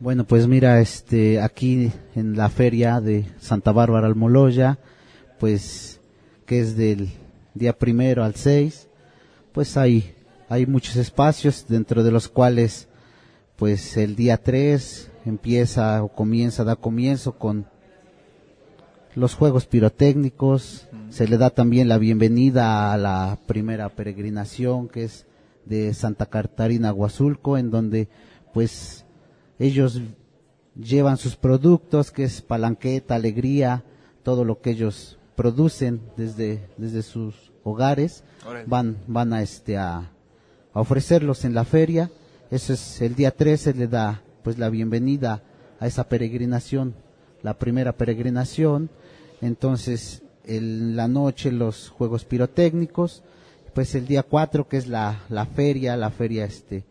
Bueno, 0.00 0.24
pues 0.24 0.46
mira, 0.46 0.80
este, 0.80 1.40
aquí 1.40 1.90
en 2.14 2.36
la 2.36 2.48
feria 2.50 3.00
de 3.00 3.26
Santa 3.40 3.72
Bárbara 3.72 4.06
Almoloya, 4.06 4.78
pues, 5.40 6.00
que 6.46 6.60
es 6.60 6.76
del 6.76 7.08
día 7.54 7.76
primero 7.76 8.22
al 8.22 8.36
6, 8.36 8.88
pues 9.50 9.76
hay, 9.76 10.14
hay 10.48 10.66
muchos 10.66 10.94
espacios 10.94 11.66
dentro 11.68 12.04
de 12.04 12.12
los 12.12 12.28
cuales, 12.28 12.86
pues 13.56 13.96
el 13.96 14.14
día 14.14 14.36
3 14.36 15.10
empieza 15.24 16.04
o 16.04 16.08
comienza, 16.08 16.62
da 16.62 16.76
comienzo 16.76 17.32
con 17.32 17.66
los 19.16 19.34
juegos 19.34 19.66
pirotécnicos, 19.66 20.86
se 21.10 21.26
le 21.26 21.38
da 21.38 21.50
también 21.50 21.88
la 21.88 21.98
bienvenida 21.98 22.92
a 22.92 22.98
la 22.98 23.36
primera 23.48 23.88
peregrinación 23.88 24.86
que 24.86 25.02
es 25.02 25.26
de 25.64 25.92
Santa 25.92 26.26
Catarina 26.26 26.92
Huazulco, 26.92 27.58
en 27.58 27.72
donde 27.72 28.08
pues 28.54 29.04
ellos 29.58 30.00
llevan 30.76 31.16
sus 31.16 31.36
productos, 31.36 32.10
que 32.10 32.24
es 32.24 32.40
palanqueta, 32.40 33.14
alegría, 33.14 33.84
todo 34.22 34.44
lo 34.44 34.60
que 34.60 34.70
ellos 34.70 35.18
producen 35.34 36.00
desde, 36.16 36.68
desde 36.76 37.02
sus 37.02 37.52
hogares, 37.64 38.24
van, 38.66 38.96
van 39.06 39.32
a 39.32 39.42
este 39.42 39.76
a, 39.76 40.10
a 40.72 40.80
ofrecerlos 40.80 41.44
en 41.44 41.54
la 41.54 41.64
feria. 41.64 42.10
Eso 42.50 42.72
es 42.72 43.02
el 43.02 43.14
día 43.14 43.30
13 43.30 43.74
le 43.74 43.88
da 43.88 44.22
pues 44.42 44.58
la 44.58 44.70
bienvenida 44.70 45.42
a 45.80 45.86
esa 45.86 46.08
peregrinación, 46.08 46.94
la 47.42 47.58
primera 47.58 47.92
peregrinación. 47.92 48.90
Entonces, 49.40 50.22
en 50.44 50.96
la 50.96 51.08
noche 51.08 51.52
los 51.52 51.88
juegos 51.90 52.24
pirotécnicos, 52.24 53.22
pues 53.74 53.94
el 53.94 54.06
día 54.06 54.22
4 54.22 54.68
que 54.68 54.78
es 54.78 54.86
la, 54.86 55.20
la 55.28 55.46
feria, 55.46 55.96
la 55.96 56.10
feria 56.10 56.44
este, 56.44 56.84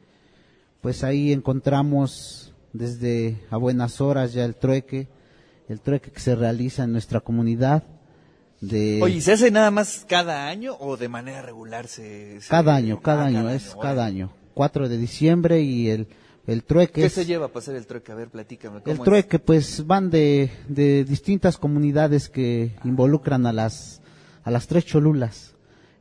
pues 0.82 1.04
ahí 1.04 1.34
encontramos 1.34 2.47
desde 2.74 3.38
a 3.50 3.58
buenas 3.58 4.02
horas 4.02 4.34
ya 4.34 4.46
el 4.46 4.56
trueque, 4.56 5.08
el 5.70 5.80
trueque 5.82 6.12
que 6.12 6.20
se 6.20 6.36
realiza 6.36 6.84
en 6.84 6.92
nuestra 6.92 7.20
comunidad. 7.20 7.84
De 8.62 9.00
Oye, 9.04 9.22
¿se 9.22 9.34
hace 9.34 9.52
nada 9.52 9.70
más 9.70 10.04
cada 10.08 10.48
año 10.48 10.76
o 10.80 10.98
de 10.98 11.10
manera 11.10 11.42
regular 11.44 11.88
se...? 11.88 12.42
se- 12.42 12.50
cada 12.50 12.76
año, 12.76 13.00
cada 13.02 13.24
Ah, 13.24 13.28
año, 13.28 13.50
es 13.50 13.76
cada 13.80 14.04
año. 14.06 14.32
4 14.56 14.90
de 14.90 14.98
diciembre 14.98 15.62
y 15.62 15.90
el, 15.90 16.08
el 16.48 16.64
trueque 16.64 17.02
¿Qué 17.02 17.06
es- 17.08 17.14
se 17.14 17.26
lleva 17.26 17.50
para 17.50 17.60
hacer 17.60 17.76
el 17.76 17.86
trueque? 17.86 18.12
A 18.12 18.16
ver, 18.16 18.30
platícame. 18.30 18.80
¿cómo 18.82 18.92
el 18.92 18.98
es? 18.98 19.04
trueque, 19.04 19.38
pues 19.38 19.86
van 19.86 20.10
de, 20.10 20.50
de 20.68 21.04
distintas 21.04 21.58
comunidades 21.58 22.30
que 22.30 22.76
involucran 22.84 23.46
a 23.46 23.54
las, 23.54 24.02
a 24.44 24.50
las 24.50 24.66
tres 24.66 24.86
cholulas. 24.86 25.54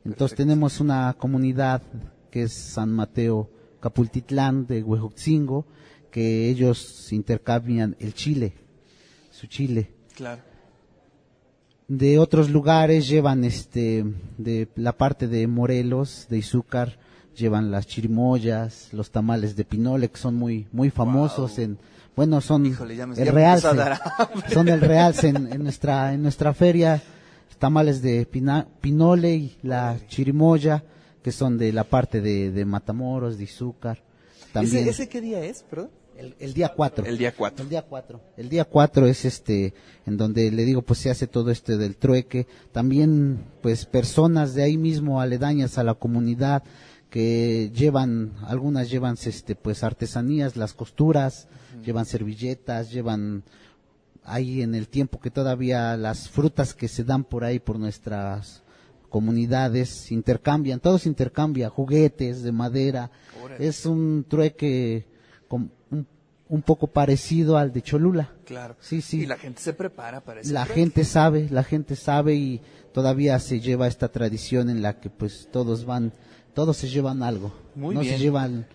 Entonces 0.03 0.35
tenemos 0.35 0.79
una 0.79 1.13
comunidad 1.19 1.83
que 2.31 2.43
es 2.43 2.53
San 2.53 2.91
Mateo 2.91 3.51
Capultitlán 3.81 4.65
de 4.65 4.81
Huejotzingo, 4.81 5.67
que 6.17 6.49
ellos 6.49 7.13
intercambian 7.13 7.95
el 7.99 8.15
chile, 8.15 8.53
su 9.29 9.45
chile. 9.45 9.91
Claro. 10.15 10.41
De 11.87 12.17
otros 12.17 12.49
lugares 12.49 13.07
llevan 13.07 13.43
este, 13.43 14.03
de 14.39 14.67
la 14.75 14.93
parte 14.97 15.27
de 15.27 15.45
Morelos, 15.45 16.25
de 16.27 16.39
Izúcar, 16.39 16.97
llevan 17.35 17.69
las 17.69 17.85
chirimoyas, 17.85 18.89
los 18.93 19.11
tamales 19.11 19.55
de 19.55 19.63
pinole, 19.63 20.09
que 20.09 20.17
son 20.17 20.33
muy, 20.33 20.65
muy 20.71 20.89
famosos 20.89 21.59
en, 21.59 21.77
bueno, 22.15 22.41
son 22.41 22.65
Híjole, 22.65 22.95
ya 22.95 23.05
me- 23.05 23.13
ya 23.15 23.21
el 23.21 23.29
realce, 23.29 23.67
son 24.51 24.69
el 24.69 24.81
realce 24.81 25.27
en, 25.29 25.35
en 25.53 25.61
nuestra, 25.61 26.15
en 26.15 26.23
nuestra 26.23 26.51
feria, 26.55 26.99
tamales 27.59 28.01
de 28.01 28.25
pina- 28.25 28.67
pinole 28.81 29.35
y 29.35 29.57
la 29.61 29.99
chirimoya, 30.07 30.83
que 31.21 31.31
son 31.31 31.59
de 31.59 31.71
la 31.71 31.83
parte 31.83 32.21
de, 32.21 32.49
de 32.49 32.65
Matamoros, 32.65 33.37
de 33.37 33.43
Izúcar. 33.43 34.01
También 34.51 34.77
¿Ese, 34.77 34.89
ese 34.89 35.09
qué 35.09 35.21
día 35.21 35.43
es, 35.43 35.61
perdón? 35.61 35.91
El, 36.17 36.35
el 36.39 36.53
día 36.53 36.69
4. 36.75 37.05
El 37.05 37.17
día 37.17 37.31
4. 37.35 37.63
El 37.63 37.69
día 37.69 37.81
4. 37.83 38.21
El 38.37 38.49
día 38.49 38.65
4 38.65 39.07
es 39.07 39.25
este, 39.25 39.73
en 40.05 40.17
donde 40.17 40.51
le 40.51 40.65
digo, 40.65 40.81
pues 40.81 40.99
se 40.99 41.09
hace 41.09 41.27
todo 41.27 41.51
este 41.51 41.77
del 41.77 41.95
trueque. 41.97 42.47
También, 42.71 43.45
pues 43.61 43.85
personas 43.85 44.53
de 44.53 44.63
ahí 44.63 44.77
mismo, 44.77 45.21
aledañas 45.21 45.77
a 45.77 45.83
la 45.83 45.93
comunidad, 45.93 46.63
que 47.09 47.71
llevan, 47.73 48.33
algunas 48.45 48.89
llevan 48.89 49.15
este, 49.23 49.55
pues 49.55 49.83
artesanías, 49.83 50.57
las 50.57 50.73
costuras, 50.73 51.47
llevan 51.85 52.05
servilletas, 52.05 52.91
llevan 52.91 53.43
ahí 54.23 54.61
en 54.61 54.75
el 54.75 54.89
tiempo 54.89 55.19
que 55.21 55.31
todavía 55.31 55.95
las 55.95 56.27
frutas 56.29 56.73
que 56.73 56.89
se 56.89 57.05
dan 57.05 57.23
por 57.23 57.45
ahí 57.45 57.59
por 57.59 57.79
nuestras 57.79 58.61
comunidades 59.09 60.11
intercambian, 60.11 60.81
todo 60.81 60.99
se 60.99 61.07
intercambia, 61.07 61.69
juguetes 61.69 62.43
de 62.43 62.51
madera, 62.51 63.09
es 63.57 63.85
un 63.85 64.25
trueque 64.27 65.05
com- 65.47 65.69
un, 66.49 66.61
poco 66.61 66.87
parecido 66.87 67.57
al 67.57 67.71
de 67.73 67.81
Cholula. 67.81 68.31
Claro. 68.45 68.75
Sí, 68.79 69.01
sí. 69.01 69.21
Y 69.21 69.25
la 69.25 69.37
gente 69.37 69.61
se 69.61 69.73
prepara 69.73 70.21
para 70.21 70.41
ese 70.41 70.53
La 70.53 70.65
gente 70.65 71.03
sabe, 71.03 71.47
la 71.49 71.63
gente 71.63 71.95
sabe 71.95 72.35
y 72.35 72.61
todavía 72.93 73.37
se 73.39 73.59
lleva 73.59 73.87
esta 73.87 74.09
tradición 74.09 74.69
en 74.69 74.81
la 74.81 74.99
que 74.99 75.09
pues 75.09 75.49
todos 75.51 75.85
van, 75.85 76.13
todos 76.53 76.77
se 76.77 76.87
llevan 76.89 77.23
algo. 77.23 77.53
Muy 77.75 77.93
no 77.95 78.01
bien. 78.01 78.15
se 78.15 78.19
llevan, 78.19 78.65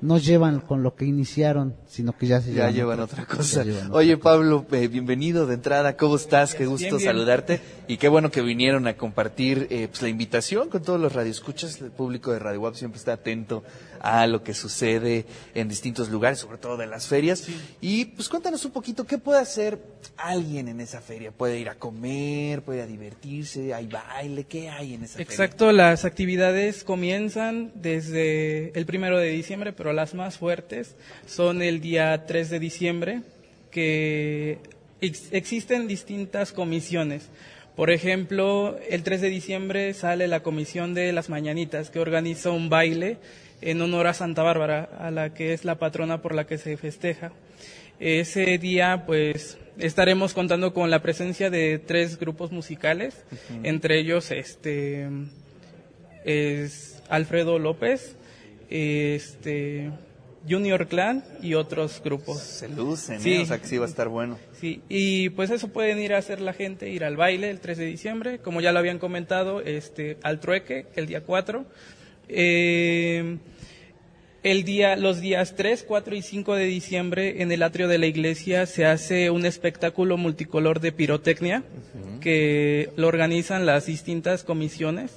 no 0.00 0.18
llevan 0.18 0.60
con 0.60 0.82
lo 0.82 0.94
que 0.94 1.04
iniciaron, 1.04 1.74
sino 1.86 2.16
que 2.16 2.26
ya 2.26 2.40
se 2.40 2.48
Ya 2.52 2.70
llevan, 2.70 2.74
llevan 2.74 3.00
otra 3.00 3.24
cosa. 3.26 3.64
ya 3.64 3.72
llevan 3.72 3.92
Oye, 3.92 4.16
Pablo, 4.16 4.64
eh, 4.72 4.88
bienvenido 4.88 5.46
de 5.46 5.54
entrada. 5.54 5.96
¿Cómo 5.96 6.16
estás? 6.16 6.54
Qué 6.54 6.66
gusto 6.66 6.84
Bien, 6.86 6.96
bien. 6.98 7.10
saludarte. 7.10 7.60
Y 7.88 7.96
qué 7.96 8.08
bueno 8.08 8.30
que 8.30 8.42
vinieron 8.42 8.86
a 8.86 8.96
compartir 8.96 9.66
eh, 9.70 9.88
pues, 9.88 10.02
la 10.02 10.08
invitación 10.08 10.68
con 10.68 10.82
todos 10.82 11.00
los 11.00 11.12
radioescuchas. 11.12 11.80
El 11.80 11.90
público 11.90 12.32
de 12.32 12.38
Radio 12.38 12.60
WAP 12.60 12.74
siempre 12.74 12.98
está 12.98 13.14
atento 13.14 13.62
a 14.08 14.26
lo 14.26 14.42
que 14.44 14.54
sucede 14.54 15.24
en 15.54 15.68
distintos 15.68 16.08
lugares, 16.10 16.38
sobre 16.38 16.58
todo 16.58 16.76
de 16.76 16.86
las 16.86 17.06
ferias. 17.08 17.46
Y 17.80 18.04
pues 18.04 18.28
cuéntanos 18.28 18.64
un 18.64 18.70
poquito, 18.70 19.04
¿qué 19.04 19.18
puede 19.18 19.40
hacer 19.40 19.78
alguien 20.16 20.68
en 20.68 20.80
esa 20.80 21.00
feria? 21.00 21.32
¿Puede 21.32 21.58
ir 21.58 21.68
a 21.68 21.74
comer? 21.74 22.62
¿Puede 22.62 22.78
ir 22.78 22.84
a 22.84 22.86
divertirse? 22.86 23.74
¿Hay 23.74 23.86
baile? 23.88 24.44
¿Qué 24.44 24.68
hay 24.70 24.94
en 24.94 25.02
esa 25.04 25.16
feria? 25.18 25.30
Exacto, 25.30 25.72
las 25.72 26.04
actividades 26.04 26.84
comienzan 26.84 27.72
desde 27.74 28.70
el 28.78 28.86
primero 28.86 29.18
de 29.18 29.28
diciembre, 29.30 29.72
pero 29.72 29.92
las 29.92 30.14
más 30.14 30.38
fuertes 30.38 30.94
son 31.26 31.60
el 31.62 31.80
día 31.80 32.26
3 32.26 32.50
de 32.50 32.58
diciembre, 32.60 33.22
que 33.70 34.58
ex- 35.00 35.28
existen 35.32 35.86
distintas 35.88 36.52
comisiones. 36.52 37.24
Por 37.76 37.90
ejemplo, 37.90 38.78
el 38.88 39.02
3 39.02 39.20
de 39.20 39.28
diciembre 39.28 39.92
sale 39.92 40.28
la 40.28 40.40
comisión 40.40 40.94
de 40.94 41.12
las 41.12 41.28
mañanitas, 41.28 41.90
que 41.90 41.98
organiza 41.98 42.50
un 42.50 42.70
baile 42.70 43.18
en 43.60 43.82
honor 43.82 44.06
a 44.06 44.14
Santa 44.14 44.42
Bárbara, 44.42 44.88
a 44.98 45.10
la 45.10 45.34
que 45.34 45.52
es 45.52 45.66
la 45.66 45.74
patrona 45.74 46.22
por 46.22 46.34
la 46.34 46.46
que 46.46 46.56
se 46.56 46.78
festeja. 46.78 47.32
Ese 48.00 48.56
día, 48.56 49.04
pues, 49.06 49.58
estaremos 49.78 50.32
contando 50.32 50.72
con 50.72 50.90
la 50.90 51.02
presencia 51.02 51.50
de 51.50 51.78
tres 51.78 52.18
grupos 52.18 52.50
musicales, 52.50 53.24
entre 53.62 53.98
ellos, 53.98 54.30
este, 54.30 55.08
es 56.24 57.02
Alfredo 57.10 57.58
López, 57.58 58.16
este, 58.70 59.90
Junior 60.48 60.86
Clan 60.88 61.24
y 61.42 61.54
otros 61.54 62.00
grupos. 62.04 62.38
Se 62.40 62.68
lucen, 62.68 63.20
Sí. 63.20 63.34
¿eh? 63.34 63.42
O 63.42 63.46
sea 63.46 63.58
que 63.58 63.66
sí 63.66 63.78
va 63.78 63.86
a 63.86 63.88
estar 63.88 64.08
bueno. 64.08 64.38
Sí, 64.60 64.80
y 64.88 65.28
pues 65.30 65.50
eso 65.50 65.68
pueden 65.68 65.98
ir 65.98 66.14
a 66.14 66.18
hacer 66.18 66.40
la 66.40 66.52
gente, 66.52 66.88
ir 66.90 67.04
al 67.04 67.16
baile 67.16 67.50
el 67.50 67.60
3 67.60 67.78
de 67.78 67.84
diciembre, 67.86 68.38
como 68.38 68.60
ya 68.60 68.72
lo 68.72 68.78
habían 68.78 68.98
comentado, 68.98 69.60
este, 69.60 70.16
al 70.22 70.40
trueque 70.40 70.86
el 70.96 71.06
día 71.06 71.22
4. 71.22 71.64
Eh, 72.28 73.38
el 74.42 74.62
día, 74.64 74.94
los 74.96 75.20
días 75.20 75.54
3, 75.56 75.84
4 75.86 76.14
y 76.14 76.22
5 76.22 76.54
de 76.54 76.64
diciembre 76.66 77.42
en 77.42 77.50
el 77.50 77.62
atrio 77.64 77.88
de 77.88 77.98
la 77.98 78.06
iglesia 78.06 78.66
se 78.66 78.84
hace 78.84 79.30
un 79.30 79.44
espectáculo 79.44 80.16
multicolor 80.16 80.78
de 80.80 80.92
pirotecnia 80.92 81.64
que 82.20 82.90
lo 82.96 83.08
organizan 83.08 83.66
las 83.66 83.86
distintas 83.86 84.44
comisiones 84.44 85.10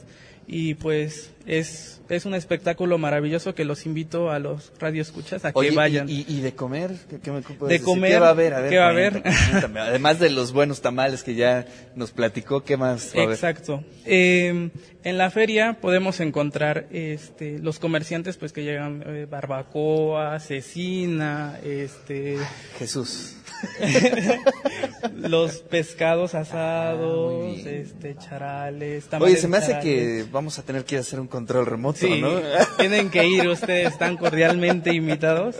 y 0.51 0.73
pues 0.73 1.29
es, 1.45 2.01
es 2.09 2.25
un 2.25 2.33
espectáculo 2.33 2.97
maravilloso 2.97 3.53
que 3.53 3.65
los 3.65 3.85
invito 3.85 4.31
a 4.31 4.39
los 4.39 4.71
radioescuchas 4.79 5.45
a 5.45 5.51
que 5.51 5.59
Oye, 5.59 5.71
¿y- 5.71 5.75
vayan. 5.75 6.09
¿y, 6.09 6.25
y 6.27 6.41
de 6.41 6.53
comer? 6.53 6.95
¿Qué, 7.09 7.19
qué 7.19 7.31
me 7.31 7.41
puedes 7.41 7.59
De 7.59 7.67
decir? 7.67 7.85
comer, 7.85 8.11
¿Qué 8.13 8.19
va 8.19 8.27
a 8.27 8.31
haber? 8.31 8.53
A 8.55 8.59
ver, 8.61 8.69
¿qué 8.71 8.77
va 8.79 8.85
a 8.87 8.89
haber? 8.89 9.23
Además 9.77 10.19
de 10.19 10.29
los 10.31 10.51
buenos 10.51 10.81
tamales 10.81 11.21
que 11.23 11.35
ya 11.35 11.65
nos 11.95 12.11
platicó, 12.11 12.63
¿qué 12.63 12.77
más 12.77 13.13
va? 13.15 13.23
Exacto. 13.25 13.83
Eh, 14.05 14.69
en 15.03 15.17
la 15.17 15.29
feria 15.29 15.77
podemos 15.79 16.19
encontrar 16.19 16.87
este, 16.91 17.59
los 17.59 17.77
comerciantes 17.79 18.37
pues 18.37 18.51
que 18.51 18.63
llegan 18.63 19.03
eh, 19.05 19.27
barbacoa, 19.29 20.39
cecina, 20.39 21.59
este 21.63 22.37
Jesús. 22.77 23.35
los 25.15 25.57
pescados 25.59 26.35
asados, 26.35 27.57
este 27.65 28.15
charales, 28.17 29.07
Oye, 29.19 29.37
se 29.37 29.47
me 29.47 29.57
hace 29.57 29.79
que 29.79 30.25
vamos 30.31 30.59
a 30.59 30.63
tener 30.63 30.85
que 30.85 30.95
ir 30.95 30.99
a 30.99 31.01
hacer 31.01 31.19
un 31.19 31.27
control 31.27 31.65
remoto, 31.65 31.99
Sí, 31.99 32.21
¿no? 32.21 32.29
tienen 32.77 33.09
que 33.09 33.25
ir, 33.27 33.47
ustedes 33.47 33.87
están 33.93 34.17
cordialmente 34.17 34.93
invitados. 34.93 35.55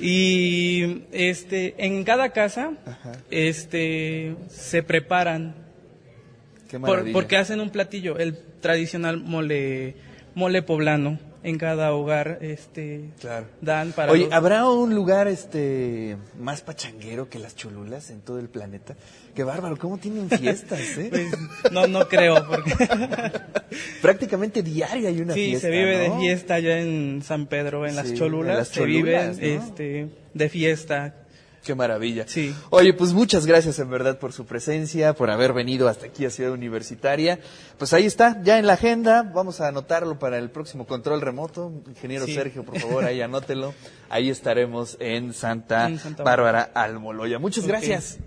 Y 0.00 1.04
este, 1.12 1.74
en 1.84 2.04
cada 2.04 2.30
casa, 2.30 2.72
este, 3.30 4.34
se 4.48 4.82
preparan 4.82 5.54
Qué 6.68 6.78
por- 6.80 6.88
maravilla. 6.88 7.12
porque 7.12 7.36
hacen 7.36 7.60
un 7.60 7.70
platillo, 7.70 8.16
el 8.18 8.38
tradicional 8.60 9.18
mole, 9.18 9.96
mole 10.34 10.62
poblano. 10.62 11.18
En 11.42 11.56
cada 11.56 11.94
hogar, 11.94 12.38
este, 12.42 13.10
dan 13.62 13.92
para. 13.92 14.12
Oye, 14.12 14.24
los- 14.24 14.32
¿habrá 14.34 14.68
un 14.68 14.94
lugar 14.94 15.26
este 15.26 16.18
más 16.38 16.60
pachanguero 16.60 17.30
que 17.30 17.38
las 17.38 17.56
cholulas 17.56 18.10
en 18.10 18.20
todo 18.20 18.38
el 18.38 18.48
planeta? 18.50 18.94
Qué 19.34 19.42
bárbaro, 19.42 19.78
¿cómo 19.78 19.96
tienen 19.96 20.28
fiestas, 20.28 20.80
eh? 20.98 21.08
Pues, 21.10 21.72
no, 21.72 21.86
no 21.86 22.06
creo, 22.08 22.46
porque 22.46 22.74
prácticamente 24.02 24.62
diario 24.62 25.08
hay 25.08 25.20
una 25.20 25.34
sí, 25.34 25.46
fiesta. 25.46 25.68
se 25.68 25.70
vive 25.70 26.08
¿no? 26.08 26.14
de 26.14 26.20
fiesta 26.20 26.54
allá 26.54 26.80
en 26.80 27.22
San 27.24 27.46
Pedro, 27.46 27.86
en 27.86 27.96
las 27.96 28.08
Sí, 28.08 28.14
Cholulas, 28.16 28.50
en 28.52 28.56
las 28.58 28.68
se 28.68 28.84
vive 28.84 29.12
Cholulas, 29.14 29.38
¿no? 29.38 29.44
este, 29.44 30.08
de 30.34 30.48
fiesta. 30.48 31.14
Qué 31.64 31.74
maravilla. 31.74 32.24
Sí. 32.26 32.54
Oye, 32.70 32.94
pues 32.94 33.12
muchas 33.12 33.44
gracias 33.44 33.78
en 33.78 33.90
verdad 33.90 34.18
por 34.18 34.32
su 34.32 34.46
presencia, 34.46 35.12
por 35.12 35.30
haber 35.30 35.52
venido 35.52 35.88
hasta 35.88 36.06
aquí 36.06 36.24
a 36.24 36.30
Ciudad 36.30 36.52
Universitaria. 36.52 37.38
Pues 37.78 37.92
ahí 37.92 38.06
está, 38.06 38.42
ya 38.42 38.58
en 38.58 38.66
la 38.66 38.74
agenda, 38.74 39.22
vamos 39.22 39.60
a 39.60 39.68
anotarlo 39.68 40.18
para 40.18 40.38
el 40.38 40.50
próximo 40.50 40.86
control 40.86 41.20
remoto. 41.20 41.70
Ingeniero 41.86 42.24
Sí. 42.24 42.34
Sergio, 42.34 42.64
por 42.64 42.78
favor, 42.78 43.04
ahí 43.04 43.20
anótelo. 43.22 43.74
Ahí 44.08 44.30
estaremos 44.30 44.96
en 45.00 45.34
Santa, 45.34 45.86
En 45.86 45.98
Santa 45.98 46.22
Bárbara 46.22 46.62
Almoloya. 46.74 47.38
Muchas 47.38 47.66
gracias. 47.66 48.18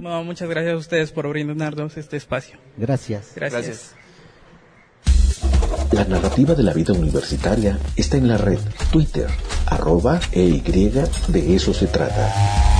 No, 0.00 0.24
muchas 0.24 0.48
gracias 0.48 0.74
a 0.74 0.76
ustedes 0.76 1.12
por 1.12 1.28
brindarnos 1.28 1.96
este 1.96 2.16
espacio. 2.16 2.58
Gracias. 2.76 3.32
Gracias. 3.36 3.94
La 5.92 6.04
narrativa 6.04 6.54
de 6.54 6.62
la 6.62 6.72
vida 6.72 6.92
universitaria 6.92 7.78
está 7.96 8.16
en 8.16 8.28
la 8.28 8.36
red 8.36 8.58
Twitter, 8.92 9.28
arroba 9.66 10.20
e 10.32 10.42
y 10.42 10.60
de 10.60 11.54
eso 11.54 11.72
se 11.72 11.86
trata. 11.86 12.79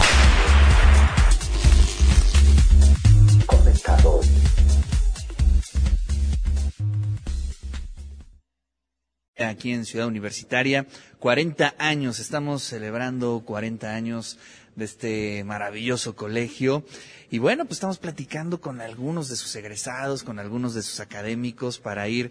Aquí 9.50 9.72
en 9.72 9.84
Ciudad 9.84 10.06
Universitaria, 10.06 10.86
40 11.18 11.74
años, 11.78 12.20
estamos 12.20 12.62
celebrando 12.62 13.42
40 13.44 13.92
años 13.92 14.38
de 14.76 14.84
este 14.84 15.44
maravilloso 15.44 16.14
colegio. 16.14 16.84
Y 17.32 17.38
bueno, 17.38 17.64
pues 17.64 17.78
estamos 17.78 17.98
platicando 17.98 18.60
con 18.60 18.80
algunos 18.80 19.28
de 19.28 19.34
sus 19.34 19.54
egresados, 19.56 20.22
con 20.22 20.38
algunos 20.38 20.74
de 20.74 20.82
sus 20.82 21.00
académicos 21.00 21.78
para 21.80 22.08
ir 22.08 22.30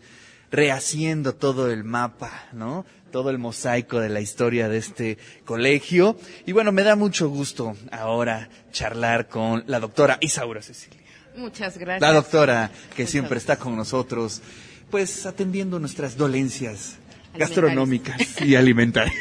rehaciendo 0.50 1.36
todo 1.36 1.70
el 1.70 1.84
mapa, 1.84 2.48
¿no? 2.54 2.86
Todo 3.12 3.32
el 3.32 3.38
mosaico 3.38 4.00
de 4.00 4.10
la 4.10 4.22
historia 4.22 4.70
de 4.70 4.78
este 4.78 5.18
colegio. 5.44 6.18
Y 6.46 6.54
bueno, 6.54 6.72
me 6.72 6.84
da 6.84 6.96
mucho 6.96 7.28
gusto 7.28 7.76
ahora 7.92 8.50
charlar 8.72 9.28
con 9.28 9.66
la 9.68 9.82
doctora 9.82 10.18
Isaura 10.22 10.62
Cecilia. 10.62 11.02
Muchas 11.36 11.78
gracias. 11.78 12.02
La 12.02 12.14
doctora 12.14 12.72
que 12.96 13.06
siempre 13.06 13.38
está 13.38 13.58
con 13.58 13.76
nosotros, 13.76 14.42
pues 14.90 15.26
atendiendo 15.26 15.80
nuestras 15.80 16.18
dolencias 16.18 16.98
gastronómicas 17.40 18.42
y 18.42 18.56
alimentarias. 18.56 19.16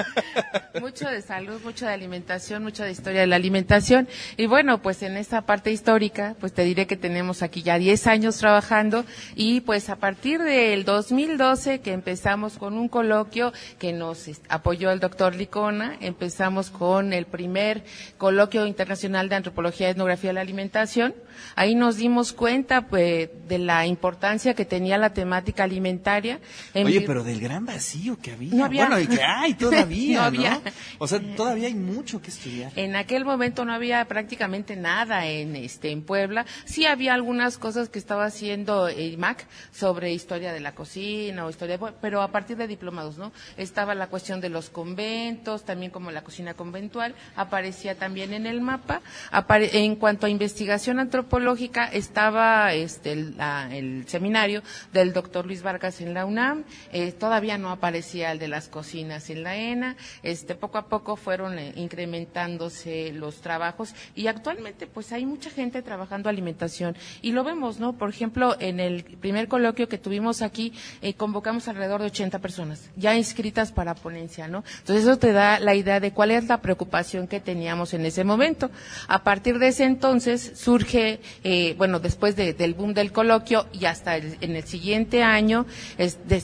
Mucho 0.80 1.08
de 1.08 1.22
salud, 1.22 1.60
mucho 1.62 1.86
de 1.86 1.92
alimentación, 1.92 2.62
mucho 2.62 2.82
de 2.82 2.90
historia 2.90 3.20
de 3.20 3.26
la 3.26 3.36
alimentación. 3.36 4.08
Y 4.36 4.46
bueno, 4.46 4.80
pues 4.80 5.02
en 5.02 5.16
esta 5.16 5.42
parte 5.42 5.70
histórica, 5.70 6.34
pues 6.40 6.52
te 6.52 6.64
diré 6.64 6.86
que 6.86 6.96
tenemos 6.96 7.42
aquí 7.42 7.62
ya 7.62 7.78
10 7.78 8.06
años 8.06 8.38
trabajando 8.38 9.04
y 9.34 9.60
pues 9.60 9.90
a 9.90 9.96
partir 9.96 10.40
del 10.40 10.84
2012 10.84 11.80
que 11.80 11.92
empezamos 11.92 12.56
con 12.56 12.74
un 12.74 12.88
coloquio 12.88 13.52
que 13.78 13.92
nos 13.92 14.30
apoyó 14.48 14.90
el 14.90 15.00
doctor 15.00 15.34
Licona, 15.34 15.96
empezamos 16.00 16.70
con 16.70 17.12
el 17.12 17.26
primer 17.26 17.84
coloquio 18.18 18.66
internacional 18.66 19.28
de 19.28 19.36
antropología 19.36 19.88
y 19.88 19.90
etnografía 19.92 20.30
de 20.30 20.34
la 20.34 20.40
alimentación. 20.40 21.14
Ahí 21.54 21.74
nos 21.74 21.96
dimos 21.96 22.32
cuenta 22.32 22.88
pues 22.88 23.28
de 23.48 23.58
la 23.58 23.86
importancia 23.86 24.54
que 24.54 24.64
tenía 24.64 24.98
la 24.98 25.12
temática 25.12 25.64
alimentaria. 25.64 26.40
en 26.74 26.86
Oye, 26.86 27.02
pero 27.02 27.24
del 27.24 27.40
gran 27.40 27.61
vacío 27.66 28.18
que 28.20 28.32
había. 28.32 28.54
No 28.54 28.64
había. 28.64 28.86
Bueno, 28.88 29.00
y 29.00 29.06
que 29.06 29.22
hay 29.22 29.54
todavía, 29.54 30.18
No 30.20 30.24
había. 30.24 30.50
¿no? 30.54 30.60
O 30.98 31.06
sea, 31.08 31.20
todavía 31.36 31.68
hay 31.68 31.74
mucho 31.74 32.20
que 32.22 32.30
estudiar. 32.30 32.72
En 32.76 32.96
aquel 32.96 33.24
momento 33.24 33.64
no 33.64 33.72
había 33.72 34.04
prácticamente 34.06 34.76
nada 34.76 35.26
en 35.26 35.56
este 35.56 35.90
en 35.90 36.02
Puebla. 36.02 36.46
Sí 36.64 36.86
había 36.86 37.14
algunas 37.14 37.58
cosas 37.58 37.88
que 37.88 37.98
estaba 37.98 38.24
haciendo 38.24 38.88
el 38.88 39.18
MAC 39.18 39.46
sobre 39.72 40.12
historia 40.12 40.52
de 40.52 40.60
la 40.60 40.74
cocina 40.74 41.44
o 41.46 41.50
historia, 41.50 41.78
pero 42.00 42.22
a 42.22 42.30
partir 42.32 42.56
de 42.56 42.66
diplomados, 42.66 43.18
¿no? 43.18 43.32
Estaba 43.56 43.94
la 43.94 44.06
cuestión 44.08 44.40
de 44.40 44.48
los 44.48 44.70
conventos, 44.70 45.64
también 45.64 45.90
como 45.90 46.10
la 46.10 46.22
cocina 46.22 46.54
conventual, 46.54 47.14
aparecía 47.36 47.94
también 47.96 48.32
en 48.32 48.46
el 48.46 48.60
mapa. 48.60 49.00
Apare- 49.30 49.70
en 49.72 49.96
cuanto 49.96 50.26
a 50.26 50.30
investigación 50.30 50.98
antropológica, 50.98 51.86
estaba 51.86 52.72
este 52.74 53.12
el, 53.12 53.36
la- 53.36 53.68
el 53.74 54.04
seminario 54.08 54.62
del 54.92 55.12
doctor 55.12 55.46
Luis 55.46 55.62
Vargas 55.62 56.00
en 56.00 56.14
la 56.14 56.24
UNAM. 56.24 56.64
Eh, 56.92 57.12
todavía 57.12 57.41
no 57.58 57.70
aparecía 57.70 58.32
el 58.32 58.38
de 58.38 58.48
las 58.48 58.68
cocinas 58.68 59.30
en 59.30 59.42
la 59.44 59.52
Magdalena, 59.52 59.96
este, 60.22 60.54
poco 60.54 60.78
a 60.78 60.86
poco 60.86 61.16
fueron 61.16 61.58
eh, 61.58 61.72
incrementándose 61.76 63.12
los 63.12 63.40
trabajos 63.40 63.94
y 64.14 64.28
actualmente 64.28 64.86
pues 64.86 65.12
hay 65.12 65.26
mucha 65.26 65.50
gente 65.50 65.82
trabajando 65.82 66.28
alimentación 66.28 66.96
y 67.20 67.32
lo 67.32 67.44
vemos, 67.44 67.78
¿no? 67.78 67.92
Por 67.94 68.08
ejemplo, 68.08 68.56
en 68.60 68.80
el 68.80 69.04
primer 69.04 69.48
coloquio 69.48 69.88
que 69.88 69.98
tuvimos 69.98 70.40
aquí, 70.42 70.72
eh, 71.02 71.14
convocamos 71.14 71.68
alrededor 71.68 72.00
de 72.00 72.06
80 72.06 72.38
personas 72.38 72.88
ya 72.96 73.14
inscritas 73.16 73.72
para 73.72 73.94
ponencia, 73.94 74.48
¿no? 74.48 74.64
Entonces 74.78 75.04
eso 75.04 75.18
te 75.18 75.32
da 75.32 75.58
la 75.60 75.74
idea 75.74 76.00
de 76.00 76.12
cuál 76.12 76.30
es 76.30 76.46
la 76.48 76.62
preocupación 76.62 77.26
que 77.26 77.40
teníamos 77.40 77.92
en 77.94 78.06
ese 78.06 78.24
momento. 78.24 78.70
A 79.08 79.22
partir 79.24 79.58
de 79.58 79.68
ese 79.68 79.84
entonces 79.84 80.52
surge, 80.54 81.20
eh, 81.44 81.74
bueno, 81.76 82.00
después 82.00 82.36
de- 82.36 82.54
del 82.54 82.74
boom 82.74 82.94
del 82.94 83.12
coloquio 83.12 83.66
y 83.72 83.84
hasta 83.86 84.16
el- 84.16 84.36
en 84.40 84.56
el 84.56 84.64
siguiente 84.64 85.22
año 85.22 85.66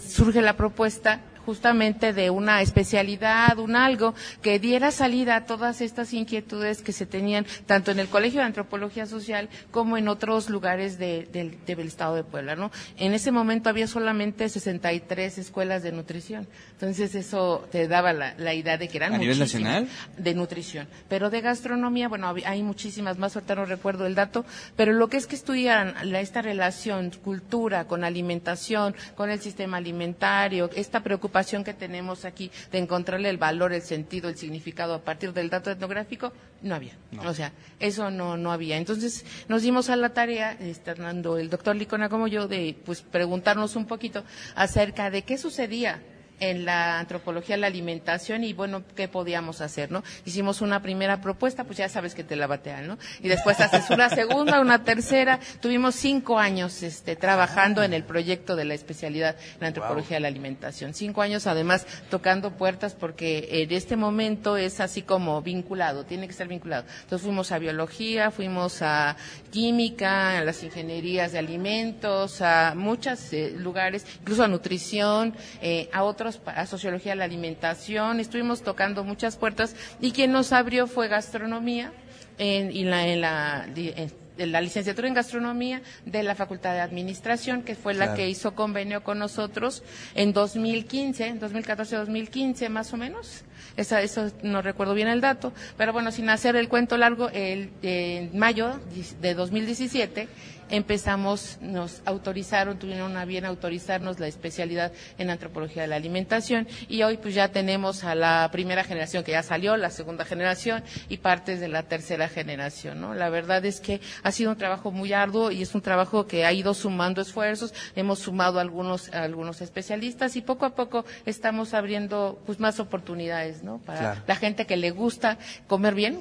surge 0.09 0.43
la 0.43 0.57
propuesta 0.57 0.88
respuesta 0.89 1.21
justamente 1.49 2.13
de 2.13 2.29
una 2.29 2.61
especialidad, 2.61 3.57
un 3.59 3.75
algo 3.75 4.15
que 4.43 4.59
diera 4.59 4.91
salida 4.91 5.35
a 5.35 5.45
todas 5.47 5.81
estas 5.81 6.13
inquietudes 6.13 6.83
que 6.83 6.93
se 6.93 7.07
tenían 7.07 7.47
tanto 7.65 7.91
en 7.91 7.99
el 8.01 8.09
Colegio 8.09 8.41
de 8.41 8.47
Antropología 8.47 9.07
Social 9.07 9.49
como 9.71 9.97
en 9.97 10.09
otros 10.09 10.51
lugares 10.51 10.99
de- 10.99 11.27
del, 11.33 11.57
del 11.65 11.81
Estado 11.87 12.17
de 12.17 12.23
Puebla, 12.25 12.55
¿no? 12.55 12.71
En 12.99 13.15
ese 13.15 13.33
momento 13.33 13.71
había 13.71 13.87
solamente 13.87 14.47
63 14.51 15.39
escuelas 15.39 15.83
de 15.83 15.93
nutrición, 15.93 16.47
entonces 16.73 17.15
eso 17.15 17.67
te 17.73 17.89
daba 17.89 18.13
la, 18.13 18.35
la 18.37 18.53
idea 18.53 18.77
de 18.77 18.89
que 18.89 18.99
eran 18.99 19.15
¿A 19.15 19.19
nivel 19.19 19.39
nacional? 19.39 19.89
de 20.19 20.35
nutrición, 20.35 20.87
pero 21.09 21.31
de 21.31 21.41
gastronomía, 21.41 22.09
bueno, 22.09 22.35
hay 22.45 22.63
muchísimas 22.63 23.17
más, 23.17 23.35
ahorita 23.37 23.55
no 23.55 23.65
recuerdo 23.65 24.05
el 24.05 24.15
dato, 24.15 24.45
pero 24.77 24.93
lo 24.93 25.09
que 25.09 25.17
es 25.17 25.27
que 25.27 25.35
estudian 25.37 25.95
la- 26.03 26.21
esta 26.21 26.43
relación 26.43 27.11
cultura 27.25 27.87
con 27.87 28.05
alimentación, 28.05 28.95
con 29.15 29.31
el 29.31 29.41
sistema 29.41 29.79
alimentario, 29.79 30.69
esta 30.75 31.01
preocupación 31.01 31.38
que 31.65 31.73
tenemos 31.75 32.25
aquí 32.25 32.51
de 32.73 32.79
encontrarle 32.79 33.31
el 33.31 33.39
valor, 33.39 33.73
el 33.73 33.83
sentido, 33.83 34.29
el 34.29 34.37
significado 34.37 34.95
a 34.95 35.03
partir 35.03 35.33
del 35.33 35.51
dato 35.51 35.71
etnográfico, 35.71 36.33
no 36.63 36.75
había. 36.75 36.97
O 37.25 37.33
sea, 37.33 37.53
eso 37.79 38.11
no, 38.11 38.37
no 38.37 38.51
había. 38.53 38.77
Entonces 38.77 39.25
nos 39.49 39.63
dimos 39.63 39.89
a 39.89 39.97
la 39.97 40.11
tarea, 40.11 40.57
Hernando, 40.85 41.39
el 41.39 41.49
doctor 41.51 41.77
Licona 41.77 42.09
como 42.09 42.27
yo, 42.27 42.49
de 42.49 42.77
pues 42.85 43.03
preguntarnos 43.03 43.77
un 43.77 43.87
poquito 43.87 44.25
acerca 44.55 45.11
de 45.11 45.23
qué 45.23 45.39
sucedía 45.39 46.03
en 46.41 46.65
la 46.65 46.99
antropología 46.99 47.57
de 47.57 47.61
la 47.61 47.67
alimentación 47.67 48.45
y 48.45 48.53
bueno, 48.53 48.83
¿qué 48.95 49.09
podíamos 49.09 49.61
hacer, 49.61 49.91
no? 49.91 50.03
Hicimos 50.25 50.61
una 50.61 50.83
primera 50.83 51.21
propuesta, 51.21 51.65
pues 51.65 51.79
ya 51.79 51.89
sabes 51.89 52.15
que 52.15 52.25
te 52.25 52.37
la 52.37 52.47
batean, 52.47 52.87
¿no? 52.87 52.99
Y 53.21 53.29
después 53.29 53.61
haces 53.61 53.91
una 53.91 54.09
segunda, 54.15 54.61
una 54.61 54.85
tercera. 54.85 55.41
Tuvimos 55.61 55.95
cinco 55.95 56.39
años 56.39 56.83
este, 56.83 57.17
trabajando 57.17 57.83
en 57.83 57.93
el 57.93 58.05
proyecto 58.05 58.57
de 58.57 58.65
la 58.65 58.75
especialidad 58.75 59.37
en 59.55 59.61
la 59.61 59.69
antropología 59.69 60.17
de 60.17 60.21
la 60.21 60.29
alimentación. 60.29 60.95
Cinco 60.95 61.23
años 61.23 61.47
además 61.47 61.87
tocando 62.11 62.53
puertas 62.53 62.95
porque 62.95 63.49
en 63.51 63.73
este 63.73 63.97
momento 63.97 64.57
es 64.57 64.81
así 64.81 65.03
como 65.03 65.41
vinculado, 65.43 66.05
tiene 66.05 66.27
que 66.27 66.35
ser 66.35 66.49
vinculado. 66.49 66.85
Entonces 67.03 67.25
fuimos 67.25 67.53
a 67.53 67.59
biología, 67.59 68.31
fuimos 68.31 68.83
a 68.83 69.17
química, 69.51 70.39
a 70.39 70.45
las 70.45 70.63
ingenierías 70.63 71.33
de 71.33 71.39
alimentos, 71.39 72.41
a 72.41 72.75
muchos 72.77 73.33
eh, 73.33 73.53
lugares, 73.57 74.07
incluso 74.21 74.45
a 74.45 74.49
nutrición, 74.49 75.35
eh, 75.63 75.89
a 75.93 76.05
otros, 76.05 76.28
pa- 76.37 76.53
a 76.53 76.67
sociología 76.67 77.13
de 77.13 77.17
la 77.17 77.25
alimentación. 77.25 78.21
Estuvimos 78.21 78.63
tocando 78.63 79.03
muchas 79.05 79.37
puertas 79.37 79.75
y 80.01 80.13
quien 80.13 80.31
nos 80.33 80.53
abrió 80.53 80.87
fue 80.87 81.09
gastronomía 81.09 81.93
en, 82.39 82.71
y 82.71 82.85
la, 82.85 83.07
en 83.07 83.21
la, 83.21 83.67
en- 83.75 84.13
la 84.53 84.61
licenciatura 84.61 85.09
en 85.09 85.15
gastronomía 85.15 85.83
de 86.07 86.23
la 86.23 86.37
Facultad 86.37 86.73
de 86.73 86.81
Administración, 86.81 87.63
que 87.65 87.75
fue 87.75 87.93
la 87.95 88.15
que 88.15 88.29
hizo 88.29 88.55
convenio 88.55 89.03
con 89.03 89.19
nosotros 89.19 89.83
en 90.15 90.33
2015, 90.33 91.27
en 91.27 91.41
2014-2015 91.41 92.69
más 92.69 92.93
o 92.93 92.97
menos. 92.97 93.43
Esa, 93.77 94.01
eso 94.03 94.31
no 94.43 94.63
recuerdo 94.63 94.95
bien 94.95 95.09
el 95.09 95.21
dato, 95.21 95.53
pero 95.77 95.93
bueno, 95.93 96.11
sin 96.13 96.31
hacer 96.31 96.55
el 96.57 96.69
cuento 96.69 96.97
largo, 96.97 97.29
el, 97.31 97.71
en 97.83 98.37
mayo 98.39 98.79
de 99.21 99.35
2017 99.35 100.29
empezamos, 100.71 101.59
nos 101.61 102.03
autorizaron, 102.05 102.79
tuvieron 102.79 103.17
a 103.17 103.25
bien 103.25 103.45
autorizarnos 103.45 104.21
la 104.21 104.27
especialidad 104.27 104.93
en 105.19 105.31
antropología 105.31 105.83
de 105.83 105.89
la 105.89 105.97
alimentación 105.97 106.67
y 106.89 107.03
hoy 107.03 107.17
pues 107.17 107.35
ya 107.35 107.49
tenemos 107.49 108.05
a 108.05 108.15
la 108.15 108.49
primera 108.53 108.85
generación 108.85 109.25
que 109.25 109.33
ya 109.33 109.43
salió, 109.43 109.77
la 109.77 109.91
segunda 109.91 110.25
generación 110.25 110.83
y 111.09 111.19
partes 111.19 111.61
de 111.61 111.69
la 111.69 111.83
tercera 111.85 112.29
generación, 112.29 113.01
¿no? 113.01 113.15
La 113.15 113.29
verdad 113.31 113.65
es 113.65 113.81
que 113.81 114.01
ha 114.23 114.33
sido 114.33 114.51
un 114.51 114.57
trabajo 114.59 114.91
muy 114.91 115.13
arduo 115.13 115.51
y 115.51 115.63
es 115.63 115.75
un 115.75 115.81
trabajo 115.83 116.27
que 116.27 116.45
ha 116.45 116.53
ido 116.53 116.75
sumando 116.75 117.21
esfuerzos, 117.21 117.75
hemos 117.97 118.19
sumado 118.19 118.61
algunos, 118.61 119.09
algunos 119.15 119.61
especialistas 119.61 120.37
y 120.37 120.41
poco 120.43 120.67
a 120.67 120.75
poco 120.75 121.05
estamos 121.27 121.75
abriendo 121.75 122.41
pues 122.47 122.61
más 122.61 122.81
oportunidades, 122.81 123.63
¿no? 123.63 123.79
Para 123.79 123.99
Claro. 123.99 124.21
la 124.27 124.37
gente 124.37 124.67
que 124.67 124.77
le 124.77 124.91
gusta 124.91 125.39
comer 125.67 125.95
bien, 125.95 126.21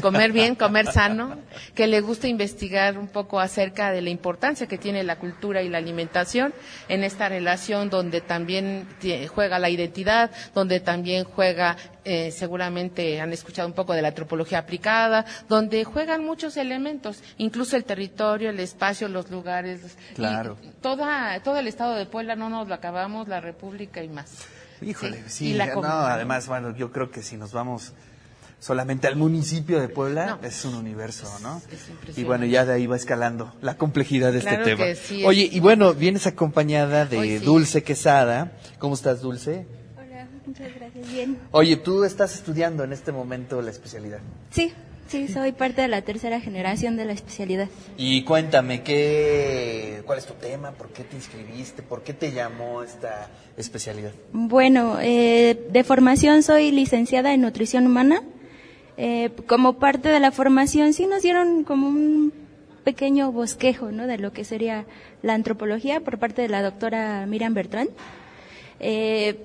comer 0.00 0.32
bien, 0.32 0.54
comer 0.54 0.86
sano, 0.86 1.36
que 1.74 1.86
le 1.86 2.00
gusta 2.00 2.28
investigar 2.28 2.98
un 2.98 3.08
poco 3.08 3.40
acerca 3.40 3.90
de 3.90 4.02
la 4.02 4.10
importancia 4.10 4.66
que 4.66 4.78
tiene 4.78 5.02
la 5.02 5.16
cultura 5.18 5.62
y 5.62 5.68
la 5.68 5.78
alimentación 5.78 6.54
en 6.88 7.04
esta 7.04 7.28
relación 7.28 7.90
donde 7.90 8.20
también 8.20 8.86
juega 9.34 9.58
la 9.58 9.70
identidad, 9.70 10.30
donde 10.54 10.80
también 10.80 11.24
juega, 11.24 11.76
eh, 12.04 12.30
seguramente 12.30 13.20
han 13.20 13.32
escuchado 13.32 13.66
un 13.68 13.74
poco 13.74 13.92
de 13.94 14.02
la 14.02 14.08
antropología 14.08 14.58
aplicada, 14.58 15.24
donde 15.48 15.84
juegan 15.84 16.24
muchos 16.24 16.56
elementos, 16.56 17.22
incluso 17.38 17.76
el 17.76 17.84
territorio, 17.84 18.50
el 18.50 18.60
espacio, 18.60 19.08
los 19.08 19.30
lugares. 19.30 19.96
Claro. 20.14 20.56
toda, 20.80 21.40
todo 21.42 21.58
el 21.58 21.66
estado 21.66 21.94
de 21.94 22.06
Puebla 22.06 22.36
no 22.36 22.48
nos 22.48 22.68
lo 22.68 22.74
acabamos, 22.74 23.28
la 23.28 23.40
República 23.40 24.02
y 24.02 24.08
más. 24.08 24.46
Híjole, 24.80 25.16
Sí, 25.26 25.30
sí, 25.30 25.46
y 25.50 25.52
la 25.54 25.66
no, 25.66 25.74
comida. 25.74 26.12
además, 26.14 26.46
bueno, 26.46 26.74
yo 26.76 26.92
creo 26.92 27.10
que 27.10 27.22
si 27.22 27.36
nos 27.36 27.52
vamos 27.52 27.94
solamente 28.60 29.06
al 29.06 29.16
municipio 29.16 29.80
de 29.80 29.88
Puebla, 29.88 30.38
es 30.42 30.64
un 30.64 30.74
universo, 30.74 31.26
¿no? 31.42 31.60
impresionante. 31.62 32.20
Y 32.20 32.24
bueno, 32.24 32.44
ya 32.44 32.64
de 32.64 32.72
ahí 32.74 32.86
va 32.86 32.96
escalando 32.96 33.54
la 33.62 33.76
complejidad 33.76 34.32
de 34.32 34.40
Claro 34.40 34.58
este 34.58 34.70
tema. 34.70 34.84
que 34.84 34.94
sí, 34.96 35.24
Oye, 35.24 35.44
es- 35.46 35.52
y 35.54 35.60
bueno, 35.60 35.94
vienes 35.94 36.26
acompañada 36.26 37.06
de 37.06 37.18
Hoy 37.18 37.38
sí. 37.38 37.44
Dulce 37.44 37.82
Quesada. 37.82 38.52
¿Cómo 38.78 38.94
estás, 38.94 39.20
Dulce? 39.20 39.66
Hola, 39.96 40.26
muchas 40.46 40.74
gracias. 40.74 41.12
Bien. 41.12 41.38
Oye, 41.52 41.76
tú 41.76 42.04
estás 42.04 42.34
estudiando 42.34 42.82
en 42.84 42.92
este 42.92 43.12
momento 43.12 43.62
la 43.62 43.70
especialidad. 43.70 44.18
Sí, 44.50 44.72
sí, 45.06 45.28
soy 45.28 45.52
parte 45.52 45.82
de 45.82 45.88
la 45.88 46.02
tercera 46.02 46.40
generación 46.40 46.96
de 46.96 47.04
la 47.04 47.12
especialidad. 47.12 47.68
Y 47.96 48.24
cuéntame, 48.24 48.82
¿qué, 48.82 50.02
¿cuál 50.04 50.18
es 50.18 50.26
tu 50.26 50.34
tema? 50.34 50.72
¿Por 50.72 50.88
qué 50.88 51.04
te 51.04 51.14
inscribiste? 51.16 51.82
¿Por 51.82 52.02
qué 52.02 52.12
te 52.12 52.32
llamó 52.32 52.82
esta 52.82 53.28
especialidad? 53.56 54.10
Bueno, 54.32 54.98
eh, 55.00 55.66
de 55.70 55.84
formación 55.84 56.42
soy 56.42 56.72
licenciada 56.72 57.32
en 57.32 57.42
nutrición 57.42 57.86
humana. 57.86 58.22
Eh, 59.00 59.30
como 59.46 59.74
parte 59.74 60.08
de 60.08 60.18
la 60.18 60.32
formación 60.32 60.92
sí 60.92 61.06
nos 61.06 61.22
dieron 61.22 61.62
como 61.62 61.86
un 61.86 62.32
pequeño 62.82 63.30
bosquejo 63.30 63.92
¿no? 63.92 64.08
de 64.08 64.18
lo 64.18 64.32
que 64.32 64.42
sería 64.42 64.86
la 65.22 65.34
antropología 65.34 66.00
por 66.00 66.18
parte 66.18 66.42
de 66.42 66.48
la 66.48 66.62
doctora 66.62 67.24
Miriam 67.26 67.54
Bertrand. 67.54 67.90
Eh, 68.80 69.38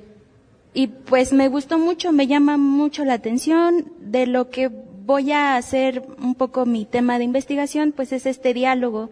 y 0.74 0.88
pues 0.88 1.34
me 1.34 1.50
gustó 1.50 1.78
mucho, 1.78 2.12
me 2.12 2.26
llama 2.26 2.58
mucho 2.58 3.06
la 3.06 3.14
atención 3.14 3.92
de 4.00 4.26
lo 4.26 4.50
que 4.50 4.72
voy 5.06 5.32
a 5.32 5.56
hacer 5.56 6.02
un 6.20 6.34
poco 6.34 6.66
mi 6.66 6.86
tema 6.86 7.20
de 7.20 7.26
investigación, 7.26 7.92
pues 7.92 8.12
es 8.12 8.26
este 8.26 8.56
diálogo 8.56 9.12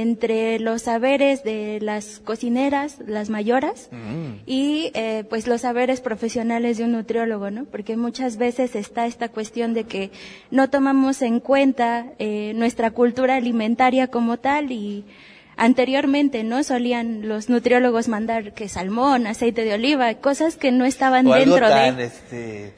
entre 0.00 0.58
los 0.58 0.82
saberes 0.82 1.44
de 1.44 1.78
las 1.82 2.18
cocineras, 2.20 2.96
las 3.06 3.28
mayoras, 3.28 3.90
y 4.46 4.90
eh, 4.94 5.24
pues 5.28 5.46
los 5.46 5.60
saberes 5.62 6.00
profesionales 6.00 6.78
de 6.78 6.84
un 6.84 6.92
nutriólogo, 6.92 7.50
¿no? 7.50 7.66
Porque 7.66 7.96
muchas 7.96 8.36
veces 8.38 8.74
está 8.74 9.04
esta 9.06 9.28
cuestión 9.28 9.74
de 9.74 9.84
que 9.84 10.10
no 10.50 10.70
tomamos 10.70 11.20
en 11.20 11.40
cuenta 11.40 12.06
eh, 12.18 12.52
nuestra 12.54 12.90
cultura 12.92 13.36
alimentaria 13.36 14.06
como 14.08 14.38
tal 14.38 14.72
y 14.72 15.04
anteriormente, 15.56 16.42
¿no? 16.44 16.64
Solían 16.64 17.28
los 17.28 17.48
nutriólogos 17.50 18.08
mandar 18.08 18.54
que 18.54 18.68
salmón, 18.70 19.26
aceite 19.26 19.64
de 19.64 19.74
oliva, 19.74 20.14
cosas 20.14 20.56
que 20.56 20.72
no 20.72 20.84
estaban 20.86 21.26
o 21.26 21.34
algo 21.34 21.56
dentro 21.56 21.68
tan 21.68 21.96
de... 21.98 22.04
este, 22.04 22.72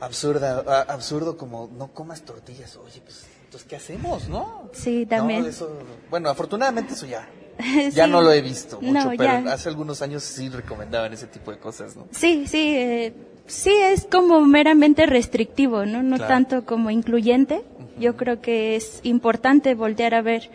absurda, 0.00 0.64
a- 0.66 0.92
absurdo 0.92 1.36
como 1.36 1.70
no 1.78 1.88
comas 1.92 2.22
tortillas. 2.22 2.76
Oye, 2.76 3.00
pues, 3.04 3.25
entonces, 3.56 3.68
¿qué 3.68 3.76
hacemos, 3.76 4.28
no? 4.28 4.68
Sí, 4.72 5.06
también. 5.06 5.42
No, 5.42 5.48
eso- 5.48 5.78
bueno, 6.10 6.28
afortunadamente 6.28 6.92
eso 6.94 7.06
ya. 7.06 7.28
Sí. 7.58 7.90
Ya 7.92 8.06
no 8.06 8.20
lo 8.20 8.30
he 8.32 8.42
visto 8.42 8.80
mucho, 8.82 8.92
No, 8.92 9.10
pero 9.16 9.24
ya. 9.44 9.52
hace 9.52 9.68
algunos 9.70 10.02
años 10.02 10.22
sí 10.22 10.50
recomendaban 10.50 11.12
ese 11.14 11.26
tipo 11.26 11.50
de 11.50 11.58
cosas, 11.58 11.96
¿no? 11.96 12.06
Sí, 12.10 12.46
sí, 12.46 12.74
eh, 12.76 13.14
sí 13.46 13.70
es 13.70 14.04
como 14.10 14.42
meramente 14.42 15.06
restrictivo, 15.06 15.86
¿no? 15.86 16.02
No 16.02 16.16
Claro. 16.16 16.28
tanto 16.34 16.64
como 16.66 16.90
incluyente. 16.90 17.62
Yo 17.98 18.14
creo 18.16 18.42
que 18.42 18.76
es 18.76 19.00
importante 19.04 19.74
voltear 19.74 20.12
a 20.14 20.20
ver 20.20 20.50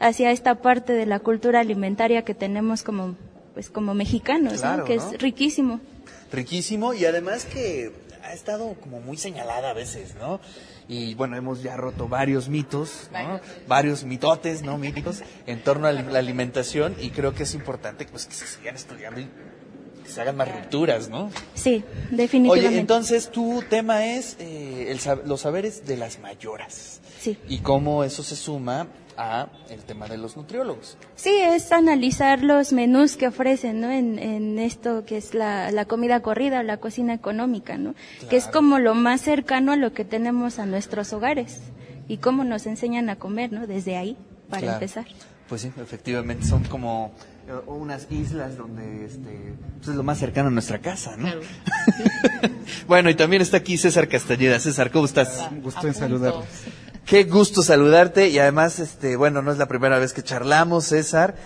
hacia 0.00 0.30
esta 0.30 0.54
parte 0.54 0.94
de 0.94 1.04
la 1.04 1.18
cultura 1.18 1.60
alimentaria 1.60 2.24
que 2.24 2.34
tenemos 2.34 2.82
como, 2.82 3.16
pues 3.52 3.68
como 3.68 3.92
mexicanos, 3.92 4.62
¿no? 4.62 4.84
Que 4.84 4.96
¿no? 4.96 5.10
es 5.12 5.18
riquísimo. 5.20 5.80
Riquísimo 6.32 6.94
y 6.94 7.04
además 7.04 7.44
que 7.44 7.92
ha 8.24 8.32
estado 8.32 8.74
como 8.80 9.00
muy 9.00 9.18
señalada 9.18 9.70
a 9.70 9.74
veces, 9.74 10.14
¿no? 10.18 10.40
Y 10.88 11.14
bueno, 11.14 11.36
hemos 11.36 11.62
ya 11.62 11.76
roto 11.76 12.06
varios 12.08 12.48
mitos, 12.48 13.10
¿no? 13.12 13.40
Varios 13.66 14.04
mitotes, 14.04 14.62
¿no? 14.62 14.78
Mitos 14.78 15.22
en 15.46 15.60
torno 15.62 15.88
a 15.88 15.92
la 15.92 16.18
alimentación 16.18 16.94
y 17.00 17.10
creo 17.10 17.34
que 17.34 17.42
es 17.42 17.54
importante 17.54 18.04
pues 18.06 18.26
que 18.26 18.34
se 18.34 18.46
sigan 18.46 18.76
estudiando 18.76 19.20
y 19.20 19.28
que 20.04 20.10
se 20.10 20.20
hagan 20.20 20.36
más 20.36 20.48
rupturas, 20.52 21.08
¿no? 21.08 21.30
Sí, 21.54 21.82
definitivamente. 22.12 22.68
Oye, 22.68 22.78
entonces 22.78 23.30
tu 23.32 23.64
tema 23.68 24.06
es 24.06 24.36
eh, 24.38 24.86
el 24.90 25.00
sab- 25.00 25.24
los 25.24 25.40
saberes 25.40 25.86
de 25.86 25.96
las 25.96 26.20
mayoras. 26.20 27.00
Sí. 27.20 27.36
Y 27.48 27.58
cómo 27.58 28.04
eso 28.04 28.22
se 28.22 28.36
suma 28.36 28.86
a 29.16 29.48
el 29.70 29.80
tema 29.84 30.06
de 30.08 30.18
los 30.18 30.36
nutriólogos. 30.36 30.96
Sí, 31.14 31.30
es 31.40 31.72
analizar 31.72 32.42
los 32.42 32.72
menús 32.72 33.16
que 33.16 33.28
ofrecen, 33.28 33.80
¿no? 33.80 33.90
En, 33.90 34.18
en 34.18 34.58
esto 34.58 35.04
que 35.04 35.16
es 35.16 35.34
la, 35.34 35.70
la 35.70 35.84
comida 35.86 36.20
corrida, 36.20 36.62
la 36.62 36.76
cocina 36.78 37.14
económica, 37.14 37.76
¿no? 37.78 37.94
Que 38.28 38.36
es 38.36 38.46
como 38.46 38.78
lo 38.78 38.94
más 38.94 39.20
cercano 39.22 39.72
a 39.72 39.76
lo 39.76 39.92
que 39.92 40.04
tenemos 40.04 40.58
a 40.58 40.66
nuestros 40.66 41.12
hogares 41.12 41.60
y 42.08 42.18
cómo 42.18 42.44
nos 42.44 42.66
enseñan 42.66 43.08
a 43.10 43.16
comer, 43.16 43.52
¿no? 43.52 43.66
Desde 43.66 43.96
ahí, 43.96 44.16
para 44.48 44.60
Claro. 44.62 44.74
empezar. 44.74 45.06
Pues 45.48 45.62
sí, 45.62 45.72
efectivamente 45.80 46.44
son 46.44 46.64
como 46.64 47.12
eh, 47.48 47.52
unas 47.68 48.08
islas 48.10 48.56
donde 48.56 49.04
este 49.06 49.54
pues 49.78 49.88
es 49.90 49.94
lo 49.94 50.02
más 50.02 50.18
cercano 50.18 50.48
a 50.48 50.50
nuestra 50.50 50.80
casa, 50.80 51.16
¿no? 51.16 51.28
bueno, 52.88 53.10
y 53.10 53.14
también 53.14 53.42
está 53.42 53.58
aquí 53.58 53.78
César 53.78 54.08
Castañeda. 54.08 54.58
César, 54.58 54.90
¿cómo 54.90 55.04
estás? 55.04 55.46
Un 55.50 55.62
gusto 55.62 55.86
en 55.86 55.94
saludarlos. 55.94 56.44
Qué 57.06 57.22
gusto 57.24 57.62
saludarte 57.62 58.28
y 58.28 58.38
además, 58.40 58.80
este, 58.80 59.14
bueno, 59.16 59.40
no 59.40 59.52
es 59.52 59.58
la 59.58 59.68
primera 59.68 59.98
vez 59.98 60.12
que 60.12 60.22
charlamos, 60.24 60.86
César. 60.86 61.36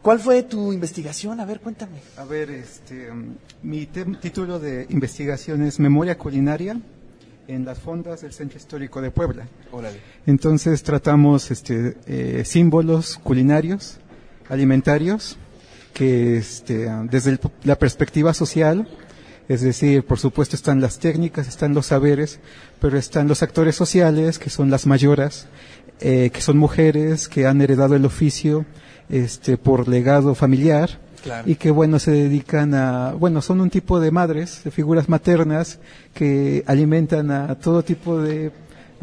¿Cuál 0.00 0.18
fue 0.18 0.42
tu 0.42 0.72
investigación? 0.72 1.40
A 1.40 1.44
ver, 1.44 1.60
cuéntame. 1.60 1.98
A 2.16 2.24
ver, 2.24 2.50
este, 2.50 3.10
um, 3.10 3.34
mi 3.62 3.86
título 3.86 4.58
de 4.58 4.86
investigación 4.90 5.62
es 5.62 5.78
Memoria 5.78 6.16
Culinaria 6.16 6.80
en 7.48 7.64
las 7.66 7.78
fondas 7.78 8.22
del 8.22 8.32
Centro 8.32 8.56
Histórico 8.58 9.02
de 9.02 9.10
Puebla. 9.10 9.46
Órale. 9.72 9.98
Entonces 10.26 10.82
tratamos 10.82 11.50
este, 11.50 11.96
eh, 12.06 12.42
símbolos 12.46 13.18
culinarios, 13.22 13.98
alimentarios, 14.48 15.36
que 15.92 16.38
este, 16.38 16.88
ah, 16.88 17.04
desde 17.10 17.32
el- 17.32 17.40
la 17.64 17.78
perspectiva 17.78 18.32
social, 18.32 18.88
es 19.48 19.60
decir, 19.60 20.04
por 20.04 20.18
supuesto 20.18 20.56
están 20.56 20.80
las 20.80 20.98
técnicas, 20.98 21.48
están 21.48 21.74
los 21.74 21.86
saberes, 21.86 22.40
pero 22.80 22.96
están 22.98 23.28
los 23.28 23.42
actores 23.42 23.76
sociales, 23.76 24.38
que 24.38 24.50
son 24.50 24.70
las 24.70 24.86
mayoras, 24.86 25.46
eh, 26.00 26.30
que 26.32 26.40
son 26.40 26.58
mujeres 26.58 27.28
que 27.28 27.46
han 27.46 27.60
heredado 27.60 27.94
el 27.94 28.04
oficio 28.04 28.64
este, 29.08 29.56
por 29.56 29.88
legado 29.88 30.34
familiar 30.34 30.98
Claro. 31.22 31.50
y 31.50 31.54
que 31.54 31.70
bueno 31.70 31.98
se 31.98 32.10
dedican 32.10 32.74
a 32.74 33.12
bueno 33.12 33.40
son 33.40 33.62
un 33.62 33.70
tipo 33.70 33.98
de 33.98 34.10
madres 34.10 34.60
de 34.62 34.70
figuras 34.70 35.08
maternas 35.08 35.78
que 36.12 36.62
alimentan 36.66 37.30
a 37.30 37.54
todo 37.54 37.82
tipo 37.82 38.20
de, 38.20 38.52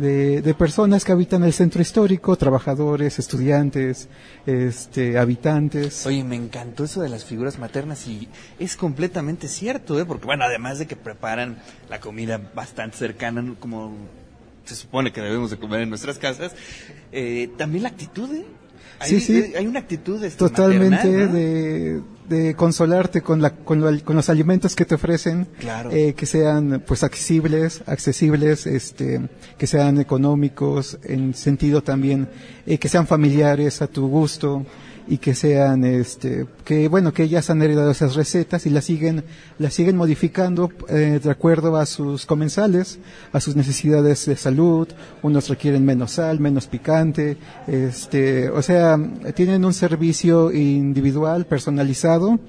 de, 0.01 0.41
de 0.41 0.53
personas 0.53 1.05
que 1.05 1.11
habitan 1.11 1.43
el 1.43 1.53
centro 1.53 1.81
histórico 1.81 2.35
trabajadores 2.35 3.19
estudiantes 3.19 4.09
este 4.45 5.17
habitantes 5.19 6.05
Oye, 6.05 6.23
me 6.23 6.35
encantó 6.35 6.83
eso 6.83 7.01
de 7.01 7.09
las 7.09 7.23
figuras 7.23 7.59
maternas 7.59 8.07
y 8.07 8.27
es 8.59 8.75
completamente 8.75 9.47
cierto, 9.47 9.99
¿eh? 9.99 10.05
Porque, 10.05 10.25
bueno, 10.25 10.43
además 10.43 10.79
de 10.79 10.87
que 10.87 10.95
preparan 10.95 11.59
la 11.89 11.99
comida 11.99 12.41
bastante 12.53 12.97
cercana, 12.97 13.55
como 13.59 13.95
se 14.65 14.75
supone 14.75 15.11
que 15.11 15.21
debemos 15.21 15.51
de 15.51 15.57
comer 15.57 15.81
en 15.81 15.89
nuestras 15.89 16.17
casas, 16.17 16.53
eh, 17.11 17.49
también 17.57 17.83
la 17.83 17.89
actitud, 17.89 18.33
¿eh? 18.33 18.45
Hay, 18.99 19.09
Sí, 19.09 19.19
sí. 19.19 19.53
Hay 19.57 19.65
una 19.67 19.79
actitud 19.79 20.23
este, 20.23 20.37
totalmente 20.37 20.95
maternal, 21.07 21.27
¿no? 21.27 21.33
de, 21.33 22.01
de 22.29 22.55
consolarte 22.55 23.21
con, 23.21 23.41
la, 23.41 23.55
con, 23.55 23.81
lo- 23.81 24.03
con 24.05 24.15
los 24.15 24.29
alimentos 24.29 24.75
que 24.75 24.85
te 24.85 24.95
ofrecen, 24.95 25.47
Claro. 25.59 25.89
eh, 25.91 26.13
que 26.13 26.25
sean 26.25 26.83
pues 26.85 27.03
accesibles, 27.03 27.81
accesibles, 27.87 28.67
este, 28.67 29.21
que 29.57 29.67
sean 29.67 29.99
económicos, 29.99 30.99
en 31.03 31.33
sentido 31.33 31.81
también 31.81 32.29
eh, 32.65 32.77
que 32.77 32.89
sean 32.89 33.07
familiares 33.07 33.81
a 33.81 33.87
tu 33.87 34.07
gusto 34.07 34.65
y 35.07 35.17
que 35.17 35.35
sean, 35.35 35.83
este, 35.83 36.45
que 36.63 36.87
bueno, 36.87 37.13
que 37.13 37.23
ellas 37.23 37.49
han 37.49 37.61
heredado 37.61 37.91
esas 37.91 38.15
recetas 38.15 38.65
y 38.65 38.69
las 38.69 38.85
siguen, 38.85 39.23
las 39.59 39.73
siguen 39.73 39.97
modificando 39.97 40.71
eh, 40.89 41.19
de 41.21 41.31
acuerdo 41.31 41.75
a 41.77 41.85
sus 41.85 42.25
comensales, 42.25 42.99
a 43.33 43.39
sus 43.39 43.55
necesidades 43.55 44.25
de 44.25 44.35
salud. 44.35 44.87
Unos 45.21 45.49
requieren 45.49 45.85
menos 45.85 46.11
sal, 46.11 46.39
menos 46.39 46.67
picante, 46.67 47.37
este, 47.67 48.49
o 48.49 48.61
sea, 48.61 48.99
tienen 49.35 49.65
un 49.65 49.73
servicio 49.73 50.51
individual, 50.51 51.45
personalizado 51.45 52.39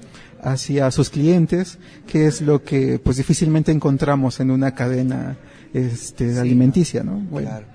hacia 0.41 0.91
sus 0.91 1.09
clientes, 1.09 1.79
que 2.05 2.27
es 2.27 2.41
lo 2.41 2.63
que 2.63 2.99
pues 2.99 3.17
difícilmente 3.17 3.71
encontramos 3.71 4.39
en 4.39 4.51
una 4.51 4.75
cadena 4.75 5.37
este, 5.73 6.37
alimenticia, 6.37 7.03
¿no? 7.03 7.13
Bueno. 7.13 7.49
Claro. 7.49 7.65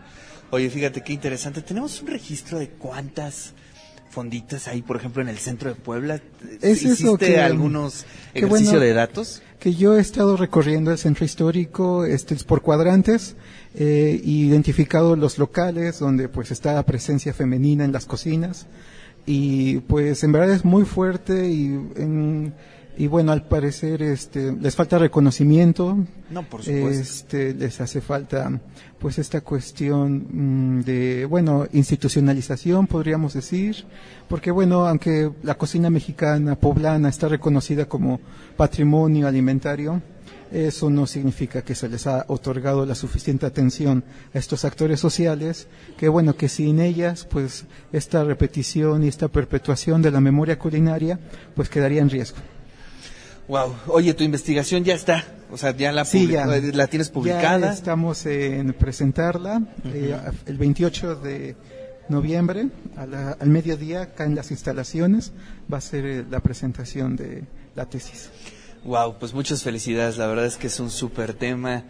Oye, 0.50 0.70
fíjate 0.70 1.02
qué 1.02 1.12
interesante. 1.12 1.60
Tenemos 1.60 2.00
un 2.00 2.08
registro 2.08 2.58
de 2.58 2.70
cuántas 2.70 3.52
fonditas 4.10 4.68
hay, 4.68 4.82
por 4.82 4.96
ejemplo, 4.96 5.22
en 5.22 5.28
el 5.28 5.38
centro 5.38 5.68
de 5.70 5.74
Puebla. 5.74 6.20
Es 6.62 6.82
¿Hiciste 6.82 7.04
eso 7.04 7.16
que- 7.18 7.38
algunos 7.40 8.04
ejercicios 8.34 8.70
bueno, 8.72 8.80
de 8.80 8.92
datos? 8.92 9.42
Que 9.58 9.74
yo 9.74 9.96
he 9.96 10.00
estado 10.00 10.36
recorriendo 10.36 10.92
el 10.92 10.98
centro 10.98 11.24
histórico 11.24 12.04
este, 12.04 12.36
por 12.36 12.62
cuadrantes, 12.62 13.34
eh, 13.74 14.20
y 14.24 14.46
identificado 14.46 15.14
los 15.16 15.38
locales 15.38 15.98
donde 15.98 16.28
pues 16.28 16.50
está 16.50 16.72
la 16.74 16.84
presencia 16.84 17.34
femenina 17.34 17.84
en 17.84 17.92
las 17.92 18.06
cocinas 18.06 18.66
y 19.26 19.78
pues 19.80 20.24
en 20.24 20.32
verdad 20.32 20.50
es 20.54 20.64
muy 20.64 20.84
fuerte 20.84 21.48
y 21.50 21.66
en- 21.96 22.54
y 22.98 23.06
bueno 23.06 23.30
al 23.30 23.46
parecer 23.46 24.02
este 24.02 24.52
les 24.52 24.74
falta 24.74 24.98
reconocimiento 24.98 25.96
No, 26.30 26.42
por 26.42 26.62
supuesto. 26.64 26.88
este 26.88 27.54
les 27.54 27.80
hace 27.80 28.00
falta 28.00 28.60
pues 28.98 29.18
esta 29.18 29.40
cuestión 29.40 30.26
mm, 30.78 30.80
de 30.82 31.24
bueno 31.24 31.66
institucionalización 31.72 32.88
podríamos 32.88 33.34
decir 33.34 33.84
porque 34.28 34.50
bueno 34.50 34.86
aunque 34.88 35.30
la 35.44 35.54
cocina 35.54 35.90
mexicana 35.90 36.56
poblana 36.56 37.08
está 37.08 37.28
reconocida 37.28 37.86
como 37.86 38.20
patrimonio 38.56 39.28
alimentario 39.28 40.02
eso 40.50 40.90
no 40.90 41.06
significa 41.06 41.62
que 41.62 41.74
se 41.76 41.88
les 41.88 42.06
ha 42.08 42.24
otorgado 42.28 42.84
la 42.84 42.94
suficiente 42.94 43.44
atención 43.44 44.02
a 44.32 44.38
estos 44.38 44.64
actores 44.64 44.98
sociales, 44.98 45.68
que 45.98 46.08
bueno, 46.08 46.36
que 46.36 46.48
sin 46.48 46.80
ellas, 46.80 47.26
pues 47.30 47.66
esta 47.92 48.24
repetición 48.24 49.04
y 49.04 49.08
esta 49.08 49.28
perpetuación 49.28 50.00
de 50.00 50.10
la 50.10 50.22
memoria 50.22 50.58
culinaria, 50.58 51.20
pues 51.54 51.68
quedaría 51.68 52.00
en 52.00 52.08
riesgo. 52.08 52.38
Wow. 53.48 53.74
Oye, 53.88 54.12
tu 54.14 54.24
investigación 54.24 54.84
ya 54.84 54.94
está. 54.94 55.24
O 55.50 55.56
sea, 55.56 55.74
ya 55.74 55.90
la, 55.92 56.04
Sí, 56.04 56.26
ya. 56.28 56.44
la 56.46 56.86
tienes 56.86 57.08
Ya 57.08 57.12
publicada. 57.14 57.72
estamos 57.72 58.26
en 58.26 58.74
presentarla 58.74 59.62
eh, 59.86 60.14
el 60.44 60.58
28 60.58 61.14
de 61.16 61.56
noviembre 62.10 62.68
a 62.96 63.06
la- 63.06 63.32
al 63.32 63.48
mediodía 63.48 64.02
acá 64.02 64.24
en 64.24 64.34
las 64.34 64.50
instalaciones 64.50 65.32
va 65.72 65.78
a 65.78 65.80
ser 65.80 66.04
eh, 66.04 66.24
la 66.30 66.40
presentación 66.40 67.16
de 67.16 67.44
la 67.74 67.86
tesis. 67.86 68.28
Wow, 68.84 69.18
pues 69.18 69.32
muchas 69.32 69.62
felicidades. 69.62 70.18
La 70.18 70.26
verdad 70.26 70.44
es 70.44 70.56
que 70.56 70.66
es 70.66 70.78
un 70.80 70.90
súper 70.90 71.32
tema. 71.32 71.84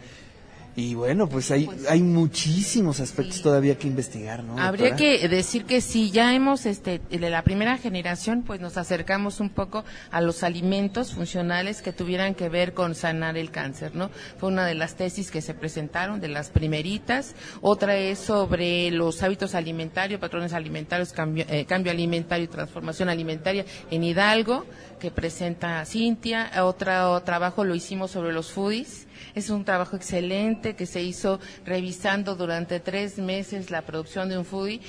Y 0.79 0.95
bueno, 0.95 1.27
pues 1.27 1.51
hay, 1.51 1.69
hay 1.89 2.01
muchísimos 2.01 3.01
aspectos 3.01 3.41
todavía 3.41 3.77
que 3.77 3.85
investigar, 3.85 4.45
¿no? 4.45 4.57
Habría 4.57 4.91
doctora? 4.91 5.19
que 5.19 5.27
decir 5.27 5.65
que 5.65 5.81
si 5.81 6.09
ya 6.09 6.33
hemos, 6.33 6.65
este, 6.65 7.01
de 7.09 7.29
la 7.29 7.43
primera 7.43 7.77
generación, 7.77 8.43
pues 8.43 8.61
nos 8.61 8.77
acercamos 8.77 9.41
un 9.41 9.49
poco 9.49 9.83
a 10.09 10.21
los 10.21 10.41
alimentos 10.41 11.13
funcionales 11.13 11.81
que 11.81 11.91
tuvieran 11.91 12.33
que 12.33 12.47
ver 12.47 12.73
con 12.73 12.95
sanar 12.95 13.37
el 13.37 13.51
cáncer, 13.51 13.93
¿no? 13.93 14.09
Fue 14.37 14.47
una 14.47 14.65
de 14.65 14.73
las 14.75 14.95
tesis 14.95 15.31
que 15.31 15.41
se 15.41 15.53
presentaron, 15.53 16.21
de 16.21 16.29
las 16.29 16.49
primeritas. 16.49 17.35
Otra 17.59 17.97
es 17.97 18.17
sobre 18.17 18.89
los 18.89 19.21
hábitos 19.21 19.55
alimentarios, 19.55 20.21
patrones 20.21 20.53
alimentarios, 20.53 21.11
cambio, 21.11 21.43
eh, 21.49 21.65
cambio 21.65 21.91
alimentario 21.91 22.45
y 22.45 22.47
transformación 22.47 23.09
alimentaria 23.09 23.65
en 23.91 24.01
Hidalgo, 24.05 24.65
que 24.97 25.11
presenta 25.11 25.83
Cintia. 25.83 26.49
Otro 26.63 27.21
trabajo 27.23 27.65
lo 27.65 27.75
hicimos 27.75 28.11
sobre 28.11 28.31
los 28.31 28.49
foodies. 28.49 29.08
Es 29.35 29.49
un 29.49 29.63
trabajo 29.63 29.95
excelente 29.95 30.75
que 30.75 30.85
se 30.85 31.01
hizo 31.01 31.39
revisando 31.65 32.35
durante 32.35 32.79
tres 32.79 33.17
meses 33.17 33.71
la 33.71 33.83
producción 33.83 34.29
de 34.29 34.37
un 34.37 34.45
foodie. 34.45 34.81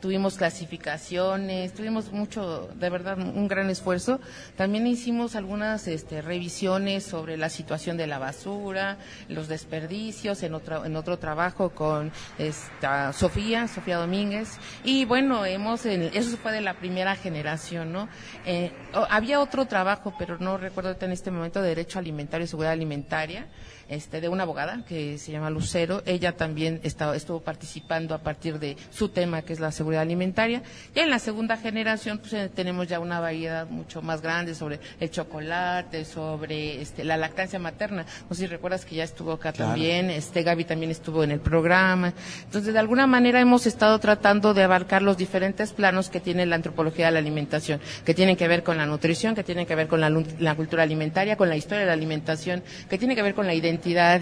Tuvimos 0.00 0.36
clasificaciones, 0.36 1.72
tuvimos 1.72 2.12
mucho, 2.12 2.68
de 2.74 2.90
verdad, 2.90 3.18
un 3.18 3.48
gran 3.48 3.70
esfuerzo. 3.70 4.20
También 4.56 4.86
hicimos 4.86 5.36
algunas 5.36 5.88
este, 5.88 6.22
revisiones 6.22 7.04
sobre 7.04 7.36
la 7.36 7.48
situación 7.48 7.96
de 7.96 8.06
la 8.06 8.18
basura, 8.18 8.98
los 9.28 9.48
desperdicios, 9.48 10.42
en 10.42 10.54
otro, 10.54 10.84
en 10.84 10.96
otro 10.96 11.18
trabajo 11.18 11.70
con 11.70 12.12
esta 12.38 13.12
Sofía, 13.12 13.68
Sofía 13.68 13.96
Domínguez. 13.96 14.58
Y 14.84 15.04
bueno, 15.04 15.44
hemos, 15.44 15.86
eso 15.86 16.36
fue 16.36 16.52
de 16.52 16.60
la 16.60 16.74
primera 16.74 17.16
generación, 17.16 17.92
¿no? 17.92 18.08
Eh, 18.44 18.72
había 19.10 19.40
otro 19.40 19.66
trabajo, 19.66 20.14
pero 20.18 20.38
no 20.38 20.56
recuerdo 20.56 20.96
en 21.00 21.12
este 21.12 21.30
momento, 21.30 21.62
de 21.62 21.68
Derecho 21.68 21.98
Alimentario 21.98 22.44
y 22.44 22.48
Seguridad 22.48 22.72
Alimentaria, 22.72 23.46
este, 23.88 24.20
de 24.20 24.28
una 24.28 24.42
abogada 24.44 24.82
que 24.88 25.18
se 25.18 25.32
llama 25.32 25.50
Lucero. 25.50 26.02
Ella 26.06 26.32
también 26.36 26.80
estaba, 26.82 27.16
estuvo 27.16 27.40
participando 27.40 28.14
a 28.14 28.18
partir 28.18 28.58
de 28.58 28.76
su 28.90 29.08
tema, 29.08 29.42
que 29.42 29.52
es 29.52 29.60
la 29.60 29.70
seguridad 29.72 30.02
alimentaria. 30.02 30.62
Ya 30.94 31.02
en 31.04 31.10
la 31.10 31.18
segunda 31.18 31.56
generación 31.56 32.18
pues 32.18 32.32
eh, 32.32 32.50
tenemos 32.54 32.88
ya 32.88 33.00
una 33.00 33.20
variedad 33.20 33.66
mucho 33.68 34.02
más 34.02 34.22
grande 34.22 34.54
sobre 34.54 34.80
el 35.00 35.10
chocolate, 35.10 36.04
sobre 36.04 36.80
este, 36.82 37.04
la 37.04 37.16
lactancia 37.16 37.58
materna. 37.58 38.04
No 38.28 38.34
sé 38.34 38.42
si 38.42 38.46
recuerdas 38.46 38.84
que 38.84 38.96
ya 38.96 39.04
estuvo 39.04 39.32
acá 39.32 39.52
Claro. 39.52 39.72
también, 39.72 40.10
este 40.10 40.42
Gaby 40.42 40.64
también 40.64 40.90
estuvo 40.90 41.22
en 41.22 41.30
el 41.30 41.40
programa. 41.40 42.12
Entonces, 42.44 42.72
de 42.72 42.78
alguna 42.78 43.06
manera 43.06 43.40
hemos 43.40 43.66
estado 43.66 43.98
tratando 44.00 44.54
de 44.54 44.64
abarcar 44.64 45.02
los 45.02 45.16
diferentes 45.16 45.72
planos 45.72 46.10
que 46.10 46.20
tiene 46.20 46.44
la 46.46 46.56
antropología 46.56 47.06
de 47.06 47.12
la 47.12 47.18
alimentación, 47.20 47.80
que 48.04 48.14
tienen 48.14 48.36
que 48.36 48.48
ver 48.48 48.62
con 48.62 48.76
la 48.76 48.86
nutrición, 48.86 49.34
que 49.34 49.44
tienen 49.44 49.66
que 49.66 49.74
ver 49.74 49.86
con 49.86 50.00
la 50.00 50.54
cultura 50.56 50.82
alimentaria, 50.82 51.36
con 51.36 51.48
la 51.48 51.56
historia 51.56 51.80
de 51.80 51.86
la 51.86 51.92
alimentación, 51.92 52.62
que 52.90 52.98
tiene 52.98 53.14
que 53.14 53.22
ver 53.22 53.34
con 53.34 53.46
la 53.46 53.54
identidad 53.54 53.75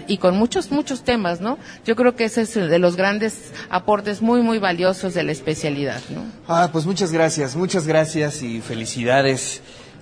y 0.07 0.17
con 0.17 0.37
muchos, 0.37 0.71
muchos 0.71 1.03
temas, 1.03 1.41
¿no? 1.41 1.57
Yo 1.85 1.95
creo 1.95 2.15
que 2.15 2.25
ese 2.25 2.41
es 2.41 2.53
de 2.53 2.79
los 2.79 2.95
grandes 2.95 3.51
aportes 3.69 4.21
muy, 4.21 4.41
muy 4.41 4.59
valiosos 4.59 5.13
de 5.13 5.23
la 5.23 5.31
especialidad, 5.31 6.01
¿no? 6.09 6.23
Ah, 6.47 6.69
pues 6.71 6.85
muchas 6.85 7.11
gracias, 7.11 7.55
muchas 7.55 7.87
gracias 7.87 8.41
y 8.41 8.61
felicidades. 8.61 9.61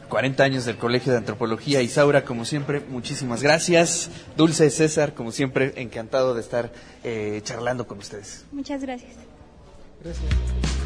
40 0.10 0.44
años 0.44 0.66
del 0.66 0.78
Colegio 0.78 1.12
de 1.12 1.18
Antropología. 1.18 1.82
Isaura, 1.82 2.24
como 2.24 2.46
siempre, 2.46 2.82
muchísimas 2.82 3.42
gracias. 3.42 4.12
Dulce 4.38 4.70
César, 4.70 5.16
como 5.16 5.32
siempre, 5.32 5.74
encantado 5.78 6.36
de 6.36 6.42
estar 6.42 6.72
eh, 7.04 7.42
charlando 7.44 7.88
con 7.88 7.98
ustedes. 7.98 8.46
Muchas 8.52 8.84
gracias. 8.84 9.14
Estamos 10.04 10.83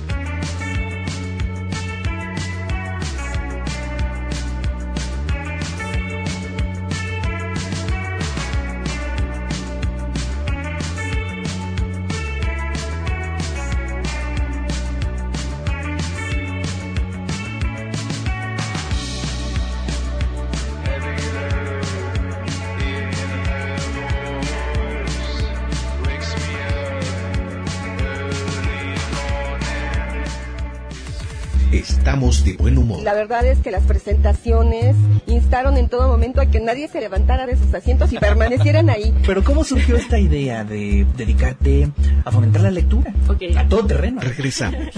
verdad 33.17 33.45
es 33.47 33.59
que 33.59 33.71
las 33.71 33.83
presentaciones 33.83 34.95
instaron 35.25 35.77
en 35.77 35.89
todo 35.89 36.07
momento 36.07 36.39
a 36.39 36.45
que 36.45 36.59
nadie 36.59 36.87
se 36.87 36.99
levantara 36.99 37.47
de 37.47 37.57
sus 37.57 37.73
asientos 37.73 38.13
y 38.13 38.17
permanecieran 38.17 38.89
ahí. 38.89 39.11
Pero 39.25 39.43
¿cómo 39.43 39.63
surgió 39.63 39.95
esta 39.95 40.19
idea 40.19 40.63
de 40.63 41.05
dedicarte 41.17 41.89
a 42.23 42.31
fomentar 42.31 42.61
la 42.61 42.71
lectura? 42.71 43.11
A 43.57 43.67
todo 43.67 43.87
terreno. 43.87 44.21
Regresamos. 44.21 44.79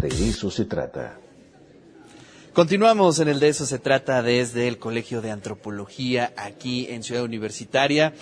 De 0.00 0.08
eso 0.08 0.50
se 0.50 0.64
trata. 0.64 1.16
Continuamos 2.52 3.18
en 3.20 3.28
el 3.28 3.40
de 3.40 3.48
eso 3.48 3.66
se 3.66 3.78
trata 3.78 4.22
desde 4.22 4.68
el 4.68 4.78
Colegio 4.78 5.20
de 5.20 5.32
Antropología 5.32 6.32
aquí 6.36 6.86
en 6.90 7.02
Ciudad 7.02 7.24
Universitaria, 7.24 8.12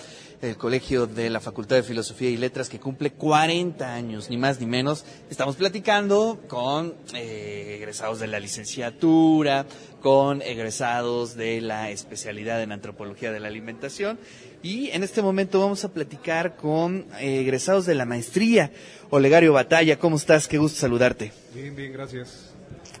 el 0.43 0.57
Colegio 0.57 1.07
de 1.07 1.29
la 1.29 1.39
Facultad 1.39 1.77
de 1.77 1.83
Filosofía 1.83 2.29
y 2.29 2.37
Letras 2.37 2.69
que 2.69 2.79
cumple 2.79 3.11
40 3.11 3.93
años, 3.93 4.29
ni 4.29 4.37
más 4.37 4.59
ni 4.59 4.65
menos. 4.65 5.05
Estamos 5.29 5.55
platicando 5.55 6.39
con 6.47 6.93
eh, 7.13 7.77
egresados 7.77 8.19
de 8.19 8.27
la 8.27 8.39
licenciatura, 8.39 9.65
con 10.01 10.41
egresados 10.41 11.35
de 11.35 11.61
la 11.61 11.89
especialidad 11.89 12.61
en 12.61 12.73
Antropología 12.73 13.31
de 13.31 13.39
la 13.39 13.47
Alimentación 13.47 14.19
y 14.61 14.89
en 14.91 15.03
este 15.03 15.21
momento 15.21 15.59
vamos 15.59 15.83
a 15.85 15.93
platicar 15.93 16.55
con 16.55 17.05
eh, 17.19 17.39
egresados 17.41 17.85
de 17.85 17.95
la 17.95 18.05
maestría. 18.05 18.71
Olegario 19.09 19.53
Batalla, 19.53 19.97
¿cómo 19.97 20.17
estás? 20.17 20.47
Qué 20.47 20.57
gusto 20.57 20.79
saludarte. 20.79 21.31
Bien, 21.53 21.75
bien, 21.75 21.93
gracias. 21.93 22.52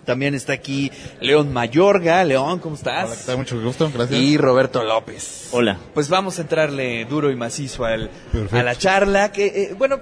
También 0.05 0.35
está 0.35 0.53
aquí 0.53 0.91
León 1.21 1.53
Mayorga. 1.53 2.23
León, 2.23 2.59
¿cómo 2.59 2.75
estás? 2.75 3.05
Hola, 3.05 3.15
¿qué 3.15 3.23
tal? 3.25 3.37
Mucho 3.37 3.61
gusto, 3.61 3.91
gracias. 3.93 4.19
Y 4.19 4.37
Roberto 4.37 4.83
López. 4.83 5.49
Hola. 5.51 5.77
Pues 5.93 6.09
vamos 6.09 6.39
a 6.39 6.41
entrarle 6.41 7.05
duro 7.05 7.31
y 7.31 7.35
macizo 7.35 7.85
al, 7.85 8.09
Perfecto. 8.31 8.57
a 8.57 8.63
la 8.63 8.75
charla. 8.75 9.31
Que, 9.31 9.45
eh, 9.45 9.75
bueno, 9.77 9.99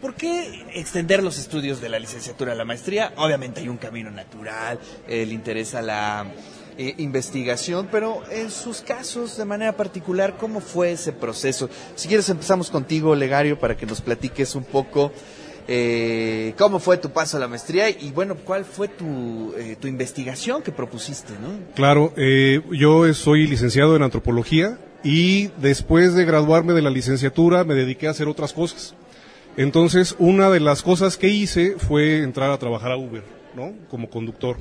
¿por 0.00 0.14
qué 0.14 0.64
extender 0.74 1.22
los 1.22 1.38
estudios 1.38 1.80
de 1.80 1.88
la 1.88 1.98
licenciatura 1.98 2.52
a 2.52 2.54
la 2.54 2.64
maestría? 2.64 3.12
Obviamente 3.16 3.60
hay 3.60 3.68
un 3.68 3.76
camino 3.76 4.10
natural, 4.10 4.78
eh, 5.08 5.26
le 5.26 5.34
interesa 5.34 5.82
la 5.82 6.26
eh, 6.76 6.94
investigación, 6.98 7.88
pero 7.90 8.22
en 8.30 8.50
sus 8.50 8.80
casos, 8.80 9.36
de 9.36 9.44
manera 9.44 9.76
particular, 9.76 10.36
¿cómo 10.36 10.60
fue 10.60 10.92
ese 10.92 11.12
proceso? 11.12 11.68
Si 11.94 12.08
quieres 12.08 12.28
empezamos 12.28 12.70
contigo, 12.70 13.14
Legario, 13.14 13.58
para 13.58 13.76
que 13.76 13.86
nos 13.86 14.00
platiques 14.00 14.54
un 14.54 14.64
poco 14.64 15.12
eh, 15.66 16.54
cómo 16.58 16.78
fue 16.78 16.98
tu 16.98 17.10
paso 17.10 17.38
a 17.38 17.40
la 17.40 17.48
maestría 17.48 17.88
y 17.88 18.10
bueno, 18.12 18.36
cuál 18.36 18.66
fue 18.66 18.88
tu, 18.88 19.54
eh, 19.56 19.76
tu 19.80 19.88
investigación 19.88 20.62
que 20.62 20.72
propusiste, 20.72 21.32
¿no? 21.40 21.74
Claro, 21.74 22.12
eh, 22.16 22.60
yo 22.70 23.12
soy 23.14 23.46
licenciado 23.46 23.96
en 23.96 24.02
antropología 24.02 24.78
y 25.02 25.48
después 25.58 26.14
de 26.14 26.26
graduarme 26.26 26.74
de 26.74 26.82
la 26.82 26.90
licenciatura 26.90 27.64
me 27.64 27.74
dediqué 27.74 28.08
a 28.08 28.10
hacer 28.10 28.28
otras 28.28 28.52
cosas. 28.52 28.94
Entonces, 29.56 30.16
una 30.18 30.50
de 30.50 30.60
las 30.60 30.82
cosas 30.82 31.16
que 31.16 31.28
hice 31.28 31.76
fue 31.78 32.18
entrar 32.18 32.50
a 32.50 32.58
trabajar 32.58 32.92
a 32.92 32.96
Uber, 32.98 33.22
¿no? 33.54 33.72
Como 33.88 34.10
conductor. 34.10 34.58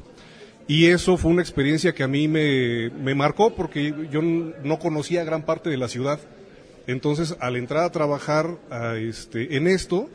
Y 0.68 0.86
eso 0.86 1.18
fue 1.18 1.32
una 1.32 1.42
experiencia 1.42 1.94
que 1.94 2.04
a 2.04 2.08
mí 2.08 2.30
me, 2.30 2.90
me 2.92 3.14
marcó 3.14 3.54
porque 3.54 3.94
yo 4.10 4.22
no 4.22 4.80
conocía 4.80 5.26
gran 5.26 5.44
parte 5.44 5.70
de 5.70 5.76
la 5.76 5.90
ciudad. 5.90 6.20
Entonces, 6.88 7.36
al 7.40 7.58
entrar 7.58 7.84
a 7.84 7.92
trabajar 7.92 8.58
este, 8.98 9.58
en 9.58 9.68
esto, 9.68 10.10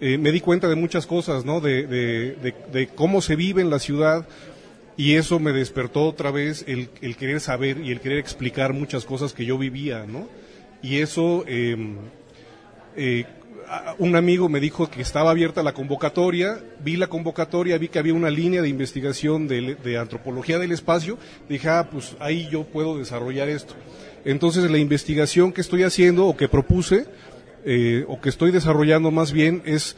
eh, 0.00 0.18
me 0.18 0.32
di 0.32 0.40
cuenta 0.40 0.68
de 0.68 0.74
muchas 0.76 1.06
cosas, 1.06 1.44
¿no? 1.44 1.60
De, 1.60 1.86
de- 1.86 2.54
de- 2.72 2.88
cómo 2.88 3.20
se 3.22 3.36
vive 3.36 3.62
en 3.62 3.70
la 3.70 3.78
ciudad 3.78 4.26
y 4.96 5.14
eso 5.14 5.38
me 5.38 5.52
despertó 5.52 6.04
otra 6.06 6.30
vez 6.30 6.64
el, 6.68 6.88
querer 7.16 7.40
saber 7.40 7.78
y 7.80 7.92
el 7.92 8.00
querer 8.00 8.18
explicar 8.18 8.72
muchas 8.72 9.04
cosas 9.04 9.32
que 9.32 9.44
yo 9.44 9.58
vivía, 9.58 10.04
¿no? 10.06 10.28
Y 10.82 10.98
eso, 10.98 11.44
eh, 11.46 11.76
eh, 12.96 13.24
un 13.98 14.14
amigo 14.16 14.48
me 14.48 14.60
dijo 14.60 14.88
que 14.88 15.02
estaba 15.02 15.30
abierta 15.32 15.62
la 15.62 15.72
convocatoria, 15.74 16.60
vi 16.84 16.96
la 16.96 17.08
convocatoria, 17.08 17.76
vi 17.78 17.88
que 17.88 17.98
había 17.98 18.14
una 18.14 18.30
línea 18.30 18.62
de 18.62 18.68
investigación 18.68 19.48
de, 19.48 19.74
de 19.74 19.98
antropología 19.98 20.58
del 20.58 20.72
espacio, 20.72 21.18
dije, 21.48 21.68
ah, 21.68 21.88
pues 21.90 22.14
ahí 22.20 22.48
yo 22.50 22.62
puedo 22.64 22.96
desarrollar 22.98 23.48
esto. 23.48 23.74
Entonces 24.24 24.70
la 24.70 24.78
investigación 24.78 25.52
que 25.52 25.60
estoy 25.60 25.82
haciendo 25.82 26.26
o 26.26 26.36
que 26.36 26.48
propuse, 26.48 27.06
eh, 27.66 28.04
o 28.08 28.20
que 28.20 28.28
estoy 28.30 28.50
desarrollando 28.52 29.10
más 29.10 29.32
bien, 29.32 29.62
es 29.66 29.96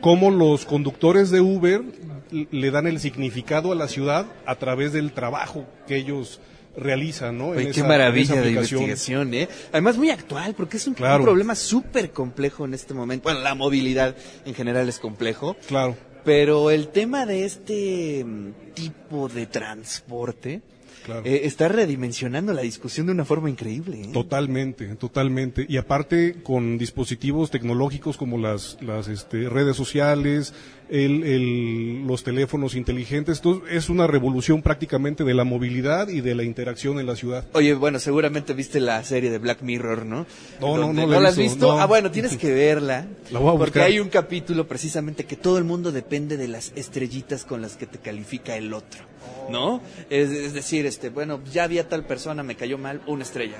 cómo 0.00 0.30
los 0.30 0.64
conductores 0.66 1.30
de 1.30 1.40
Uber 1.40 1.82
le 2.30 2.70
dan 2.70 2.86
el 2.86 3.00
significado 3.00 3.72
a 3.72 3.74
la 3.74 3.88
ciudad 3.88 4.26
a 4.46 4.54
través 4.56 4.92
del 4.92 5.12
trabajo 5.12 5.64
que 5.88 5.96
ellos 5.96 6.40
realizan, 6.76 7.38
¿no? 7.38 7.54
En 7.54 7.64
qué 7.64 7.70
esa- 7.70 7.80
en 7.80 7.88
maravilla 7.88 8.34
esa 8.34 8.42
de 8.42 8.50
investigación, 8.50 9.32
¿eh? 9.32 9.48
Además, 9.72 9.96
muy 9.96 10.10
actual, 10.10 10.54
porque 10.54 10.76
es 10.76 10.86
un, 10.86 10.92
un 10.92 11.22
problema 11.22 11.54
súper 11.54 12.10
complejo 12.10 12.66
en 12.66 12.74
este 12.74 12.92
momento. 12.92 13.22
Bueno, 13.24 13.40
la 13.40 13.54
movilidad 13.54 14.14
en 14.44 14.54
general 14.54 14.86
es 14.88 14.98
complejo. 14.98 15.56
Claro. 15.66 15.96
Pero 16.24 16.70
el 16.70 16.88
tema 16.88 17.24
de 17.24 17.44
este 17.46 18.24
mm, 18.24 18.72
tipo 18.74 19.28
de 19.28 19.46
transporte 19.46 20.60
Claro. 21.06 21.22
eh, 21.24 21.42
está 21.44 21.68
redimensionando 21.68 22.52
la 22.52 22.62
discusión 22.62 23.06
de 23.06 23.12
una 23.12 23.24
forma 23.24 23.48
increíble. 23.48 24.02
¿eh? 24.02 24.08
Totalmente, 24.12 24.86
totalmente. 24.96 25.64
Y 25.68 25.76
aparte 25.76 26.42
con 26.42 26.78
dispositivos 26.78 27.52
tecnológicos 27.52 28.16
como 28.16 28.38
las, 28.38 28.76
las 28.82 29.06
este, 29.06 29.48
redes 29.48 29.76
sociales, 29.76 30.52
el, 30.88 31.24
el- 31.24 32.06
los 32.06 32.22
teléfonos 32.22 32.74
inteligentes, 32.74 33.42
es 33.70 33.88
una 33.88 34.06
revolución 34.06 34.62
prácticamente 34.62 35.24
de 35.24 35.34
la 35.34 35.44
movilidad 35.44 36.08
y 36.08 36.20
de 36.20 36.34
la 36.34 36.44
interacción 36.44 36.98
en 37.00 37.06
la 37.06 37.16
ciudad. 37.16 37.44
Oye, 37.52 37.74
bueno, 37.74 37.98
seguramente 37.98 38.52
viste 38.54 38.80
la 38.80 39.02
serie 39.04 39.30
de 39.30 39.38
Black 39.38 39.62
Mirror, 39.62 40.06
¿no? 40.06 40.26
No, 40.60 40.76
no, 40.76 40.92
no 40.92 41.20
la 41.20 41.28
has 41.30 41.36
visto, 41.36 41.52
visto? 41.54 41.74
no. 41.74 41.80
Ah, 41.80 41.86
bueno, 41.86 42.10
tienes 42.10 42.36
que 42.36 42.52
verla. 42.52 43.06
La 43.30 43.38
voy 43.38 43.48
a 43.54 43.58
Porque 43.58 43.78
buscar. 43.80 43.82
hay 43.82 43.98
un 44.00 44.08
capítulo 44.08 44.66
precisamente 44.68 45.24
que 45.24 45.36
todo 45.36 45.58
el 45.58 45.64
mundo 45.64 45.92
depende 45.92 46.36
de 46.36 46.48
las 46.48 46.72
estrellitas 46.76 47.44
con 47.44 47.60
las 47.62 47.76
que 47.76 47.86
te 47.86 47.98
califica 47.98 48.56
el 48.56 48.72
otro, 48.72 49.00
¿no? 49.50 49.80
Es, 50.10 50.30
es 50.30 50.52
decir, 50.52 50.86
este, 50.86 51.08
bueno, 51.10 51.40
ya 51.52 51.64
había 51.64 51.88
tal 51.88 52.04
persona, 52.04 52.42
me 52.42 52.54
cayó 52.54 52.78
mal, 52.78 53.00
una 53.06 53.22
estrella. 53.24 53.58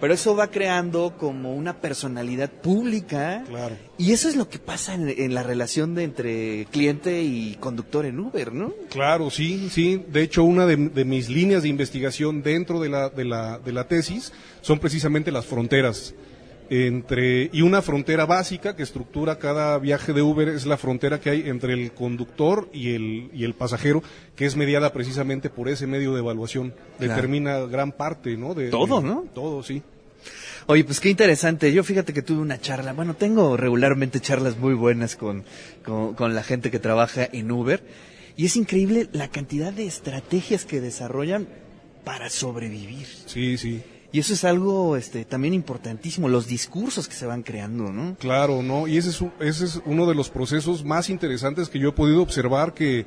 Pero 0.00 0.12
eso 0.12 0.36
va 0.36 0.50
creando 0.50 1.14
como 1.16 1.54
una 1.54 1.80
personalidad 1.80 2.50
pública. 2.50 3.44
Claro. 3.48 3.76
Y 3.98 4.12
eso 4.12 4.28
es 4.28 4.36
lo 4.36 4.48
que 4.48 4.58
pasa 4.58 4.94
en, 4.94 5.08
en 5.08 5.34
la 5.34 5.42
relación 5.42 5.94
de 5.94 6.04
entre 6.04 6.66
cliente 6.66 7.22
y 7.22 7.56
conductor 7.60 8.04
en 8.04 8.20
Uber, 8.20 8.52
¿no? 8.52 8.74
Claro, 8.90 9.30
sí, 9.30 9.68
sí. 9.70 10.02
De 10.08 10.22
hecho, 10.22 10.44
una 10.44 10.66
de, 10.66 10.76
de 10.76 11.04
mis 11.04 11.28
líneas 11.28 11.62
de 11.62 11.70
investigación 11.70 12.42
dentro 12.42 12.80
de 12.80 12.88
la, 12.88 13.08
de, 13.08 13.24
la, 13.24 13.58
de 13.58 13.72
la 13.72 13.88
tesis 13.88 14.32
son 14.60 14.78
precisamente 14.78 15.32
las 15.32 15.46
fronteras. 15.46 16.14
Entre, 16.68 17.48
y 17.52 17.62
una 17.62 17.80
frontera 17.80 18.26
básica 18.26 18.74
que 18.74 18.82
estructura 18.82 19.38
cada 19.38 19.78
viaje 19.78 20.12
de 20.12 20.22
Uber 20.22 20.48
es 20.48 20.66
la 20.66 20.76
frontera 20.76 21.20
que 21.20 21.30
hay 21.30 21.48
entre 21.48 21.74
el 21.74 21.92
conductor 21.92 22.68
y 22.72 22.94
el, 22.94 23.30
y 23.32 23.44
el 23.44 23.54
pasajero, 23.54 24.02
que 24.34 24.46
es 24.46 24.56
mediada 24.56 24.92
precisamente 24.92 25.48
por 25.48 25.68
ese 25.68 25.86
medio 25.86 26.12
de 26.14 26.20
evaluación. 26.20 26.74
Claro. 26.98 27.14
Determina 27.14 27.58
gran 27.60 27.92
parte, 27.92 28.36
¿no? 28.36 28.54
De, 28.54 28.70
Todo, 28.70 29.00
de- 29.00 29.06
¿no? 29.06 29.24
Todo, 29.32 29.62
sí. 29.62 29.82
Oye, 30.66 30.82
pues 30.82 30.98
qué 30.98 31.08
interesante. 31.08 31.72
Yo 31.72 31.84
fíjate 31.84 32.12
que 32.12 32.22
tuve 32.22 32.40
una 32.40 32.60
charla. 32.60 32.92
Bueno, 32.92 33.14
tengo 33.14 33.56
regularmente 33.56 34.18
charlas 34.18 34.58
muy 34.58 34.74
buenas 34.74 35.14
con, 35.14 35.44
con, 35.84 36.14
con 36.14 36.34
la 36.34 36.42
gente 36.42 36.72
que 36.72 36.80
trabaja 36.80 37.28
en 37.32 37.52
Uber. 37.52 37.84
Y 38.36 38.46
es 38.46 38.56
increíble 38.56 39.08
la 39.12 39.28
cantidad 39.28 39.72
de 39.72 39.86
estrategias 39.86 40.64
que 40.64 40.80
desarrollan 40.80 41.46
para 42.04 42.28
sobrevivir. 42.28 43.06
Sí, 43.26 43.56
sí. 43.56 43.80
Y 44.16 44.20
eso 44.20 44.32
es 44.32 44.44
algo 44.44 44.96
este, 44.96 45.26
también 45.26 45.52
importantísimo, 45.52 46.30
los 46.30 46.46
discursos 46.46 47.06
que 47.06 47.14
se 47.14 47.26
van 47.26 47.42
creando, 47.42 47.92
¿no? 47.92 48.16
Claro, 48.18 48.62
¿no? 48.62 48.88
Y 48.88 48.96
ese 48.96 49.10
es, 49.10 49.22
ese 49.40 49.66
es 49.66 49.82
uno 49.84 50.06
de 50.06 50.14
los 50.14 50.30
procesos 50.30 50.86
más 50.86 51.10
interesantes 51.10 51.68
que 51.68 51.78
yo 51.78 51.90
he 51.90 51.92
podido 51.92 52.22
observar 52.22 52.72
que 52.72 53.04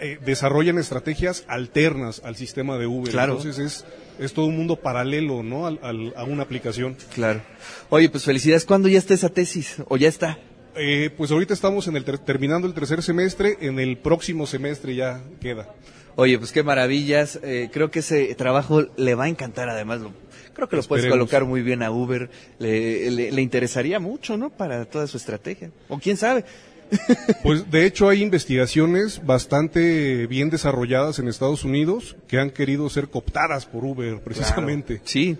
eh, 0.00 0.18
desarrollan 0.26 0.78
estrategias 0.78 1.44
alternas 1.46 2.22
al 2.24 2.34
sistema 2.34 2.76
de 2.76 2.88
Uber. 2.88 3.12
Claro. 3.12 3.36
Entonces 3.36 3.64
es, 3.64 3.84
es 4.18 4.32
todo 4.32 4.46
un 4.46 4.56
mundo 4.56 4.74
paralelo, 4.74 5.44
¿no? 5.44 5.68
Al, 5.68 5.78
al, 5.80 6.12
a 6.16 6.24
una 6.24 6.42
aplicación. 6.42 6.96
Claro. 7.14 7.42
Oye, 7.90 8.08
pues 8.08 8.24
felicidades. 8.24 8.64
¿Cuándo 8.64 8.88
ya 8.88 8.98
está 8.98 9.14
esa 9.14 9.28
tesis? 9.28 9.76
¿O 9.86 9.96
ya 9.96 10.08
está? 10.08 10.40
Eh, 10.74 11.10
pues 11.16 11.30
ahorita 11.30 11.54
estamos 11.54 11.86
en 11.86 11.94
el 11.94 12.04
ter 12.04 12.18
terminando 12.18 12.66
el 12.66 12.74
tercer 12.74 13.00
semestre, 13.00 13.58
en 13.60 13.78
el 13.78 13.96
próximo 13.96 14.48
semestre 14.48 14.96
ya 14.96 15.22
queda. 15.40 15.72
Oye, 16.16 16.38
pues 16.38 16.50
qué 16.50 16.62
maravillas. 16.62 17.38
Eh, 17.42 17.68
creo 17.72 17.90
que 17.90 18.00
ese 18.00 18.34
trabajo 18.34 18.86
le 18.96 19.14
va 19.14 19.24
a 19.24 19.28
encantar 19.28 19.68
además. 19.68 20.00
Lo, 20.00 20.12
creo 20.54 20.68
que 20.68 20.76
lo 20.76 20.82
puedes 20.82 21.06
colocar 21.06 21.44
muy 21.44 21.62
bien 21.62 21.82
a 21.82 21.90
Uber. 21.90 22.30
Le, 22.58 23.10
le, 23.10 23.30
le 23.30 23.42
interesaría 23.42 24.00
mucho, 24.00 24.36
¿no? 24.36 24.50
Para 24.50 24.86
toda 24.86 25.06
su 25.06 25.18
estrategia. 25.18 25.70
O 25.88 25.98
quién 25.98 26.16
sabe. 26.16 26.44
Pues 27.42 27.70
de 27.70 27.84
hecho 27.84 28.08
hay 28.08 28.22
investigaciones 28.22 29.24
bastante 29.24 30.26
bien 30.26 30.50
desarrolladas 30.50 31.18
en 31.18 31.28
Estados 31.28 31.64
Unidos 31.64 32.16
que 32.28 32.38
han 32.38 32.50
querido 32.50 32.88
ser 32.88 33.08
cooptadas 33.08 33.66
por 33.66 33.84
Uber 33.84 34.20
precisamente. 34.20 35.00
Sí. 35.04 35.36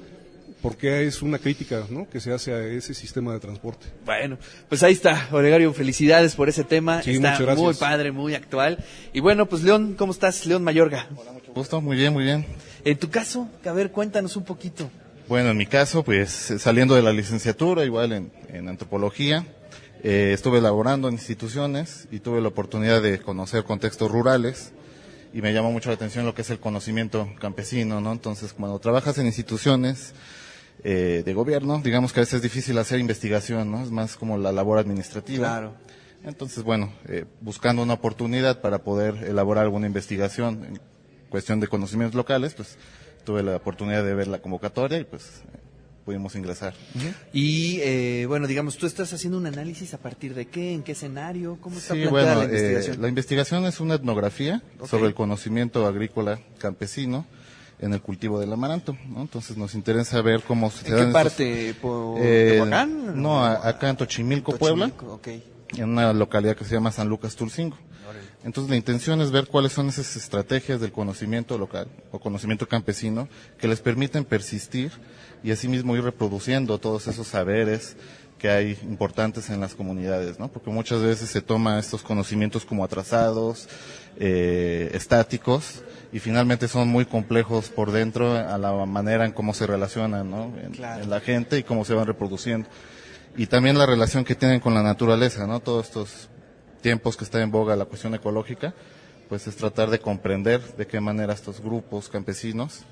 Porque 0.62 1.06
es 1.06 1.22
una 1.22 1.38
crítica 1.38 1.84
¿no? 1.90 2.08
que 2.08 2.18
se 2.18 2.32
hace 2.32 2.52
a 2.52 2.64
ese 2.64 2.94
sistema 2.94 3.32
de 3.32 3.40
transporte. 3.40 3.86
Bueno, 4.04 4.38
pues 4.68 4.82
ahí 4.82 4.94
está, 4.94 5.28
Olegario, 5.30 5.72
felicidades 5.72 6.34
por 6.34 6.48
ese 6.48 6.64
tema. 6.64 7.02
Sí, 7.02 7.12
está 7.12 7.32
muchas 7.32 7.42
gracias. 7.42 7.64
muy 7.64 7.74
padre, 7.74 8.10
muy 8.10 8.34
actual. 8.34 8.84
Y 9.12 9.20
bueno, 9.20 9.46
pues 9.46 9.62
León, 9.62 9.94
¿cómo 9.96 10.12
estás? 10.12 10.46
León 10.46 10.64
Mayorga. 10.64 11.08
Gusto, 11.54 11.80
muy 11.80 11.96
bien, 11.96 12.12
muy 12.12 12.24
bien. 12.24 12.46
En 12.84 12.98
tu 12.98 13.10
caso, 13.10 13.48
a 13.64 13.72
ver, 13.72 13.90
cuéntanos 13.90 14.36
un 14.36 14.44
poquito. 14.44 14.90
Bueno, 15.28 15.50
en 15.50 15.56
mi 15.56 15.66
caso, 15.66 16.02
pues 16.04 16.30
saliendo 16.58 16.94
de 16.94 17.02
la 17.02 17.12
licenciatura, 17.12 17.84
igual 17.84 18.12
en, 18.12 18.32
en 18.48 18.68
antropología, 18.68 19.44
eh, 20.02 20.32
estuve 20.32 20.60
laborando 20.60 21.08
en 21.08 21.14
instituciones 21.14 22.06
y 22.12 22.20
tuve 22.20 22.40
la 22.40 22.48
oportunidad 22.48 23.02
de 23.02 23.18
conocer 23.18 23.64
contextos 23.64 24.10
rurales 24.10 24.72
y 25.32 25.42
me 25.42 25.52
llamó 25.52 25.72
mucho 25.72 25.88
la 25.88 25.96
atención 25.96 26.24
lo 26.24 26.34
que 26.34 26.42
es 26.42 26.50
el 26.50 26.60
conocimiento 26.60 27.28
campesino, 27.40 28.00
¿no? 28.00 28.12
Entonces, 28.12 28.52
cuando 28.52 28.78
trabajas 28.78 29.18
en 29.18 29.26
instituciones 29.26 30.14
eh, 30.88 31.22
de 31.24 31.34
gobierno, 31.34 31.80
digamos 31.82 32.12
que 32.12 32.20
a 32.20 32.22
veces 32.22 32.34
es 32.34 32.42
difícil 32.42 32.78
hacer 32.78 33.00
investigación, 33.00 33.72
¿no? 33.72 33.82
Es 33.82 33.90
más 33.90 34.16
como 34.16 34.38
la 34.38 34.52
labor 34.52 34.78
administrativa. 34.78 35.48
Claro. 35.48 35.74
Entonces, 36.22 36.62
bueno, 36.62 36.92
eh, 37.08 37.24
buscando 37.40 37.82
una 37.82 37.94
oportunidad 37.94 38.60
para 38.60 38.78
poder 38.84 39.24
elaborar 39.24 39.64
alguna 39.64 39.88
investigación 39.88 40.64
en 40.64 40.80
cuestión 41.28 41.58
de 41.58 41.66
conocimientos 41.66 42.14
locales, 42.14 42.54
pues 42.54 42.78
tuve 43.24 43.42
la 43.42 43.56
oportunidad 43.56 44.04
de 44.04 44.14
ver 44.14 44.28
la 44.28 44.38
convocatoria 44.38 44.98
y 44.98 45.04
pues 45.04 45.42
pudimos 46.04 46.36
ingresar. 46.36 46.72
Y 47.32 47.80
eh, 47.80 48.26
bueno, 48.28 48.46
digamos, 48.46 48.76
tú 48.76 48.86
estás 48.86 49.12
haciendo 49.12 49.38
un 49.38 49.46
análisis 49.46 49.92
a 49.92 49.98
partir 49.98 50.34
de 50.34 50.46
qué, 50.46 50.72
en 50.72 50.84
qué 50.84 50.92
escenario, 50.92 51.58
cómo 51.60 51.78
está 51.78 51.94
Sí, 51.94 52.02
planteada 52.02 52.34
bueno, 52.34 52.38
la 52.38 52.44
eh, 52.44 52.58
investigación. 52.60 53.02
la 53.02 53.08
investigación 53.08 53.64
es 53.66 53.80
una 53.80 53.94
etnografía 53.94 54.62
sobre 54.88 55.08
el 55.08 55.14
conocimiento 55.14 55.84
agrícola 55.84 56.38
campesino 56.58 57.26
en 57.78 57.92
el 57.92 58.00
cultivo 58.00 58.40
del 58.40 58.52
amaranto, 58.52 58.96
¿no? 59.08 59.20
Entonces 59.22 59.56
nos 59.56 59.74
interesa 59.74 60.22
ver 60.22 60.42
cómo 60.42 60.70
se 60.70 60.86
¿En 60.88 60.92
dan 60.94 61.00
qué 61.00 61.06
estos- 61.08 61.22
parte? 61.22 61.74
¿Por 61.80 62.18
Eh, 62.20 62.50
Tehuacán? 62.54 63.20
No, 63.22 63.44
a- 63.44 63.68
acá 63.68 63.90
en 63.90 63.96
Tochimilco, 63.96 64.56
Puebla, 64.56 64.88
Tochimilco, 64.88 65.14
ok. 65.14 65.28
en 65.78 65.88
una 65.90 66.12
localidad 66.12 66.56
que 66.56 66.64
se 66.64 66.74
llama 66.74 66.90
San 66.92 67.08
Lucas 67.08 67.36
Tulcingo. 67.36 67.76
Entonces 68.44 68.70
la 68.70 68.76
intención 68.76 69.20
es 69.20 69.32
ver 69.32 69.48
cuáles 69.48 69.72
son 69.72 69.88
esas 69.88 70.14
estrategias 70.14 70.80
del 70.80 70.92
conocimiento 70.92 71.58
local 71.58 71.88
o 72.12 72.20
conocimiento 72.20 72.68
campesino 72.68 73.28
que 73.58 73.66
les 73.66 73.80
permiten 73.80 74.24
persistir 74.24 74.92
y 75.42 75.50
asimismo 75.50 75.96
ir 75.96 76.04
reproduciendo 76.04 76.78
todos 76.78 77.08
esos 77.08 77.26
saberes 77.26 77.96
que 78.38 78.48
hay 78.48 78.78
importantes 78.84 79.50
en 79.50 79.60
las 79.60 79.74
comunidades, 79.74 80.38
¿no? 80.38 80.46
Porque 80.46 80.70
muchas 80.70 81.00
veces 81.02 81.28
se 81.28 81.42
toma 81.42 81.80
estos 81.80 82.02
conocimientos 82.02 82.64
como 82.64 82.84
atrasados, 82.84 83.68
eh, 84.18 84.90
estáticos 84.94 85.82
y 86.12 86.18
finalmente 86.18 86.68
son 86.68 86.88
muy 86.88 87.04
complejos 87.04 87.68
por 87.68 87.90
dentro 87.92 88.32
a 88.36 88.56
la 88.58 88.72
manera 88.86 89.24
en 89.24 89.32
cómo 89.32 89.52
se 89.54 89.66
relacionan, 89.66 90.30
¿no? 90.30 90.52
En, 90.62 90.72
Claro. 90.72 91.02
en 91.02 91.10
la 91.10 91.20
gente 91.20 91.58
y 91.58 91.62
cómo 91.62 91.84
se 91.84 91.94
van 91.94 92.06
reproduciendo. 92.06 92.68
Y 93.36 93.46
también 93.46 93.76
la 93.76 93.86
relación 93.86 94.24
que 94.24 94.34
tienen 94.34 94.60
con 94.60 94.72
la 94.74 94.82
naturaleza, 94.82 95.46
¿no? 95.46 95.60
Todos 95.60 95.86
estos 95.86 96.28
tiempos 96.80 97.16
que 97.16 97.24
está 97.24 97.42
en 97.42 97.50
boga 97.50 97.76
la 97.76 97.84
cuestión 97.84 98.14
ecológica, 98.14 98.74
pues 99.28 99.46
es 99.46 99.56
tratar 99.56 99.90
de 99.90 99.98
comprender 99.98 100.62
de 100.76 100.86
qué 100.86 101.00
manera 101.00 101.32
estos 101.34 101.60
grupos 101.60 102.08
campesinos 102.08 102.82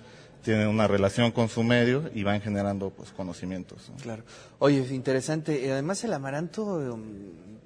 tienen 0.43 0.69
una 0.69 0.87
relación 0.87 1.31
con 1.33 1.49
su 1.49 1.63
medio 1.63 2.11
y 2.15 2.23
van 2.23 2.41
generando 2.43 2.91
pues 2.91 3.11
conocimientos. 3.13 3.89
¿no? 3.89 3.97
Claro. 4.03 4.25
Oye, 4.59 4.81
es 4.83 4.91
interesante. 4.91 5.65
Y 5.65 5.71
además 5.71 6.05
el 6.05 6.13
amaranto, 6.13 6.65
um, 6.65 7.03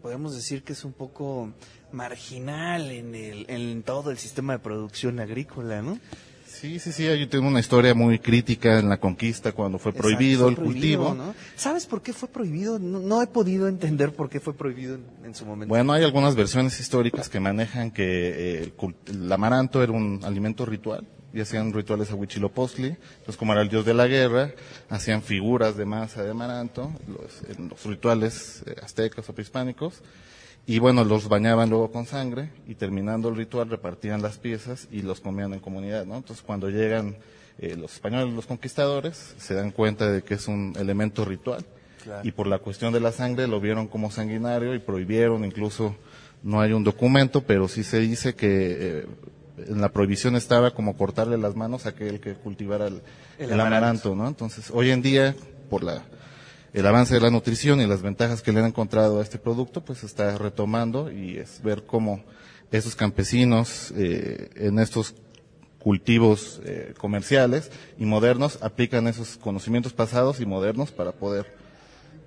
podemos 0.00 0.36
decir 0.36 0.62
que 0.62 0.74
es 0.74 0.84
un 0.84 0.92
poco 0.92 1.52
marginal 1.92 2.90
en, 2.90 3.14
el, 3.14 3.46
en 3.48 3.82
todo 3.82 4.10
el 4.10 4.18
sistema 4.18 4.54
de 4.54 4.58
producción 4.60 5.20
agrícola, 5.20 5.82
¿no? 5.82 5.98
Sí, 6.46 6.80
sí, 6.80 6.90
sí, 6.90 7.04
yo 7.04 7.28
tengo 7.28 7.46
una 7.46 7.60
historia 7.60 7.94
muy 7.94 8.18
crítica 8.18 8.80
en 8.80 8.88
la 8.88 8.96
conquista 8.98 9.52
cuando 9.52 9.78
fue 9.78 9.90
Exacto, 9.92 10.08
prohibido 10.08 10.40
fue 10.40 10.50
el 10.50 10.56
prohibido, 10.56 11.04
cultivo. 11.04 11.14
¿no? 11.26 11.34
¿Sabes 11.54 11.86
por 11.86 12.02
qué 12.02 12.12
fue 12.12 12.28
prohibido? 12.28 12.78
No, 12.80 12.98
no 12.98 13.22
he 13.22 13.28
podido 13.28 13.68
entender 13.68 14.12
por 14.12 14.28
qué 14.28 14.40
fue 14.40 14.54
prohibido 14.54 14.96
en, 14.96 15.04
en 15.26 15.34
su 15.36 15.44
momento. 15.46 15.68
Bueno, 15.68 15.92
hay 15.92 16.02
algunas 16.02 16.34
versiones 16.34 16.80
históricas 16.80 17.28
que 17.28 17.38
manejan 17.38 17.92
que 17.92 18.02
eh, 18.04 18.62
el, 18.64 18.76
cult- 18.76 18.96
el 19.08 19.30
amaranto 19.30 19.82
era 19.84 19.92
un 19.92 20.20
alimento 20.24 20.66
ritual 20.66 21.06
y 21.32 21.40
hacían 21.40 21.72
rituales 21.72 22.10
a 22.10 22.14
Huitzilopochtli, 22.16 22.88
entonces 22.88 23.36
como 23.36 23.52
era 23.52 23.62
el 23.62 23.68
dios 23.68 23.84
de 23.84 23.94
la 23.94 24.06
guerra, 24.08 24.50
hacían 24.88 25.22
figuras 25.22 25.76
de 25.76 25.84
masa 25.84 26.24
de 26.24 26.30
amaranto, 26.30 26.90
los, 27.06 27.56
en 27.56 27.68
los 27.68 27.84
rituales 27.84 28.64
eh, 28.66 28.74
aztecas 28.82 29.28
o 29.28 29.32
prehispánicos, 29.34 30.00
y 30.68 30.78
bueno, 30.80 31.02
los 31.02 31.30
bañaban 31.30 31.70
luego 31.70 31.90
con 31.90 32.04
sangre 32.04 32.50
y 32.66 32.74
terminando 32.74 33.30
el 33.30 33.36
ritual 33.36 33.70
repartían 33.70 34.20
las 34.20 34.36
piezas 34.36 34.86
y 34.92 35.00
los 35.00 35.20
comían 35.20 35.54
en 35.54 35.60
comunidad, 35.60 36.04
¿no? 36.04 36.16
Entonces 36.18 36.44
cuando 36.46 36.68
llegan 36.68 37.16
eh, 37.58 37.74
los 37.74 37.94
españoles, 37.94 38.34
los 38.34 38.44
conquistadores, 38.44 39.34
se 39.38 39.54
dan 39.54 39.70
cuenta 39.70 40.12
de 40.12 40.22
que 40.22 40.34
es 40.34 40.46
un 40.46 40.74
elemento 40.78 41.24
ritual 41.24 41.64
Claro. 42.04 42.20
y 42.22 42.30
por 42.32 42.46
la 42.46 42.58
cuestión 42.58 42.92
de 42.92 43.00
la 43.00 43.12
sangre 43.12 43.48
lo 43.48 43.60
vieron 43.60 43.88
como 43.88 44.10
sanguinario 44.10 44.74
y 44.74 44.78
prohibieron, 44.78 45.44
incluso 45.44 45.96
no 46.42 46.60
hay 46.60 46.72
un 46.72 46.84
documento, 46.84 47.42
pero 47.42 47.66
sí 47.66 47.82
se 47.82 47.98
dice 47.98 48.34
que 48.34 48.76
eh, 49.00 49.06
en 49.66 49.80
la 49.80 49.88
prohibición 49.88 50.36
estaba 50.36 50.72
como 50.72 50.96
cortarle 50.96 51.38
las 51.38 51.56
manos 51.56 51.86
a 51.86 51.90
aquel 51.90 52.20
que 52.20 52.34
cultivara 52.34 52.86
el, 52.88 53.00
El 53.38 53.52
el 53.52 53.60
amaranto, 53.60 54.14
¿no? 54.14 54.28
Entonces, 54.28 54.70
hoy 54.72 54.90
en 54.90 55.00
día, 55.02 55.34
por 55.70 55.82
la 55.82 56.04
el 56.72 56.86
avance 56.86 57.14
de 57.14 57.20
la 57.20 57.30
nutrición 57.30 57.80
y 57.80 57.86
las 57.86 58.02
ventajas 58.02 58.42
que 58.42 58.52
le 58.52 58.60
han 58.60 58.66
encontrado 58.66 59.20
a 59.20 59.22
este 59.22 59.38
producto, 59.38 59.84
pues 59.84 60.00
se 60.00 60.06
está 60.06 60.36
retomando 60.36 61.10
y 61.10 61.38
es 61.38 61.62
ver 61.62 61.84
cómo 61.84 62.22
esos 62.70 62.94
campesinos 62.94 63.92
eh, 63.96 64.50
en 64.56 64.78
estos 64.78 65.14
cultivos 65.78 66.60
eh, 66.64 66.92
comerciales 66.98 67.70
y 67.98 68.04
modernos 68.04 68.58
aplican 68.62 69.06
esos 69.08 69.38
conocimientos 69.38 69.92
pasados 69.92 70.40
y 70.40 70.46
modernos 70.46 70.90
para 70.90 71.12
poder 71.12 71.46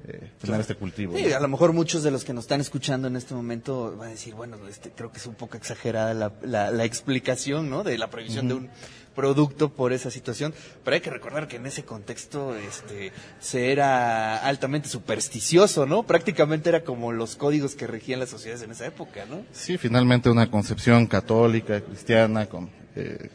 eh, 0.08 0.32
tener 0.42 0.62
este 0.62 0.74
cultivo. 0.74 1.16
Sí, 1.16 1.28
¿no? 1.30 1.36
a 1.36 1.40
lo 1.40 1.48
mejor 1.48 1.74
muchos 1.74 2.02
de 2.02 2.10
los 2.10 2.24
que 2.24 2.34
nos 2.34 2.46
están 2.46 2.62
escuchando 2.62 3.08
en 3.08 3.16
este 3.16 3.36
momento 3.36 3.96
van 3.98 4.08
a 4.08 4.12
decir, 4.12 4.34
bueno, 4.34 4.58
este, 4.68 4.90
creo 4.92 5.12
que 5.12 5.20
es 5.20 5.28
un 5.28 5.36
poco 5.36 5.58
exagerada 5.58 6.14
la, 6.14 6.34
la, 6.42 6.72
la 6.72 6.86
explicación, 6.86 7.70
¿no? 7.70 7.84
De 7.84 7.98
la 8.00 8.10
prohibición 8.10 8.48
de 8.48 8.54
un 8.56 8.70
producto 9.16 9.70
por 9.70 9.94
esa 9.94 10.12
situación, 10.12 10.54
pero 10.84 10.96
hay 10.96 11.02
que 11.02 11.10
recordar 11.10 11.48
que 11.48 11.58
en 11.58 11.66
ese 11.66 11.84
contexto, 11.84 12.56
este, 12.56 13.12
se 13.40 13.72
era 13.72 14.38
altamente 14.38 14.90
supersticioso, 14.90 15.86
¿no? 15.86 16.04
Prácticamente 16.04 16.70
era 16.70 16.84
como 16.84 17.12
los 17.12 17.36
códigos 17.36 17.76
que 17.76 17.88
regían 17.88 18.20
las 18.20 18.30
sociedades 18.30 18.64
en 18.64 18.72
esa 18.72 18.86
época, 18.86 19.26
¿no? 19.30 19.44
Sí, 19.52 19.78
finalmente 19.78 20.30
una 20.30 20.50
concepción 20.50 21.08
católica, 21.08 21.82
cristiana, 21.82 22.46
con 22.48 22.70
eh, 22.96 23.30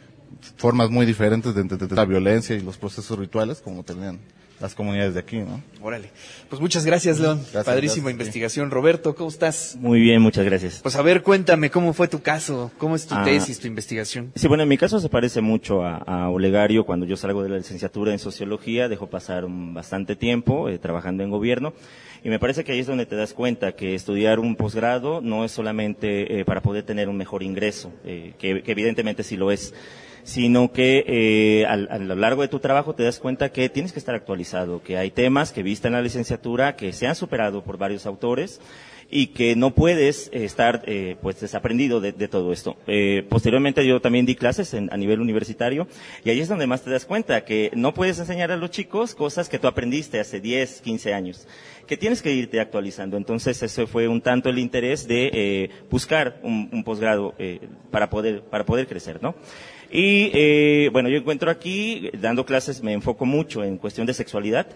formas 0.57 0.89
muy 0.89 1.05
diferentes 1.05 1.53
de 1.53 1.61
entender 1.61 1.91
la 1.91 2.05
violencia 2.05 2.55
y 2.55 2.61
los 2.61 2.77
procesos 2.77 3.17
rituales 3.17 3.61
como 3.61 3.83
tenían 3.83 4.19
las 4.59 4.73
comunidades 4.73 5.13
de 5.13 5.19
aquí, 5.19 5.37
¿no? 5.37 5.61
Órale. 5.81 6.09
Pues 6.49 6.59
muchas 6.61 6.85
gracias, 6.85 7.19
León. 7.19 7.37
Gracias, 7.39 7.63
Padrísima 7.65 8.05
gracias, 8.09 8.11
investigación. 8.25 8.71
Roberto, 8.71 9.13
¿cómo 9.15 9.29
estás? 9.29 9.77
Muy 9.79 9.99
bien, 9.99 10.21
muchas 10.21 10.45
gracias. 10.45 10.79
Pues 10.81 10.95
a 10.95 11.01
ver, 11.01 11.21
cuéntame, 11.21 11.69
¿cómo 11.69 11.93
fue 11.93 12.07
tu 12.07 12.21
caso? 12.21 12.71
¿Cómo 12.77 12.95
es 12.95 13.05
tu 13.05 13.15
Ah. 13.15 13.23
tesis, 13.23 13.59
tu 13.59 13.67
investigación? 13.67 14.31
Sí, 14.35 14.47
bueno, 14.47 14.63
en 14.63 14.69
mi 14.69 14.77
caso 14.77 14.99
se 14.99 15.09
parece 15.09 15.41
mucho 15.41 15.83
a, 15.83 15.97
a 15.97 16.29
Olegario. 16.29 16.85
Cuando 16.85 17.05
yo 17.05 17.17
salgo 17.17 17.43
de 17.43 17.49
la 17.49 17.57
licenciatura 17.57 18.11
en 18.11 18.19
sociología, 18.19 18.87
dejo 18.89 19.07
pasar 19.09 19.45
un 19.45 19.73
bastante 19.73 20.15
tiempo 20.15 20.69
eh, 20.69 20.79
trabajando 20.79 21.23
en 21.23 21.29
gobierno. 21.29 21.73
Y 22.23 22.29
me 22.29 22.39
parece 22.39 22.63
que 22.63 22.71
ahí 22.71 22.79
es 22.79 22.87
donde 22.87 23.05
te 23.05 23.15
das 23.15 23.33
cuenta 23.33 23.73
que 23.73 23.93
estudiar 23.93 24.39
un 24.39 24.55
posgrado 24.55 25.21
no 25.21 25.45
es 25.45 25.51
solamente 25.51 26.39
eh, 26.39 26.45
para 26.45 26.61
poder 26.61 26.83
tener 26.83 27.09
un 27.09 27.15
mejor 27.17 27.43
ingreso, 27.43 27.93
eh, 28.05 28.33
que, 28.39 28.63
que 28.63 28.71
evidentemente 28.71 29.23
sí 29.23 29.37
lo 29.37 29.51
es, 29.51 29.73
sino 30.27 30.73
que 30.73 31.05
eh, 31.07 31.65
a, 31.65 31.71
a, 31.71 31.97
lo 31.99 32.15
largo 32.15 32.41
de 32.41 32.49
tu 32.49 32.59
trabajo 32.59 32.93
te 32.93 33.03
das 33.03 33.17
cuenta 33.17 33.49
que 33.53 33.69
tienes 33.69 33.93
que 33.93 33.99
estar 33.99 34.13
actualizado, 34.13 34.83
que 34.83 34.97
hay 34.97 35.09
temas 35.09 35.53
que 35.53 35.63
viste 35.63 35.87
en 35.87 35.93
la 35.93 36.01
licenciatura 36.01 36.75
que 36.75 36.91
se 36.91 37.07
han 37.07 37.15
superado 37.15 37.63
por 37.63 37.77
varios 37.77 38.05
autores 38.05 38.59
y 39.09 39.27
que 39.27 39.55
no 39.55 39.73
puedes 39.73 40.29
estar 40.33 40.83
eh, 40.85 41.15
pues 41.21 41.39
desaprendido 41.39 42.01
de, 42.01 42.11
de 42.11 42.27
todo 42.27 42.51
esto. 42.51 42.75
Eh, 42.87 43.25
posteriormente 43.29 43.87
yo 43.87 44.01
también 44.01 44.25
di 44.25 44.35
clases 44.35 44.73
en, 44.73 44.91
a 44.91 44.97
nivel 44.97 45.21
universitario 45.21 45.87
y 46.25 46.29
ahí 46.29 46.41
es 46.41 46.49
donde 46.49 46.67
más 46.67 46.81
te 46.81 46.89
das 46.89 47.05
cuenta 47.05 47.45
que 47.45 47.71
no 47.73 47.93
puedes 47.93 48.19
enseñar 48.19 48.51
a 48.51 48.57
los 48.57 48.69
chicos 48.69 49.15
cosas 49.15 49.47
que 49.47 49.59
tú 49.59 49.67
aprendiste 49.67 50.19
hace 50.19 50.41
10, 50.41 50.81
15 50.81 51.13
años, 51.13 51.47
que 51.87 51.95
tienes 51.95 52.21
que 52.21 52.33
irte 52.33 52.59
actualizando. 52.59 53.15
Entonces 53.15 53.63
ese 53.63 53.87
fue 53.87 54.09
un 54.09 54.19
tanto 54.19 54.49
el 54.49 54.59
interés 54.59 55.07
de 55.07 55.29
eh, 55.33 55.69
buscar 55.89 56.41
un, 56.43 56.69
un 56.73 56.83
posgrado 56.83 57.33
eh, 57.39 57.61
para 57.91 58.09
poder 58.09 58.41
para 58.41 58.65
poder 58.65 58.87
crecer, 58.87 59.23
¿no? 59.23 59.35
Y 59.91 60.31
eh, 60.33 60.89
bueno, 60.91 61.09
yo 61.09 61.17
encuentro 61.17 61.49
aquí, 61.49 62.09
dando 62.19 62.45
clases, 62.45 62.83
me 62.83 62.93
enfoco 62.93 63.25
mucho 63.25 63.63
en 63.63 63.77
cuestión 63.77 64.05
de 64.07 64.13
sexualidad. 64.13 64.67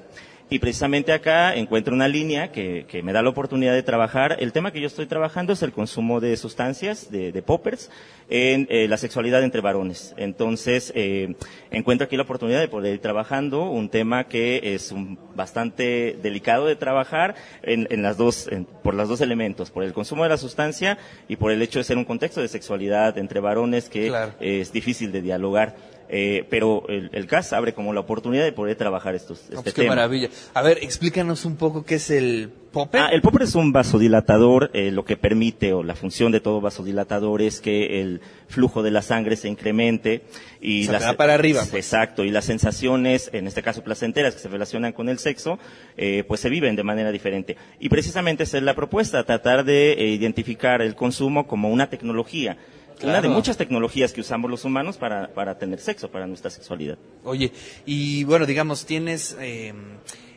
Y 0.53 0.59
precisamente 0.59 1.13
acá 1.13 1.55
encuentro 1.55 1.95
una 1.95 2.09
línea 2.09 2.51
que, 2.51 2.85
que, 2.85 3.01
me 3.01 3.13
da 3.13 3.21
la 3.21 3.29
oportunidad 3.29 3.73
de 3.73 3.83
trabajar. 3.83 4.35
El 4.41 4.51
tema 4.51 4.73
que 4.73 4.81
yo 4.81 4.87
estoy 4.87 5.05
trabajando 5.05 5.53
es 5.53 5.63
el 5.63 5.71
consumo 5.71 6.19
de 6.19 6.35
sustancias, 6.35 7.09
de, 7.09 7.31
de 7.31 7.41
poppers, 7.41 7.89
en 8.29 8.67
eh, 8.69 8.89
la 8.89 8.97
sexualidad 8.97 9.43
entre 9.43 9.61
varones. 9.61 10.13
Entonces, 10.17 10.91
eh, 10.93 11.35
encuentro 11.69 12.03
aquí 12.03 12.17
la 12.17 12.23
oportunidad 12.23 12.59
de 12.59 12.67
poder 12.67 12.95
ir 12.95 12.99
trabajando 12.99 13.69
un 13.69 13.87
tema 13.87 14.25
que 14.25 14.73
es 14.75 14.91
un, 14.91 15.17
bastante 15.35 16.17
delicado 16.21 16.65
de 16.65 16.75
trabajar 16.75 17.35
en, 17.63 17.87
en 17.89 18.01
las 18.01 18.17
dos, 18.17 18.49
en, 18.51 18.65
por 18.65 18.93
los 18.93 19.07
dos 19.07 19.21
elementos, 19.21 19.71
por 19.71 19.85
el 19.85 19.93
consumo 19.93 20.23
de 20.23 20.29
la 20.29 20.37
sustancia 20.37 20.97
y 21.29 21.37
por 21.37 21.53
el 21.53 21.61
hecho 21.61 21.79
de 21.79 21.85
ser 21.85 21.97
un 21.97 22.03
contexto 22.03 22.41
de 22.41 22.49
sexualidad 22.49 23.17
entre 23.17 23.39
varones 23.39 23.87
que 23.87 24.09
claro. 24.09 24.33
es 24.41 24.73
difícil 24.73 25.13
de 25.13 25.21
dialogar. 25.21 25.75
Eh, 26.13 26.45
pero 26.49 26.83
el, 26.89 27.09
el, 27.13 27.25
CAS 27.25 27.53
abre 27.53 27.73
como 27.73 27.93
la 27.93 28.01
oportunidad 28.01 28.43
de 28.43 28.51
poder 28.51 28.75
trabajar 28.75 29.15
estos, 29.15 29.43
este 29.43 29.55
oh, 29.55 29.63
qué 29.63 29.71
tema. 29.71 29.95
maravilla. 29.95 30.27
A 30.53 30.61
ver, 30.61 30.79
explícanos 30.81 31.45
un 31.45 31.55
poco 31.55 31.85
qué 31.85 31.95
es 31.95 32.09
el 32.09 32.51
popper. 32.73 33.01
Ah, 33.01 33.09
el 33.13 33.21
popper 33.21 33.43
es 33.43 33.55
un 33.55 33.71
vasodilatador, 33.71 34.71
eh, 34.73 34.91
lo 34.91 35.05
que 35.05 35.15
permite 35.15 35.71
o 35.71 35.83
la 35.83 35.95
función 35.95 36.33
de 36.33 36.41
todo 36.41 36.59
vasodilatador 36.59 37.41
es 37.41 37.61
que 37.61 38.01
el 38.01 38.19
flujo 38.49 38.83
de 38.83 38.91
la 38.91 39.01
sangre 39.01 39.37
se 39.37 39.47
incremente 39.47 40.23
y 40.59 40.83
se 40.83 40.91
las, 40.91 41.15
para 41.15 41.33
arriba. 41.33 41.61
Pues. 41.61 41.85
Exacto, 41.85 42.25
y 42.25 42.29
las 42.29 42.43
sensaciones, 42.43 43.29
en 43.31 43.47
este 43.47 43.63
caso 43.63 43.81
placenteras, 43.81 44.33
que 44.33 44.41
se 44.41 44.49
relacionan 44.49 44.91
con 44.91 45.07
el 45.07 45.17
sexo, 45.17 45.59
eh, 45.95 46.25
pues 46.27 46.41
se 46.41 46.49
viven 46.49 46.75
de 46.75 46.83
manera 46.83 47.13
diferente. 47.13 47.55
Y 47.79 47.87
precisamente 47.87 48.43
esa 48.43 48.57
es 48.57 48.63
la 48.63 48.75
propuesta, 48.75 49.23
tratar 49.23 49.63
de 49.63 49.93
eh, 49.93 50.07
identificar 50.07 50.81
el 50.81 50.95
consumo 50.95 51.47
como 51.47 51.69
una 51.69 51.89
tecnología 51.89 52.57
Claro. 53.01 53.19
una 53.19 53.27
de 53.27 53.33
muchas 53.33 53.57
tecnologías 53.57 54.13
que 54.13 54.21
usamos 54.21 54.49
los 54.49 54.63
humanos 54.63 54.97
para, 54.97 55.33
para 55.33 55.57
tener 55.57 55.79
sexo, 55.79 56.09
para 56.09 56.27
nuestra 56.27 56.51
sexualidad. 56.51 56.97
Oye, 57.23 57.51
y 57.85 58.23
bueno, 58.23 58.45
digamos, 58.45 58.85
tienes 58.85 59.35
eh, 59.39 59.73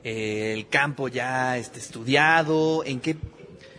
eh, 0.03 0.55
el 0.55 0.69
campo 0.69 1.09
ya 1.09 1.59
este, 1.59 1.79
estudiado, 1.79 2.83
¿en 2.85 3.01
qué 3.01 3.17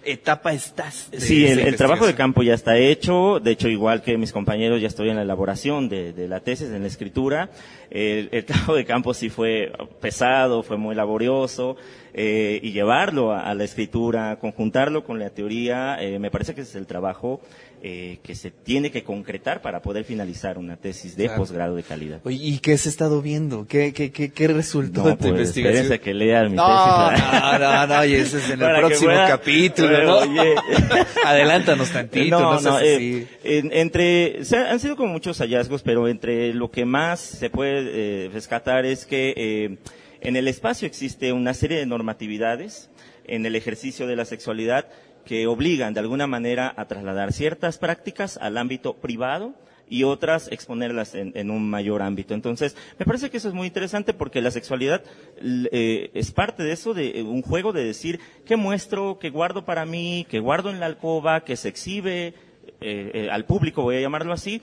etapa 0.03 0.53
estás? 0.53 1.09
sí, 1.17 1.45
el, 1.45 1.59
el, 1.59 1.75
trabajo 1.75 2.05
de 2.05 2.13
campo 2.13 2.43
ya 2.43 2.53
está 2.53 2.77
hecho, 2.77 3.39
de 3.39 3.51
hecho 3.51 3.67
igual 3.67 4.03
que 4.03 4.17
mis 4.17 4.31
compañeros 4.31 4.79
ya 4.79 4.87
estoy 4.87 5.09
en 5.09 5.15
la 5.15 5.23
elaboración 5.23 5.89
de, 5.89 6.13
de 6.13 6.27
la 6.27 6.41
tesis, 6.41 6.69
en 6.69 6.81
la 6.81 6.87
escritura, 6.87 7.49
el, 7.89 8.29
el, 8.31 8.45
trabajo 8.45 8.75
de 8.75 8.85
campo 8.85 9.13
sí 9.13 9.29
fue 9.29 9.71
pesado, 10.01 10.63
fue 10.63 10.77
muy 10.77 10.95
laborioso, 10.95 11.75
eh, 12.13 12.59
y 12.63 12.71
llevarlo 12.71 13.33
a, 13.33 13.41
a, 13.41 13.55
la 13.55 13.63
escritura, 13.63 14.37
conjuntarlo 14.39 15.03
con 15.03 15.19
la 15.19 15.31
teoría, 15.31 15.97
eh, 16.01 16.19
me 16.19 16.31
parece 16.31 16.55
que 16.55 16.61
es 16.61 16.75
el 16.75 16.87
trabajo 16.87 17.41
eh, 17.87 18.17
que 18.23 18.33
se 18.33 18.49
tiene 18.49 18.89
que 18.89 19.03
concretar 19.03 19.61
para 19.61 19.79
poder 19.83 20.05
finalizar 20.05 20.57
una 20.57 20.75
tesis 20.75 21.15
de 21.15 21.25
claro. 21.25 21.41
posgrado 21.41 21.75
de 21.75 21.83
calidad. 21.83 22.19
Oye, 22.23 22.39
¿y 22.41 22.57
qué 22.57 22.73
has 22.73 22.87
estado 22.87 23.21
viendo? 23.21 23.67
¿Qué, 23.67 23.93
qué, 23.93 24.11
qué, 24.11 24.31
qué 24.31 24.47
resultó 24.47 25.03
no, 25.03 25.09
de 25.09 25.11
tu 25.11 25.19
pues, 25.19 25.31
investigación? 25.33 25.99
que 25.99 26.13
lean 26.15 26.49
mi 26.49 26.57
no, 26.57 26.65
tesis. 27.11 27.23
No, 27.31 27.59
no, 27.59 27.85
no, 27.85 28.05
y 28.05 28.15
ese 28.15 28.39
es 28.39 28.49
en 28.49 28.59
el 28.63 28.75
próximo 28.77 29.11
pueda, 29.11 29.27
capítulo, 29.27 30.03
¿no? 30.03 30.17
Oye. 30.17 30.55
Adelántanos 31.25 31.91
tantito, 31.91 32.39
no, 32.39 32.59
no, 32.59 32.61
no 32.61 32.79
sé 32.79 32.97
si... 32.97 33.17
eh, 33.17 33.27
en, 33.43 33.71
entre, 33.71 34.41
o 34.41 34.45
sea, 34.45 34.71
han 34.71 34.79
sido 34.79 34.95
como 34.95 35.13
muchos 35.13 35.37
hallazgos, 35.37 35.83
pero 35.83 36.07
entre 36.07 36.55
lo 36.55 36.71
que 36.71 36.85
más 36.85 37.19
se 37.19 37.51
puede 37.51 38.25
eh, 38.25 38.29
rescatar 38.33 38.87
es 38.87 39.05
que 39.05 39.35
eh, 39.37 39.77
en 40.21 40.35
el 40.35 40.47
espacio 40.47 40.87
existe 40.87 41.33
una 41.33 41.53
serie 41.53 41.77
de 41.77 41.85
normatividades 41.85 42.89
en 43.25 43.45
el 43.45 43.55
ejercicio 43.55 44.07
de 44.07 44.15
la 44.15 44.25
sexualidad 44.25 44.87
que 45.25 45.47
obligan 45.47 45.93
de 45.93 45.99
alguna 45.99 46.27
manera 46.27 46.73
a 46.77 46.85
trasladar 46.85 47.33
ciertas 47.33 47.77
prácticas 47.77 48.37
al 48.37 48.57
ámbito 48.57 48.93
privado 48.93 49.53
y 49.89 50.03
otras 50.03 50.47
exponerlas 50.51 51.15
en, 51.15 51.31
en, 51.35 51.51
un 51.51 51.69
mayor 51.69 52.01
ámbito. 52.01 52.33
Entonces, 52.33 52.75
me 52.97 53.05
parece 53.05 53.29
que 53.29 53.37
eso 53.37 53.47
es 53.47 53.53
muy 53.53 53.67
interesante 53.67 54.13
porque 54.13 54.41
la 54.41 54.51
sexualidad 54.51 55.03
eh, 55.41 56.09
es 56.13 56.31
parte 56.31 56.63
de 56.63 56.71
eso, 56.71 56.93
de 56.93 57.23
un 57.23 57.41
juego 57.41 57.73
de 57.73 57.83
decir 57.83 58.19
qué 58.45 58.55
muestro, 58.55 59.19
qué 59.19 59.29
guardo 59.29 59.65
para 59.65 59.85
mí, 59.85 60.25
qué 60.29 60.39
guardo 60.39 60.69
en 60.69 60.79
la 60.79 60.87
alcoba, 60.87 61.43
que 61.43 61.55
se 61.55 61.69
exhibe 61.69 62.27
eh, 62.27 62.33
eh, 62.81 63.29
al 63.31 63.45
público, 63.45 63.83
voy 63.83 63.97
a 63.97 64.01
llamarlo 64.01 64.33
así, 64.33 64.61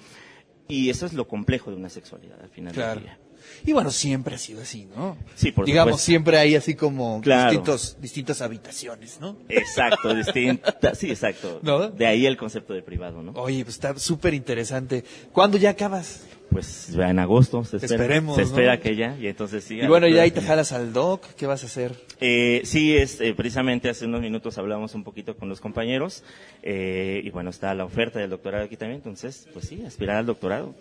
y 0.69 0.91
eso 0.91 1.07
es 1.07 1.13
lo 1.13 1.29
complejo 1.29 1.71
de 1.71 1.77
una 1.77 1.89
sexualidad 1.89 2.41
al 2.41 2.51
final 2.51 2.73
claro. 2.73 2.95
del 2.95 3.05
día. 3.05 3.19
Y 3.65 3.73
bueno, 3.73 3.91
siempre 3.91 4.35
ha 4.35 4.39
sido 4.39 4.63
así, 4.63 4.87
¿no? 4.97 5.17
Sí, 5.35 5.53
por 5.53 5.65
Digamos, 5.67 5.93
supuesto. 5.93 6.07
siempre 6.07 6.39
hay 6.39 6.55
así 6.55 6.75
como 6.75 7.21
Claro. 7.21 7.51
distintos, 7.51 7.97
distintas 8.01 8.41
habitaciones, 8.43 9.19
¿no? 9.21 9.37
Exacto, 9.49 10.15
distinta, 10.15 10.95
sí, 10.95 11.11
exacto. 11.11 11.61
¿No? 11.63 11.89
De 11.89 12.07
ahí 12.07 12.27
el 12.27 12.37
concepto 12.37 12.75
de 12.75 12.83
privado, 12.83 13.23
¿no? 13.23 13.33
Oye, 13.33 13.65
pues 13.65 13.77
está 13.77 13.99
súper 13.99 14.35
interesante. 14.35 15.05
¿Cuándo 15.33 15.59
ya 15.59 15.71
acabas? 15.71 16.25
Pues 16.51 16.91
en 16.95 17.19
agosto 17.19 17.65
se 17.65 17.79
espera, 17.79 17.95
Esperemos, 17.95 18.37
se 18.37 18.43
espera 18.43 18.77
¿no? 18.77 18.83
que 18.83 18.95
ya, 18.95 19.17
y 19.19 19.27
entonces 19.27 19.65
sí. 19.65 19.81
Y 19.81 19.87
bueno, 19.87 20.07
ya 20.07 20.21
ahí 20.21 20.31
te 20.33 20.43
jalas 20.43 20.73
al 20.73 20.93
doc, 20.93 21.25
¿qué 21.35 21.47
vas 21.47 21.63
a 21.63 21.67
hacer? 21.67 21.95
Eh, 22.21 22.61
sí, 22.65 22.95
es, 22.95 23.23
eh, 23.23 23.33
precisamente 23.35 23.89
hace 23.89 24.05
unos 24.05 24.21
minutos 24.21 24.59
hablamos 24.59 24.95
un 24.95 25.03
poquito 25.03 25.35
con 25.35 25.49
los 25.49 25.63
compañeros, 25.63 26.25
eh, 26.63 27.23
y 27.25 27.31
bueno, 27.31 27.49
está 27.49 27.73
la 27.75 27.87
oferta 27.87 28.19
del 28.19 28.29
doctorado 28.29 28.65
aquí 28.65 28.77
también, 28.77 28.99
entonces, 28.99 29.49
pues 29.55 29.67
sí, 29.67 29.83
aspirar 29.87 30.17
al 30.17 30.27
doctorado. 30.27 30.75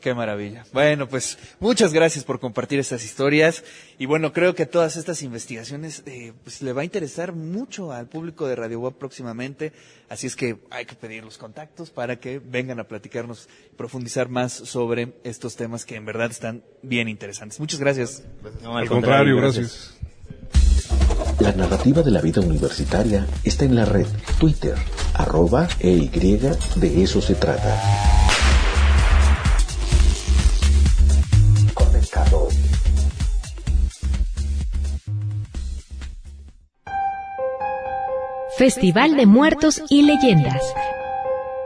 Qué 0.00 0.14
maravilla. 0.14 0.64
Bueno, 0.72 1.08
pues 1.08 1.38
muchas 1.58 1.92
gracias 1.92 2.24
por 2.24 2.38
compartir 2.38 2.78
estas 2.78 3.04
historias 3.04 3.64
y 3.98 4.06
bueno, 4.06 4.32
creo 4.32 4.54
que 4.54 4.66
todas 4.66 4.96
estas 4.96 5.22
investigaciones 5.22 6.02
eh, 6.06 6.32
pues 6.44 6.62
le 6.62 6.72
va 6.72 6.82
a 6.82 6.84
interesar 6.84 7.32
mucho 7.32 7.92
al 7.92 8.06
público 8.06 8.46
de 8.46 8.56
Radio 8.56 8.80
Web 8.80 8.94
próximamente, 8.94 9.72
así 10.08 10.26
es 10.26 10.36
que 10.36 10.58
hay 10.70 10.84
que 10.84 10.94
pedir 10.94 11.24
los 11.24 11.38
contactos 11.38 11.90
para 11.90 12.16
que 12.20 12.38
vengan 12.38 12.78
a 12.78 12.84
platicarnos 12.84 13.48
y 13.72 13.76
profundizar 13.76 14.28
más 14.28 14.52
sobre 14.52 15.14
estos 15.24 15.56
temas 15.56 15.84
que 15.84 15.96
en 15.96 16.04
verdad 16.04 16.30
están 16.30 16.62
bien 16.82 17.08
interesantes. 17.08 17.58
Muchas 17.58 17.80
gracias. 17.80 18.22
No, 18.62 18.76
al, 18.76 18.84
al 18.84 18.88
contrario, 18.88 19.34
contrario, 19.34 19.36
gracias. 19.36 19.96
La 21.40 21.52
narrativa 21.52 22.02
de 22.02 22.10
la 22.10 22.20
vida 22.20 22.40
universitaria 22.40 23.26
está 23.44 23.64
en 23.64 23.74
la 23.74 23.84
red 23.84 24.06
Twitter, 24.38 24.74
arroba 25.14 25.68
e 25.80 25.90
y 25.90 26.08
de 26.08 27.02
eso 27.02 27.20
se 27.20 27.34
trata. 27.34 28.25
Festival 38.56 39.16
de 39.16 39.26
Muertos 39.26 39.82
y 39.90 40.00
Leyendas. 40.00 40.62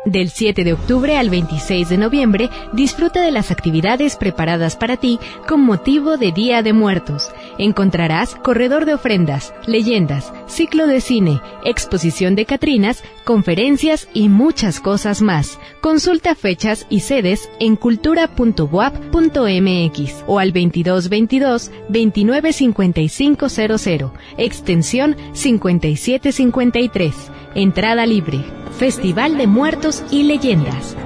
Del 0.06 0.31
7 0.31 0.64
de 0.64 0.72
octubre 0.72 1.18
al 1.18 1.28
26 1.28 1.90
de 1.90 1.98
noviembre, 1.98 2.48
disfruta 2.72 3.20
de 3.20 3.31
las 3.31 3.51
actividades 3.51 4.16
preparadas 4.16 4.74
para 4.74 4.97
ti 4.97 5.18
con 5.47 5.60
motivo 5.60 6.16
de 6.16 6.32
Día 6.32 6.62
de 6.62 6.72
Muertos. 6.72 7.31
Encontrarás 7.59 8.35
corredor 8.36 8.86
de 8.86 8.94
ofrendas, 8.94 9.52
leyendas, 9.66 10.32
ciclo 10.47 10.86
de 10.86 11.02
cine, 11.02 11.43
exposición 11.66 12.35
de 12.35 12.47
Catrinas, 12.47 13.05
conferencias 13.24 14.09
y 14.14 14.31
muchas 14.31 14.81
cosas 14.81 15.20
más. 15.20 15.59
Consulta 15.82 16.35
fechas 16.35 16.86
y 16.89 17.01
sedes 17.01 17.51
en 17.60 17.77
cultura.wap.mx 17.77 20.24
o 20.27 20.39
al 20.39 20.55
2222 20.55 21.70
295500, 21.90 24.12
extensión 24.39 25.14
5753. 25.35 27.14
Entrada 27.55 28.06
libre. 28.06 28.43
Festival 28.78 29.36
de 29.36 29.47
Muertos 29.47 29.90
y 30.11 30.23
Leyendas. 30.23 30.97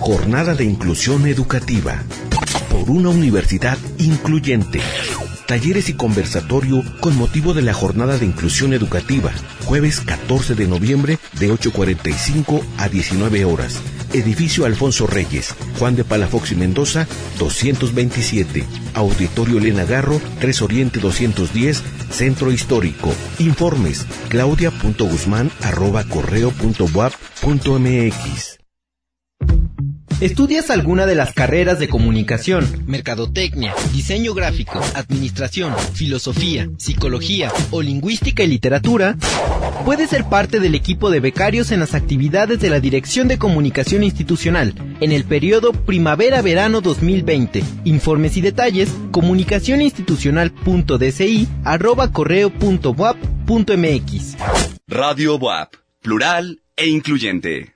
Jornada 0.00 0.54
de 0.54 0.64
Inclusión 0.64 1.26
Educativa. 1.26 2.02
Por 2.70 2.90
una 2.90 3.08
universidad 3.08 3.78
incluyente. 3.98 4.80
Talleres 5.46 5.88
y 5.88 5.94
conversatorio 5.94 6.82
con 7.00 7.16
motivo 7.16 7.54
de 7.54 7.62
la 7.62 7.72
Jornada 7.72 8.18
de 8.18 8.26
Inclusión 8.26 8.72
Educativa. 8.72 9.32
Jueves 9.64 10.00
14 10.00 10.54
de 10.54 10.66
noviembre 10.66 11.18
de 11.38 11.52
8.45 11.52 12.62
a 12.78 12.88
19 12.88 13.44
horas. 13.44 13.80
Edificio 14.12 14.64
Alfonso 14.64 15.06
Reyes, 15.06 15.54
Juan 15.78 15.94
de 15.94 16.04
Palafox 16.04 16.52
y 16.52 16.56
Mendoza, 16.56 17.06
227. 17.38 18.64
Auditorio 18.94 19.58
Elena 19.58 19.84
Garro, 19.84 20.20
3 20.40 20.62
Oriente 20.62 21.00
210, 21.00 21.82
Centro 22.10 22.50
Histórico. 22.50 23.12
Informes, 23.38 24.06
claudia.guzmán 24.28 25.50
arroba 25.62 26.04
correo. 26.04 26.52
¿Estudias 30.18 30.70
alguna 30.70 31.04
de 31.04 31.14
las 31.14 31.34
carreras 31.34 31.78
de 31.78 31.88
comunicación, 31.88 32.66
mercadotecnia, 32.86 33.74
diseño 33.92 34.32
gráfico, 34.32 34.80
administración, 34.94 35.74
filosofía, 35.92 36.70
psicología 36.78 37.52
o 37.70 37.82
lingüística 37.82 38.42
y 38.42 38.46
literatura? 38.46 39.18
Puedes 39.84 40.08
ser 40.08 40.24
parte 40.24 40.58
del 40.58 40.74
equipo 40.74 41.10
de 41.10 41.20
becarios 41.20 41.70
en 41.70 41.80
las 41.80 41.94
actividades 41.94 42.60
de 42.60 42.70
la 42.70 42.80
Dirección 42.80 43.28
de 43.28 43.36
Comunicación 43.36 44.04
Institucional 44.04 44.72
en 45.00 45.12
el 45.12 45.24
periodo 45.24 45.74
primavera-verano 45.74 46.80
2020. 46.80 47.62
Informes 47.84 48.38
y 48.38 48.40
detalles 48.40 48.88
comunicacioninstitucional.dci 49.10 51.46
arroba 51.62 52.10
correo 52.10 52.48
punto 52.48 52.96
punto 53.44 53.76
mx. 53.76 54.38
Radio 54.88 55.36
WAP, 55.36 55.74
plural 56.00 56.62
e 56.74 56.86
incluyente. 56.86 57.75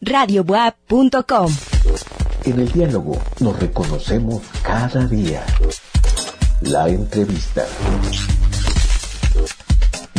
radiobuap.com. 0.00 1.52
En 2.44 2.60
el 2.60 2.70
diálogo 2.70 3.20
nos 3.40 3.58
reconocemos 3.58 4.42
cada 4.62 5.06
día. 5.06 5.44
La 6.62 6.88
entrevista. 6.88 7.66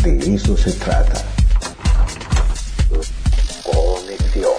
De 0.03 0.35
eso 0.35 0.57
se 0.57 0.71
trata. 0.73 1.23
Conexión. 3.63 4.51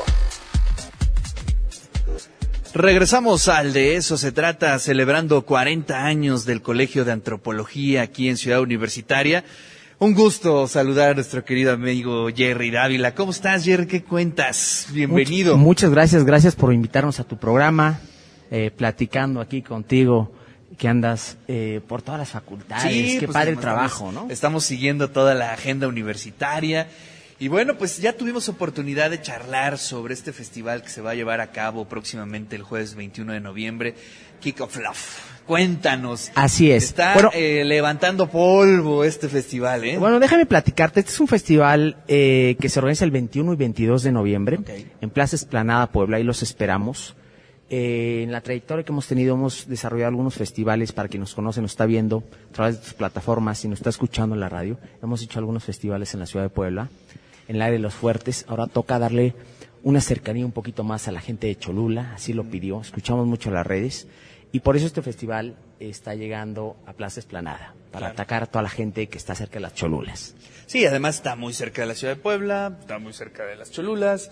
Regresamos 2.75 3.49
al 3.49 3.73
de 3.73 3.97
eso 3.97 4.17
se 4.17 4.31
trata, 4.31 4.79
celebrando 4.79 5.43
40 5.43 6.05
años 6.05 6.45
del 6.45 6.63
Colegio 6.63 7.05
de 7.05 7.13
Antropología 7.13 8.03
aquí 8.03 8.29
en 8.29 8.37
Ciudad 8.37 8.61
Universitaria. 8.61 9.45
Un 10.01 10.15
gusto 10.15 10.69
saludar 10.69 11.11
a 11.11 11.15
nuestro 11.15 11.45
querido 11.45 11.73
amigo 11.73 12.29
Jerry 12.29 12.71
Dávila. 12.71 13.17
¿Cómo 13.17 13.33
estás, 13.33 13.65
Jerry? 13.65 13.89
¿Qué 13.89 14.05
cuentas? 14.05 14.87
Bienvenido. 14.93 15.57
muchas 15.57 15.91
gracias, 15.91 16.25
gracias 16.25 16.55
por 16.55 16.73
invitarnos 16.73 17.19
a 17.19 17.25
tu 17.25 17.37
programa, 17.37 17.99
eh, 18.53 18.71
platicando 18.71 19.41
aquí 19.41 19.61
contigo 19.61 20.33
que 20.79 20.87
andas 20.87 21.37
eh, 21.49 21.81
por 21.89 22.03
todas 22.03 22.21
las 22.21 22.29
facultades. 22.29 22.93
Sí, 22.93 23.17
Qué 23.19 23.27
pues, 23.27 23.35
padre 23.35 23.51
el 23.51 23.59
trabajo, 23.59 24.13
¿no? 24.13 24.29
Estamos 24.31 24.63
siguiendo 24.63 25.11
toda 25.11 25.35
la 25.35 25.53
agenda 25.53 25.89
universitaria. 25.89 26.87
Y 27.41 27.49
bueno, 27.49 27.77
pues 27.77 27.99
ya 27.99 28.13
tuvimos 28.13 28.49
oportunidad 28.49 29.11
de 29.11 29.21
charlar 29.21 29.79
sobre 29.79 30.15
este 30.15 30.33
festival 30.33 30.83
que 30.83 30.91
se 30.91 31.01
va 31.01 31.11
a 31.11 31.15
llevar 31.17 31.41
a 31.41 31.51
cabo 31.51 31.89
próximamente 31.89 32.55
el 32.55 32.63
jueves 32.63 32.95
21 32.95 33.33
de 33.33 33.41
noviembre, 33.41 33.97
Kick 34.41 34.61
of 34.61 34.77
Love. 34.77 35.38
Cuéntanos. 35.49 36.31
Así 36.35 36.71
es. 36.71 36.85
Está 36.85 37.15
eh, 37.33 37.65
levantando 37.65 38.29
polvo 38.29 39.03
este 39.03 39.31
festival, 39.31 39.83
¿eh? 39.83 39.97
Bueno, 39.97 40.21
déjame 40.21 40.45
platicarte. 40.45 41.01
Este 41.01 41.11
es 41.11 41.21
un 41.21 41.27
festival 41.27 41.97
eh, 42.07 42.59
que 42.61 42.69
se 42.69 42.79
organiza 42.79 43.07
el 43.07 43.11
21 43.11 43.55
y 43.55 43.57
22 43.57 44.03
de 44.03 44.13
noviembre 44.13 44.59
en 45.01 45.09
Plaza 45.09 45.37
Esplanada, 45.37 45.87
Puebla, 45.87 46.21
y 46.21 46.23
los 46.23 46.43
esperamos. 46.43 47.17
Eh, 47.71 48.25
en 48.25 48.31
la 48.31 48.43
trayectoria 48.43 48.85
que 48.85 48.93
hemos 48.93 49.07
tenido 49.07 49.37
hemos 49.37 49.67
desarrollado 49.67 50.11
algunos 50.11 50.35
festivales 50.35 50.93
para 50.93 51.09
quien 51.09 51.21
nos 51.21 51.35
conoce, 51.35 51.63
nos 51.63 51.71
está 51.71 51.87
viendo 51.87 52.25
a 52.51 52.53
través 52.53 52.77
de 52.77 52.83
tus 52.83 52.93
plataformas 52.93 53.65
y 53.65 53.69
nos 53.69 53.79
está 53.79 53.89
escuchando 53.89 54.35
en 54.35 54.41
la 54.41 54.51
radio. 54.51 54.79
Hemos 55.03 55.23
hecho 55.23 55.39
algunos 55.39 55.65
festivales 55.65 56.13
en 56.13 56.21
la 56.21 56.27
ciudad 56.27 56.45
de 56.45 56.51
Puebla, 56.51 56.91
en 57.49 57.57
el 57.57 57.63
área 57.63 57.73
de 57.73 57.79
los 57.79 57.95
fuertes. 57.95 58.45
Ahora 58.49 58.67
toca 58.67 58.99
darle 58.99 59.35
una 59.83 60.03
cercanía 60.03 60.45
un 60.45 60.53
poquito 60.53 60.85
más 60.85 61.09
a 61.09 61.13
la 61.13 61.23
gente 61.23 61.47
de 61.47 61.57
Cholula, 61.57 62.13
así 62.15 62.35
lo 62.35 62.45
pidió. 62.45 62.83
Escuchamos 62.83 63.27
mucho 63.27 63.51
las 63.51 63.67
redes. 63.67 64.09
Y 64.53 64.61
por 64.61 64.77
eso 64.77 64.87
este 64.87 65.03
festival 65.03 65.57
está 65.79 66.15
llegando 66.15 66.77
a 66.87 66.93
Plaza 66.93 67.21
Esplanada, 67.21 67.75
para 67.91 68.09
atacar 68.09 68.45
a 68.45 68.47
toda 68.47 68.63
la 68.63 68.69
gente 68.69 69.09
que 69.09 69.19
está 69.19 69.35
cerca 69.35 69.55
de 69.55 69.61
las 69.61 69.75
Cholulas. 69.75 70.35
Sí, 70.67 70.85
además 70.87 71.17
está 71.17 71.37
muy 71.37 71.53
cerca 71.53 71.83
de 71.83 71.89
la 71.89 71.95
ciudad 71.95 72.17
de 72.17 72.21
Puebla, 72.21 72.77
está 72.81 72.99
muy 72.99 73.13
cerca 73.13 73.45
de 73.45 73.57
las 73.57 73.71
Cholulas, 73.71 74.31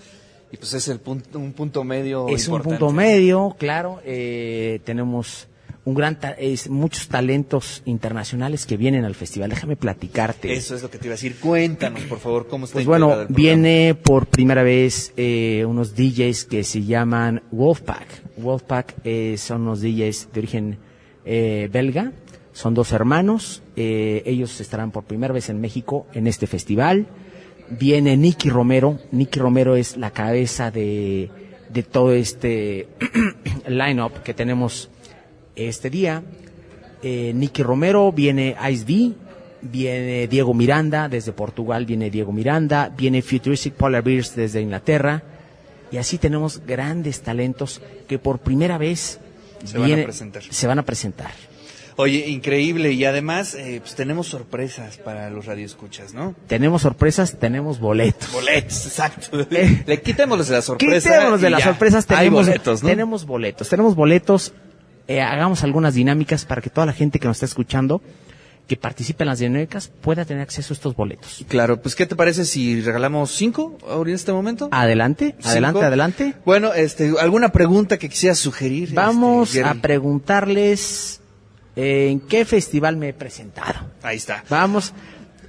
y 0.50 0.56
pues 0.56 0.74
es 0.74 0.88
el 0.88 1.00
punto, 1.00 1.38
un 1.38 1.52
punto 1.52 1.84
medio. 1.84 2.28
Es 2.28 2.48
un 2.48 2.62
punto 2.62 2.90
medio, 2.92 3.56
claro. 3.58 4.00
Eh, 4.04 4.80
tenemos 4.84 5.48
un 5.86 5.94
gran 5.94 6.18
es 6.36 6.68
muchos 6.68 7.06
talentos 7.06 7.82
internacionales 7.84 8.66
que 8.66 8.76
vienen 8.76 9.04
al 9.04 9.14
festival. 9.14 9.50
Déjame 9.50 9.76
platicarte. 9.76 10.52
Eso 10.52 10.74
es 10.74 10.82
lo 10.82 10.90
que 10.90 10.98
te 10.98 11.06
iba 11.06 11.12
a 11.12 11.16
decir. 11.16 11.36
Cuéntanos, 11.36 12.02
por 12.02 12.18
favor, 12.18 12.48
cómo 12.48 12.64
está. 12.64 12.74
Pues 12.74 12.86
bueno, 12.86 13.14
viene 13.28 13.94
por 13.94 14.26
primera 14.26 14.64
vez 14.64 15.12
eh, 15.16 15.64
unos 15.64 15.94
DJs 15.94 16.46
que 16.46 16.64
se 16.64 16.82
llaman 16.82 17.44
Wolfpack. 17.52 18.36
Wolfpack 18.36 18.96
eh, 19.04 19.36
son 19.38 19.62
unos 19.62 19.80
DJs 19.80 20.30
de 20.32 20.40
origen 20.40 20.78
eh, 21.24 21.68
belga. 21.72 22.12
Son 22.52 22.74
dos 22.74 22.90
hermanos. 22.90 23.62
Eh, 23.76 24.24
ellos 24.26 24.60
estarán 24.60 24.90
por 24.90 25.04
primera 25.04 25.32
vez 25.32 25.50
en 25.50 25.60
México 25.60 26.08
en 26.14 26.26
este 26.26 26.48
festival. 26.48 27.06
Viene 27.70 28.16
Nicky 28.16 28.50
Romero. 28.50 28.98
Nicky 29.12 29.38
Romero 29.38 29.76
es 29.76 29.96
la 29.96 30.10
cabeza 30.10 30.72
de, 30.72 31.30
de 31.68 31.82
todo 31.84 32.12
este 32.12 32.88
line-up 33.68 34.24
que 34.24 34.34
tenemos 34.34 34.90
este 35.56 35.90
día. 35.90 36.22
Eh, 37.02 37.32
Nicky 37.34 37.62
Romero, 37.62 38.12
viene 38.12 38.56
Ice 38.70 38.84
B, 38.84 39.12
viene 39.62 40.28
Diego 40.28 40.54
Miranda, 40.54 41.08
desde 41.08 41.32
Portugal 41.32 41.86
viene 41.86 42.10
Diego 42.10 42.32
Miranda, 42.32 42.92
viene 42.96 43.22
Futuristic 43.22 43.74
Polar 43.74 44.02
Bears 44.02 44.34
desde 44.36 44.60
Inglaterra, 44.60 45.22
y 45.90 45.98
así 45.98 46.18
tenemos 46.18 46.62
grandes 46.66 47.20
talentos 47.22 47.80
que 48.08 48.18
por 48.18 48.38
primera 48.38 48.78
vez 48.78 49.20
se, 49.64 49.78
van, 49.78 50.00
a 50.00 50.04
presentar. 50.04 50.42
se 50.42 50.66
van 50.66 50.78
a 50.78 50.84
presentar. 50.84 51.30
Oye, 51.98 52.28
increíble. 52.28 52.92
Y 52.92 53.06
además, 53.06 53.54
eh, 53.54 53.80
pues 53.80 53.94
tenemos 53.94 54.26
sorpresas 54.26 54.98
para 54.98 55.30
los 55.30 55.46
radioescuchas, 55.46 56.12
¿no? 56.12 56.34
Tenemos 56.46 56.82
sorpresas, 56.82 57.38
tenemos 57.38 57.80
boletos. 57.80 58.30
Boletos, 58.32 58.86
exacto. 58.86 59.46
Le 59.50 60.02
quitémoslos 60.02 60.48
de 60.48 60.54
las 60.56 60.64
sorpresas. 60.66 61.04
Quitémoslos 61.04 61.40
de 61.40 61.50
las 61.50 61.62
sorpresas, 61.62 62.06
tenemos 62.06 62.46
boletos, 62.46 62.82
¿no? 62.82 62.88
Tenemos 62.88 63.24
boletos. 63.24 63.68
Tenemos 63.68 63.94
boletos 63.94 64.52
eh, 65.08 65.20
hagamos 65.20 65.62
algunas 65.64 65.94
dinámicas 65.94 66.44
para 66.44 66.62
que 66.62 66.70
toda 66.70 66.86
la 66.86 66.92
gente 66.92 67.18
que 67.18 67.26
nos 67.26 67.36
está 67.36 67.46
escuchando 67.46 68.02
que 68.66 68.76
participe 68.76 69.22
en 69.22 69.28
las 69.28 69.38
dinámicas 69.38 69.90
pueda 70.00 70.24
tener 70.24 70.42
acceso 70.42 70.72
a 70.72 70.74
estos 70.74 70.96
boletos. 70.96 71.44
Claro, 71.48 71.80
pues 71.80 71.94
¿qué 71.94 72.06
te 72.06 72.16
parece 72.16 72.44
si 72.44 72.80
regalamos 72.80 73.30
cinco 73.30 73.78
ahora 73.88 74.10
en 74.10 74.16
este 74.16 74.32
momento? 74.32 74.68
Adelante, 74.72 75.36
adelante, 75.44 75.84
adelante. 75.84 76.34
Bueno, 76.44 76.74
este, 76.74 77.12
¿alguna 77.20 77.50
pregunta 77.50 77.98
que 77.98 78.08
quisieras 78.08 78.38
sugerir? 78.38 78.92
Vamos 78.92 79.54
este, 79.54 79.64
a 79.64 79.74
preguntarles 79.74 81.20
eh, 81.76 82.08
en 82.10 82.20
qué 82.20 82.44
festival 82.44 82.96
me 82.96 83.10
he 83.10 83.14
presentado. 83.14 83.86
Ahí 84.02 84.16
está. 84.16 84.42
Vamos, 84.48 84.92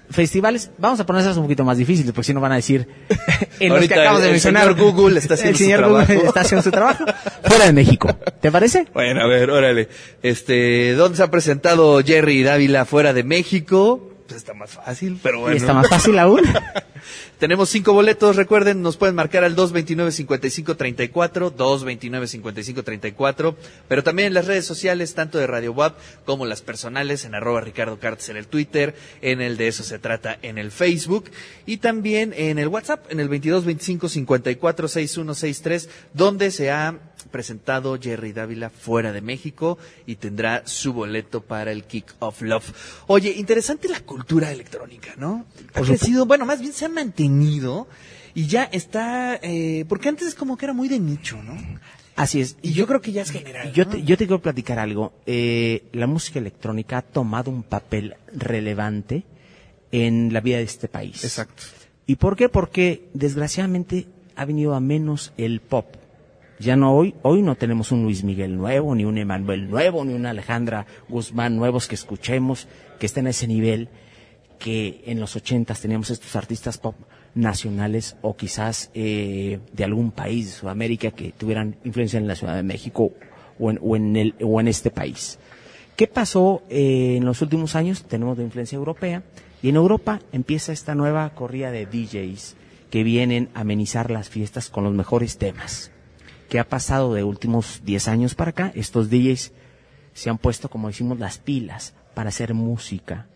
festivales, 0.10 0.72
vamos 0.78 1.00
a 1.00 1.06
ponerlas 1.06 1.36
un 1.38 1.44
poquito 1.44 1.64
más 1.64 1.78
difíciles, 1.78 2.12
porque 2.12 2.28
si 2.28 2.34
no 2.34 2.42
van 2.42 2.54
a 2.54 2.56
decir 2.56 2.88
en 3.60 3.74
los 3.74 3.88
que 3.88 3.94
acabamos 3.94 4.22
de 4.22 4.32
mencionar. 4.32 4.68
El 4.68 4.76
señor 4.76 4.92
Google 4.94 5.20
está 5.20 5.34
haciendo 5.36 5.52
el 5.52 5.58
señor 5.58 5.80
su 5.80 5.90
Google 5.90 6.06
trabajo. 6.06 6.28
está 6.28 6.42
haciendo 6.42 6.64
su 6.64 6.72
trabajo 6.72 7.06
fuera 7.44 7.66
de 7.66 7.74
México. 7.74 8.18
¿Te 8.42 8.52
parece? 8.52 8.88
Bueno, 8.94 9.22
a 9.22 9.28
ver, 9.28 9.50
órale. 9.50 9.90
Este, 10.24 10.94
¿dónde 10.94 11.18
se 11.18 11.24
ha 11.24 11.32
presentado 11.32 12.02
Jerry 12.04 12.44
Dávila 12.44 12.86
fuera 12.86 13.14
de 13.14 13.24
México? 13.24 14.12
Está 14.38 14.54
más 14.54 14.70
fácil, 14.72 15.20
pero 15.22 15.40
bueno. 15.40 15.56
Y 15.56 15.58
está 15.58 15.74
más 15.74 15.90
fácil 15.90 16.18
aún. 16.20 16.42
Tenemos 17.40 17.70
cinco 17.70 17.94
boletos, 17.94 18.36
recuerden, 18.36 18.84
nos 18.84 18.98
pueden 18.98 19.16
marcar 19.16 19.44
al 19.44 19.56
229-5534, 19.56 21.56
229-5534, 21.56 23.56
pero 23.88 24.04
también 24.04 24.28
en 24.28 24.36
las 24.36 24.46
redes 24.46 24.66
sociales, 24.66 25.16
tanto 25.16 25.40
de 25.40 25.48
Radio 25.48 25.74
WAP 25.74 25.98
como 26.26 26.46
las 26.46 26.62
personales, 26.62 27.26
en 27.26 27.34
arroba 27.34 27.62
Ricardo 27.62 27.98
Cartes 28.00 28.30
en 28.30 28.38
el 28.38 28.46
Twitter, 28.48 28.94
en 29.22 29.42
el 29.42 29.58
de 29.58 29.70
eso 29.70 29.82
se 29.84 29.98
trata 29.98 30.38
en 30.42 30.60
el 30.60 30.72
Facebook, 30.72 31.32
y 31.66 31.78
también 31.78 32.34
en 32.36 32.60
el 32.60 32.68
WhatsApp, 32.68 33.12
en 33.12 33.20
el 33.20 33.30
2225-546163, 33.30 35.90
donde 36.14 36.52
se 36.52 36.70
ha 36.72 37.00
presentado 37.28 38.00
Jerry 38.00 38.34
Dávila 38.34 38.70
fuera 38.70 39.12
de 39.12 39.22
México 39.22 39.78
y 40.06 40.16
tendrá 40.16 40.64
su 40.66 40.94
boleto 40.94 41.42
para 41.42 41.72
el 41.72 41.84
Kick 41.84 42.16
of 42.20 42.42
Love. 42.42 42.74
Oye, 43.08 43.32
interesante 43.32 43.88
la 43.88 44.00
cultura 44.02 44.52
electrónica, 44.52 45.14
¿no? 45.18 45.46
Ha 45.74 45.82
crecido, 45.82 46.26
bueno, 46.26 46.46
más 46.46 46.60
bien 46.60 46.74
se 46.74 46.86
ha 46.86 46.90
mantenido 46.90 47.88
y 48.34 48.48
ya 48.48 48.64
está, 48.64 49.40
eh, 49.42 49.86
porque 49.90 50.10
antes 50.10 50.36
como 50.36 50.58
que 50.58 50.66
era 50.66 50.74
muy 50.74 50.88
de 50.88 51.00
nicho, 51.00 51.42
¿no? 51.42 51.58
Así 52.16 52.42
es. 52.42 52.58
Y 52.64 52.74
yo 52.74 52.88
creo 52.88 53.00
que 53.00 53.12
ya 53.12 53.22
es 53.22 53.32
general. 53.32 53.72
Yo 53.74 53.86
¿no? 53.86 53.92
te, 53.92 54.04
yo 54.04 54.18
te 54.18 54.26
quiero 54.26 54.42
platicar 54.42 54.80
algo. 54.80 55.14
Eh, 55.28 55.84
la 55.94 56.08
música 56.08 56.40
electrónica 56.40 56.98
ha 56.98 57.02
tomado 57.04 57.52
un 57.52 57.62
papel 57.64 58.16
relevante 58.34 59.24
en 59.92 60.34
la 60.34 60.42
vida 60.42 60.58
de 60.58 60.64
este 60.64 60.88
país. 60.88 61.24
Exacto. 61.24 61.64
¿Y 62.08 62.16
por 62.16 62.36
qué? 62.36 62.50
Porque 62.50 63.08
desgraciadamente 63.14 64.08
ha 64.36 64.46
venido 64.46 64.74
a 64.74 64.80
menos 64.80 65.34
el 65.38 65.60
pop. 65.60 65.96
Ya 66.60 66.76
no 66.76 66.94
hoy, 66.96 67.14
hoy 67.22 67.44
no 67.44 67.56
tenemos 67.56 67.92
un 67.92 68.04
Luis 68.04 68.24
Miguel 68.24 68.58
nuevo, 68.58 68.96
ni 68.96 69.06
un 69.06 69.18
Emanuel 69.18 69.70
nuevo, 69.70 70.04
ni 70.04 70.14
una 70.14 70.32
Alejandra 70.32 70.88
Guzmán 71.08 71.56
nuevos 71.56 71.88
que 71.88 71.96
escuchemos, 71.96 72.68
que 73.00 73.06
estén 73.06 73.28
a 73.28 73.30
ese 73.30 73.48
nivel 73.48 73.90
que 74.58 75.04
en 75.06 75.20
los 75.20 75.36
ochentas 75.36 75.82
teníamos 75.82 76.10
estos 76.10 76.36
artistas 76.36 76.80
pop 76.80 76.96
nacionales 77.36 78.18
o 78.22 78.36
quizás 78.36 78.90
eh, 78.96 79.60
de 79.72 79.84
algún 79.84 80.12
país 80.12 80.48
de 80.48 80.52
Sudamérica 80.54 81.12
que 81.12 81.32
tuvieran 81.32 81.78
influencia 81.84 82.18
en 82.18 82.28
la 82.28 82.36
Ciudad 82.36 82.56
de 82.56 82.64
México 82.64 83.12
o 83.60 83.96
en, 83.96 84.16
el, 84.16 84.36
o 84.42 84.60
en 84.60 84.68
este 84.68 84.90
país. 84.90 85.38
¿Qué 85.96 86.08
pasó 86.08 86.64
eh, 86.70 87.16
en 87.18 87.26
los 87.26 87.42
últimos 87.42 87.76
años? 87.76 88.04
Tenemos 88.04 88.38
de 88.38 88.44
influencia 88.44 88.76
europea 88.76 89.24
y 89.62 89.70
en 89.70 89.76
Europa 89.76 90.22
empieza 90.32 90.72
esta 90.72 90.96
nueva 90.96 91.30
corrida 91.36 91.72
de 91.72 91.86
DJs 91.86 92.56
que 92.90 93.04
vienen 93.04 93.50
a 93.54 93.62
amenizar 93.62 94.10
las 94.10 94.30
fiestas 94.30 94.70
con 94.70 94.84
los 94.84 94.94
mejores 94.94 95.38
temas. 95.38 95.92
¿Qué 96.50 96.60
ha 96.60 96.68
pasado 96.70 97.14
de 97.14 97.24
últimos 97.24 97.82
10 97.84 98.08
años 98.08 98.36
para 98.36 98.52
acá? 98.52 98.72
Estos 98.76 99.10
DJs 99.10 99.52
se 100.14 100.30
han 100.30 100.38
puesto, 100.38 100.70
como 100.70 100.88
decimos, 100.88 101.20
las 101.20 101.38
pilas 101.40 101.94
para 102.14 102.30
hacer 102.30 102.54
música, 102.54 103.28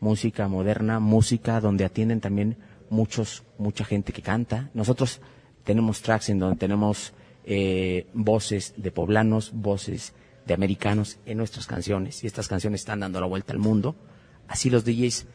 música 0.00 0.48
moderna, 0.48 1.00
música 1.00 1.60
donde 1.60 1.84
atienden 1.84 2.20
también 2.20 2.56
muchos, 2.88 3.42
mucha 3.58 3.84
gente 3.84 4.12
que 4.12 4.22
canta. 4.22 4.70
Nosotros 4.74 5.20
tenemos 5.64 6.02
tracks 6.02 6.28
en 6.28 6.38
donde 6.38 6.56
tenemos 6.56 7.12
eh, 7.44 8.06
voces 8.14 8.74
de 8.76 8.92
poblanos, 8.92 9.50
voces 9.52 10.12
de 10.46 10.54
americanos 10.54 11.18
en 11.26 11.38
nuestras 11.38 11.66
canciones 11.66 12.22
y 12.22 12.26
estas 12.26 12.48
canciones 12.48 12.80
están 12.82 13.00
dando 13.00 13.20
la 13.20 13.26
vuelta 13.26 13.52
al 13.52 13.58
mundo. 13.58 13.96
Así 14.48 14.70
los 14.70 14.84
DJs 14.84 15.26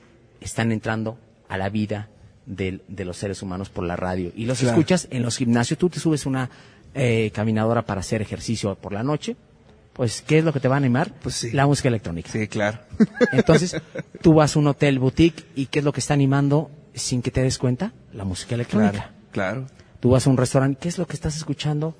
están 0.41 0.71
entrando 0.71 1.17
a 1.49 1.57
la 1.57 1.69
vida 1.69 2.09
del- 2.45 2.81
de, 2.87 3.03
los 3.05 3.17
seres 3.17 3.41
humanos 3.41 3.69
por 3.69 3.83
la 3.85 3.95
radio 3.97 4.31
y 4.35 4.45
los 4.45 4.59
Claro. 4.59 4.77
escuchas 4.77 5.07
en 5.11 5.23
los 5.23 5.37
gimnasios. 5.37 5.77
Tú 5.77 5.89
te 5.89 5.99
subes 5.99 6.25
una 6.25 6.49
eh, 6.97 7.31
caminadora 7.31 7.83
para 7.83 8.01
hacer 8.01 8.21
ejercicio 8.21 8.75
por 8.75 8.91
la 8.91 9.03
noche. 9.03 9.35
Pues, 9.93 10.21
¿qué 10.21 10.39
es 10.39 10.43
lo 10.43 10.53
que 10.53 10.59
te 10.59 10.67
va 10.67 10.75
a 10.75 10.77
animar? 10.77 11.11
Pues 11.21 11.35
sí. 11.35 11.51
La 11.51 11.65
música 11.65 11.87
electrónica. 11.89 12.29
Sí, 12.31 12.47
claro. 12.47 12.79
Entonces, 13.31 13.75
tú 14.21 14.33
vas 14.33 14.55
a 14.55 14.59
un 14.59 14.67
hotel 14.67 14.99
boutique 14.99 15.45
y 15.55 15.67
¿qué 15.67 15.79
es 15.79 15.85
lo 15.85 15.91
que 15.93 15.99
está 15.99 16.13
animando 16.13 16.69
sin 16.93 17.21
que 17.21 17.31
te 17.31 17.41
des 17.41 17.57
cuenta? 17.57 17.93
La 18.13 18.23
música 18.23 18.55
electrónica. 18.55 19.11
Claro, 19.31 19.65
claro. 19.65 19.67
Tú 19.99 20.11
vas 20.11 20.27
a 20.27 20.29
un 20.29 20.37
restaurante, 20.37 20.79
¿qué 20.81 20.89
es 20.89 20.97
lo 20.97 21.07
que 21.07 21.13
estás 21.15 21.35
escuchando? 21.37 21.95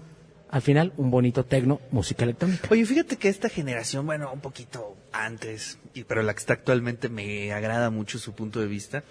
Al 0.49 0.61
final, 0.61 0.93
un 0.97 1.11
bonito 1.11 1.43
tecno, 1.43 1.81
música 1.91 2.23
electrónica. 2.23 2.67
Oye, 2.71 2.85
fíjate 2.85 3.17
que 3.17 3.27
esta 3.27 3.49
generación, 3.49 4.05
bueno, 4.05 4.31
un 4.31 4.39
poquito 4.39 4.95
antes, 5.11 5.77
y, 5.93 6.03
pero 6.03 6.21
la 6.23 6.33
que 6.33 6.39
está 6.39 6.53
actualmente 6.53 7.09
me 7.09 7.51
agrada 7.51 7.89
mucho 7.89 8.17
su 8.19 8.33
punto 8.33 8.59
de 8.59 8.67
vista, 8.67 9.03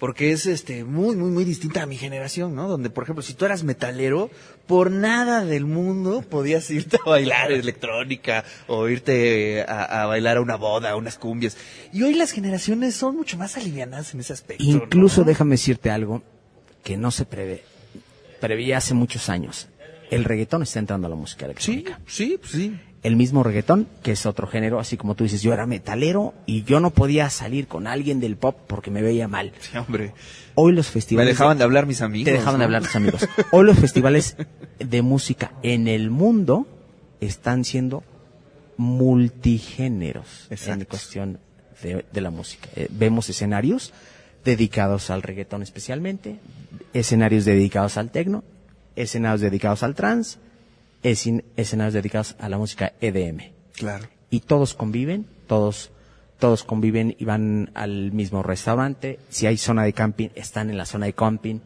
porque 0.00 0.32
es 0.32 0.46
este 0.46 0.82
muy, 0.82 1.14
muy, 1.14 1.30
muy 1.30 1.44
distinta 1.44 1.82
a 1.82 1.86
mi 1.86 1.96
generación, 1.96 2.56
¿no? 2.56 2.66
Donde, 2.66 2.88
por 2.88 3.04
ejemplo, 3.04 3.22
si 3.22 3.34
tú 3.34 3.44
eras 3.44 3.62
metalero, 3.62 4.30
por 4.66 4.90
nada 4.90 5.44
del 5.44 5.66
mundo 5.66 6.22
podías 6.22 6.70
irte 6.70 6.96
a 7.04 7.08
bailar 7.08 7.52
electrónica 7.52 8.44
o 8.66 8.88
irte 8.88 9.62
a, 9.62 10.02
a 10.02 10.06
bailar 10.06 10.38
a 10.38 10.40
una 10.40 10.56
boda, 10.56 10.90
a 10.90 10.96
unas 10.96 11.18
cumbias. 11.18 11.58
Y 11.92 12.02
hoy 12.02 12.14
las 12.14 12.32
generaciones 12.32 12.96
son 12.96 13.14
mucho 13.14 13.36
más 13.36 13.58
alivianadas 13.58 14.14
en 14.14 14.20
ese 14.20 14.32
aspecto. 14.32 14.64
¿no? 14.64 14.70
Incluso 14.70 15.22
déjame 15.22 15.52
decirte 15.52 15.90
algo 15.90 16.22
que 16.82 16.96
no 16.96 17.10
se 17.10 17.26
prevé, 17.26 17.62
preveía 18.40 18.78
hace 18.78 18.94
muchos 18.94 19.28
años. 19.28 19.68
El 20.10 20.24
reggaetón 20.24 20.62
está 20.62 20.78
entrando 20.78 21.08
a 21.08 21.10
la 21.10 21.16
música 21.16 21.44
electrónica. 21.44 22.00
Sí, 22.06 22.38
pues 22.40 22.52
sí. 22.52 22.80
El 23.02 23.16
mismo 23.16 23.42
reggaetón, 23.42 23.88
que 24.02 24.12
es 24.12 24.26
otro 24.26 24.46
género, 24.46 24.78
así 24.78 24.98
como 24.98 25.14
tú 25.14 25.24
dices, 25.24 25.40
yo 25.40 25.54
era 25.54 25.64
metalero 25.64 26.34
y 26.44 26.64
yo 26.64 26.80
no 26.80 26.90
podía 26.90 27.30
salir 27.30 27.66
con 27.66 27.86
alguien 27.86 28.20
del 28.20 28.36
pop 28.36 28.58
porque 28.66 28.90
me 28.90 29.00
veía 29.00 29.26
mal. 29.26 29.52
Sí, 29.60 29.78
hombre. 29.78 30.12
Hoy 30.54 30.72
los 30.74 30.88
festivales... 30.88 31.28
Me 31.28 31.32
dejaban 31.32 31.56
de 31.56 31.64
hablar 31.64 31.86
mis 31.86 32.02
amigos. 32.02 32.26
Te 32.26 32.32
dejaban 32.32 32.58
de 32.58 32.64
hablar 32.66 32.82
tus 32.82 32.96
amigos. 32.96 33.26
Hoy 33.52 33.64
los 33.64 33.78
festivales 33.78 34.36
de 34.78 35.00
música 35.00 35.52
en 35.62 35.88
el 35.88 36.10
mundo 36.10 36.66
están 37.20 37.64
siendo 37.64 38.04
multigéneros 38.76 40.46
en 40.50 40.54
Exacto. 40.54 40.86
cuestión 40.88 41.38
de, 41.82 42.04
de 42.12 42.20
la 42.20 42.30
música. 42.30 42.68
Eh, 42.76 42.88
vemos 42.90 43.28
escenarios 43.30 43.92
dedicados 44.44 45.10
al 45.10 45.22
reggaetón 45.22 45.62
especialmente, 45.62 46.38
escenarios 46.92 47.44
dedicados 47.44 47.96
al 47.96 48.10
tecno, 48.10 48.44
escenarios 48.96 49.40
dedicados 49.40 49.82
al 49.82 49.94
trance, 49.94 50.38
escen- 51.02 51.44
escenarios 51.56 51.94
dedicados 51.94 52.36
a 52.38 52.48
la 52.48 52.58
música 52.58 52.92
EDM. 53.00 53.52
Claro. 53.74 54.08
Y 54.30 54.40
todos 54.40 54.74
conviven, 54.74 55.26
todos 55.46 55.90
todos 56.38 56.64
conviven 56.64 57.14
y 57.18 57.26
van 57.26 57.70
al 57.74 58.12
mismo 58.12 58.42
restaurante. 58.42 59.18
Si 59.28 59.46
hay 59.46 59.58
zona 59.58 59.84
de 59.84 59.92
camping, 59.92 60.28
están 60.34 60.70
en 60.70 60.78
la 60.78 60.86
zona 60.86 61.04
de 61.04 61.12
camping. 61.12 61.58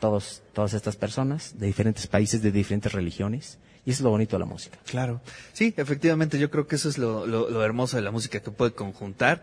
Todos, 0.00 0.42
todas 0.52 0.74
estas 0.74 0.96
personas 0.96 1.58
de 1.58 1.66
diferentes 1.68 2.08
países, 2.08 2.42
de 2.42 2.50
diferentes 2.50 2.92
religiones. 2.92 3.58
Y 3.84 3.90
eso 3.90 3.98
es 4.00 4.04
lo 4.04 4.10
bonito 4.10 4.34
de 4.34 4.40
la 4.40 4.46
música. 4.46 4.78
Claro. 4.84 5.20
Sí, 5.52 5.72
efectivamente, 5.76 6.40
yo 6.40 6.50
creo 6.50 6.66
que 6.66 6.74
eso 6.74 6.88
es 6.88 6.98
lo, 6.98 7.24
lo, 7.24 7.48
lo 7.48 7.64
hermoso 7.64 7.96
de 7.96 8.02
la 8.02 8.10
música, 8.10 8.40
que 8.40 8.50
puede 8.50 8.72
conjuntar 8.72 9.42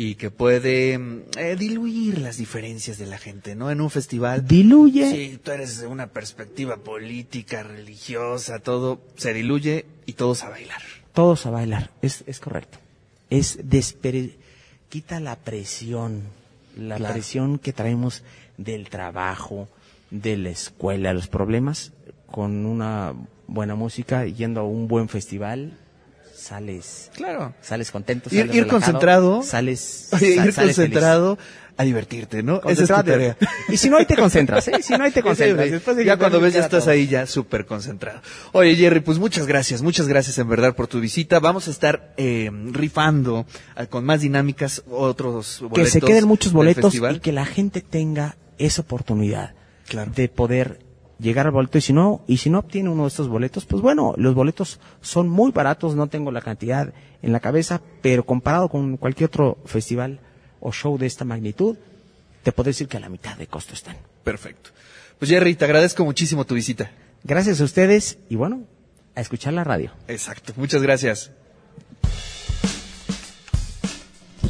y 0.00 0.14
que 0.14 0.30
puede 0.30 0.96
mm, 0.96 1.22
eh, 1.38 1.56
diluir 1.58 2.18
las 2.20 2.36
diferencias 2.36 2.98
de 2.98 3.06
la 3.06 3.18
gente, 3.18 3.56
¿no? 3.56 3.68
En 3.72 3.80
un 3.80 3.90
festival. 3.90 4.46
Diluye. 4.46 5.10
Sí, 5.10 5.40
tú 5.42 5.50
eres 5.50 5.80
de 5.80 5.88
una 5.88 6.06
perspectiva 6.06 6.76
política, 6.76 7.64
religiosa, 7.64 8.60
todo 8.60 9.00
se 9.16 9.32
diluye 9.34 9.86
y 10.06 10.12
todos 10.12 10.44
a 10.44 10.50
bailar. 10.50 10.80
Todos 11.12 11.46
a 11.46 11.50
bailar. 11.50 11.90
Es, 12.00 12.22
es 12.28 12.38
correcto. 12.38 12.78
Es 13.28 13.58
despere- 13.68 14.36
quita 14.88 15.18
la 15.18 15.34
presión, 15.34 16.22
la 16.76 16.94
Claro. 16.96 17.14
presión 17.14 17.58
que 17.58 17.72
traemos 17.72 18.22
del 18.56 18.88
trabajo, 18.90 19.68
de 20.12 20.36
la 20.36 20.50
escuela, 20.50 21.12
los 21.12 21.26
problemas, 21.26 21.90
con 22.30 22.66
una 22.66 23.14
buena 23.48 23.74
música, 23.74 24.26
yendo 24.26 24.60
a 24.60 24.64
un 24.64 24.86
buen 24.86 25.08
festival, 25.08 25.76
sales, 26.48 27.10
Claro. 27.14 27.54
sales 27.60 27.90
contento, 27.90 28.28
Ir, 28.32 28.40
sales 28.40 28.54
ir 28.54 28.62
relajado, 28.64 28.70
concentrado. 28.80 29.42
sales, 29.42 30.08
Oye, 30.12 30.28
ir 30.30 30.52
sales 30.52 30.76
concentrado 30.76 31.38
a 31.76 31.84
divertirte, 31.84 32.42
¿no? 32.42 32.60
Esa 32.66 32.82
es 32.82 32.88
tu 32.88 32.94
tarea. 33.04 33.36
Y 33.68 33.76
si 33.76 33.88
no, 33.88 33.98
ahí 33.98 34.04
te 34.06 34.16
concentras, 34.16 34.66
¿eh? 34.66 34.80
Si 34.82 34.94
no, 34.94 35.04
ahí 35.04 35.12
te 35.12 35.22
concentras. 35.28 35.70
Después 35.70 35.96
de 35.96 36.04
ya 36.04 36.16
cuando 36.16 36.40
ves 36.40 36.54
ya 36.54 36.60
estás 36.60 36.84
todo. 36.84 36.92
ahí 36.92 37.06
ya 37.06 37.26
súper 37.26 37.66
concentrado. 37.66 38.20
Oye 38.52 38.74
Jerry, 38.74 39.00
pues 39.00 39.18
muchas 39.18 39.46
gracias, 39.46 39.82
muchas 39.82 40.08
gracias 40.08 40.38
en 40.38 40.48
verdad 40.48 40.74
por 40.74 40.88
tu 40.88 40.98
visita. 41.00 41.38
Vamos 41.38 41.68
a 41.68 41.70
estar 41.70 42.14
eh, 42.16 42.50
rifando 42.72 43.46
eh, 43.76 43.86
con 43.86 44.04
más 44.04 44.22
dinámicas 44.22 44.82
otros 44.90 45.58
boletos. 45.60 45.78
que 45.84 45.90
se 45.90 46.00
queden 46.00 46.24
muchos 46.26 46.52
boletos 46.52 46.94
y 46.94 47.20
que 47.20 47.32
la 47.32 47.44
gente 47.46 47.80
tenga 47.80 48.36
esa 48.58 48.82
oportunidad 48.82 49.54
Claro. 49.86 50.10
de 50.14 50.28
poder 50.28 50.80
llegar 51.18 51.46
al 51.46 51.52
boleto 51.52 51.78
y 51.78 51.80
si 51.80 51.92
no 51.92 52.22
y 52.26 52.36
si 52.38 52.50
no 52.50 52.60
obtiene 52.60 52.88
uno 52.88 53.02
de 53.02 53.08
estos 53.08 53.28
boletos 53.28 53.64
pues 53.66 53.82
bueno 53.82 54.14
los 54.16 54.34
boletos 54.34 54.78
son 55.00 55.28
muy 55.28 55.50
baratos 55.50 55.94
no 55.96 56.06
tengo 56.06 56.30
la 56.30 56.40
cantidad 56.40 56.92
en 57.22 57.32
la 57.32 57.40
cabeza 57.40 57.80
pero 58.02 58.24
comparado 58.24 58.68
con 58.68 58.96
cualquier 58.96 59.28
otro 59.28 59.58
festival 59.64 60.20
o 60.60 60.72
show 60.72 60.96
de 60.98 61.06
esta 61.06 61.24
magnitud 61.24 61.76
te 62.42 62.52
puedo 62.52 62.68
decir 62.68 62.88
que 62.88 62.96
a 62.96 63.00
la 63.00 63.08
mitad 63.08 63.36
de 63.36 63.46
costo 63.46 63.74
están 63.74 63.96
Perfecto. 64.24 64.70
Pues 65.18 65.30
Jerry, 65.30 65.54
te 65.54 65.64
agradezco 65.64 66.04
muchísimo 66.04 66.44
tu 66.44 66.54
visita. 66.54 66.90
gracias 67.24 67.60
a 67.60 67.64
ustedes 67.64 68.18
y 68.28 68.36
bueno 68.36 68.62
a 69.14 69.20
escuchar 69.20 69.52
la 69.54 69.64
radio 69.64 69.90
Exacto, 70.06 70.52
muchas 70.56 70.82
gracias. 70.82 71.32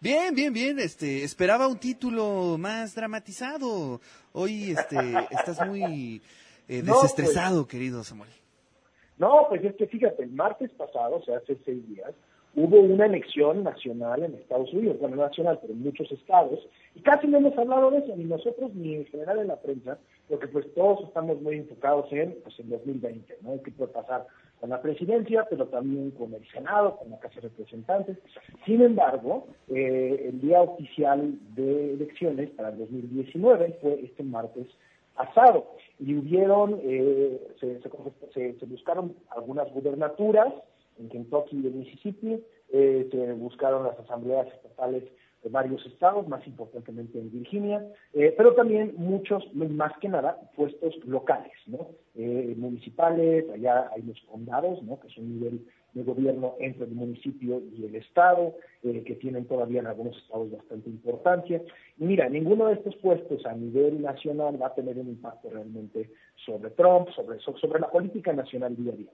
Bien, 0.00 0.34
bien, 0.34 0.52
bien. 0.52 0.78
Este, 0.78 1.24
esperaba 1.24 1.68
un 1.68 1.78
título 1.78 2.56
más 2.58 2.94
dramatizado. 2.94 4.00
Hoy, 4.32 4.70
este, 4.70 4.96
estás 5.30 5.66
muy 5.66 6.22
eh, 6.68 6.82
No, 6.82 6.94
desestresado, 6.94 7.68
querido 7.68 8.02
Samuel. 8.02 8.30
No, 9.18 9.44
pues 9.50 9.62
es 9.62 9.76
que 9.76 9.86
fíjate, 9.86 10.22
el 10.22 10.30
martes 10.30 10.70
pasado, 10.70 11.16
o 11.16 11.22
sea, 11.22 11.36
hace 11.36 11.58
seis 11.66 11.86
días, 11.86 12.14
hubo 12.56 12.80
una 12.80 13.06
elección 13.06 13.62
nacional 13.62 14.22
en 14.24 14.34
Estados 14.34 14.72
Unidos, 14.72 14.98
bueno, 15.00 15.16
no 15.16 15.22
nacional, 15.22 15.58
pero 15.62 15.72
en 15.72 15.82
muchos 15.82 16.10
estados, 16.12 16.58
y 16.94 17.00
casi 17.00 17.26
no 17.28 17.38
hemos 17.38 17.56
hablado 17.56 17.90
de 17.90 17.98
eso, 17.98 18.14
ni 18.16 18.24
nosotros 18.24 18.74
ni 18.74 18.94
en 18.96 19.06
general 19.06 19.38
en 19.38 19.48
la 19.48 19.60
prensa, 19.60 19.98
porque 20.28 20.48
pues 20.48 20.66
todos 20.74 21.04
estamos 21.06 21.40
muy 21.40 21.56
enfocados 21.56 22.06
en, 22.12 22.36
pues, 22.42 22.58
en 22.58 22.70
2020, 22.70 23.36
¿no? 23.42 23.62
¿Qué 23.62 23.70
puede 23.70 23.92
pasar 23.92 24.26
con 24.60 24.70
la 24.70 24.82
presidencia, 24.82 25.46
pero 25.48 25.66
también 25.68 26.10
con 26.10 26.34
el 26.34 26.46
Senado, 26.50 26.96
con 26.96 27.10
la 27.10 27.18
Casa 27.20 27.36
de 27.40 27.48
Representantes? 27.48 28.18
Sin 28.66 28.82
embargo, 28.82 29.46
eh, 29.68 30.26
el 30.28 30.40
día 30.40 30.60
oficial 30.60 31.34
de 31.54 31.94
elecciones 31.94 32.50
para 32.50 32.70
el 32.70 32.78
2019 32.78 33.78
fue 33.80 34.00
este 34.04 34.22
martes 34.24 34.66
pasado, 35.14 35.66
y 35.98 36.14
hubieron, 36.16 36.80
eh, 36.82 37.40
se, 37.60 37.80
se- 37.80 37.90
se- 38.32 38.58
se 38.58 38.66
buscaron 38.66 39.14
algunas 39.30 39.70
gubernaturas, 39.72 40.52
en 41.00 41.08
Kentucky 41.08 41.60
y 41.60 41.66
en 41.66 41.78
Mississippi, 41.78 42.42
eh, 42.72 43.08
se 43.10 43.32
buscaron 43.32 43.84
las 43.84 43.98
asambleas 43.98 44.46
estatales 44.48 45.04
de 45.42 45.48
varios 45.48 45.84
estados, 45.86 46.28
más 46.28 46.46
importantemente 46.46 47.18
en 47.18 47.30
Virginia, 47.30 47.82
eh, 48.12 48.34
pero 48.36 48.54
también 48.54 48.94
muchos, 48.96 49.42
más 49.54 49.92
que 49.98 50.08
nada, 50.08 50.38
puestos 50.54 50.94
locales, 51.06 51.52
¿no? 51.66 51.88
Eh, 52.14 52.54
municipales, 52.58 53.48
allá 53.50 53.90
hay 53.94 54.02
los 54.02 54.20
condados, 54.30 54.82
¿no? 54.82 55.00
Que 55.00 55.08
es 55.08 55.16
un 55.16 55.40
nivel 55.40 55.66
de 55.94 56.02
gobierno 56.02 56.54
entre 56.60 56.84
el 56.84 56.92
municipio 56.92 57.62
y 57.74 57.86
el 57.86 57.94
estado, 57.94 58.54
eh, 58.82 59.02
que 59.04 59.14
tienen 59.16 59.46
todavía 59.46 59.80
en 59.80 59.86
algunos 59.86 60.16
estados 60.18 60.50
bastante 60.50 60.90
importancia. 60.90 61.62
Y 61.98 62.04
mira, 62.04 62.28
ninguno 62.28 62.66
de 62.66 62.74
estos 62.74 62.94
puestos 62.96 63.44
a 63.46 63.54
nivel 63.54 64.02
nacional 64.02 64.60
va 64.60 64.68
a 64.68 64.74
tener 64.74 64.98
un 64.98 65.08
impacto 65.08 65.48
realmente 65.50 66.10
sobre 66.44 66.70
Trump, 66.70 67.08
sobre, 67.10 67.40
sobre 67.40 67.80
la 67.80 67.90
política 67.90 68.32
nacional 68.32 68.76
día 68.76 68.92
a 68.92 68.96
día. 68.96 69.10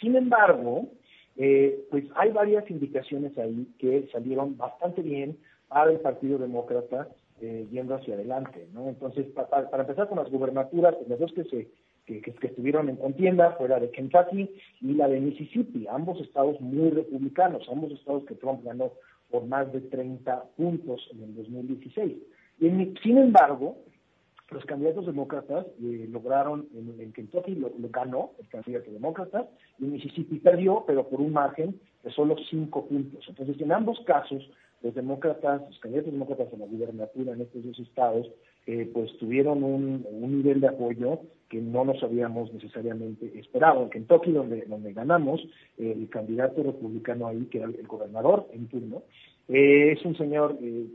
Sin 0.00 0.16
embargo, 0.16 0.88
eh, 1.36 1.84
pues 1.90 2.04
hay 2.16 2.30
varias 2.32 2.68
indicaciones 2.70 3.36
ahí 3.38 3.66
que 3.78 4.08
salieron 4.12 4.56
bastante 4.56 5.02
bien 5.02 5.36
para 5.68 5.90
el 5.90 6.00
Partido 6.00 6.38
Demócrata 6.38 7.08
eh, 7.40 7.66
yendo 7.70 7.94
hacia 7.94 8.14
adelante, 8.14 8.66
¿no? 8.72 8.88
Entonces, 8.88 9.26
pa- 9.34 9.48
pa- 9.48 9.68
para 9.68 9.82
empezar 9.82 10.08
con 10.08 10.18
las 10.18 10.30
gubernaturas, 10.30 10.94
pues 10.96 11.08
las 11.08 11.18
dos 11.18 11.32
que 11.32 11.44
se 11.44 11.68
que, 12.06 12.22
que- 12.22 12.46
estuvieron 12.46 12.88
en 12.88 12.96
contienda 12.96 13.50
fue 13.58 13.68
la 13.68 13.80
de 13.80 13.90
Kentucky 13.90 14.48
y 14.80 14.94
la 14.94 15.08
de 15.08 15.20
Mississippi, 15.20 15.86
ambos 15.88 16.20
estados 16.20 16.60
muy 16.60 16.90
republicanos, 16.90 17.68
ambos 17.68 17.90
estados 17.92 18.24
que 18.26 18.36
Trump 18.36 18.64
ganó 18.64 18.92
por 19.30 19.44
más 19.44 19.72
de 19.72 19.80
30 19.80 20.44
puntos 20.56 21.08
en 21.12 21.24
el 21.24 21.34
2016. 21.34 22.16
Y 22.60 22.68
sin 23.02 23.18
embargo, 23.18 23.76
los 24.50 24.64
candidatos 24.64 25.06
demócratas 25.06 25.66
eh, 25.82 26.06
lograron, 26.10 26.68
en, 26.74 27.00
en 27.00 27.12
Kentucky 27.12 27.54
lo, 27.54 27.70
ganó 27.90 28.32
el 28.38 28.48
candidato 28.48 28.90
demócrata, 28.90 29.48
y 29.78 29.84
Mississippi 29.84 30.38
perdió, 30.38 30.84
pero 30.86 31.08
por 31.08 31.20
un 31.20 31.32
margen 31.32 31.80
de 32.04 32.10
solo 32.12 32.36
cinco 32.48 32.86
puntos. 32.86 33.24
Entonces, 33.28 33.60
en 33.60 33.72
ambos 33.72 33.98
casos, 34.06 34.48
los 34.82 34.94
demócratas, 34.94 35.62
los 35.68 35.78
candidatos 35.80 36.12
demócratas 36.12 36.52
a 36.52 36.56
la 36.56 36.66
gubernatura 36.66 37.32
en 37.32 37.40
estos 37.40 37.64
dos 37.64 37.78
estados, 37.80 38.30
eh, 38.66 38.88
pues 38.92 39.16
tuvieron 39.18 39.62
un, 39.64 40.06
un 40.10 40.36
nivel 40.36 40.60
de 40.60 40.68
apoyo 40.68 41.20
que 41.48 41.60
no 41.60 41.84
nos 41.84 42.02
habíamos 42.02 42.52
necesariamente 42.52 43.38
esperado. 43.38 43.82
En 43.82 43.90
Kentucky, 43.90 44.32
donde, 44.32 44.62
donde 44.66 44.92
ganamos, 44.92 45.40
eh, 45.78 45.94
el 45.96 46.08
candidato 46.08 46.62
republicano 46.62 47.26
ahí, 47.28 47.46
que 47.46 47.58
era 47.58 47.66
el 47.66 47.86
gobernador 47.86 48.48
en 48.52 48.66
turno, 48.68 49.02
eh, 49.48 49.92
es 49.92 50.04
un 50.04 50.16
señor 50.16 50.58
eh, 50.60 50.86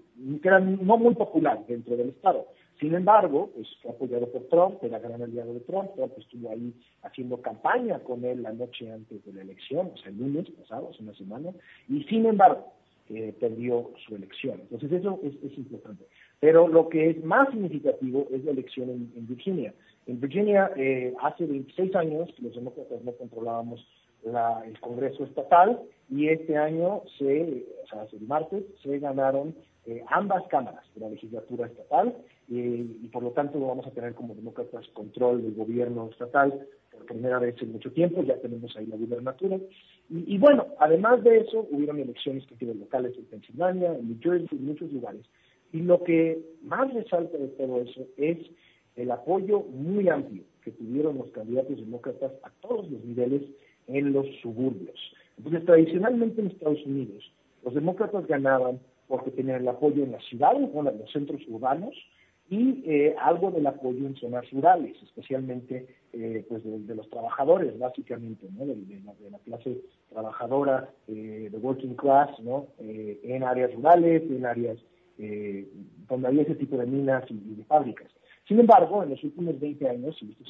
que 0.42 0.48
era 0.48 0.60
no 0.60 0.98
muy 0.98 1.16
popular 1.16 1.64
dentro 1.68 1.96
del 1.96 2.10
estado. 2.10 2.48
Sin 2.82 2.96
embargo, 2.96 3.52
pues 3.54 3.68
fue 3.84 3.92
apoyado 3.92 4.28
por 4.32 4.42
Trump, 4.50 4.84
era 4.84 4.98
gran 4.98 5.22
aliado 5.22 5.54
de 5.54 5.60
Trump, 5.62 5.92
Trump 5.96 6.14
estuvo 6.18 6.50
ahí 6.50 6.74
haciendo 7.04 7.40
campaña 7.40 8.00
con 8.00 8.26
él 8.26 8.42
la 8.42 8.54
noche 8.54 8.92
antes 8.92 9.24
de 9.24 9.34
la 9.34 9.44
elección, 9.44 9.92
o 9.94 9.98
sea, 9.98 10.10
el 10.10 10.18
lunes 10.18 10.50
pasado, 10.50 10.90
hace 10.90 11.04
una 11.04 11.14
semana, 11.14 11.52
y 11.88 12.02
sin 12.06 12.26
embargo, 12.26 12.74
eh, 13.10 13.36
perdió 13.40 13.92
su 14.08 14.16
elección. 14.16 14.62
Entonces 14.62 14.92
eso 14.94 15.20
es, 15.24 15.34
es 15.44 15.56
importante. 15.60 16.06
Pero 16.40 16.68
lo 16.68 16.90
que 16.90 17.12
es 17.12 17.24
más 17.24 17.50
significativo 17.52 18.26
es 18.32 18.44
la 18.46 18.52
elección 18.52 18.90
en, 18.90 19.28
Virginia. 19.28 19.76
En 20.08 20.20
Virginia, 20.20 20.72
eh, 20.76 21.14
hace 21.22 21.46
26 21.46 21.96
años, 21.96 22.30
los 22.40 22.56
demócratas 22.56 23.04
no 23.04 23.12
controlábamos 23.12 23.86
la- 24.24 24.64
el 24.66 24.80
Congreso 24.80 25.24
estatal 25.26 25.80
y 26.10 26.30
este 26.30 26.58
año, 26.58 27.04
se, 27.20 27.64
o 27.84 27.88
sea, 27.88 28.08
el 28.12 28.28
martes, 28.28 28.64
se 28.82 28.98
ganaron 28.98 29.54
eh, 29.86 30.04
ambas 30.10 30.48
cámaras 30.48 30.86
de 30.94 31.02
la 31.02 31.10
legislatura 31.10 31.68
estatal 31.68 32.16
eh, 32.52 32.86
y 33.02 33.08
por 33.08 33.24
lo 33.24 33.32
tanto 33.32 33.60
vamos 33.60 33.88
a 33.88 33.92
tener 33.92 34.14
como 34.14 34.36
demócratas 34.36 34.88
control 34.90 35.42
del 35.42 35.56
gobierno 35.56 36.10
estatal 36.12 36.68
por 36.92 37.06
primera 37.06 37.40
vez 37.40 37.56
en 37.62 37.72
mucho 37.72 37.92
tiempo, 37.92 38.22
ya 38.24 38.38
tenemos 38.38 38.76
ahí 38.78 38.86
la 38.86 38.98
gubernatura. 38.98 39.58
Y, 40.10 40.36
y 40.36 40.38
bueno, 40.38 40.68
además 40.80 41.24
de 41.24 41.40
eso, 41.40 41.68
hubieron 41.72 42.00
elecciones 42.00 42.46
que 42.46 42.66
locales 42.66 43.18
en 43.18 43.26
Pensilvania, 43.26 43.96
en 43.96 44.08
New 44.08 44.18
Jersey, 44.22 44.58
en 44.58 44.66
muchos 44.66 44.92
lugares. 44.92 45.26
Y 45.74 45.80
lo 45.80 46.04
que 46.04 46.40
más 46.64 46.94
resalta 46.94 47.38
de 47.38 47.48
todo 47.48 47.82
eso 47.82 48.06
es 48.18 48.38
el 48.96 49.10
apoyo 49.10 49.62
muy 49.62 50.10
amplio 50.10 50.44
que 50.64 50.72
tuvieron 50.72 51.18
los 51.18 51.32
candidatos 51.32 51.78
demócratas 51.78 52.34
a 52.44 52.50
todos 52.62 52.90
los 52.92 53.04
niveles 53.04 53.42
en 53.88 54.14
los 54.14 54.28
suburbios. 54.42 55.00
Entonces, 55.38 55.66
tradicionalmente 55.66 56.42
en 56.42 56.48
Estados 56.48 56.86
Unidos, 56.86 57.32
los 57.64 57.74
demócratas 57.74 58.28
ganaban 58.28 58.80
porque 59.12 59.32
tenían 59.32 59.60
el 59.62 59.68
apoyo 59.68 60.06
en 60.06 60.14
las 60.14 60.24
ciudades, 60.24 60.70
en 60.74 60.86
los 60.86 61.12
centros 61.12 61.42
urbanos, 61.50 61.94
y 62.50 62.82
eh, 62.86 63.14
algo 63.20 63.52
del 63.52 63.68
apoyo 63.68 64.08
en 64.08 64.16
zonas 64.16 64.50
rurales, 64.52 64.96
especialmente 65.04 65.86
eh, 66.14 66.46
pues 66.48 66.62
de, 66.64 66.96
los 66.96 67.10
trabajadores, 67.10 67.78
básicamente, 67.78 68.48
¿no? 68.58 68.66
de, 68.66 68.76
de 68.76 69.02
la, 69.02 69.14
de 69.16 69.32
la 69.32 69.40
clase 69.40 69.82
trabajadora, 70.10 70.90
eh, 71.10 71.50
de 71.52 71.58
working 71.58 71.96
class, 71.96 72.30
¿no? 72.42 72.68
Eh, 72.80 73.20
en 73.24 73.44
áreas 73.44 73.74
rurales, 73.74 74.22
en 74.30 74.46
áreas 74.46 74.78
eh, 75.18 75.68
donde 76.08 76.28
había 76.30 76.44
ese 76.44 76.56
tipo 76.56 76.78
de 76.78 76.86
minas 76.86 77.24
y, 77.30 77.56
de 77.56 77.66
fábricas. 77.66 78.10
Sin 78.48 78.60
embargo, 78.60 79.04
en 79.04 79.10
los 79.10 79.24
últimos 79.26 79.60
20 79.60 79.90
años, 79.90 80.18
y 80.22 80.32
esto 80.32 80.46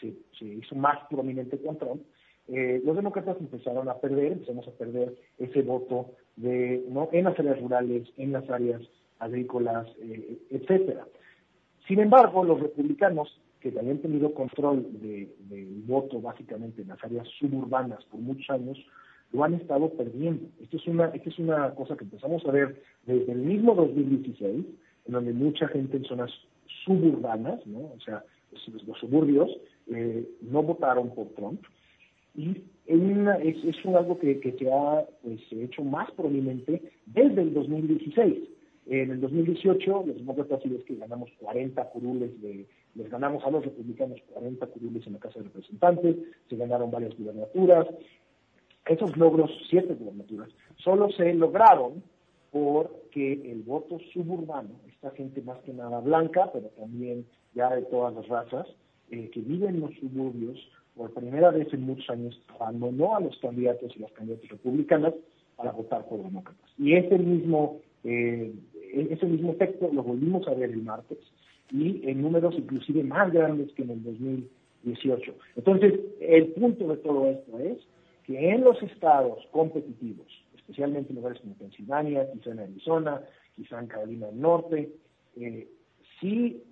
se- 0.00 0.14
se 0.38 0.44
hizo 0.44 0.74
más 0.76 0.98
prominente 1.10 1.58
con 1.58 1.78
Trump, 1.78 2.02
eh, 2.48 2.82
los 2.84 2.96
demócratas 2.96 3.36
empezaron 3.40 3.88
a 3.88 3.94
perder, 3.94 4.32
empezamos 4.32 4.66
a 4.68 4.72
perder 4.72 5.14
ese 5.38 5.62
voto 5.62 6.10
de, 6.36 6.84
¿no? 6.90 7.08
en 7.12 7.24
las 7.24 7.38
áreas 7.38 7.60
rurales, 7.60 8.08
en 8.16 8.32
las 8.32 8.48
áreas 8.50 8.82
agrícolas, 9.18 9.86
eh, 10.00 10.38
etcétera. 10.50 11.06
Sin 11.86 12.00
embargo, 12.00 12.44
los 12.44 12.60
republicanos, 12.60 13.40
que 13.60 13.72
habían 13.78 13.98
tenido 13.98 14.34
control 14.34 14.86
de- 15.00 15.34
del 15.48 15.82
voto 15.86 16.20
básicamente 16.20 16.82
en 16.82 16.88
las 16.88 17.02
áreas 17.02 17.26
suburbanas 17.38 18.04
por 18.06 18.20
muchos 18.20 18.48
años, 18.50 18.78
lo 19.32 19.42
han 19.42 19.54
estado 19.54 19.88
perdiendo. 19.90 20.46
Esto 20.62 20.76
es 20.76 20.86
una, 20.86 21.06
esto 21.06 21.30
es 21.30 21.38
una 21.38 21.74
cosa 21.74 21.96
que 21.96 22.04
empezamos 22.04 22.44
a 22.46 22.50
ver 22.52 22.82
desde 23.06 23.32
el 23.32 23.38
mismo 23.38 23.74
2016, 23.74 24.64
en 25.06 25.12
donde 25.12 25.32
mucha 25.32 25.66
gente 25.68 25.96
en 25.96 26.04
zonas 26.04 26.30
suburbanas, 26.84 27.66
¿no? 27.66 27.78
o 27.78 27.98
sea, 28.04 28.22
los, 28.52 28.84
los 28.86 28.98
suburbios, 28.98 29.50
eh, 29.88 30.28
no 30.42 30.62
votaron 30.62 31.14
por 31.14 31.28
Trump. 31.30 31.60
Y 32.34 32.62
en 32.86 33.18
una- 33.20 33.36
es, 33.36 33.62
es 33.64 33.84
un 33.84 33.96
algo 33.96 34.18
que, 34.18 34.40
que 34.40 34.52
se 34.52 34.70
ha 34.72 35.06
pues, 35.22 35.40
hecho 35.52 35.82
más 35.82 36.10
prominente 36.12 36.82
desde 37.06 37.42
el 37.42 37.54
2016. 37.54 38.48
En 38.86 39.10
el 39.10 39.20
2018, 39.20 40.04
los 40.06 40.16
demócratas 40.16 40.62
sí 40.62 40.68
ves 40.68 40.84
que 40.84 40.96
ganamos 40.96 41.30
40 41.40 41.82
curules 41.90 42.38
de, 42.42 42.66
les 42.94 43.10
ganamos 43.10 43.42
a 43.44 43.50
los 43.50 43.64
republicanos 43.64 44.20
40 44.32 44.66
curules 44.66 45.06
en 45.06 45.14
la 45.14 45.18
Casa 45.20 45.38
de 45.38 45.46
Representantes, 45.46 46.16
se 46.50 46.56
ganaron 46.56 46.90
varias 46.90 47.16
gubernaturas. 47.16 47.86
Esos 48.86 49.16
logros, 49.16 49.50
siete 49.70 49.94
gubernaturas, 49.94 50.50
solo 50.76 51.10
se 51.12 51.32
lograron 51.32 52.02
porque 52.52 53.32
el 53.50 53.62
voto 53.62 53.98
suburbano, 54.12 54.68
esta 54.88 55.10
gente 55.12 55.40
más 55.40 55.58
que 55.60 55.72
nada 55.72 56.00
blanca, 56.00 56.50
pero 56.52 56.68
también 56.68 57.24
ya 57.54 57.74
de 57.74 57.82
todas 57.82 58.14
las 58.14 58.28
razas, 58.28 58.66
eh, 59.10 59.30
que 59.30 59.40
vive 59.40 59.68
en 59.68 59.80
los 59.80 59.94
suburbios, 59.94 60.58
por 60.96 61.12
primera 61.12 61.50
vez 61.50 61.72
en 61.72 61.82
muchos 61.82 62.08
años 62.10 62.40
abandonó 62.58 63.16
a 63.16 63.20
los 63.20 63.36
candidatos 63.38 63.92
y 63.96 64.00
las 64.00 64.12
candidatas 64.12 64.48
republicanas 64.48 65.14
para 65.56 65.72
votar 65.72 66.06
por 66.08 66.22
demócratas. 66.22 66.70
Y 66.78 66.94
ese 66.94 67.18
mismo, 67.18 67.80
eh, 68.04 68.52
ese 68.92 69.26
mismo 69.26 69.52
efecto 69.52 69.90
lo 69.92 70.02
volvimos 70.02 70.46
a 70.48 70.54
ver 70.54 70.70
el 70.70 70.82
martes 70.82 71.18
y 71.70 72.08
en 72.08 72.22
números 72.22 72.54
inclusive 72.56 73.02
más 73.02 73.32
grandes 73.32 73.72
que 73.72 73.82
en 73.82 73.90
el 73.90 74.02
2018. 74.04 75.34
Entonces, 75.56 76.00
el 76.20 76.48
punto 76.48 76.88
de 76.88 76.96
todo 76.98 77.28
esto 77.28 77.58
es 77.58 77.78
que 78.24 78.50
en 78.50 78.62
los 78.62 78.80
estados 78.82 79.38
competitivos, 79.50 80.26
especialmente 80.56 81.10
en 81.10 81.16
lugares 81.16 81.40
como 81.40 81.54
Pensilvania, 81.54 82.30
quizá 82.32 82.50
en 82.50 82.60
Arizona, 82.60 83.20
quizá 83.56 83.80
en 83.80 83.86
Carolina 83.86 84.26
del 84.26 84.40
Norte, 84.40 84.90
eh, 85.36 85.68
si 86.20 86.62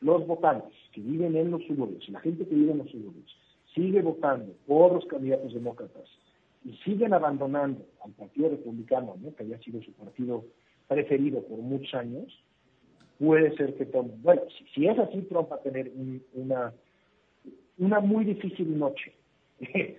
los 0.00 0.26
votantes 0.26 0.72
que 0.92 1.00
viven 1.00 1.36
en 1.36 1.50
los 1.50 1.62
suburbios, 1.64 2.08
la 2.08 2.20
gente 2.20 2.46
que 2.46 2.54
vive 2.54 2.72
en 2.72 2.78
los 2.78 2.90
suburbios, 2.90 3.36
sigue 3.74 4.02
votando 4.02 4.52
por 4.66 4.92
los 4.92 5.06
candidatos 5.06 5.54
demócratas 5.54 6.08
y 6.64 6.76
siguen 6.84 7.12
abandonando 7.12 7.84
al 8.04 8.12
Partido 8.12 8.50
Republicano, 8.50 9.16
¿no? 9.20 9.34
que 9.34 9.42
había 9.42 9.58
sido 9.58 9.82
su 9.82 9.92
partido 9.92 10.44
preferido 10.88 11.42
por 11.42 11.58
muchos 11.58 11.92
años, 11.94 12.26
puede 13.18 13.54
ser 13.56 13.74
que 13.74 13.86
Trump, 13.86 14.12
bueno, 14.22 14.42
si, 14.74 14.86
es 14.86 14.98
así, 14.98 15.22
Trump 15.22 15.50
va 15.50 15.56
a 15.56 15.62
tener 15.62 15.90
una, 16.34 16.72
una 17.78 18.00
muy 18.00 18.24
difícil 18.24 18.78
noche 18.78 19.12
eh, 19.60 19.96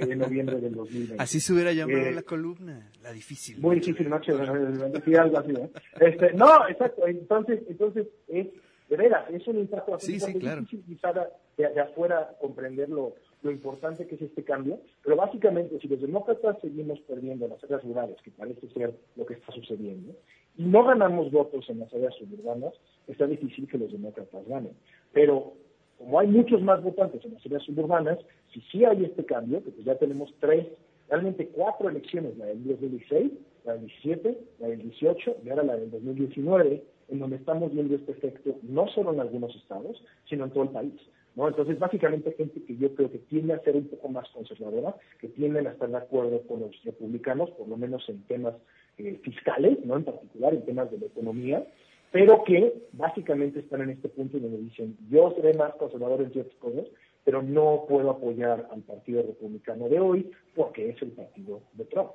en 0.00 0.18
noviembre 0.18 0.60
del 0.60 0.74
2020. 0.74 1.22
Así 1.22 1.40
se 1.40 1.52
hubiera 1.52 1.72
llamado 1.72 2.06
eh, 2.06 2.12
la 2.12 2.22
columna, 2.22 2.90
la 3.02 3.12
difícil. 3.12 3.58
Muy 3.58 3.76
difícil 3.76 4.08
noche, 4.08 4.32
algo 5.18 5.38
así. 5.38 5.52
¿eh? 5.52 5.70
Este, 6.00 6.32
no, 6.34 6.68
exacto, 6.68 7.06
entonces, 7.06 7.60
entonces 7.68 8.06
es, 8.28 8.48
de 8.88 8.96
veras, 8.96 9.28
es 9.30 9.46
un 9.46 9.58
impacto 9.58 9.98
sí, 9.98 10.18
sí, 10.18 10.34
claro. 10.34 10.62
difícil 10.62 10.84
quizá 10.86 11.12
de, 11.12 11.68
de, 11.68 11.80
afuera 11.80 12.34
comprenderlo 12.40 13.14
lo 13.42 13.50
importante 13.50 14.06
que 14.06 14.14
es 14.14 14.22
este 14.22 14.42
cambio, 14.42 14.80
pero 15.04 15.16
básicamente 15.16 15.78
si 15.78 15.88
los 15.88 16.00
demócratas 16.00 16.56
seguimos 16.60 16.98
perdiendo 17.00 17.46
las 17.46 17.62
áreas 17.64 17.84
rurales, 17.84 18.16
que 18.22 18.30
parece 18.30 18.68
ser 18.70 18.94
lo 19.16 19.26
que 19.26 19.34
está 19.34 19.52
sucediendo, 19.52 20.14
y 20.56 20.64
no 20.64 20.84
ganamos 20.84 21.30
votos 21.30 21.68
en 21.70 21.80
las 21.80 21.92
áreas 21.94 22.14
suburbanas, 22.16 22.74
está 23.06 23.26
difícil 23.26 23.68
que 23.68 23.78
los 23.78 23.92
demócratas 23.92 24.46
ganen. 24.48 24.72
Pero 25.12 25.52
como 25.98 26.18
hay 26.18 26.28
muchos 26.28 26.62
más 26.62 26.82
votantes 26.82 27.24
en 27.24 27.34
las 27.34 27.44
áreas 27.46 27.62
suburbanas, 27.62 28.18
si 28.52 28.60
sí 28.62 28.84
hay 28.84 29.04
este 29.04 29.24
cambio, 29.24 29.62
que 29.62 29.70
pues 29.70 29.84
ya 29.84 29.96
tenemos 29.96 30.34
tres, 30.40 30.66
realmente 31.08 31.48
cuatro 31.48 31.88
elecciones, 31.88 32.36
la 32.38 32.46
del 32.46 32.64
2016, 32.64 33.32
la 33.64 33.72
del 33.74 33.86
17, 33.86 34.38
la 34.60 34.68
del 34.68 34.82
18 34.82 35.36
y 35.44 35.50
ahora 35.50 35.62
la 35.62 35.76
del 35.76 35.90
2019, 35.90 36.82
en 37.08 37.18
donde 37.18 37.36
estamos 37.36 37.72
viendo 37.72 37.94
este 37.94 38.12
efecto 38.12 38.56
no 38.62 38.88
solo 38.88 39.12
en 39.12 39.20
algunos 39.20 39.54
estados, 39.56 40.02
sino 40.28 40.44
en 40.44 40.50
todo 40.50 40.64
el 40.64 40.70
país. 40.70 41.00
Entonces, 41.46 41.78
básicamente 41.78 42.32
gente 42.32 42.62
que 42.64 42.76
yo 42.76 42.92
creo 42.94 43.12
que 43.12 43.18
tiende 43.18 43.54
a 43.54 43.60
ser 43.60 43.76
un 43.76 43.86
poco 43.86 44.08
más 44.08 44.28
conservadora, 44.30 44.96
que 45.20 45.28
tienden 45.28 45.68
a 45.68 45.70
estar 45.70 45.88
de 45.88 45.96
acuerdo 45.96 46.42
con 46.42 46.60
los 46.60 46.82
republicanos, 46.82 47.50
por 47.50 47.68
lo 47.68 47.76
menos 47.76 48.08
en 48.08 48.22
temas 48.22 48.54
eh, 48.98 49.20
fiscales, 49.22 49.78
¿no? 49.84 49.96
En 49.96 50.04
particular 50.04 50.52
en 50.52 50.64
temas 50.64 50.90
de 50.90 50.98
la 50.98 51.06
economía, 51.06 51.64
pero 52.10 52.42
que 52.42 52.74
básicamente 52.92 53.60
están 53.60 53.82
en 53.82 53.90
este 53.90 54.08
punto 54.08 54.38
donde 54.38 54.58
dicen, 54.58 54.96
yo 55.08 55.32
seré 55.36 55.54
más 55.54 55.74
conservador 55.76 56.22
en 56.22 56.32
ciertas 56.32 56.56
cosas, 56.56 56.86
pero 57.24 57.42
no 57.42 57.84
puedo 57.88 58.10
apoyar 58.10 58.68
al 58.72 58.80
Partido 58.82 59.22
Republicano 59.22 59.88
de 59.88 60.00
hoy 60.00 60.30
porque 60.56 60.88
es 60.88 61.02
el 61.02 61.12
partido 61.12 61.60
de 61.74 61.84
Trump. 61.84 62.10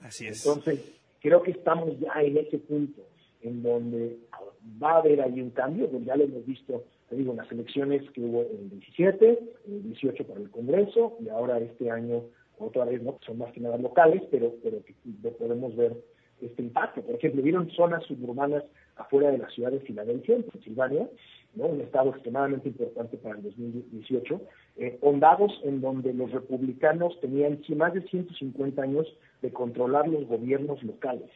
Así 0.00 0.26
es. 0.26 0.44
Entonces, 0.44 0.92
creo 1.20 1.42
que 1.42 1.52
estamos 1.52 2.00
ya 2.00 2.20
en 2.22 2.38
ese 2.38 2.58
punto 2.58 3.02
en 3.46 3.62
donde 3.62 4.18
va 4.82 4.92
a 4.92 4.98
haber 4.98 5.20
ahí 5.20 5.40
un 5.40 5.50
cambio, 5.50 5.86
donde 5.88 6.06
ya 6.06 6.16
lo 6.16 6.24
hemos 6.24 6.44
visto 6.46 6.84
te 7.08 7.16
digo, 7.16 7.34
las 7.34 7.50
elecciones 7.52 8.02
que 8.10 8.20
hubo 8.20 8.42
el 8.42 8.70
17, 8.70 9.38
el 9.68 9.82
18 9.84 10.26
para 10.26 10.40
el 10.40 10.50
Congreso 10.50 11.16
y 11.20 11.28
ahora 11.28 11.58
este 11.58 11.90
año 11.90 12.22
otra 12.58 12.84
vez, 12.84 13.02
¿no? 13.02 13.18
Son 13.24 13.38
más 13.38 13.52
que 13.52 13.60
nada 13.60 13.76
locales, 13.76 14.22
pero, 14.30 14.54
pero 14.62 14.78
que 14.84 14.94
podemos 15.30 15.76
ver 15.76 15.96
este 16.40 16.62
impacto. 16.62 17.02
Por 17.02 17.14
ejemplo, 17.14 17.42
vieron 17.42 17.70
zonas 17.70 18.04
suburbanas 18.04 18.64
afuera 18.96 19.30
de 19.30 19.38
la 19.38 19.48
ciudad 19.50 19.70
de 19.70 19.80
Filadelfia, 19.80 20.36
en 20.36 20.42
Pensilvania, 20.44 21.08
¿no? 21.54 21.66
un 21.66 21.80
estado 21.80 22.10
extremadamente 22.10 22.68
importante 22.68 23.18
para 23.18 23.36
el 23.36 23.42
2018, 23.42 24.40
eh, 24.78 24.98
ondados 25.02 25.52
en 25.64 25.80
donde 25.80 26.12
los 26.12 26.32
republicanos 26.32 27.18
tenían 27.20 27.60
más 27.76 27.94
de 27.94 28.02
150 28.02 28.82
años 28.82 29.06
de 29.42 29.52
controlar 29.52 30.08
los 30.08 30.26
gobiernos 30.26 30.82
locales. 30.82 31.30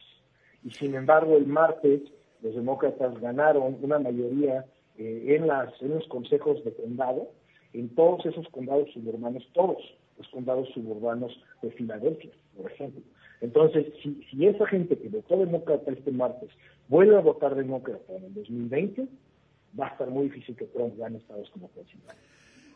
Y 0.63 0.71
sin 0.71 0.95
embargo, 0.95 1.37
el 1.37 1.47
martes 1.47 2.01
los 2.41 2.55
demócratas 2.55 3.19
ganaron 3.21 3.77
una 3.81 3.99
mayoría 3.99 4.65
eh, 4.97 5.35
en, 5.37 5.47
las, 5.47 5.69
en 5.81 5.95
los 5.95 6.07
consejos 6.07 6.63
de 6.63 6.73
condado, 6.73 7.29
en 7.73 7.89
todos 7.95 8.25
esos 8.25 8.47
condados 8.49 8.89
suburbanos, 8.93 9.47
todos 9.53 9.77
los 10.17 10.27
condados 10.29 10.67
suburbanos 10.73 11.31
de 11.61 11.71
Filadelfia, 11.71 12.31
por 12.57 12.71
ejemplo. 12.71 13.01
Entonces, 13.41 13.87
si, 14.01 14.21
si 14.29 14.47
esa 14.47 14.67
gente 14.67 14.97
que 14.97 15.09
votó 15.09 15.37
demócrata 15.37 15.91
este 15.91 16.11
martes 16.11 16.49
vuelve 16.87 17.15
a 17.15 17.21
votar 17.21 17.55
demócrata 17.55 18.13
en 18.15 18.25
el 18.25 18.33
2020, 18.33 19.07
va 19.79 19.87
a 19.87 19.89
estar 19.91 20.09
muy 20.09 20.25
difícil 20.25 20.55
que 20.55 20.65
Trump 20.65 20.97
gane 20.97 21.17
estados 21.17 21.49
como 21.51 21.69
Pensilvania. 21.69 22.21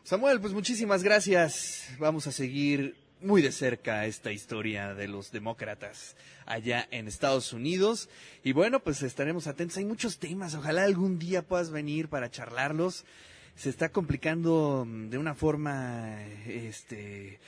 Samuel, 0.04 0.40
pues 0.40 0.54
muchísimas 0.54 1.04
gracias. 1.04 1.96
Vamos 2.00 2.28
a 2.28 2.32
seguir 2.32 2.96
muy 3.22 3.42
de 3.42 3.52
cerca 3.52 4.06
esta 4.06 4.32
historia 4.32 4.94
de 4.94 5.08
los 5.08 5.32
demócratas 5.32 6.16
allá 6.46 6.88
en 6.92 7.08
Estados 7.08 7.54
Unidos. 7.54 8.10
Y 8.44 8.54
bueno, 8.54 8.80
pues 8.80 9.02
estaremos 9.02 9.48
atentos. 9.48 9.78
Hay 9.78 9.86
muchos 9.86 10.18
temas. 10.18 10.56
Ojalá 10.56 10.84
algún 10.84 11.20
día 11.20 11.42
puedas 11.42 11.72
venir 11.72 12.08
para 12.08 12.30
charlarlos. 12.30 13.06
Se 13.56 13.70
está 13.70 13.90
complicando 13.90 14.86
de 14.88 15.18
una 15.18 15.34
forma, 15.34 16.22
este, 16.46 17.40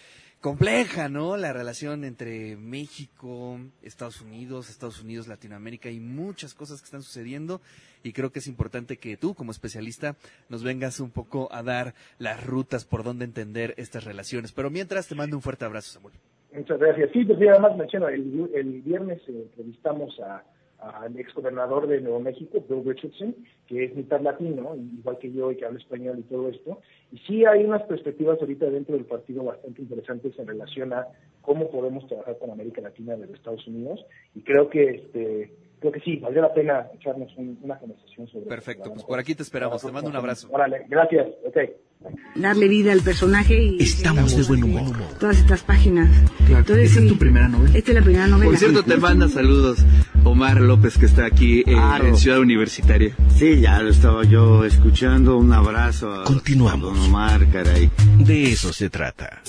compleja, 0.48 1.10
¿no? 1.10 1.36
La 1.36 1.52
relación 1.52 2.06
entre 2.06 2.56
México, 2.56 3.60
Estados 3.84 4.22
Unidos, 4.22 4.69
Estados 4.69 5.03
Unidos, 5.03 5.28
Latinoamérica 5.28 5.90
y 5.90 5.99
muchas 5.99 6.53
cosas 6.53 6.80
que 6.80 6.86
están 6.86 7.03
sucediendo 7.03 7.60
y 8.02 8.14
creo 8.14 8.32
que 8.32 8.40
es 8.40 8.48
importante 8.48 8.95
que 8.95 9.18
tú 9.18 9.34
como 9.34 9.52
especialista 9.52 10.15
nos 10.48 10.64
vengas 10.64 11.02
un 11.02 11.11
poco 11.11 11.49
a 11.52 11.64
dar 11.64 11.95
las 12.18 12.45
rutas 12.45 12.86
por 12.86 13.03
donde 13.03 13.26
entender 13.26 13.74
estas 13.76 14.06
relaciones. 14.06 14.53
Pero 14.53 14.69
mientras 14.69 15.10
te 15.10 15.15
mando 15.15 15.36
un 15.36 15.41
fuerte 15.41 15.65
abrazo, 15.65 15.95
Samuel. 15.95 16.15
Muchas 16.53 16.80
gracias. 16.80 17.10
Sí, 17.11 17.26
pues 17.26 17.40
además 17.41 17.76
menciono, 17.76 18.07
el, 18.07 18.49
el 18.56 18.82
viernes 18.84 19.19
entrevistamos 19.28 20.18
a 20.22 20.45
al 20.80 21.18
ex 21.20 21.34
gobernador 21.34 21.88
de 21.88 22.02
Nuevo 22.02 22.20
México, 22.20 22.64
Bill 22.68 22.84
Richardson, 22.86 23.36
que 23.68 23.86
es 23.86 23.95
mitad 23.95 24.22
latino, 24.22 24.76
igual 24.76 25.18
que 25.18 25.32
yo, 25.32 25.52
y 25.52 25.58
que 25.58 25.66
habla 25.66 25.80
español 25.80 26.20
y 26.20 26.24
todo 26.24 26.49
esto. 26.49 26.80
Y 27.12 27.18
sí 27.20 27.45
hay 27.45 27.64
unas 27.64 27.84
perspectivas 27.84 28.40
ahorita 28.40 28.68
dentro 28.68 28.95
del 28.95 29.06
partido 29.06 29.44
bastante 29.44 29.82
interesantes 29.82 30.38
en 30.38 30.48
relación 30.48 30.94
a 30.94 31.08
cómo 31.41 31.70
podemos 31.70 32.08
trabajar 32.08 32.38
con 32.38 32.52
América 32.52 32.82
Latina 32.82 33.16
desde 33.16 33.34
Estados 33.34 33.66
Unidos. 33.68 34.06
Y 34.36 34.41
creo 34.41 34.70
que 34.70 34.84
este 34.90 35.52
creo 35.80 35.91
que 35.91 35.99
sí, 35.99 36.16
valdría 36.18 36.41
la 36.41 36.54
pena 36.54 36.88
echarnos 36.94 37.32
una 37.38 37.78
conversación 37.78 38.28
sobre 38.28 38.48
Perfecto, 38.48 38.91
pues 38.91 39.04
por 39.04 39.20
aquí 39.20 39.36
te 39.36 39.44
esperamos. 39.44 39.82
Te 39.82 39.91
mando 39.91 40.10
un 40.10 40.16
abrazo. 40.16 40.48
Órale, 40.52 40.86
gracias. 40.90 41.28
Ok 41.45 41.58
darle 42.36 42.68
vida 42.68 42.91
al 42.91 43.02
personaje 43.02 43.61
y 43.61 43.84
estamos 43.84 44.36
de 44.36 44.44
buen 44.44 44.64
humor. 44.64 44.95
Todas 45.19 45.38
estas 45.38 45.61
páginas. 45.61 46.10
Entonces, 46.48 46.90
¿Esta 46.90 47.02
es 47.02 47.07
tu 47.07 47.18
primera 47.18 47.48
novela? 47.48 47.78
Esta 47.78 47.91
es 47.91 47.95
la 47.95 48.03
primera 48.03 48.28
novela. 48.28 48.52
Por 48.52 48.60
cierto, 48.60 48.84
te 48.84 48.98
manda 48.98 49.28
saludos 49.30 49.80
Omar 50.24 50.61
López 50.61 50.98
que 50.98 51.06
está 51.06 51.26
aquí 51.26 51.61
eh, 51.61 51.76
en 52.03 52.18
Ciudad 52.18 52.40
Universitaria. 52.40 53.15
Sí, 53.36 53.60
ya 53.61 53.82
lo 53.82 53.90
estaba 53.90 54.24
yo 54.24 54.65
escuchando. 54.65 55.38
Un 55.38 55.52
abrazo 55.53 56.14
a 56.14 56.24
Continuamos. 56.24 56.98
Omar, 56.98 57.49
caray. 57.52 57.90
De 58.19 58.52
eso 58.52 58.74
se 58.74 58.90
trata. 58.90 59.41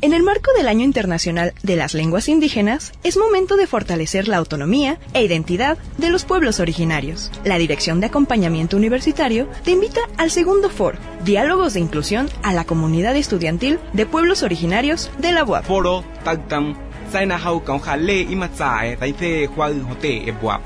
En 0.02 0.12
el 0.12 0.22
marco 0.24 0.50
del 0.56 0.66
Año 0.66 0.84
Internacional 0.84 1.54
de 1.62 1.76
las 1.76 1.94
Lenguas 1.94 2.28
Indígenas, 2.28 2.92
es 3.04 3.16
momento 3.16 3.56
de 3.56 3.68
fortalecer 3.68 4.26
la 4.26 4.38
autonomía 4.38 4.98
e 5.14 5.22
identidad 5.22 5.78
de 5.96 6.10
los 6.10 6.24
pueblos 6.24 6.58
originarios. 6.58 7.30
La 7.44 7.56
Dirección 7.56 8.00
de 8.00 8.08
Acompañamiento 8.08 8.76
Universitario 8.76 9.46
te 9.64 9.70
invita 9.70 10.00
al 10.16 10.32
segundo 10.32 10.70
foro, 10.70 10.98
Diálogos 11.24 11.74
de 11.74 11.80
Inclusión 11.80 12.28
a 12.42 12.52
la 12.52 12.64
Comunidad 12.64 13.14
Estudiantil 13.14 13.78
de 13.92 14.04
Pueblos 14.04 14.42
Originarios 14.42 15.08
de 15.18 15.30
la 15.30 15.44
UAP. 15.44 15.66
Foro 15.66 16.02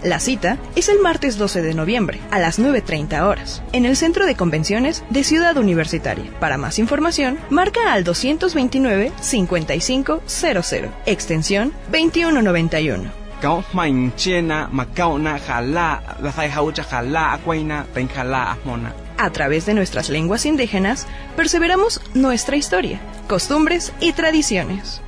la 0.03 0.21
cita 0.21 0.59
es 0.77 0.89
el 0.89 1.01
martes 1.01 1.37
12 1.39 1.63
de 1.63 1.75
noviembre 1.75 2.21
a 2.31 2.39
las 2.39 2.59
9.30 2.59 3.23
horas 3.23 3.63
en 3.73 3.85
el 3.85 3.97
Centro 3.97 4.27
de 4.27 4.37
Convenciones 4.37 5.05
de 5.11 5.25
Ciudad 5.25 5.57
Universitaria. 5.57 6.31
Para 6.41 6.59
más 6.59 6.79
información, 6.79 7.39
marca 7.51 7.93
al 7.93 8.05
229-5500, 8.05 10.91
extensión 11.07 11.73
2191. 11.91 13.27
cao 13.41 13.65
main 13.73 14.13
chena 14.17 14.69
macauna 14.73 15.39
jala 15.39 16.17
la 16.21 16.33
sai 16.33 16.51
jaucha 16.51 16.85
jala 16.85 17.35
acuaina 17.35 17.87
ten 17.95 18.09
jala 18.09 18.53
asmona. 18.53 18.93
A 19.19 19.31
través 19.31 19.67
de 19.67 19.75
nuestras 19.75 20.09
lenguas 20.09 20.47
indígenas, 20.47 21.07
perseveramos 21.37 22.01
nuestra 22.15 22.57
historia, 22.57 23.01
costumbres 23.29 23.93
y 24.01 24.13
tradiciones. 24.13 25.03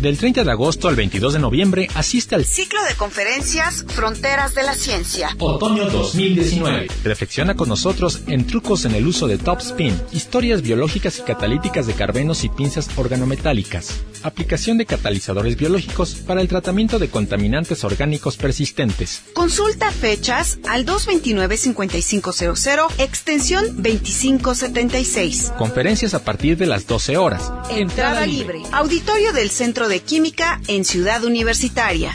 Del 0.00 0.16
30 0.18 0.42
de 0.44 0.50
agosto 0.50 0.88
al 0.88 0.96
22 0.96 1.32
de 1.32 1.38
noviembre 1.38 1.88
asiste 1.94 2.34
al 2.34 2.44
ciclo 2.44 2.84
de 2.84 2.94
conferencias 2.94 3.86
Fronteras 3.88 4.54
de 4.54 4.62
la 4.62 4.74
Ciencia. 4.74 5.34
Otoño 5.38 5.88
2019. 5.88 6.88
Reflexiona 7.04 7.54
con 7.54 7.70
nosotros 7.70 8.20
en 8.26 8.46
trucos 8.46 8.84
en 8.84 8.94
el 8.94 9.06
uso 9.06 9.26
de 9.28 9.38
top 9.38 9.60
spin, 9.60 9.98
historias 10.12 10.60
biológicas 10.60 11.18
y 11.18 11.22
catalíticas 11.22 11.86
de 11.86 11.94
carbenos 11.94 12.44
y 12.44 12.50
pinzas 12.50 12.90
organometálicas, 12.96 14.02
aplicación 14.22 14.76
de 14.76 14.84
catalizadores 14.84 15.56
biológicos 15.56 16.16
para 16.16 16.42
el 16.42 16.48
tratamiento 16.48 16.98
de 16.98 17.08
contaminantes 17.08 17.82
orgánicos 17.84 18.36
persistentes. 18.36 19.22
Consulta 19.32 19.90
fechas 19.90 20.58
al 20.68 20.84
229-5500, 20.84 22.90
extensión 22.98 23.82
2576. 23.82 25.54
Conferencias 25.56 26.12
a 26.14 26.24
partir 26.24 26.58
de 26.58 26.66
las 26.66 26.86
12 26.86 27.16
horas. 27.16 27.50
Entrada 27.70 28.26
libre. 28.26 28.60
Auditorio 28.72 29.32
del 29.34 29.50
Centro 29.50 29.88
de 29.88 30.00
Química 30.00 30.60
en 30.68 30.84
Ciudad 30.84 31.24
Universitaria. 31.24 32.12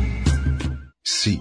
Sí. 1.02 1.40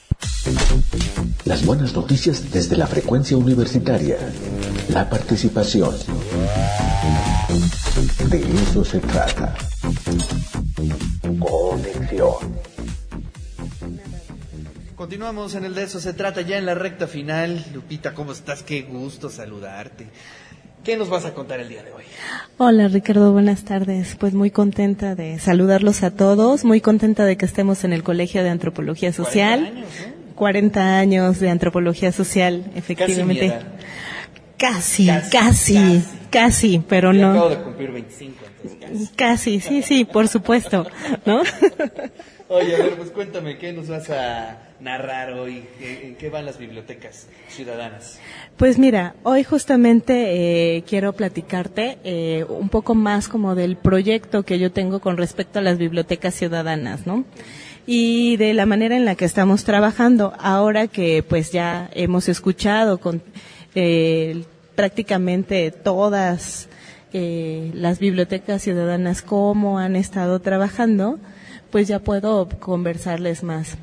Las 1.45 1.65
buenas 1.65 1.93
noticias 1.93 2.51
desde 2.51 2.77
la 2.77 2.87
frecuencia 2.87 3.37
universitaria. 3.37 4.17
La 4.89 5.09
participación. 5.09 5.95
De 8.29 8.39
eso 8.39 8.83
se 8.83 8.99
trata. 8.99 9.55
Conexión. 11.39 12.35
Continuamos 14.95 15.55
en 15.55 15.65
el 15.65 15.73
de 15.73 15.83
eso 15.83 15.99
se 15.99 16.13
trata 16.13 16.41
ya 16.41 16.57
en 16.57 16.65
la 16.65 16.75
recta 16.75 17.07
final. 17.07 17.65
Lupita, 17.73 18.13
¿cómo 18.13 18.31
estás? 18.31 18.63
Qué 18.63 18.83
gusto 18.83 19.29
saludarte. 19.29 20.07
¿Qué 20.83 20.97
nos 20.97 21.09
vas 21.09 21.25
a 21.25 21.33
contar 21.35 21.59
el 21.59 21.69
día 21.69 21.83
de 21.83 21.91
hoy? 21.91 22.03
Hola 22.57 22.87
Ricardo, 22.87 23.31
buenas 23.31 23.63
tardes. 23.63 24.15
Pues 24.19 24.33
muy 24.33 24.49
contenta 24.49 25.13
de 25.13 25.37
saludarlos 25.37 26.01
a 26.01 26.09
todos, 26.09 26.65
muy 26.65 26.81
contenta 26.81 27.23
de 27.25 27.37
que 27.37 27.45
estemos 27.45 27.83
en 27.83 27.93
el 27.93 28.01
Colegio 28.01 28.43
de 28.43 28.49
Antropología 28.49 29.13
Social. 29.13 29.59
40 29.59 29.77
años, 29.77 29.89
¿eh? 29.99 30.13
40 30.33 30.97
años 30.97 31.39
de 31.39 31.49
Antropología 31.51 32.11
Social, 32.11 32.65
efectivamente. 32.73 33.59
Casi, 34.57 35.05
casi, 35.05 35.29
casi, 35.31 36.03
casi, 36.31 36.83
pero 36.87 37.13
Yo 37.13 37.21
no. 37.21 37.31
Acabo 37.31 37.49
de 37.49 37.57
cumplir 37.57 37.91
25. 37.91 38.35
Entonces 38.63 39.09
casi. 39.15 39.59
casi, 39.59 39.59
sí, 39.59 39.81
sí, 39.83 40.05
por 40.05 40.27
supuesto, 40.27 40.87
¿no? 41.27 41.41
Oye, 42.49 42.75
a 42.75 42.79
ver, 42.79 42.95
pues 42.95 43.11
cuéntame, 43.11 43.59
¿qué 43.59 43.71
nos 43.71 43.87
vas 43.87 44.09
a 44.09 44.70
narrar 44.81 45.33
hoy? 45.33 45.63
¿En 45.79 46.15
qué 46.15 46.29
van 46.29 46.45
las 46.45 46.57
bibliotecas 46.57 47.27
ciudadanas? 47.49 48.19
Pues 48.57 48.79
mira, 48.79 49.15
hoy 49.23 49.43
justamente 49.43 50.75
eh, 50.77 50.83
quiero 50.83 51.13
platicarte 51.13 51.99
eh, 52.03 52.45
un 52.49 52.69
poco 52.69 52.95
más 52.95 53.27
como 53.27 53.55
del 53.55 53.77
proyecto 53.77 54.43
que 54.43 54.59
yo 54.59 54.71
tengo 54.71 54.99
con 54.99 55.17
respecto 55.17 55.59
a 55.59 55.61
las 55.61 55.77
bibliotecas 55.77 56.33
ciudadanas, 56.33 57.05
¿no? 57.05 57.23
y 57.85 58.37
de 58.37 58.53
la 58.53 58.65
manera 58.65 58.95
en 58.95 59.05
la 59.05 59.15
que 59.15 59.25
estamos 59.25 59.63
trabajando 59.63 60.33
ahora 60.39 60.87
que 60.87 61.23
pues 61.23 61.51
ya 61.51 61.89
hemos 61.93 62.29
escuchado 62.29 62.99
con 62.99 63.21
eh, 63.75 64.43
prácticamente 64.75 65.71
todas 65.71 66.69
eh, 67.11 67.71
las 67.73 67.99
bibliotecas 67.99 68.61
ciudadanas 68.61 69.21
cómo 69.21 69.79
han 69.79 69.95
estado 69.95 70.39
trabajando 70.39 71.19
pues 71.71 71.87
ya 71.87 71.99
puedo 71.99 72.47
conversarles 72.59 73.43
más 73.43 73.77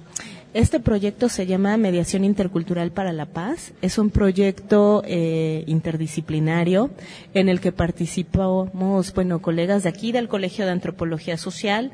este 0.59 0.81
proyecto 0.81 1.29
se 1.29 1.47
llama 1.47 1.77
Mediación 1.77 2.25
Intercultural 2.25 2.91
para 2.91 3.13
la 3.13 3.27
Paz. 3.27 3.73
Es 3.81 3.97
un 3.97 4.11
proyecto 4.11 5.03
eh, 5.07 5.63
interdisciplinario 5.69 6.91
en 7.33 7.49
el 7.49 7.61
que 7.61 7.71
participamos, 7.71 9.15
bueno, 9.15 9.41
colegas 9.41 9.85
de 9.85 9.89
aquí 9.89 10.11
del 10.11 10.27
Colegio 10.27 10.65
de 10.65 10.73
Antropología 10.73 11.37
Social, 11.37 11.93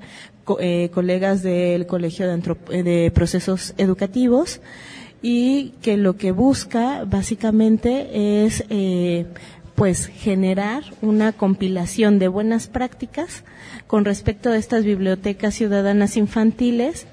eh, 0.61 0.89
colegas 0.95 1.43
del 1.43 1.87
Colegio 1.87 2.27
de, 2.27 2.83
de, 2.83 3.11
Procesos 3.11 3.75
Educativos 3.77 4.63
y 5.21 5.75
que 5.83 5.99
lo 5.99 6.17
que 6.17 6.33
busca 6.33 7.05
básicamente 7.05 8.45
es 8.47 8.65
eh, 8.71 9.27
pues 9.75 10.07
generar 10.07 10.85
una 11.03 11.33
compilación 11.33 12.19
de 12.19 12.29
buenas 12.29 12.69
prácticas 12.69 13.45
con 13.87 14.07
respecto 14.07 14.51
a 14.51 14.57
estas 14.57 14.85
bibliotecas 14.85 15.55
ciudadanas 15.55 16.17
infantiles 16.17 17.07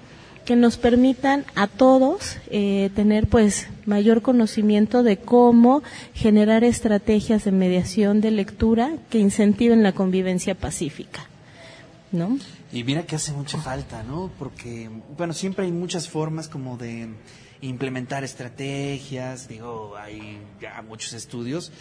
que 0.46 0.56
nos 0.56 0.78
permitan 0.78 1.46
a 1.56 1.68
todos 1.68 2.38
eh, 2.50 2.90
tener 2.96 3.28
pues 3.28 3.68
mayor 3.86 4.22
conocimiento 4.22 5.04
de 5.04 5.18
cómo 5.18 5.84
generar 6.14 6.64
estrategias 6.64 7.44
de 7.44 7.52
mediación 7.52 8.22
de 8.22 8.32
lectura 8.32 8.94
que 9.10 9.20
incentiven 9.20 9.84
la 9.84 9.92
convivencia 9.92 10.56
pacífica, 10.56 11.28
¿no? 12.12 12.38
Y 12.72 12.84
mira 12.84 13.06
que 13.06 13.18
hace 13.18 13.34
mucha 13.34 13.58
falta, 13.58 14.04
¿no? 14.04 14.32
Porque, 14.40 14.90
bueno, 15.18 15.34
siempre 15.34 15.66
hay 15.66 15.72
muchas 15.72 16.08
formas 16.08 16.48
como 16.48 16.78
de 16.78 17.10
implementar 17.62 18.24
estrategias, 18.24 19.48
digo, 19.48 19.96
hay 19.98 20.40
ya 20.60 20.82
muchos 20.82 21.14
estudios, 21.14 21.72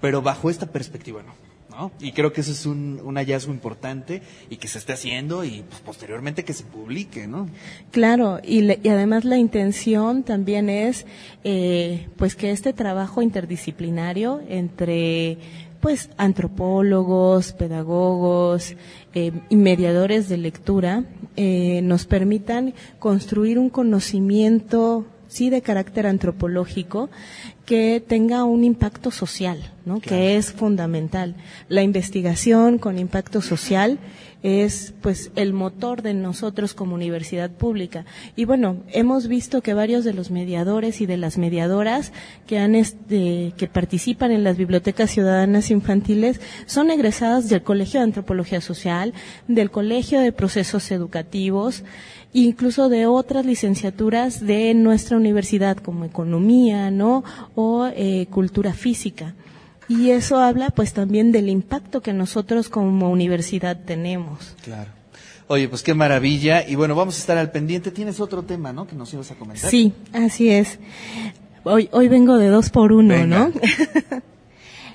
pero 0.00 0.20
bajo 0.20 0.50
esta 0.50 0.66
perspectiva 0.66 1.22
no. 1.22 1.41
¿No? 1.72 1.90
Y 2.00 2.12
creo 2.12 2.32
que 2.32 2.42
eso 2.42 2.52
es 2.52 2.66
un, 2.66 3.00
hallazgo 3.16 3.52
importante 3.52 4.22
y 4.50 4.56
que 4.56 4.68
se 4.68 4.78
esté 4.78 4.92
haciendo 4.92 5.44
y 5.44 5.64
pues, 5.68 5.80
posteriormente 5.80 6.44
que 6.44 6.52
se 6.52 6.64
publique, 6.64 7.26
¿no? 7.26 7.48
Claro, 7.90 8.40
y, 8.42 8.62
y 8.62 8.88
además 8.88 9.24
la 9.24 9.38
intención 9.38 10.22
también 10.22 10.68
es 10.68 11.06
eh, 11.44 12.08
pues 12.16 12.36
que 12.36 12.50
este 12.50 12.72
trabajo 12.72 13.22
interdisciplinario 13.22 14.42
entre 14.48 15.38
pues 15.82 16.10
antropólogos, 16.16 17.52
pedagogos 17.52 18.76
eh, 19.14 19.32
y 19.48 19.56
mediadores 19.56 20.28
de 20.28 20.36
lectura 20.36 21.04
eh, 21.36 21.80
nos 21.82 22.06
permitan 22.06 22.72
construir 23.00 23.58
un 23.58 23.68
conocimiento 23.68 25.04
sí 25.26 25.50
de 25.50 25.60
carácter 25.60 26.06
antropológico 26.06 27.10
que 27.72 28.04
tenga 28.06 28.44
un 28.44 28.64
impacto 28.64 29.10
social, 29.10 29.72
¿no? 29.86 29.98
Claro. 29.98 30.18
Que 30.18 30.36
es 30.36 30.52
fundamental. 30.52 31.36
La 31.70 31.80
investigación 31.80 32.76
con 32.76 32.98
impacto 32.98 33.40
social 33.40 33.98
es 34.42 34.92
pues 35.00 35.30
el 35.36 35.54
motor 35.54 36.02
de 36.02 36.12
nosotros 36.12 36.74
como 36.74 36.94
universidad 36.94 37.50
pública. 37.50 38.04
Y 38.36 38.44
bueno, 38.44 38.82
hemos 38.88 39.26
visto 39.26 39.62
que 39.62 39.72
varios 39.72 40.04
de 40.04 40.12
los 40.12 40.30
mediadores 40.30 41.00
y 41.00 41.06
de 41.06 41.16
las 41.16 41.38
mediadoras 41.38 42.12
que 42.46 42.58
han 42.58 42.74
este, 42.74 43.54
que 43.56 43.68
participan 43.68 44.32
en 44.32 44.44
las 44.44 44.58
bibliotecas 44.58 45.10
ciudadanas 45.10 45.70
infantiles 45.70 46.42
son 46.66 46.90
egresadas 46.90 47.48
del 47.48 47.62
Colegio 47.62 48.00
de 48.00 48.04
Antropología 48.04 48.60
Social, 48.60 49.14
del 49.48 49.70
Colegio 49.70 50.20
de 50.20 50.32
Procesos 50.32 50.90
Educativos, 50.90 51.84
incluso 52.32 52.88
de 52.88 53.06
otras 53.06 53.44
licenciaturas 53.44 54.44
de 54.44 54.74
nuestra 54.74 55.16
universidad 55.16 55.76
como 55.76 56.04
economía, 56.04 56.90
¿no? 56.90 57.24
o 57.54 57.86
eh, 57.94 58.26
cultura 58.30 58.72
física. 58.72 59.34
Y 59.88 60.10
eso 60.10 60.38
habla 60.38 60.70
pues 60.70 60.92
también 60.92 61.32
del 61.32 61.48
impacto 61.48 62.00
que 62.00 62.12
nosotros 62.12 62.68
como 62.68 63.10
universidad 63.10 63.76
tenemos. 63.84 64.54
Claro. 64.62 64.90
Oye, 65.48 65.68
pues 65.68 65.82
qué 65.82 65.92
maravilla. 65.92 66.66
Y 66.66 66.76
bueno, 66.76 66.94
vamos 66.94 67.16
a 67.16 67.18
estar 67.18 67.36
al 67.36 67.50
pendiente. 67.50 67.90
Tienes 67.90 68.20
otro 68.20 68.42
tema, 68.42 68.72
¿no? 68.72 68.86
Que 68.86 68.94
nos 68.94 69.12
ibas 69.12 69.30
a 69.32 69.34
comentar. 69.34 69.70
Sí, 69.70 69.92
así 70.12 70.48
es. 70.50 70.78
Hoy, 71.64 71.90
hoy 71.92 72.08
vengo 72.08 72.38
de 72.38 72.48
dos 72.48 72.70
por 72.70 72.92
uno, 72.92 73.14
Venga. 73.14 73.48
¿no? 73.48 73.52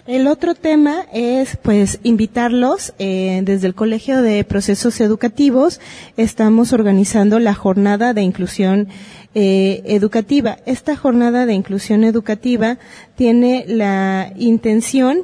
El 0.07 0.27
otro 0.27 0.55
tema 0.55 1.05
es, 1.11 1.57
pues, 1.57 1.99
invitarlos 2.01 2.93
eh, 2.97 3.41
desde 3.43 3.67
el 3.67 3.75
Colegio 3.75 4.21
de 4.21 4.41
Procesos 4.45 5.01
Educativos. 5.01 5.81
Estamos 6.15 6.71
organizando 6.71 7.39
la 7.39 7.53
jornada 7.53 8.13
de 8.13 8.21
inclusión 8.21 8.88
eh, 9.35 9.81
educativa. 9.84 10.59
Esta 10.65 10.95
jornada 10.95 11.45
de 11.45 11.55
inclusión 11.55 12.05
educativa 12.05 12.77
tiene 13.17 13.65
la 13.67 14.31
intención 14.38 15.23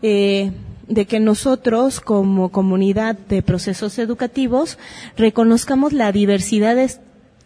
eh, 0.00 0.52
de 0.88 1.04
que 1.04 1.20
nosotros, 1.20 2.00
como 2.00 2.48
comunidad 2.48 3.18
de 3.28 3.42
procesos 3.42 3.98
educativos, 3.98 4.78
reconozcamos 5.18 5.92
la 5.92 6.12
diversidad 6.12 6.78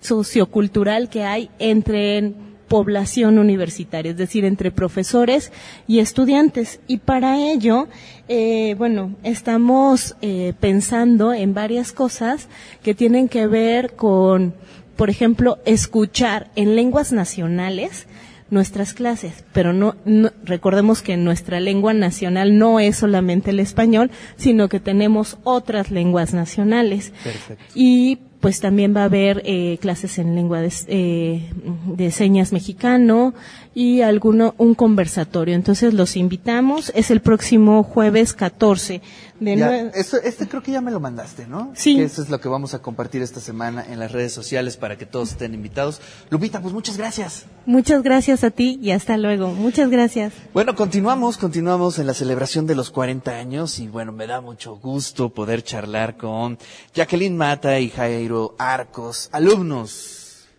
sociocultural 0.00 1.08
que 1.08 1.24
hay 1.24 1.50
entre 1.58 2.34
población 2.68 3.38
universitaria, 3.38 4.10
es 4.12 4.16
decir, 4.16 4.44
entre 4.44 4.70
profesores 4.70 5.50
y 5.86 5.98
estudiantes. 5.98 6.80
Y 6.86 6.98
para 6.98 7.38
ello, 7.38 7.88
eh, 8.28 8.74
bueno, 8.78 9.16
estamos 9.22 10.16
eh, 10.22 10.52
pensando 10.60 11.32
en 11.32 11.54
varias 11.54 11.92
cosas 11.92 12.48
que 12.82 12.94
tienen 12.94 13.28
que 13.28 13.46
ver 13.46 13.94
con, 13.96 14.54
por 14.96 15.10
ejemplo, 15.10 15.58
escuchar 15.64 16.50
en 16.56 16.76
lenguas 16.76 17.12
nacionales 17.12 18.06
nuestras 18.50 18.94
clases, 18.94 19.44
pero 19.52 19.74
no, 19.74 19.94
no- 20.06 20.30
recordemos 20.42 21.02
que 21.02 21.18
nuestra 21.18 21.60
lengua 21.60 21.92
nacional 21.92 22.56
no 22.56 22.80
es 22.80 22.96
solamente 22.96 23.50
el 23.50 23.60
español, 23.60 24.10
sino 24.36 24.70
que 24.70 24.80
tenemos 24.80 25.36
otras 25.44 25.90
lenguas 25.90 26.32
nacionales. 26.32 27.12
Perfecto. 27.22 27.62
Y 27.74 28.20
pues 28.40 28.60
también 28.60 28.94
va 28.94 29.02
a 29.02 29.04
haber 29.04 29.42
eh, 29.44 29.78
clases 29.80 30.18
en 30.18 30.34
lengua 30.34 30.60
de, 30.60 30.72
eh, 30.86 31.50
de 31.86 32.10
señas 32.10 32.52
mexicano 32.52 33.34
y 33.74 34.02
alguno 34.02 34.54
un 34.58 34.74
conversatorio. 34.74 35.54
Entonces 35.54 35.94
los 35.94 36.16
invitamos. 36.16 36.92
Es 36.94 37.10
el 37.10 37.20
próximo 37.20 37.82
jueves 37.82 38.32
14 38.34 39.02
de 39.40 39.56
Ya, 39.56 39.76
esto- 39.94 40.16
este 40.22 40.48
creo 40.48 40.62
que 40.62 40.72
ya 40.72 40.80
me 40.80 40.90
lo 40.90 41.00
mandaste, 41.00 41.46
¿no? 41.46 41.72
Sí. 41.74 41.96
Que 41.96 42.04
eso 42.04 42.22
es 42.22 42.28
lo 42.28 42.40
que 42.40 42.48
vamos 42.48 42.74
a 42.74 42.80
compartir 42.80 43.22
esta 43.22 43.40
semana 43.40 43.84
en 43.88 43.98
las 43.98 44.12
redes 44.12 44.32
sociales 44.32 44.76
para 44.76 44.98
que 44.98 45.06
todos 45.06 45.30
estén 45.30 45.54
invitados. 45.54 46.00
Lupita, 46.30 46.60
pues 46.60 46.74
muchas 46.74 46.96
gracias. 46.96 47.44
Muchas 47.66 48.02
gracias 48.02 48.44
a 48.44 48.50
ti 48.50 48.78
y 48.82 48.90
hasta 48.90 49.16
luego. 49.16 49.48
Muchas 49.52 49.90
gracias. 49.90 50.32
Bueno, 50.52 50.74
continuamos, 50.74 51.36
continuamos 51.38 51.98
en 51.98 52.06
la 52.06 52.14
celebración 52.14 52.66
de 52.66 52.74
los 52.74 52.90
40 52.90 53.32
años 53.32 53.78
y 53.78 53.88
bueno, 53.88 54.12
me 54.12 54.26
da 54.26 54.40
mucho 54.40 54.76
gusto 54.76 55.28
poder 55.28 55.62
charlar 55.62 56.16
con 56.16 56.58
Jacqueline 56.94 57.36
Mata 57.36 57.78
y 57.78 57.90
Jairo 57.90 58.54
Arcos, 58.58 59.28
alumnos 59.32 60.17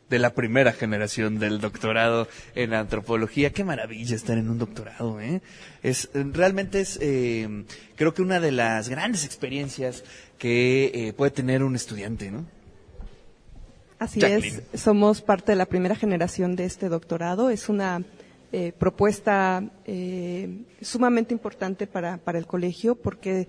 de 0.10 0.20
la 0.20 0.34
primera 0.34 0.72
generación 0.72 1.40
del 1.40 1.60
doctorado 1.60 2.28
en 2.56 2.74
antropología. 2.74 3.52
Qué 3.52 3.64
maravilla 3.64 4.16
estar 4.16 4.38
en 4.38 4.50
un 4.50 4.58
doctorado, 4.58 5.22
¿eh? 5.22 5.42
Es, 5.84 6.10
realmente 6.14 6.82
es, 6.82 6.98
eh, 7.02 7.66
creo 7.96 8.14
que 8.14 8.22
una 8.22 8.40
de 8.40 8.52
las 8.52 8.90
grandes 8.90 9.26
experiencias 9.26 10.04
que 10.38 10.92
eh, 10.94 11.14
puede 11.14 11.32
tener 11.32 11.64
un 11.64 11.76
estudiante, 11.76 12.32
¿no? 12.32 12.46
Así 14.00 14.20
Jacqueline. 14.20 14.64
es, 14.74 14.82
somos 14.82 15.22
parte 15.22 15.52
de 15.52 15.58
la 15.58 15.66
primera 15.66 15.96
generación 15.96 16.56
de 16.56 16.66
este 16.66 16.88
doctorado. 16.88 17.50
Es 17.50 17.68
una 17.68 18.02
eh, 18.52 18.72
propuesta 18.78 19.62
eh, 19.86 20.64
sumamente 20.82 21.34
importante 21.34 21.86
para, 21.86 22.18
para 22.18 22.40
el 22.40 22.48
colegio 22.48 22.96
porque 22.96 23.48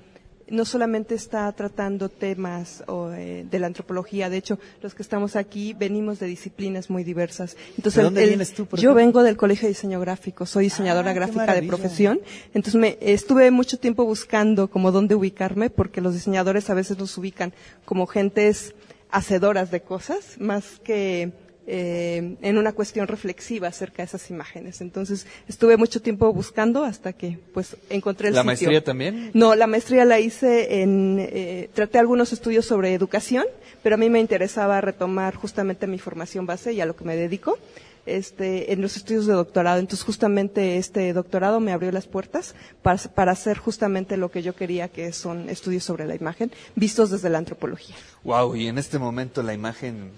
no 0.51 0.65
solamente 0.65 1.15
está 1.15 1.51
tratando 1.53 2.09
temas 2.09 2.83
o, 2.89 3.11
eh, 3.13 3.47
de 3.51 3.59
la 3.59 3.69
antropología, 3.69 4.29
de 4.29 4.37
hecho, 4.37 4.59
los 4.83 4.95
que 4.95 5.03
estamos 5.03 5.37
aquí 5.37 5.73
venimos 5.75 6.19
de 6.19 6.27
disciplinas 6.27 6.91
muy 6.91 7.05
diversas. 7.05 7.57
Entonces, 7.77 7.97
¿De 7.99 8.03
dónde 8.03 8.23
el- 8.25 8.29
vienes 8.31 8.53
tú, 8.53 8.67
por 8.67 8.79
yo 8.81 8.93
vengo 8.95 9.23
del 9.23 9.37
Colegio 9.37 9.67
de 9.67 9.75
Diseño 9.75 10.01
Gráfico, 10.01 10.47
soy 10.47 10.65
diseñadora 10.65 11.11
Ah, 11.11 11.15
gráfica 11.15 11.55
de 11.55 11.63
profesión. 11.63 12.21
Entonces 12.53 12.81
me 12.81 12.99
estuve 13.01 13.51
mucho 13.51 13.79
tiempo 13.79 14.05
buscando 14.05 14.69
como 14.69 14.91
dónde 14.93 15.15
ubicarme 15.15 15.71
porque 15.71 16.01
los 16.01 16.15
diseñadores 16.15 16.69
a 16.69 16.75
veces 16.75 16.99
nos 16.99 17.17
ubican 17.17 17.53
como 17.85 18.07
gentes 18.07 18.75
hacedoras 19.11 19.71
de 19.71 19.81
cosas 19.83 20.37
más 20.39 20.79
que 20.85 21.33
eh, 21.67 22.37
en 22.41 22.59
una 22.59 22.73
cuestión 22.73 23.07
reflexiva 23.07 23.69
acerca 23.69 23.99
de 24.03 24.07
esas 24.07 24.31
imágenes. 24.31 24.81
Entonces 24.81 25.27
estuve 25.49 25.77
mucho 25.77 26.01
tiempo 26.03 26.33
buscando 26.33 26.85
hasta 26.85 27.13
que 27.13 27.39
pues 27.53 27.77
encontré 27.89 28.29
el 28.29 28.35
¿La 28.35 28.41
sitio. 28.41 28.47
maestría 28.47 28.85
también? 28.85 29.31
No, 29.35 29.55
la 29.55 29.67
maestría 29.67 30.05
la 30.05 30.19
hice 30.21 30.83
en, 30.83 31.19
eh, 31.21 31.71
traté 31.75 31.99
algunos 31.99 32.33
estudios 32.33 32.67
sobre 32.67 32.95
educación, 32.95 33.45
pero 33.83 33.95
a 33.95 33.99
mí 33.99 34.11
me 34.11 34.21
interesaba 34.21 34.81
retomar 34.81 35.35
justamente 35.35 35.87
mi 35.87 35.99
formación 35.99 36.47
base 36.47 36.73
y 36.73 36.81
a 36.81 36.87
lo 36.87 36.97
que 36.97 37.05
me 37.05 37.17
dedico, 37.17 37.59
este, 38.07 38.73
en 38.73 38.81
los 38.81 38.97
estudios 38.97 39.27
de 39.27 39.35
doctorado. 39.35 39.79
Entonces 39.79 40.05
justamente 40.05 40.77
este 40.79 41.13
doctorado 41.13 41.61
me 41.61 41.73
abrió 41.73 41.93
las 41.93 42.07
puertas 42.07 42.55
para, 42.83 42.99
para 43.15 43.33
hacer 43.33 43.59
justamente 43.59 44.17
lo 44.17 44.31
que 44.31 44.43
yo 44.43 44.55
quería, 44.57 44.89
que 44.89 45.13
son 45.13 45.49
estudios 45.49 45.85
sobre 45.85 46.07
la 46.07 46.15
imagen, 46.15 46.51
vistos 46.75 47.11
desde 47.11 47.29
la 47.31 47.39
antropología. 47.39 47.95
Wow, 48.25 48.57
y 48.57 48.67
en 48.67 48.79
este 48.79 48.99
momento 48.99 49.43
la 49.43 49.55
imagen, 49.55 50.11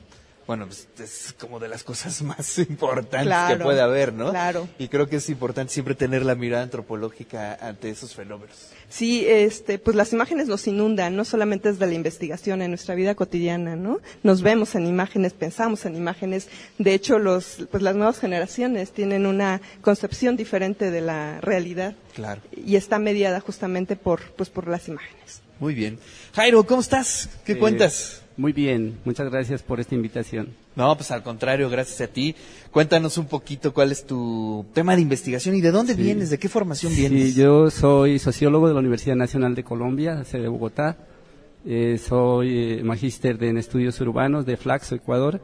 bueno, 0.46 0.66
pues 0.66 0.88
es 0.98 1.34
como 1.38 1.60
de 1.60 1.68
las 1.68 1.84
cosas 1.84 2.20
más 2.22 2.58
importantes 2.58 3.26
Claro, 3.26 3.58
que 3.58 3.64
puede 3.64 3.80
haber, 3.80 4.12
¿no? 4.12 4.30
claro. 4.30 4.68
Y 4.78 4.88
creo 4.88 5.08
que 5.08 5.16
es 5.16 5.28
importante 5.28 5.72
siempre 5.72 5.94
tener 5.94 6.24
la 6.24 6.34
mirada 6.34 6.62
antropológica 6.64 7.54
ante 7.60 7.90
esos 7.90 8.14
fenómenos. 8.14 8.70
Sí, 8.88 9.24
este, 9.26 9.78
pues 9.78 9.96
las 9.96 10.12
imágenes 10.12 10.48
nos 10.48 10.66
inundan, 10.66 11.16
no 11.16 11.24
solamente 11.24 11.70
desde 11.72 11.86
la 11.86 11.94
investigación 11.94 12.60
en 12.62 12.70
nuestra 12.70 12.94
vida 12.94 13.14
cotidiana, 13.14 13.76
¿no? 13.76 14.00
Nos 14.22 14.42
vemos 14.42 14.74
en 14.74 14.86
imágenes, 14.86 15.32
pensamos 15.32 15.84
en 15.86 15.96
imágenes. 15.96 16.48
De 16.78 16.92
hecho, 16.94 17.18
los, 17.18 17.66
pues 17.70 17.82
las 17.82 17.94
nuevas 17.94 18.18
generaciones 18.18 18.92
tienen 18.92 19.26
una 19.26 19.60
concepción 19.80 20.36
diferente 20.36 20.90
de 20.90 21.00
la 21.00 21.40
realidad 21.40 21.94
Claro. 22.14 22.40
y 22.52 22.76
está 22.76 22.98
mediada 22.98 23.40
justamente 23.40 23.96
por, 23.96 24.20
pues 24.32 24.50
por 24.50 24.68
las 24.68 24.88
imágenes. 24.88 25.40
Muy 25.60 25.74
bien. 25.74 25.98
Jairo, 26.34 26.64
¿cómo 26.66 26.80
estás? 26.80 27.28
¿Qué 27.44 27.52
Eh, 27.52 27.58
cuentas? 27.58 28.21
Muy 28.36 28.52
bien, 28.52 28.94
muchas 29.04 29.30
gracias 29.30 29.62
por 29.62 29.78
esta 29.80 29.94
invitación. 29.94 30.48
No, 30.74 30.96
pues 30.96 31.10
al 31.10 31.22
contrario, 31.22 31.68
gracias 31.68 32.00
a 32.00 32.12
ti. 32.12 32.34
Cuéntanos 32.70 33.18
un 33.18 33.26
poquito 33.26 33.74
cuál 33.74 33.92
es 33.92 34.06
tu 34.06 34.64
tema 34.72 34.96
de 34.96 35.02
investigación 35.02 35.54
y 35.54 35.60
de 35.60 35.70
dónde 35.70 35.94
Sí. 35.94 36.02
vienes, 36.02 36.30
de 36.30 36.38
qué 36.38 36.48
formación 36.48 36.92
Sí, 36.92 37.00
vienes. 37.00 37.34
yo 37.36 37.70
soy 37.70 38.18
sociólogo 38.18 38.68
de 38.68 38.74
la 38.74 38.80
Universidad 38.80 39.16
Nacional 39.16 39.54
de 39.54 39.64
Colombia, 39.64 40.24
sede 40.24 40.42
de 40.42 40.48
Bogotá. 40.48 40.96
Eh, 41.66 41.98
soy 41.98 42.78
eh, 42.78 42.82
magíster 42.82 43.42
en 43.44 43.58
estudios 43.58 44.00
urbanos 44.00 44.46
de 44.46 44.56
Flaxo, 44.56 44.94
Ecuador. 44.94 45.40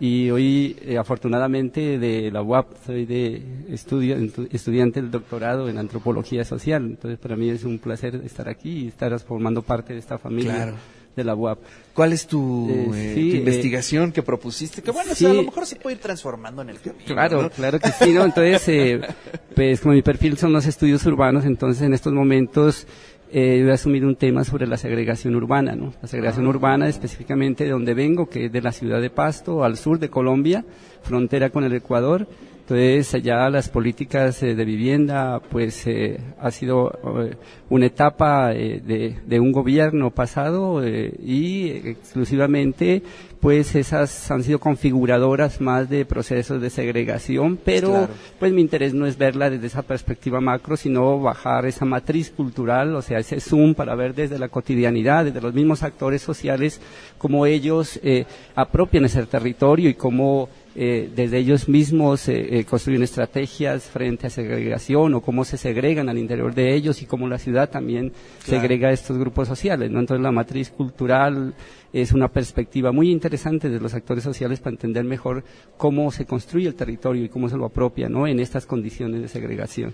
Y 0.00 0.30
hoy, 0.30 0.76
eh, 0.82 0.96
afortunadamente, 0.96 1.98
de 1.98 2.30
la 2.30 2.40
UAP, 2.40 2.68
soy 2.86 3.04
de 3.04 3.42
estudio, 3.68 4.16
estudiante 4.52 5.02
del 5.02 5.10
doctorado 5.10 5.68
en 5.68 5.76
antropología 5.76 6.44
social. 6.44 6.84
Entonces, 6.84 7.18
para 7.18 7.34
mí 7.34 7.50
es 7.50 7.64
un 7.64 7.80
placer 7.80 8.14
estar 8.24 8.48
aquí 8.48 8.84
y 8.84 8.86
estar 8.86 9.18
formando 9.18 9.60
parte 9.62 9.94
de 9.94 9.98
esta 9.98 10.16
familia 10.16 10.54
Claro. 10.54 10.74
De 11.18 11.24
la 11.24 11.34
UAP. 11.34 11.58
¿Cuál 11.92 12.12
es 12.14 12.26
tu, 12.26 12.68
Eh, 12.70 12.88
eh, 12.94 13.12
sí, 13.14 13.30
tu 13.30 13.36
eh, 13.36 13.38
investigación 13.40 14.12
que 14.12 14.22
propusiste? 14.22 14.80
Que 14.82 14.90
bueno, 14.90 15.12
o 15.12 15.14
sí. 15.14 15.24
sea, 15.24 15.30
a 15.32 15.34
lo 15.34 15.42
mejor 15.42 15.66
se 15.66 15.76
puede 15.76 15.96
ir 15.96 16.00
transformando 16.02 16.62
en 16.62 16.70
el 16.70 16.80
camino. 16.80 17.04
Claro, 17.06 17.42
¿no? 17.42 17.50
claro 17.50 17.78
que 17.78 17.90
sí, 17.90 18.12
¿no? 18.12 18.24
Entonces, 18.24 19.00
pues 19.54 19.80
como 19.80 19.94
mi 19.94 20.02
perfil 20.02 20.38
son 20.38 20.52
los 20.52 20.64
estudios 20.66 21.04
urbanos, 21.04 21.44
entonces 21.44 21.82
en 21.82 21.92
estos 21.92 22.12
momentos 22.12 22.86
eh, 23.30 23.60
voy 23.62 23.72
a 23.72 23.74
asumir 23.74 24.06
un 24.06 24.16
tema 24.16 24.42
sobre 24.44 24.66
la 24.66 24.78
segregación 24.78 25.34
urbana, 25.36 25.74
¿no? 25.76 25.92
La 26.00 26.08
segregación 26.08 26.46
Ah. 26.46 26.48
urbana 26.48 26.88
específicamente 26.88 27.64
de 27.64 27.70
donde 27.70 27.92
vengo, 27.92 28.26
que 28.30 28.46
es 28.46 28.52
de 28.52 28.62
la 28.62 28.72
ciudad 28.72 29.02
de 29.02 29.10
Pasto, 29.10 29.64
al 29.64 29.76
sur 29.76 29.98
de 29.98 30.08
Colombia, 30.08 30.64
frontera 31.02 31.50
con 31.50 31.62
el 31.64 31.74
Ecuador. 31.74 32.26
Entonces, 32.70 33.14
allá 33.14 33.48
las 33.48 33.70
políticas 33.70 34.42
eh, 34.42 34.54
de 34.54 34.64
vivienda, 34.66 35.40
pues 35.50 35.86
eh, 35.86 36.20
ha 36.38 36.50
sido 36.50 36.90
eh, 37.22 37.34
una 37.70 37.86
etapa 37.86 38.52
eh, 38.52 38.82
de, 38.84 39.16
de 39.26 39.40
un 39.40 39.52
gobierno 39.52 40.10
pasado 40.10 40.84
eh, 40.84 41.14
y 41.24 41.70
exclusivamente, 41.70 43.02
pues 43.40 43.74
esas 43.74 44.30
han 44.30 44.42
sido 44.42 44.58
configuradoras 44.58 45.62
más 45.62 45.88
de 45.88 46.04
procesos 46.04 46.60
de 46.60 46.68
segregación, 46.68 47.56
pero 47.64 47.88
Claro. 47.88 48.08
pues 48.38 48.52
mi 48.52 48.60
interés 48.60 48.92
no 48.92 49.06
es 49.06 49.16
verla 49.16 49.48
desde 49.48 49.68
esa 49.68 49.80
perspectiva 49.82 50.38
macro, 50.42 50.76
sino 50.76 51.18
bajar 51.20 51.64
esa 51.64 51.86
matriz 51.86 52.30
cultural, 52.30 52.94
o 52.96 53.00
sea, 53.00 53.18
ese 53.18 53.40
zoom 53.40 53.72
para 53.74 53.94
ver 53.94 54.14
desde 54.14 54.38
la 54.38 54.48
cotidianidad, 54.48 55.24
desde 55.24 55.40
los 55.40 55.54
mismos 55.54 55.82
actores 55.82 56.20
sociales, 56.20 56.82
cómo 57.16 57.46
ellos 57.46 57.98
eh, 58.02 58.26
apropian 58.54 59.06
ese 59.06 59.24
territorio 59.24 59.88
y 59.88 59.94
cómo 59.94 60.50
eh, 60.80 61.10
desde 61.12 61.38
ellos 61.38 61.68
mismos 61.68 62.28
eh, 62.28 62.60
eh, 62.60 62.64
construyen 62.64 63.02
estrategias 63.02 63.82
frente 63.82 64.28
a 64.28 64.30
segregación 64.30 65.12
o 65.14 65.20
cómo 65.20 65.44
se 65.44 65.56
segregan 65.56 66.08
al 66.08 66.18
interior 66.18 66.54
de 66.54 66.72
ellos 66.72 67.02
y 67.02 67.06
cómo 67.06 67.26
la 67.26 67.38
ciudad 67.38 67.68
también 67.68 68.12
Claro. 68.44 68.60
segrega 68.62 68.88
a 68.90 68.92
estos 68.92 69.18
grupos 69.18 69.48
sociales. 69.48 69.90
¿no? 69.90 69.98
Entonces 69.98 70.22
la 70.22 70.30
matriz 70.30 70.70
cultural 70.70 71.52
es 71.92 72.12
una 72.12 72.28
perspectiva 72.28 72.92
muy 72.92 73.10
interesante 73.10 73.68
de 73.68 73.80
los 73.80 73.92
actores 73.92 74.22
sociales 74.22 74.60
para 74.60 74.74
entender 74.74 75.02
mejor 75.02 75.42
cómo 75.76 76.12
se 76.12 76.26
construye 76.26 76.68
el 76.68 76.76
territorio 76.76 77.24
y 77.24 77.28
cómo 77.28 77.48
se 77.48 77.56
lo 77.56 77.64
apropia 77.64 78.08
¿no? 78.08 78.28
en 78.28 78.38
estas 78.38 78.64
condiciones 78.64 79.20
de 79.20 79.26
segregación. 79.26 79.92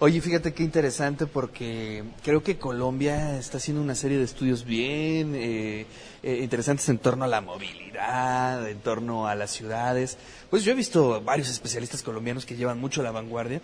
Oye, 0.00 0.20
fíjate 0.20 0.52
qué 0.52 0.64
interesante 0.64 1.26
porque 1.26 2.02
creo 2.24 2.42
que 2.42 2.58
Colombia 2.58 3.38
está 3.38 3.58
haciendo 3.58 3.80
una 3.80 3.94
serie 3.94 4.18
de 4.18 4.24
estudios 4.24 4.64
bien 4.64 5.36
eh, 5.36 5.86
eh, 6.24 6.40
interesantes 6.42 6.88
en 6.88 6.98
torno 6.98 7.24
a 7.24 7.28
la 7.28 7.40
movilidad, 7.40 8.68
en 8.68 8.80
torno 8.80 9.28
a 9.28 9.36
las 9.36 9.52
ciudades. 9.52 10.18
Pues 10.50 10.64
yo 10.64 10.72
he 10.72 10.74
visto 10.74 11.22
varios 11.22 11.48
especialistas 11.48 12.02
colombianos 12.02 12.44
que 12.44 12.56
llevan 12.56 12.80
mucho 12.80 13.04
la 13.04 13.12
vanguardia 13.12 13.60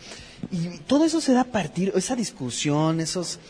y 0.52 0.78
todo 0.86 1.04
eso 1.04 1.20
se 1.20 1.32
da 1.32 1.40
a 1.40 1.44
partir, 1.44 1.92
esa 1.96 2.14
discusión, 2.14 3.00
esos 3.00 3.40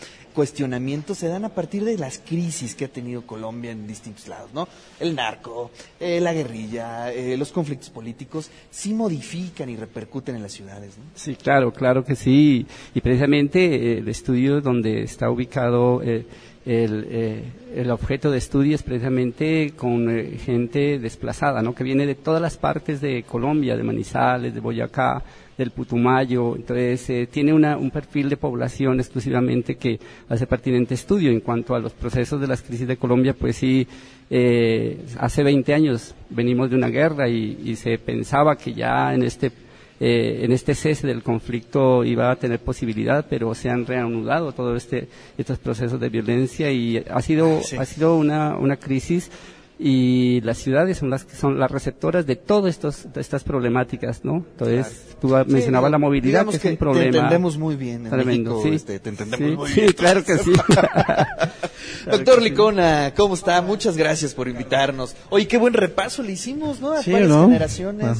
cuestionamientos 0.40 1.18
se 1.18 1.28
dan 1.28 1.44
a 1.44 1.50
partir 1.50 1.84
de 1.84 1.98
las 1.98 2.18
crisis 2.18 2.74
que 2.74 2.86
ha 2.86 2.88
tenido 2.88 3.26
Colombia 3.26 3.72
en 3.72 3.86
distintos 3.86 4.26
lados, 4.26 4.48
¿no? 4.54 4.66
El 4.98 5.14
narco, 5.14 5.70
eh, 6.00 6.18
la 6.18 6.32
guerrilla, 6.32 7.12
eh, 7.12 7.36
los 7.36 7.52
conflictos 7.52 7.90
políticos, 7.90 8.50
sí 8.70 8.94
modifican 8.94 9.68
y 9.68 9.76
repercuten 9.76 10.36
en 10.36 10.42
las 10.42 10.52
ciudades, 10.52 10.96
¿no? 10.96 11.04
Sí, 11.14 11.34
claro, 11.34 11.74
claro 11.74 12.06
que 12.06 12.16
sí. 12.16 12.66
Y 12.94 13.00
precisamente 13.02 13.58
eh, 13.62 13.98
el 13.98 14.08
estudio 14.08 14.62
donde 14.62 15.02
está 15.02 15.30
ubicado 15.30 16.00
el, 16.00 16.24
el, 16.64 17.90
objeto 17.90 18.30
de 18.30 18.38
estudio 18.38 18.76
es 18.76 18.82
precisamente 18.82 19.74
con 19.76 20.08
gente 20.38 20.98
desplazada, 20.98 21.60
¿no? 21.60 21.74
Que 21.74 21.84
viene 21.84 22.06
de 22.06 22.14
todas 22.14 22.40
las 22.40 22.56
partes 22.56 23.02
de 23.02 23.24
Colombia, 23.24 23.76
de 23.76 23.82
Manizales, 23.82 24.54
de 24.54 24.60
Boyacá, 24.60 25.22
del 25.60 25.72
Putumayo, 25.72 26.56
entonces 26.56 27.10
eh, 27.10 27.28
tiene 27.30 27.52
una, 27.52 27.76
un 27.76 27.90
perfil 27.90 28.30
de 28.30 28.38
población 28.38 28.98
exclusivamente 28.98 29.76
que 29.76 30.00
hace 30.28 30.46
pertinente 30.46 30.94
estudio. 30.94 31.30
En 31.30 31.40
cuanto 31.40 31.74
a 31.74 31.78
los 31.78 31.92
procesos 31.92 32.40
de 32.40 32.46
las 32.46 32.62
crisis 32.62 32.88
de 32.88 32.96
Colombia, 32.96 33.34
pues 33.38 33.56
sí, 33.56 33.86
eh, 34.30 35.04
hace 35.18 35.42
20 35.42 35.74
años 35.74 36.14
venimos 36.30 36.70
de 36.70 36.76
una 36.76 36.88
guerra 36.88 37.28
y, 37.28 37.76
se 37.76 37.98
pensaba 37.98 38.56
que 38.56 38.72
ya 38.72 39.12
en 39.14 39.22
este 39.22 39.52
eh, 40.00 40.44
en 40.44 40.52
este 40.52 40.74
cese 40.74 41.06
del 41.06 41.22
conflicto 41.22 42.04
iba 42.04 42.30
a 42.30 42.36
tener 42.36 42.60
posibilidad, 42.60 43.26
pero 43.28 43.54
se 43.54 43.68
han 43.68 43.84
reanudado 43.84 44.52
todos 44.52 44.78
este, 44.82 45.08
estos 45.36 45.58
procesos 45.58 46.00
de 46.00 46.08
violencia 46.08 46.72
y 46.72 46.96
ha 46.96 47.20
sido, 47.20 47.60
ha 47.78 47.84
sido 47.84 48.16
una, 48.16 48.56
una 48.56 48.76
crisis 48.76 49.30
y 49.82 50.42
las 50.42 50.58
ciudades 50.58 50.98
son 50.98 51.08
las 51.08 51.24
que 51.24 51.34
son 51.34 51.58
las 51.58 51.70
receptoras 51.70 52.26
de 52.26 52.36
todas 52.36 52.78
estas 53.16 53.44
problemáticas, 53.44 54.26
¿no? 54.26 54.44
Entonces, 54.52 55.16
tú 55.18 55.28
mencionabas 55.46 55.90
la 55.90 55.96
movilidad, 55.96 56.46
que, 56.46 56.56
es 56.56 56.64
un 56.66 56.76
problema. 56.76 57.10
Te 57.10 57.16
entendemos 57.16 57.56
muy 57.56 57.76
bien, 57.76 58.04
tremendo, 58.10 58.62
sí. 58.62 58.74
Este, 58.74 59.00
te 59.00 59.08
entendemos 59.08 59.58
muy 59.58 59.72
bien. 59.72 59.88
Sí, 59.88 59.94
claro 59.94 60.22
que 60.22 60.36
sí. 60.36 60.52
Doctor 62.10 62.42
Licona, 62.42 63.14
¿cómo 63.16 63.32
está? 63.32 63.62
Muchas 63.62 63.96
gracias 63.96 64.34
por 64.34 64.48
invitarnos. 64.48 65.16
Oye, 65.30 65.48
qué 65.48 65.56
buen 65.56 65.72
repaso 65.72 66.22
le 66.22 66.32
hicimos, 66.32 66.78
¿no? 66.80 66.92
A 66.92 66.96
varias 66.96 67.06
generaciones, 67.06 68.18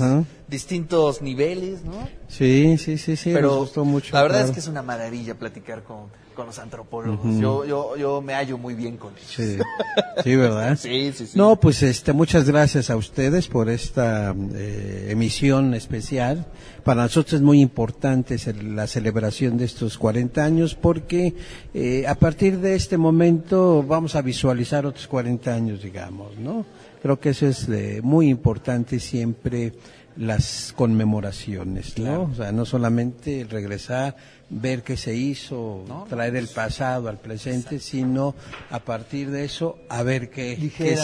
distintos 0.48 1.20
niveles, 1.20 1.84
¿no? 1.84 2.08
Sí, 2.28 2.78
sí, 2.78 2.96
sí, 2.96 3.16
sí, 3.16 3.32
Pero 3.34 3.48
nos 3.48 3.58
gustó 3.58 3.84
mucho. 3.84 4.14
La 4.14 4.22
verdad 4.22 4.46
es 4.46 4.50
que 4.52 4.60
es 4.60 4.66
una 4.66 4.82
maravilla 4.82 5.34
platicar 5.34 5.82
con 5.82 6.06
con 6.40 6.46
los 6.46 6.58
antropólogos. 6.58 7.38
yo, 7.38 7.66
yo, 7.66 7.96
yo 7.98 8.22
me 8.22 8.32
hallo 8.32 8.56
muy 8.56 8.72
bien 8.72 8.96
con 8.96 9.12
ellos. 9.12 9.62
Sí, 10.24 10.36
¿verdad? 10.36 10.78
sí, 10.80 11.12
sí, 11.14 11.26
sí. 11.26 11.38
No, 11.38 11.60
pues 11.60 11.82
este, 11.82 12.14
muchas 12.14 12.46
gracias 12.46 12.88
a 12.88 12.96
ustedes 12.96 13.46
por 13.46 13.68
esta 13.68 14.34
eh, 14.54 15.08
emisión 15.10 15.74
especial. 15.74 16.46
Para 16.82 17.02
nosotros 17.02 17.34
es 17.34 17.40
muy 17.42 17.60
importante 17.60 18.38
la 18.62 18.86
celebración 18.86 19.58
de 19.58 19.66
estos 19.66 19.98
40 19.98 20.42
años 20.42 20.74
porque 20.74 21.34
eh, 21.74 22.06
a 22.06 22.14
partir 22.14 22.58
de 22.58 22.74
este 22.74 22.96
momento 22.96 23.82
vamos 23.82 24.16
a 24.16 24.22
visualizar 24.22 24.86
otros 24.86 25.06
40 25.08 25.54
años, 25.54 25.82
digamos, 25.82 26.38
¿no? 26.38 26.64
Creo 27.02 27.20
que 27.20 27.30
eso 27.30 27.46
es 27.46 27.68
eh, 27.68 28.00
muy 28.02 28.30
importante 28.30 28.98
siempre 28.98 29.74
las 30.16 30.72
conmemoraciones, 30.74 31.98
¿no? 31.98 32.24
O 32.24 32.34
sea, 32.34 32.50
no 32.50 32.64
solamente 32.64 33.46
regresar, 33.48 34.16
ver 34.50 34.82
qué 34.82 34.96
se 34.96 35.14
hizo, 35.14 35.84
traer 36.08 36.34
el 36.34 36.48
pasado 36.48 37.08
al 37.08 37.18
presente, 37.18 37.78
sino 37.78 38.34
a 38.70 38.80
partir 38.80 39.30
de 39.30 39.44
eso 39.44 39.78
a 39.88 40.02
ver 40.02 40.28
qué, 40.28 40.56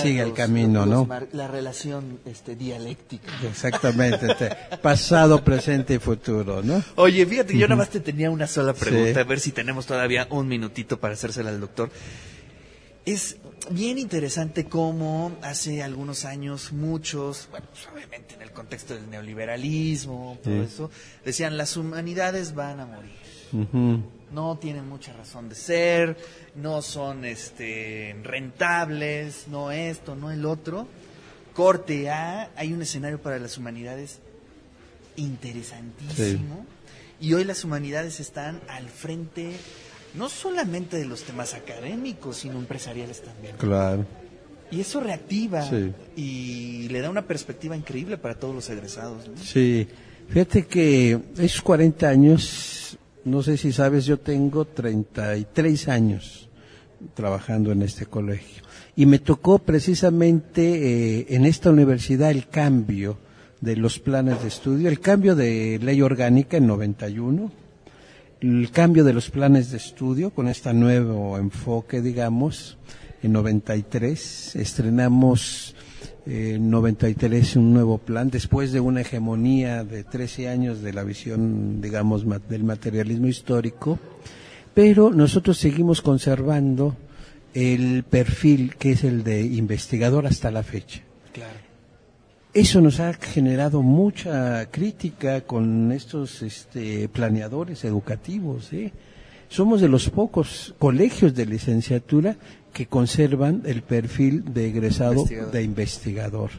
sigue 0.02 0.20
el 0.20 0.32
camino, 0.32 0.84
¿no? 0.84 1.08
La 1.32 1.46
relación 1.46 2.18
este, 2.26 2.56
dialéctica. 2.56 3.32
Exactamente, 3.48 4.32
este, 4.32 4.50
pasado, 4.82 5.42
presente 5.44 5.94
y 5.94 5.98
futuro, 5.98 6.60
¿no? 6.62 6.82
Oye, 6.96 7.24
fíjate, 7.24 7.56
yo 7.56 7.68
nada 7.68 7.76
más 7.76 7.90
te 7.90 8.00
tenía 8.00 8.30
una 8.30 8.48
sola 8.48 8.74
pregunta, 8.74 9.20
a 9.20 9.24
ver 9.24 9.38
si 9.38 9.52
tenemos 9.52 9.86
todavía 9.86 10.26
un 10.30 10.48
minutito 10.48 10.98
para 10.98 11.14
hacérsela 11.14 11.50
al 11.50 11.60
doctor. 11.60 11.90
Es 13.04 13.36
bien 13.70 13.98
interesante 13.98 14.64
cómo 14.64 15.36
hace 15.42 15.84
algunos 15.84 16.24
años 16.24 16.72
muchos, 16.72 17.46
bueno, 17.52 17.68
pues 17.70 17.86
obviamente 17.94 18.34
en 18.34 18.42
el 18.42 18.50
contexto 18.50 18.94
del 18.94 19.08
neoliberalismo, 19.08 20.38
todo 20.42 20.62
eso, 20.62 20.90
decían 21.24 21.56
las 21.56 21.76
humanidades 21.76 22.52
van 22.56 22.80
a 22.80 22.86
morir. 22.86 23.26
No 24.32 24.58
tienen 24.58 24.88
mucha 24.88 25.12
razón 25.12 25.48
de 25.48 25.54
ser, 25.54 26.16
no 26.56 26.82
son 26.82 27.24
este, 27.24 28.16
rentables, 28.22 29.46
no 29.48 29.70
esto, 29.70 30.16
no 30.16 30.30
el 30.30 30.44
otro. 30.44 30.88
Corte 31.54 32.10
A, 32.10 32.50
hay 32.56 32.72
un 32.72 32.82
escenario 32.82 33.20
para 33.20 33.38
las 33.38 33.56
humanidades 33.56 34.18
interesantísimo. 35.16 36.66
Y 37.20 37.32
hoy 37.32 37.44
las 37.44 37.64
humanidades 37.64 38.20
están 38.20 38.60
al 38.68 38.88
frente 38.88 39.52
no 40.14 40.28
solamente 40.28 40.96
de 40.96 41.04
los 41.04 41.22
temas 41.22 41.54
académicos, 41.54 42.38
sino 42.38 42.58
empresariales 42.58 43.22
también. 43.22 43.56
Claro. 43.56 44.06
Y 44.70 44.80
eso 44.80 45.00
reactiva 45.00 45.64
y 46.16 46.88
le 46.88 47.00
da 47.00 47.08
una 47.08 47.22
perspectiva 47.22 47.76
increíble 47.76 48.18
para 48.18 48.34
todos 48.34 48.54
los 48.54 48.68
egresados. 48.68 49.30
Sí, 49.42 49.86
fíjate 50.28 50.66
que 50.66 51.20
esos 51.38 51.62
40 51.62 52.08
años 52.08 52.85
no 53.26 53.42
sé 53.42 53.56
si 53.56 53.72
sabes, 53.72 54.06
yo 54.06 54.20
tengo 54.20 54.66
33 54.66 55.88
años 55.88 56.48
trabajando 57.14 57.72
en 57.72 57.82
este 57.82 58.06
colegio. 58.06 58.62
Y 58.94 59.04
me 59.04 59.18
tocó 59.18 59.58
precisamente 59.58 60.62
eh, 61.20 61.26
en 61.30 61.44
esta 61.44 61.70
universidad 61.70 62.30
el 62.30 62.46
cambio 62.46 63.18
de 63.60 63.74
los 63.74 63.98
planes 63.98 64.42
de 64.42 64.48
estudio, 64.48 64.88
el 64.88 65.00
cambio 65.00 65.34
de 65.34 65.80
ley 65.82 66.02
orgánica 66.02 66.58
en 66.58 66.68
91, 66.68 67.50
el 68.42 68.70
cambio 68.70 69.02
de 69.02 69.12
los 69.12 69.28
planes 69.28 69.72
de 69.72 69.78
estudio 69.78 70.30
con 70.30 70.46
este 70.46 70.72
nuevo 70.72 71.36
enfoque, 71.36 72.00
digamos, 72.00 72.78
en 73.24 73.32
93. 73.32 74.54
Estrenamos 74.54 75.74
en 76.26 76.70
93 76.70 77.56
un 77.56 77.72
nuevo 77.72 77.98
plan, 77.98 78.30
después 78.30 78.72
de 78.72 78.80
una 78.80 79.02
hegemonía 79.02 79.84
de 79.84 80.02
13 80.02 80.48
años 80.48 80.82
de 80.82 80.92
la 80.92 81.04
visión, 81.04 81.80
digamos, 81.80 82.24
del 82.48 82.64
materialismo 82.64 83.28
histórico, 83.28 83.98
pero 84.74 85.10
nosotros 85.10 85.56
seguimos 85.56 86.02
conservando 86.02 86.96
el 87.54 88.02
perfil 88.02 88.76
que 88.76 88.92
es 88.92 89.04
el 89.04 89.24
de 89.24 89.42
investigador 89.42 90.26
hasta 90.26 90.50
la 90.50 90.62
fecha. 90.62 91.00
Claro. 91.32 91.66
Eso 92.52 92.80
nos 92.80 93.00
ha 93.00 93.12
generado 93.12 93.82
mucha 93.82 94.70
crítica 94.70 95.42
con 95.42 95.92
estos 95.92 96.42
este, 96.42 97.08
planeadores 97.08 97.84
educativos. 97.84 98.72
¿eh? 98.72 98.92
Somos 99.48 99.80
de 99.80 99.88
los 99.88 100.10
pocos 100.10 100.74
colegios 100.78 101.34
de 101.34 101.46
licenciatura 101.46 102.36
que 102.76 102.84
conservan 102.84 103.62
el 103.64 103.80
perfil 103.80 104.52
de 104.52 104.68
egresado 104.68 105.24
de 105.24 105.62
investigador 105.62 106.50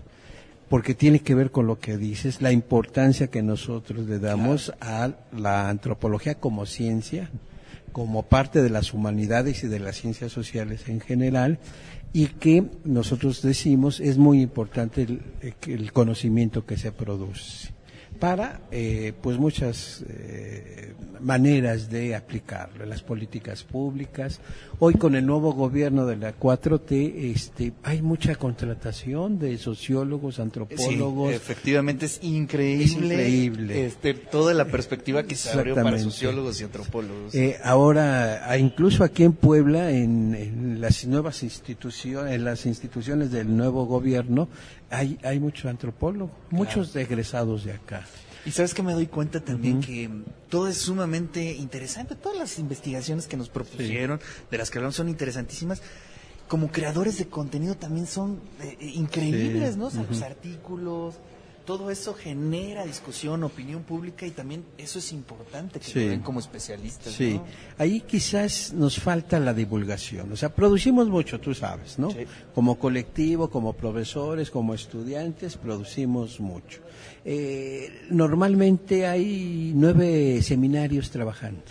porque 0.68 0.96
tiene 0.96 1.20
que 1.20 1.36
ver 1.36 1.52
con 1.52 1.68
lo 1.68 1.78
que 1.78 1.96
dices, 1.96 2.42
la 2.42 2.52
importancia 2.52 3.28
que 3.28 3.44
nosotros 3.44 4.08
le 4.08 4.18
damos 4.18 4.74
a 4.82 5.12
la 5.32 5.70
antropología 5.70 6.34
como 6.34 6.66
ciencia, 6.66 7.30
como 7.92 8.24
parte 8.24 8.64
de 8.64 8.72
las 8.72 8.96
humanidades 8.96 9.64
y 9.64 9.68
de 9.68 9.80
las 9.80 9.98
ciencias 9.98 10.32
sociales 10.32 10.90
en 10.90 11.02
general, 11.02 11.60
y 12.14 12.26
que 12.26 12.66
nosotros 12.84 13.44
decimos 13.44 14.00
es 14.00 14.18
muy 14.18 14.42
importante 14.42 15.04
el, 15.04 15.22
el 15.68 15.94
conocimiento 15.94 16.66
que 16.66 16.78
se 16.78 16.92
produce 16.92 17.77
para 18.20 18.62
eh, 18.72 19.14
pues 19.22 19.38
muchas 19.38 20.04
eh, 20.10 20.94
maneras 21.20 21.90
de 21.90 22.16
aplicarlo 22.16 22.84
en 22.84 22.90
las 22.90 23.02
políticas 23.02 23.64
públicas. 23.64 24.40
Hoy 24.80 24.96
con 24.96 25.16
el 25.16 25.26
nuevo 25.26 25.54
gobierno 25.54 26.06
de 26.06 26.18
la 26.18 26.38
4T 26.38 27.34
este, 27.34 27.74
hay 27.84 28.02
mucha 28.02 28.36
contratación 28.36 29.40
de 29.40 29.58
sociólogos, 29.58 30.40
antropólogos. 30.40 31.34
efectivamente 31.34 32.06
es 32.06 32.20
increíble, 32.24 33.14
increíble. 33.14 33.86
Este, 33.86 34.14
toda 34.14 34.54
la 34.54 34.66
perspectiva 34.66 35.24
que 35.24 35.36
se 35.36 35.52
abrió 35.52 35.76
para 35.76 36.00
sociólogos 36.00 36.60
y 36.62 36.64
antropólogos. 36.64 37.34
Eh, 37.36 37.58
ahora, 37.64 38.58
incluso 38.58 39.04
aquí 39.04 39.24
en 39.24 39.34
Puebla, 39.34 39.92
en, 39.92 40.36
en 40.36 40.82
las 40.82 41.06
nuevas 41.06 41.44
instituciones, 41.44 42.34
en 42.34 42.44
las 42.44 42.66
instituciones 42.66 43.32
del 43.32 43.56
nuevo 43.56 43.86
gobierno, 43.86 44.50
hay, 44.90 45.20
hay 45.24 45.40
mucho 45.40 45.70
antropólogo, 45.70 46.32
muchos 46.50 46.96
egresados 46.96 47.64
de 47.64 47.74
acá. 47.74 48.06
Y 48.46 48.52
sabes 48.52 48.74
que 48.74 48.82
me 48.82 48.94
doy 48.94 49.08
cuenta 49.08 49.42
también 49.42 49.82
que 49.82 50.10
todo 50.50 50.70
es 50.70 50.78
sumamente 50.78 51.52
interesante, 51.54 52.16
todas 52.16 52.38
las 52.38 52.60
investigaciones 52.60 53.28
que 53.28 53.36
nos 53.36 53.50
propusieron, 53.50 54.22
de 54.50 54.58
las 54.58 54.70
que 54.70 54.78
hablamos, 54.78 54.96
son 54.96 55.10
interesantísimas. 55.10 55.82
Como 56.48 56.72
creadores 56.72 57.18
de 57.18 57.28
contenido 57.28 57.76
también 57.76 58.08
son 58.08 58.40
eh, 58.62 58.78
increíbles, 58.80 59.76
¿no? 59.76 59.88
O 59.88 59.92
sea, 59.92 60.06
los 60.10 60.22
artículos, 60.22 61.16
todo 61.68 61.92
eso 61.92 62.14
genera 62.14 62.86
discusión, 62.86 63.44
opinión 63.44 63.84
pública 63.84 64.26
y 64.26 64.32
también 64.32 64.64
eso 64.78 65.00
es 65.00 65.12
importante 65.12 65.82
que 65.82 65.86
Sí. 65.86 66.00
lo 66.06 66.08
ven 66.12 66.22
como 66.22 66.40
especialistas. 66.40 67.12
Sí, 67.14 67.34
¿no? 67.34 67.46
ahí 67.78 68.00
quizás 68.00 68.72
nos 68.74 68.98
falta 68.98 69.38
la 69.38 69.54
divulgación. 69.54 70.32
O 70.32 70.38
sea, 70.38 70.48
producimos 70.48 71.10
mucho, 71.10 71.42
tú 71.42 71.54
sabes, 71.54 72.00
¿no? 72.00 72.08
Como 72.56 72.80
colectivo, 72.80 73.50
como 73.50 73.74
profesores, 73.74 74.50
como 74.50 74.74
estudiantes, 74.74 75.58
producimos 75.58 76.40
mucho. 76.40 76.80
Eh, 77.26 78.08
normalmente 78.12 79.06
hay 79.06 79.74
nueve 79.76 80.42
seminarios 80.42 81.12
trabajando. 81.12 81.64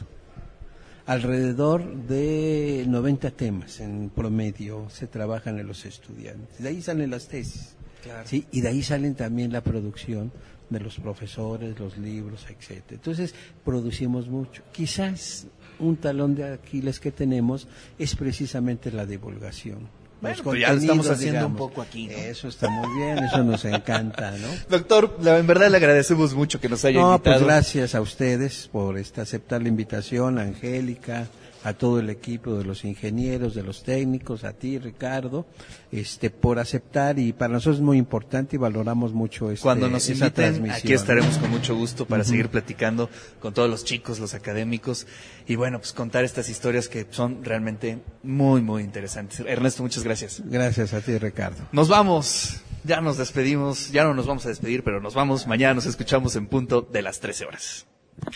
Alrededor 1.06 1.86
de 2.08 2.84
90 2.86 3.30
temas 3.30 3.80
en 3.80 4.10
promedio 4.10 4.90
se 4.90 5.06
trabajan 5.06 5.58
en 5.58 5.66
los 5.68 5.86
estudiantes. 5.86 6.58
De 6.58 6.68
ahí 6.68 6.82
salen 6.82 7.10
las 7.12 7.28
tesis. 7.28 7.75
Claro. 8.06 8.28
¿sí? 8.28 8.46
Y 8.52 8.60
de 8.60 8.68
ahí 8.68 8.82
salen 8.82 9.14
también 9.14 9.52
la 9.52 9.60
producción 9.60 10.32
de 10.70 10.80
los 10.80 10.96
profesores, 10.98 11.78
los 11.78 11.96
libros, 11.98 12.44
etcétera. 12.48 12.96
Entonces, 12.96 13.34
producimos 13.64 14.28
mucho. 14.28 14.62
Quizás 14.72 15.46
un 15.78 15.96
talón 15.96 16.34
de 16.34 16.54
Aquiles 16.54 16.98
que 17.00 17.12
tenemos 17.12 17.68
es 17.98 18.16
precisamente 18.16 18.90
la 18.90 19.06
divulgación. 19.06 19.88
Bueno, 20.20 20.42
pues 20.42 20.60
ya 20.62 20.72
lo 20.72 20.78
estamos 20.80 21.10
haciendo 21.10 21.46
un 21.46 21.56
poco 21.56 21.82
aquí, 21.82 22.06
¿no? 22.06 22.14
Eso 22.16 22.48
está 22.48 22.70
muy 22.70 22.88
bien, 22.96 23.18
eso 23.18 23.44
nos 23.44 23.64
encanta, 23.66 24.30
¿no? 24.32 24.48
Doctor, 24.70 25.14
la, 25.20 25.38
en 25.38 25.46
verdad 25.46 25.70
le 25.70 25.76
agradecemos 25.76 26.34
mucho 26.34 26.58
que 26.58 26.70
nos 26.70 26.84
haya 26.86 26.98
No, 27.00 27.12
invitado. 27.12 27.36
pues 27.36 27.46
gracias 27.46 27.94
a 27.94 28.00
ustedes 28.00 28.68
por 28.72 28.96
este, 28.98 29.20
aceptar 29.20 29.60
la 29.62 29.68
invitación, 29.68 30.38
Angélica, 30.38 31.28
a 31.66 31.74
todo 31.74 31.98
el 31.98 32.10
equipo 32.10 32.56
de 32.56 32.64
los 32.64 32.84
ingenieros, 32.84 33.56
de 33.56 33.64
los 33.64 33.82
técnicos, 33.82 34.44
a 34.44 34.52
ti, 34.52 34.78
Ricardo, 34.78 35.46
este, 35.90 36.30
por 36.30 36.60
aceptar 36.60 37.18
y 37.18 37.32
para 37.32 37.54
nosotros 37.54 37.78
es 37.78 37.82
muy 37.82 37.98
importante 37.98 38.54
y 38.54 38.58
valoramos 38.60 39.12
mucho 39.12 39.50
este, 39.50 39.64
Cuando 39.64 39.88
nos 39.88 40.04
esa 40.04 40.26
inviten, 40.26 40.32
transmisión. 40.32 40.78
aquí 40.78 40.92
estaremos 40.92 41.38
con 41.38 41.50
mucho 41.50 41.74
gusto 41.74 42.06
para 42.06 42.22
seguir 42.22 42.50
platicando 42.50 43.10
con 43.40 43.52
todos 43.52 43.68
los 43.68 43.84
chicos, 43.84 44.20
los 44.20 44.32
académicos, 44.34 45.08
y 45.48 45.56
bueno, 45.56 45.80
pues 45.80 45.92
contar 45.92 46.22
estas 46.22 46.48
historias 46.48 46.88
que 46.88 47.04
son 47.10 47.42
realmente 47.42 47.98
muy, 48.22 48.62
muy 48.62 48.84
interesantes. 48.84 49.40
Ernesto, 49.40 49.82
muchas 49.82 50.04
gracias. 50.04 50.42
Gracias 50.44 50.94
a 50.94 51.00
ti, 51.00 51.18
Ricardo. 51.18 51.64
Nos 51.72 51.88
vamos, 51.88 52.60
ya 52.84 53.00
nos 53.00 53.16
despedimos, 53.16 53.90
ya 53.90 54.04
no 54.04 54.14
nos 54.14 54.28
vamos 54.28 54.46
a 54.46 54.50
despedir, 54.50 54.84
pero 54.84 55.00
nos 55.00 55.14
vamos. 55.14 55.48
Mañana 55.48 55.74
nos 55.74 55.86
escuchamos 55.86 56.36
en 56.36 56.46
punto 56.46 56.80
de 56.82 57.02
las 57.02 57.18
13 57.18 57.44
horas. 57.44 57.86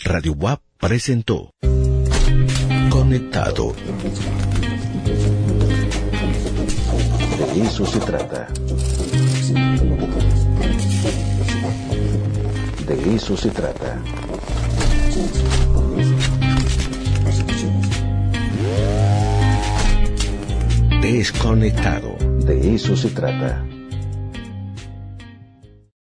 Radio 0.03 0.33
WAP 0.33 0.61
presentó 0.77 1.53
Conectado. 3.01 3.73
De 7.39 7.61
eso 7.63 7.83
se 7.83 7.99
trata. 7.99 8.47
De 12.85 13.15
eso 13.15 13.35
se 13.35 13.49
trata. 13.49 13.97
Desconectado. 21.01 22.15
De 22.45 22.75
eso 22.75 22.95
se 22.95 23.09
trata. 23.09 23.65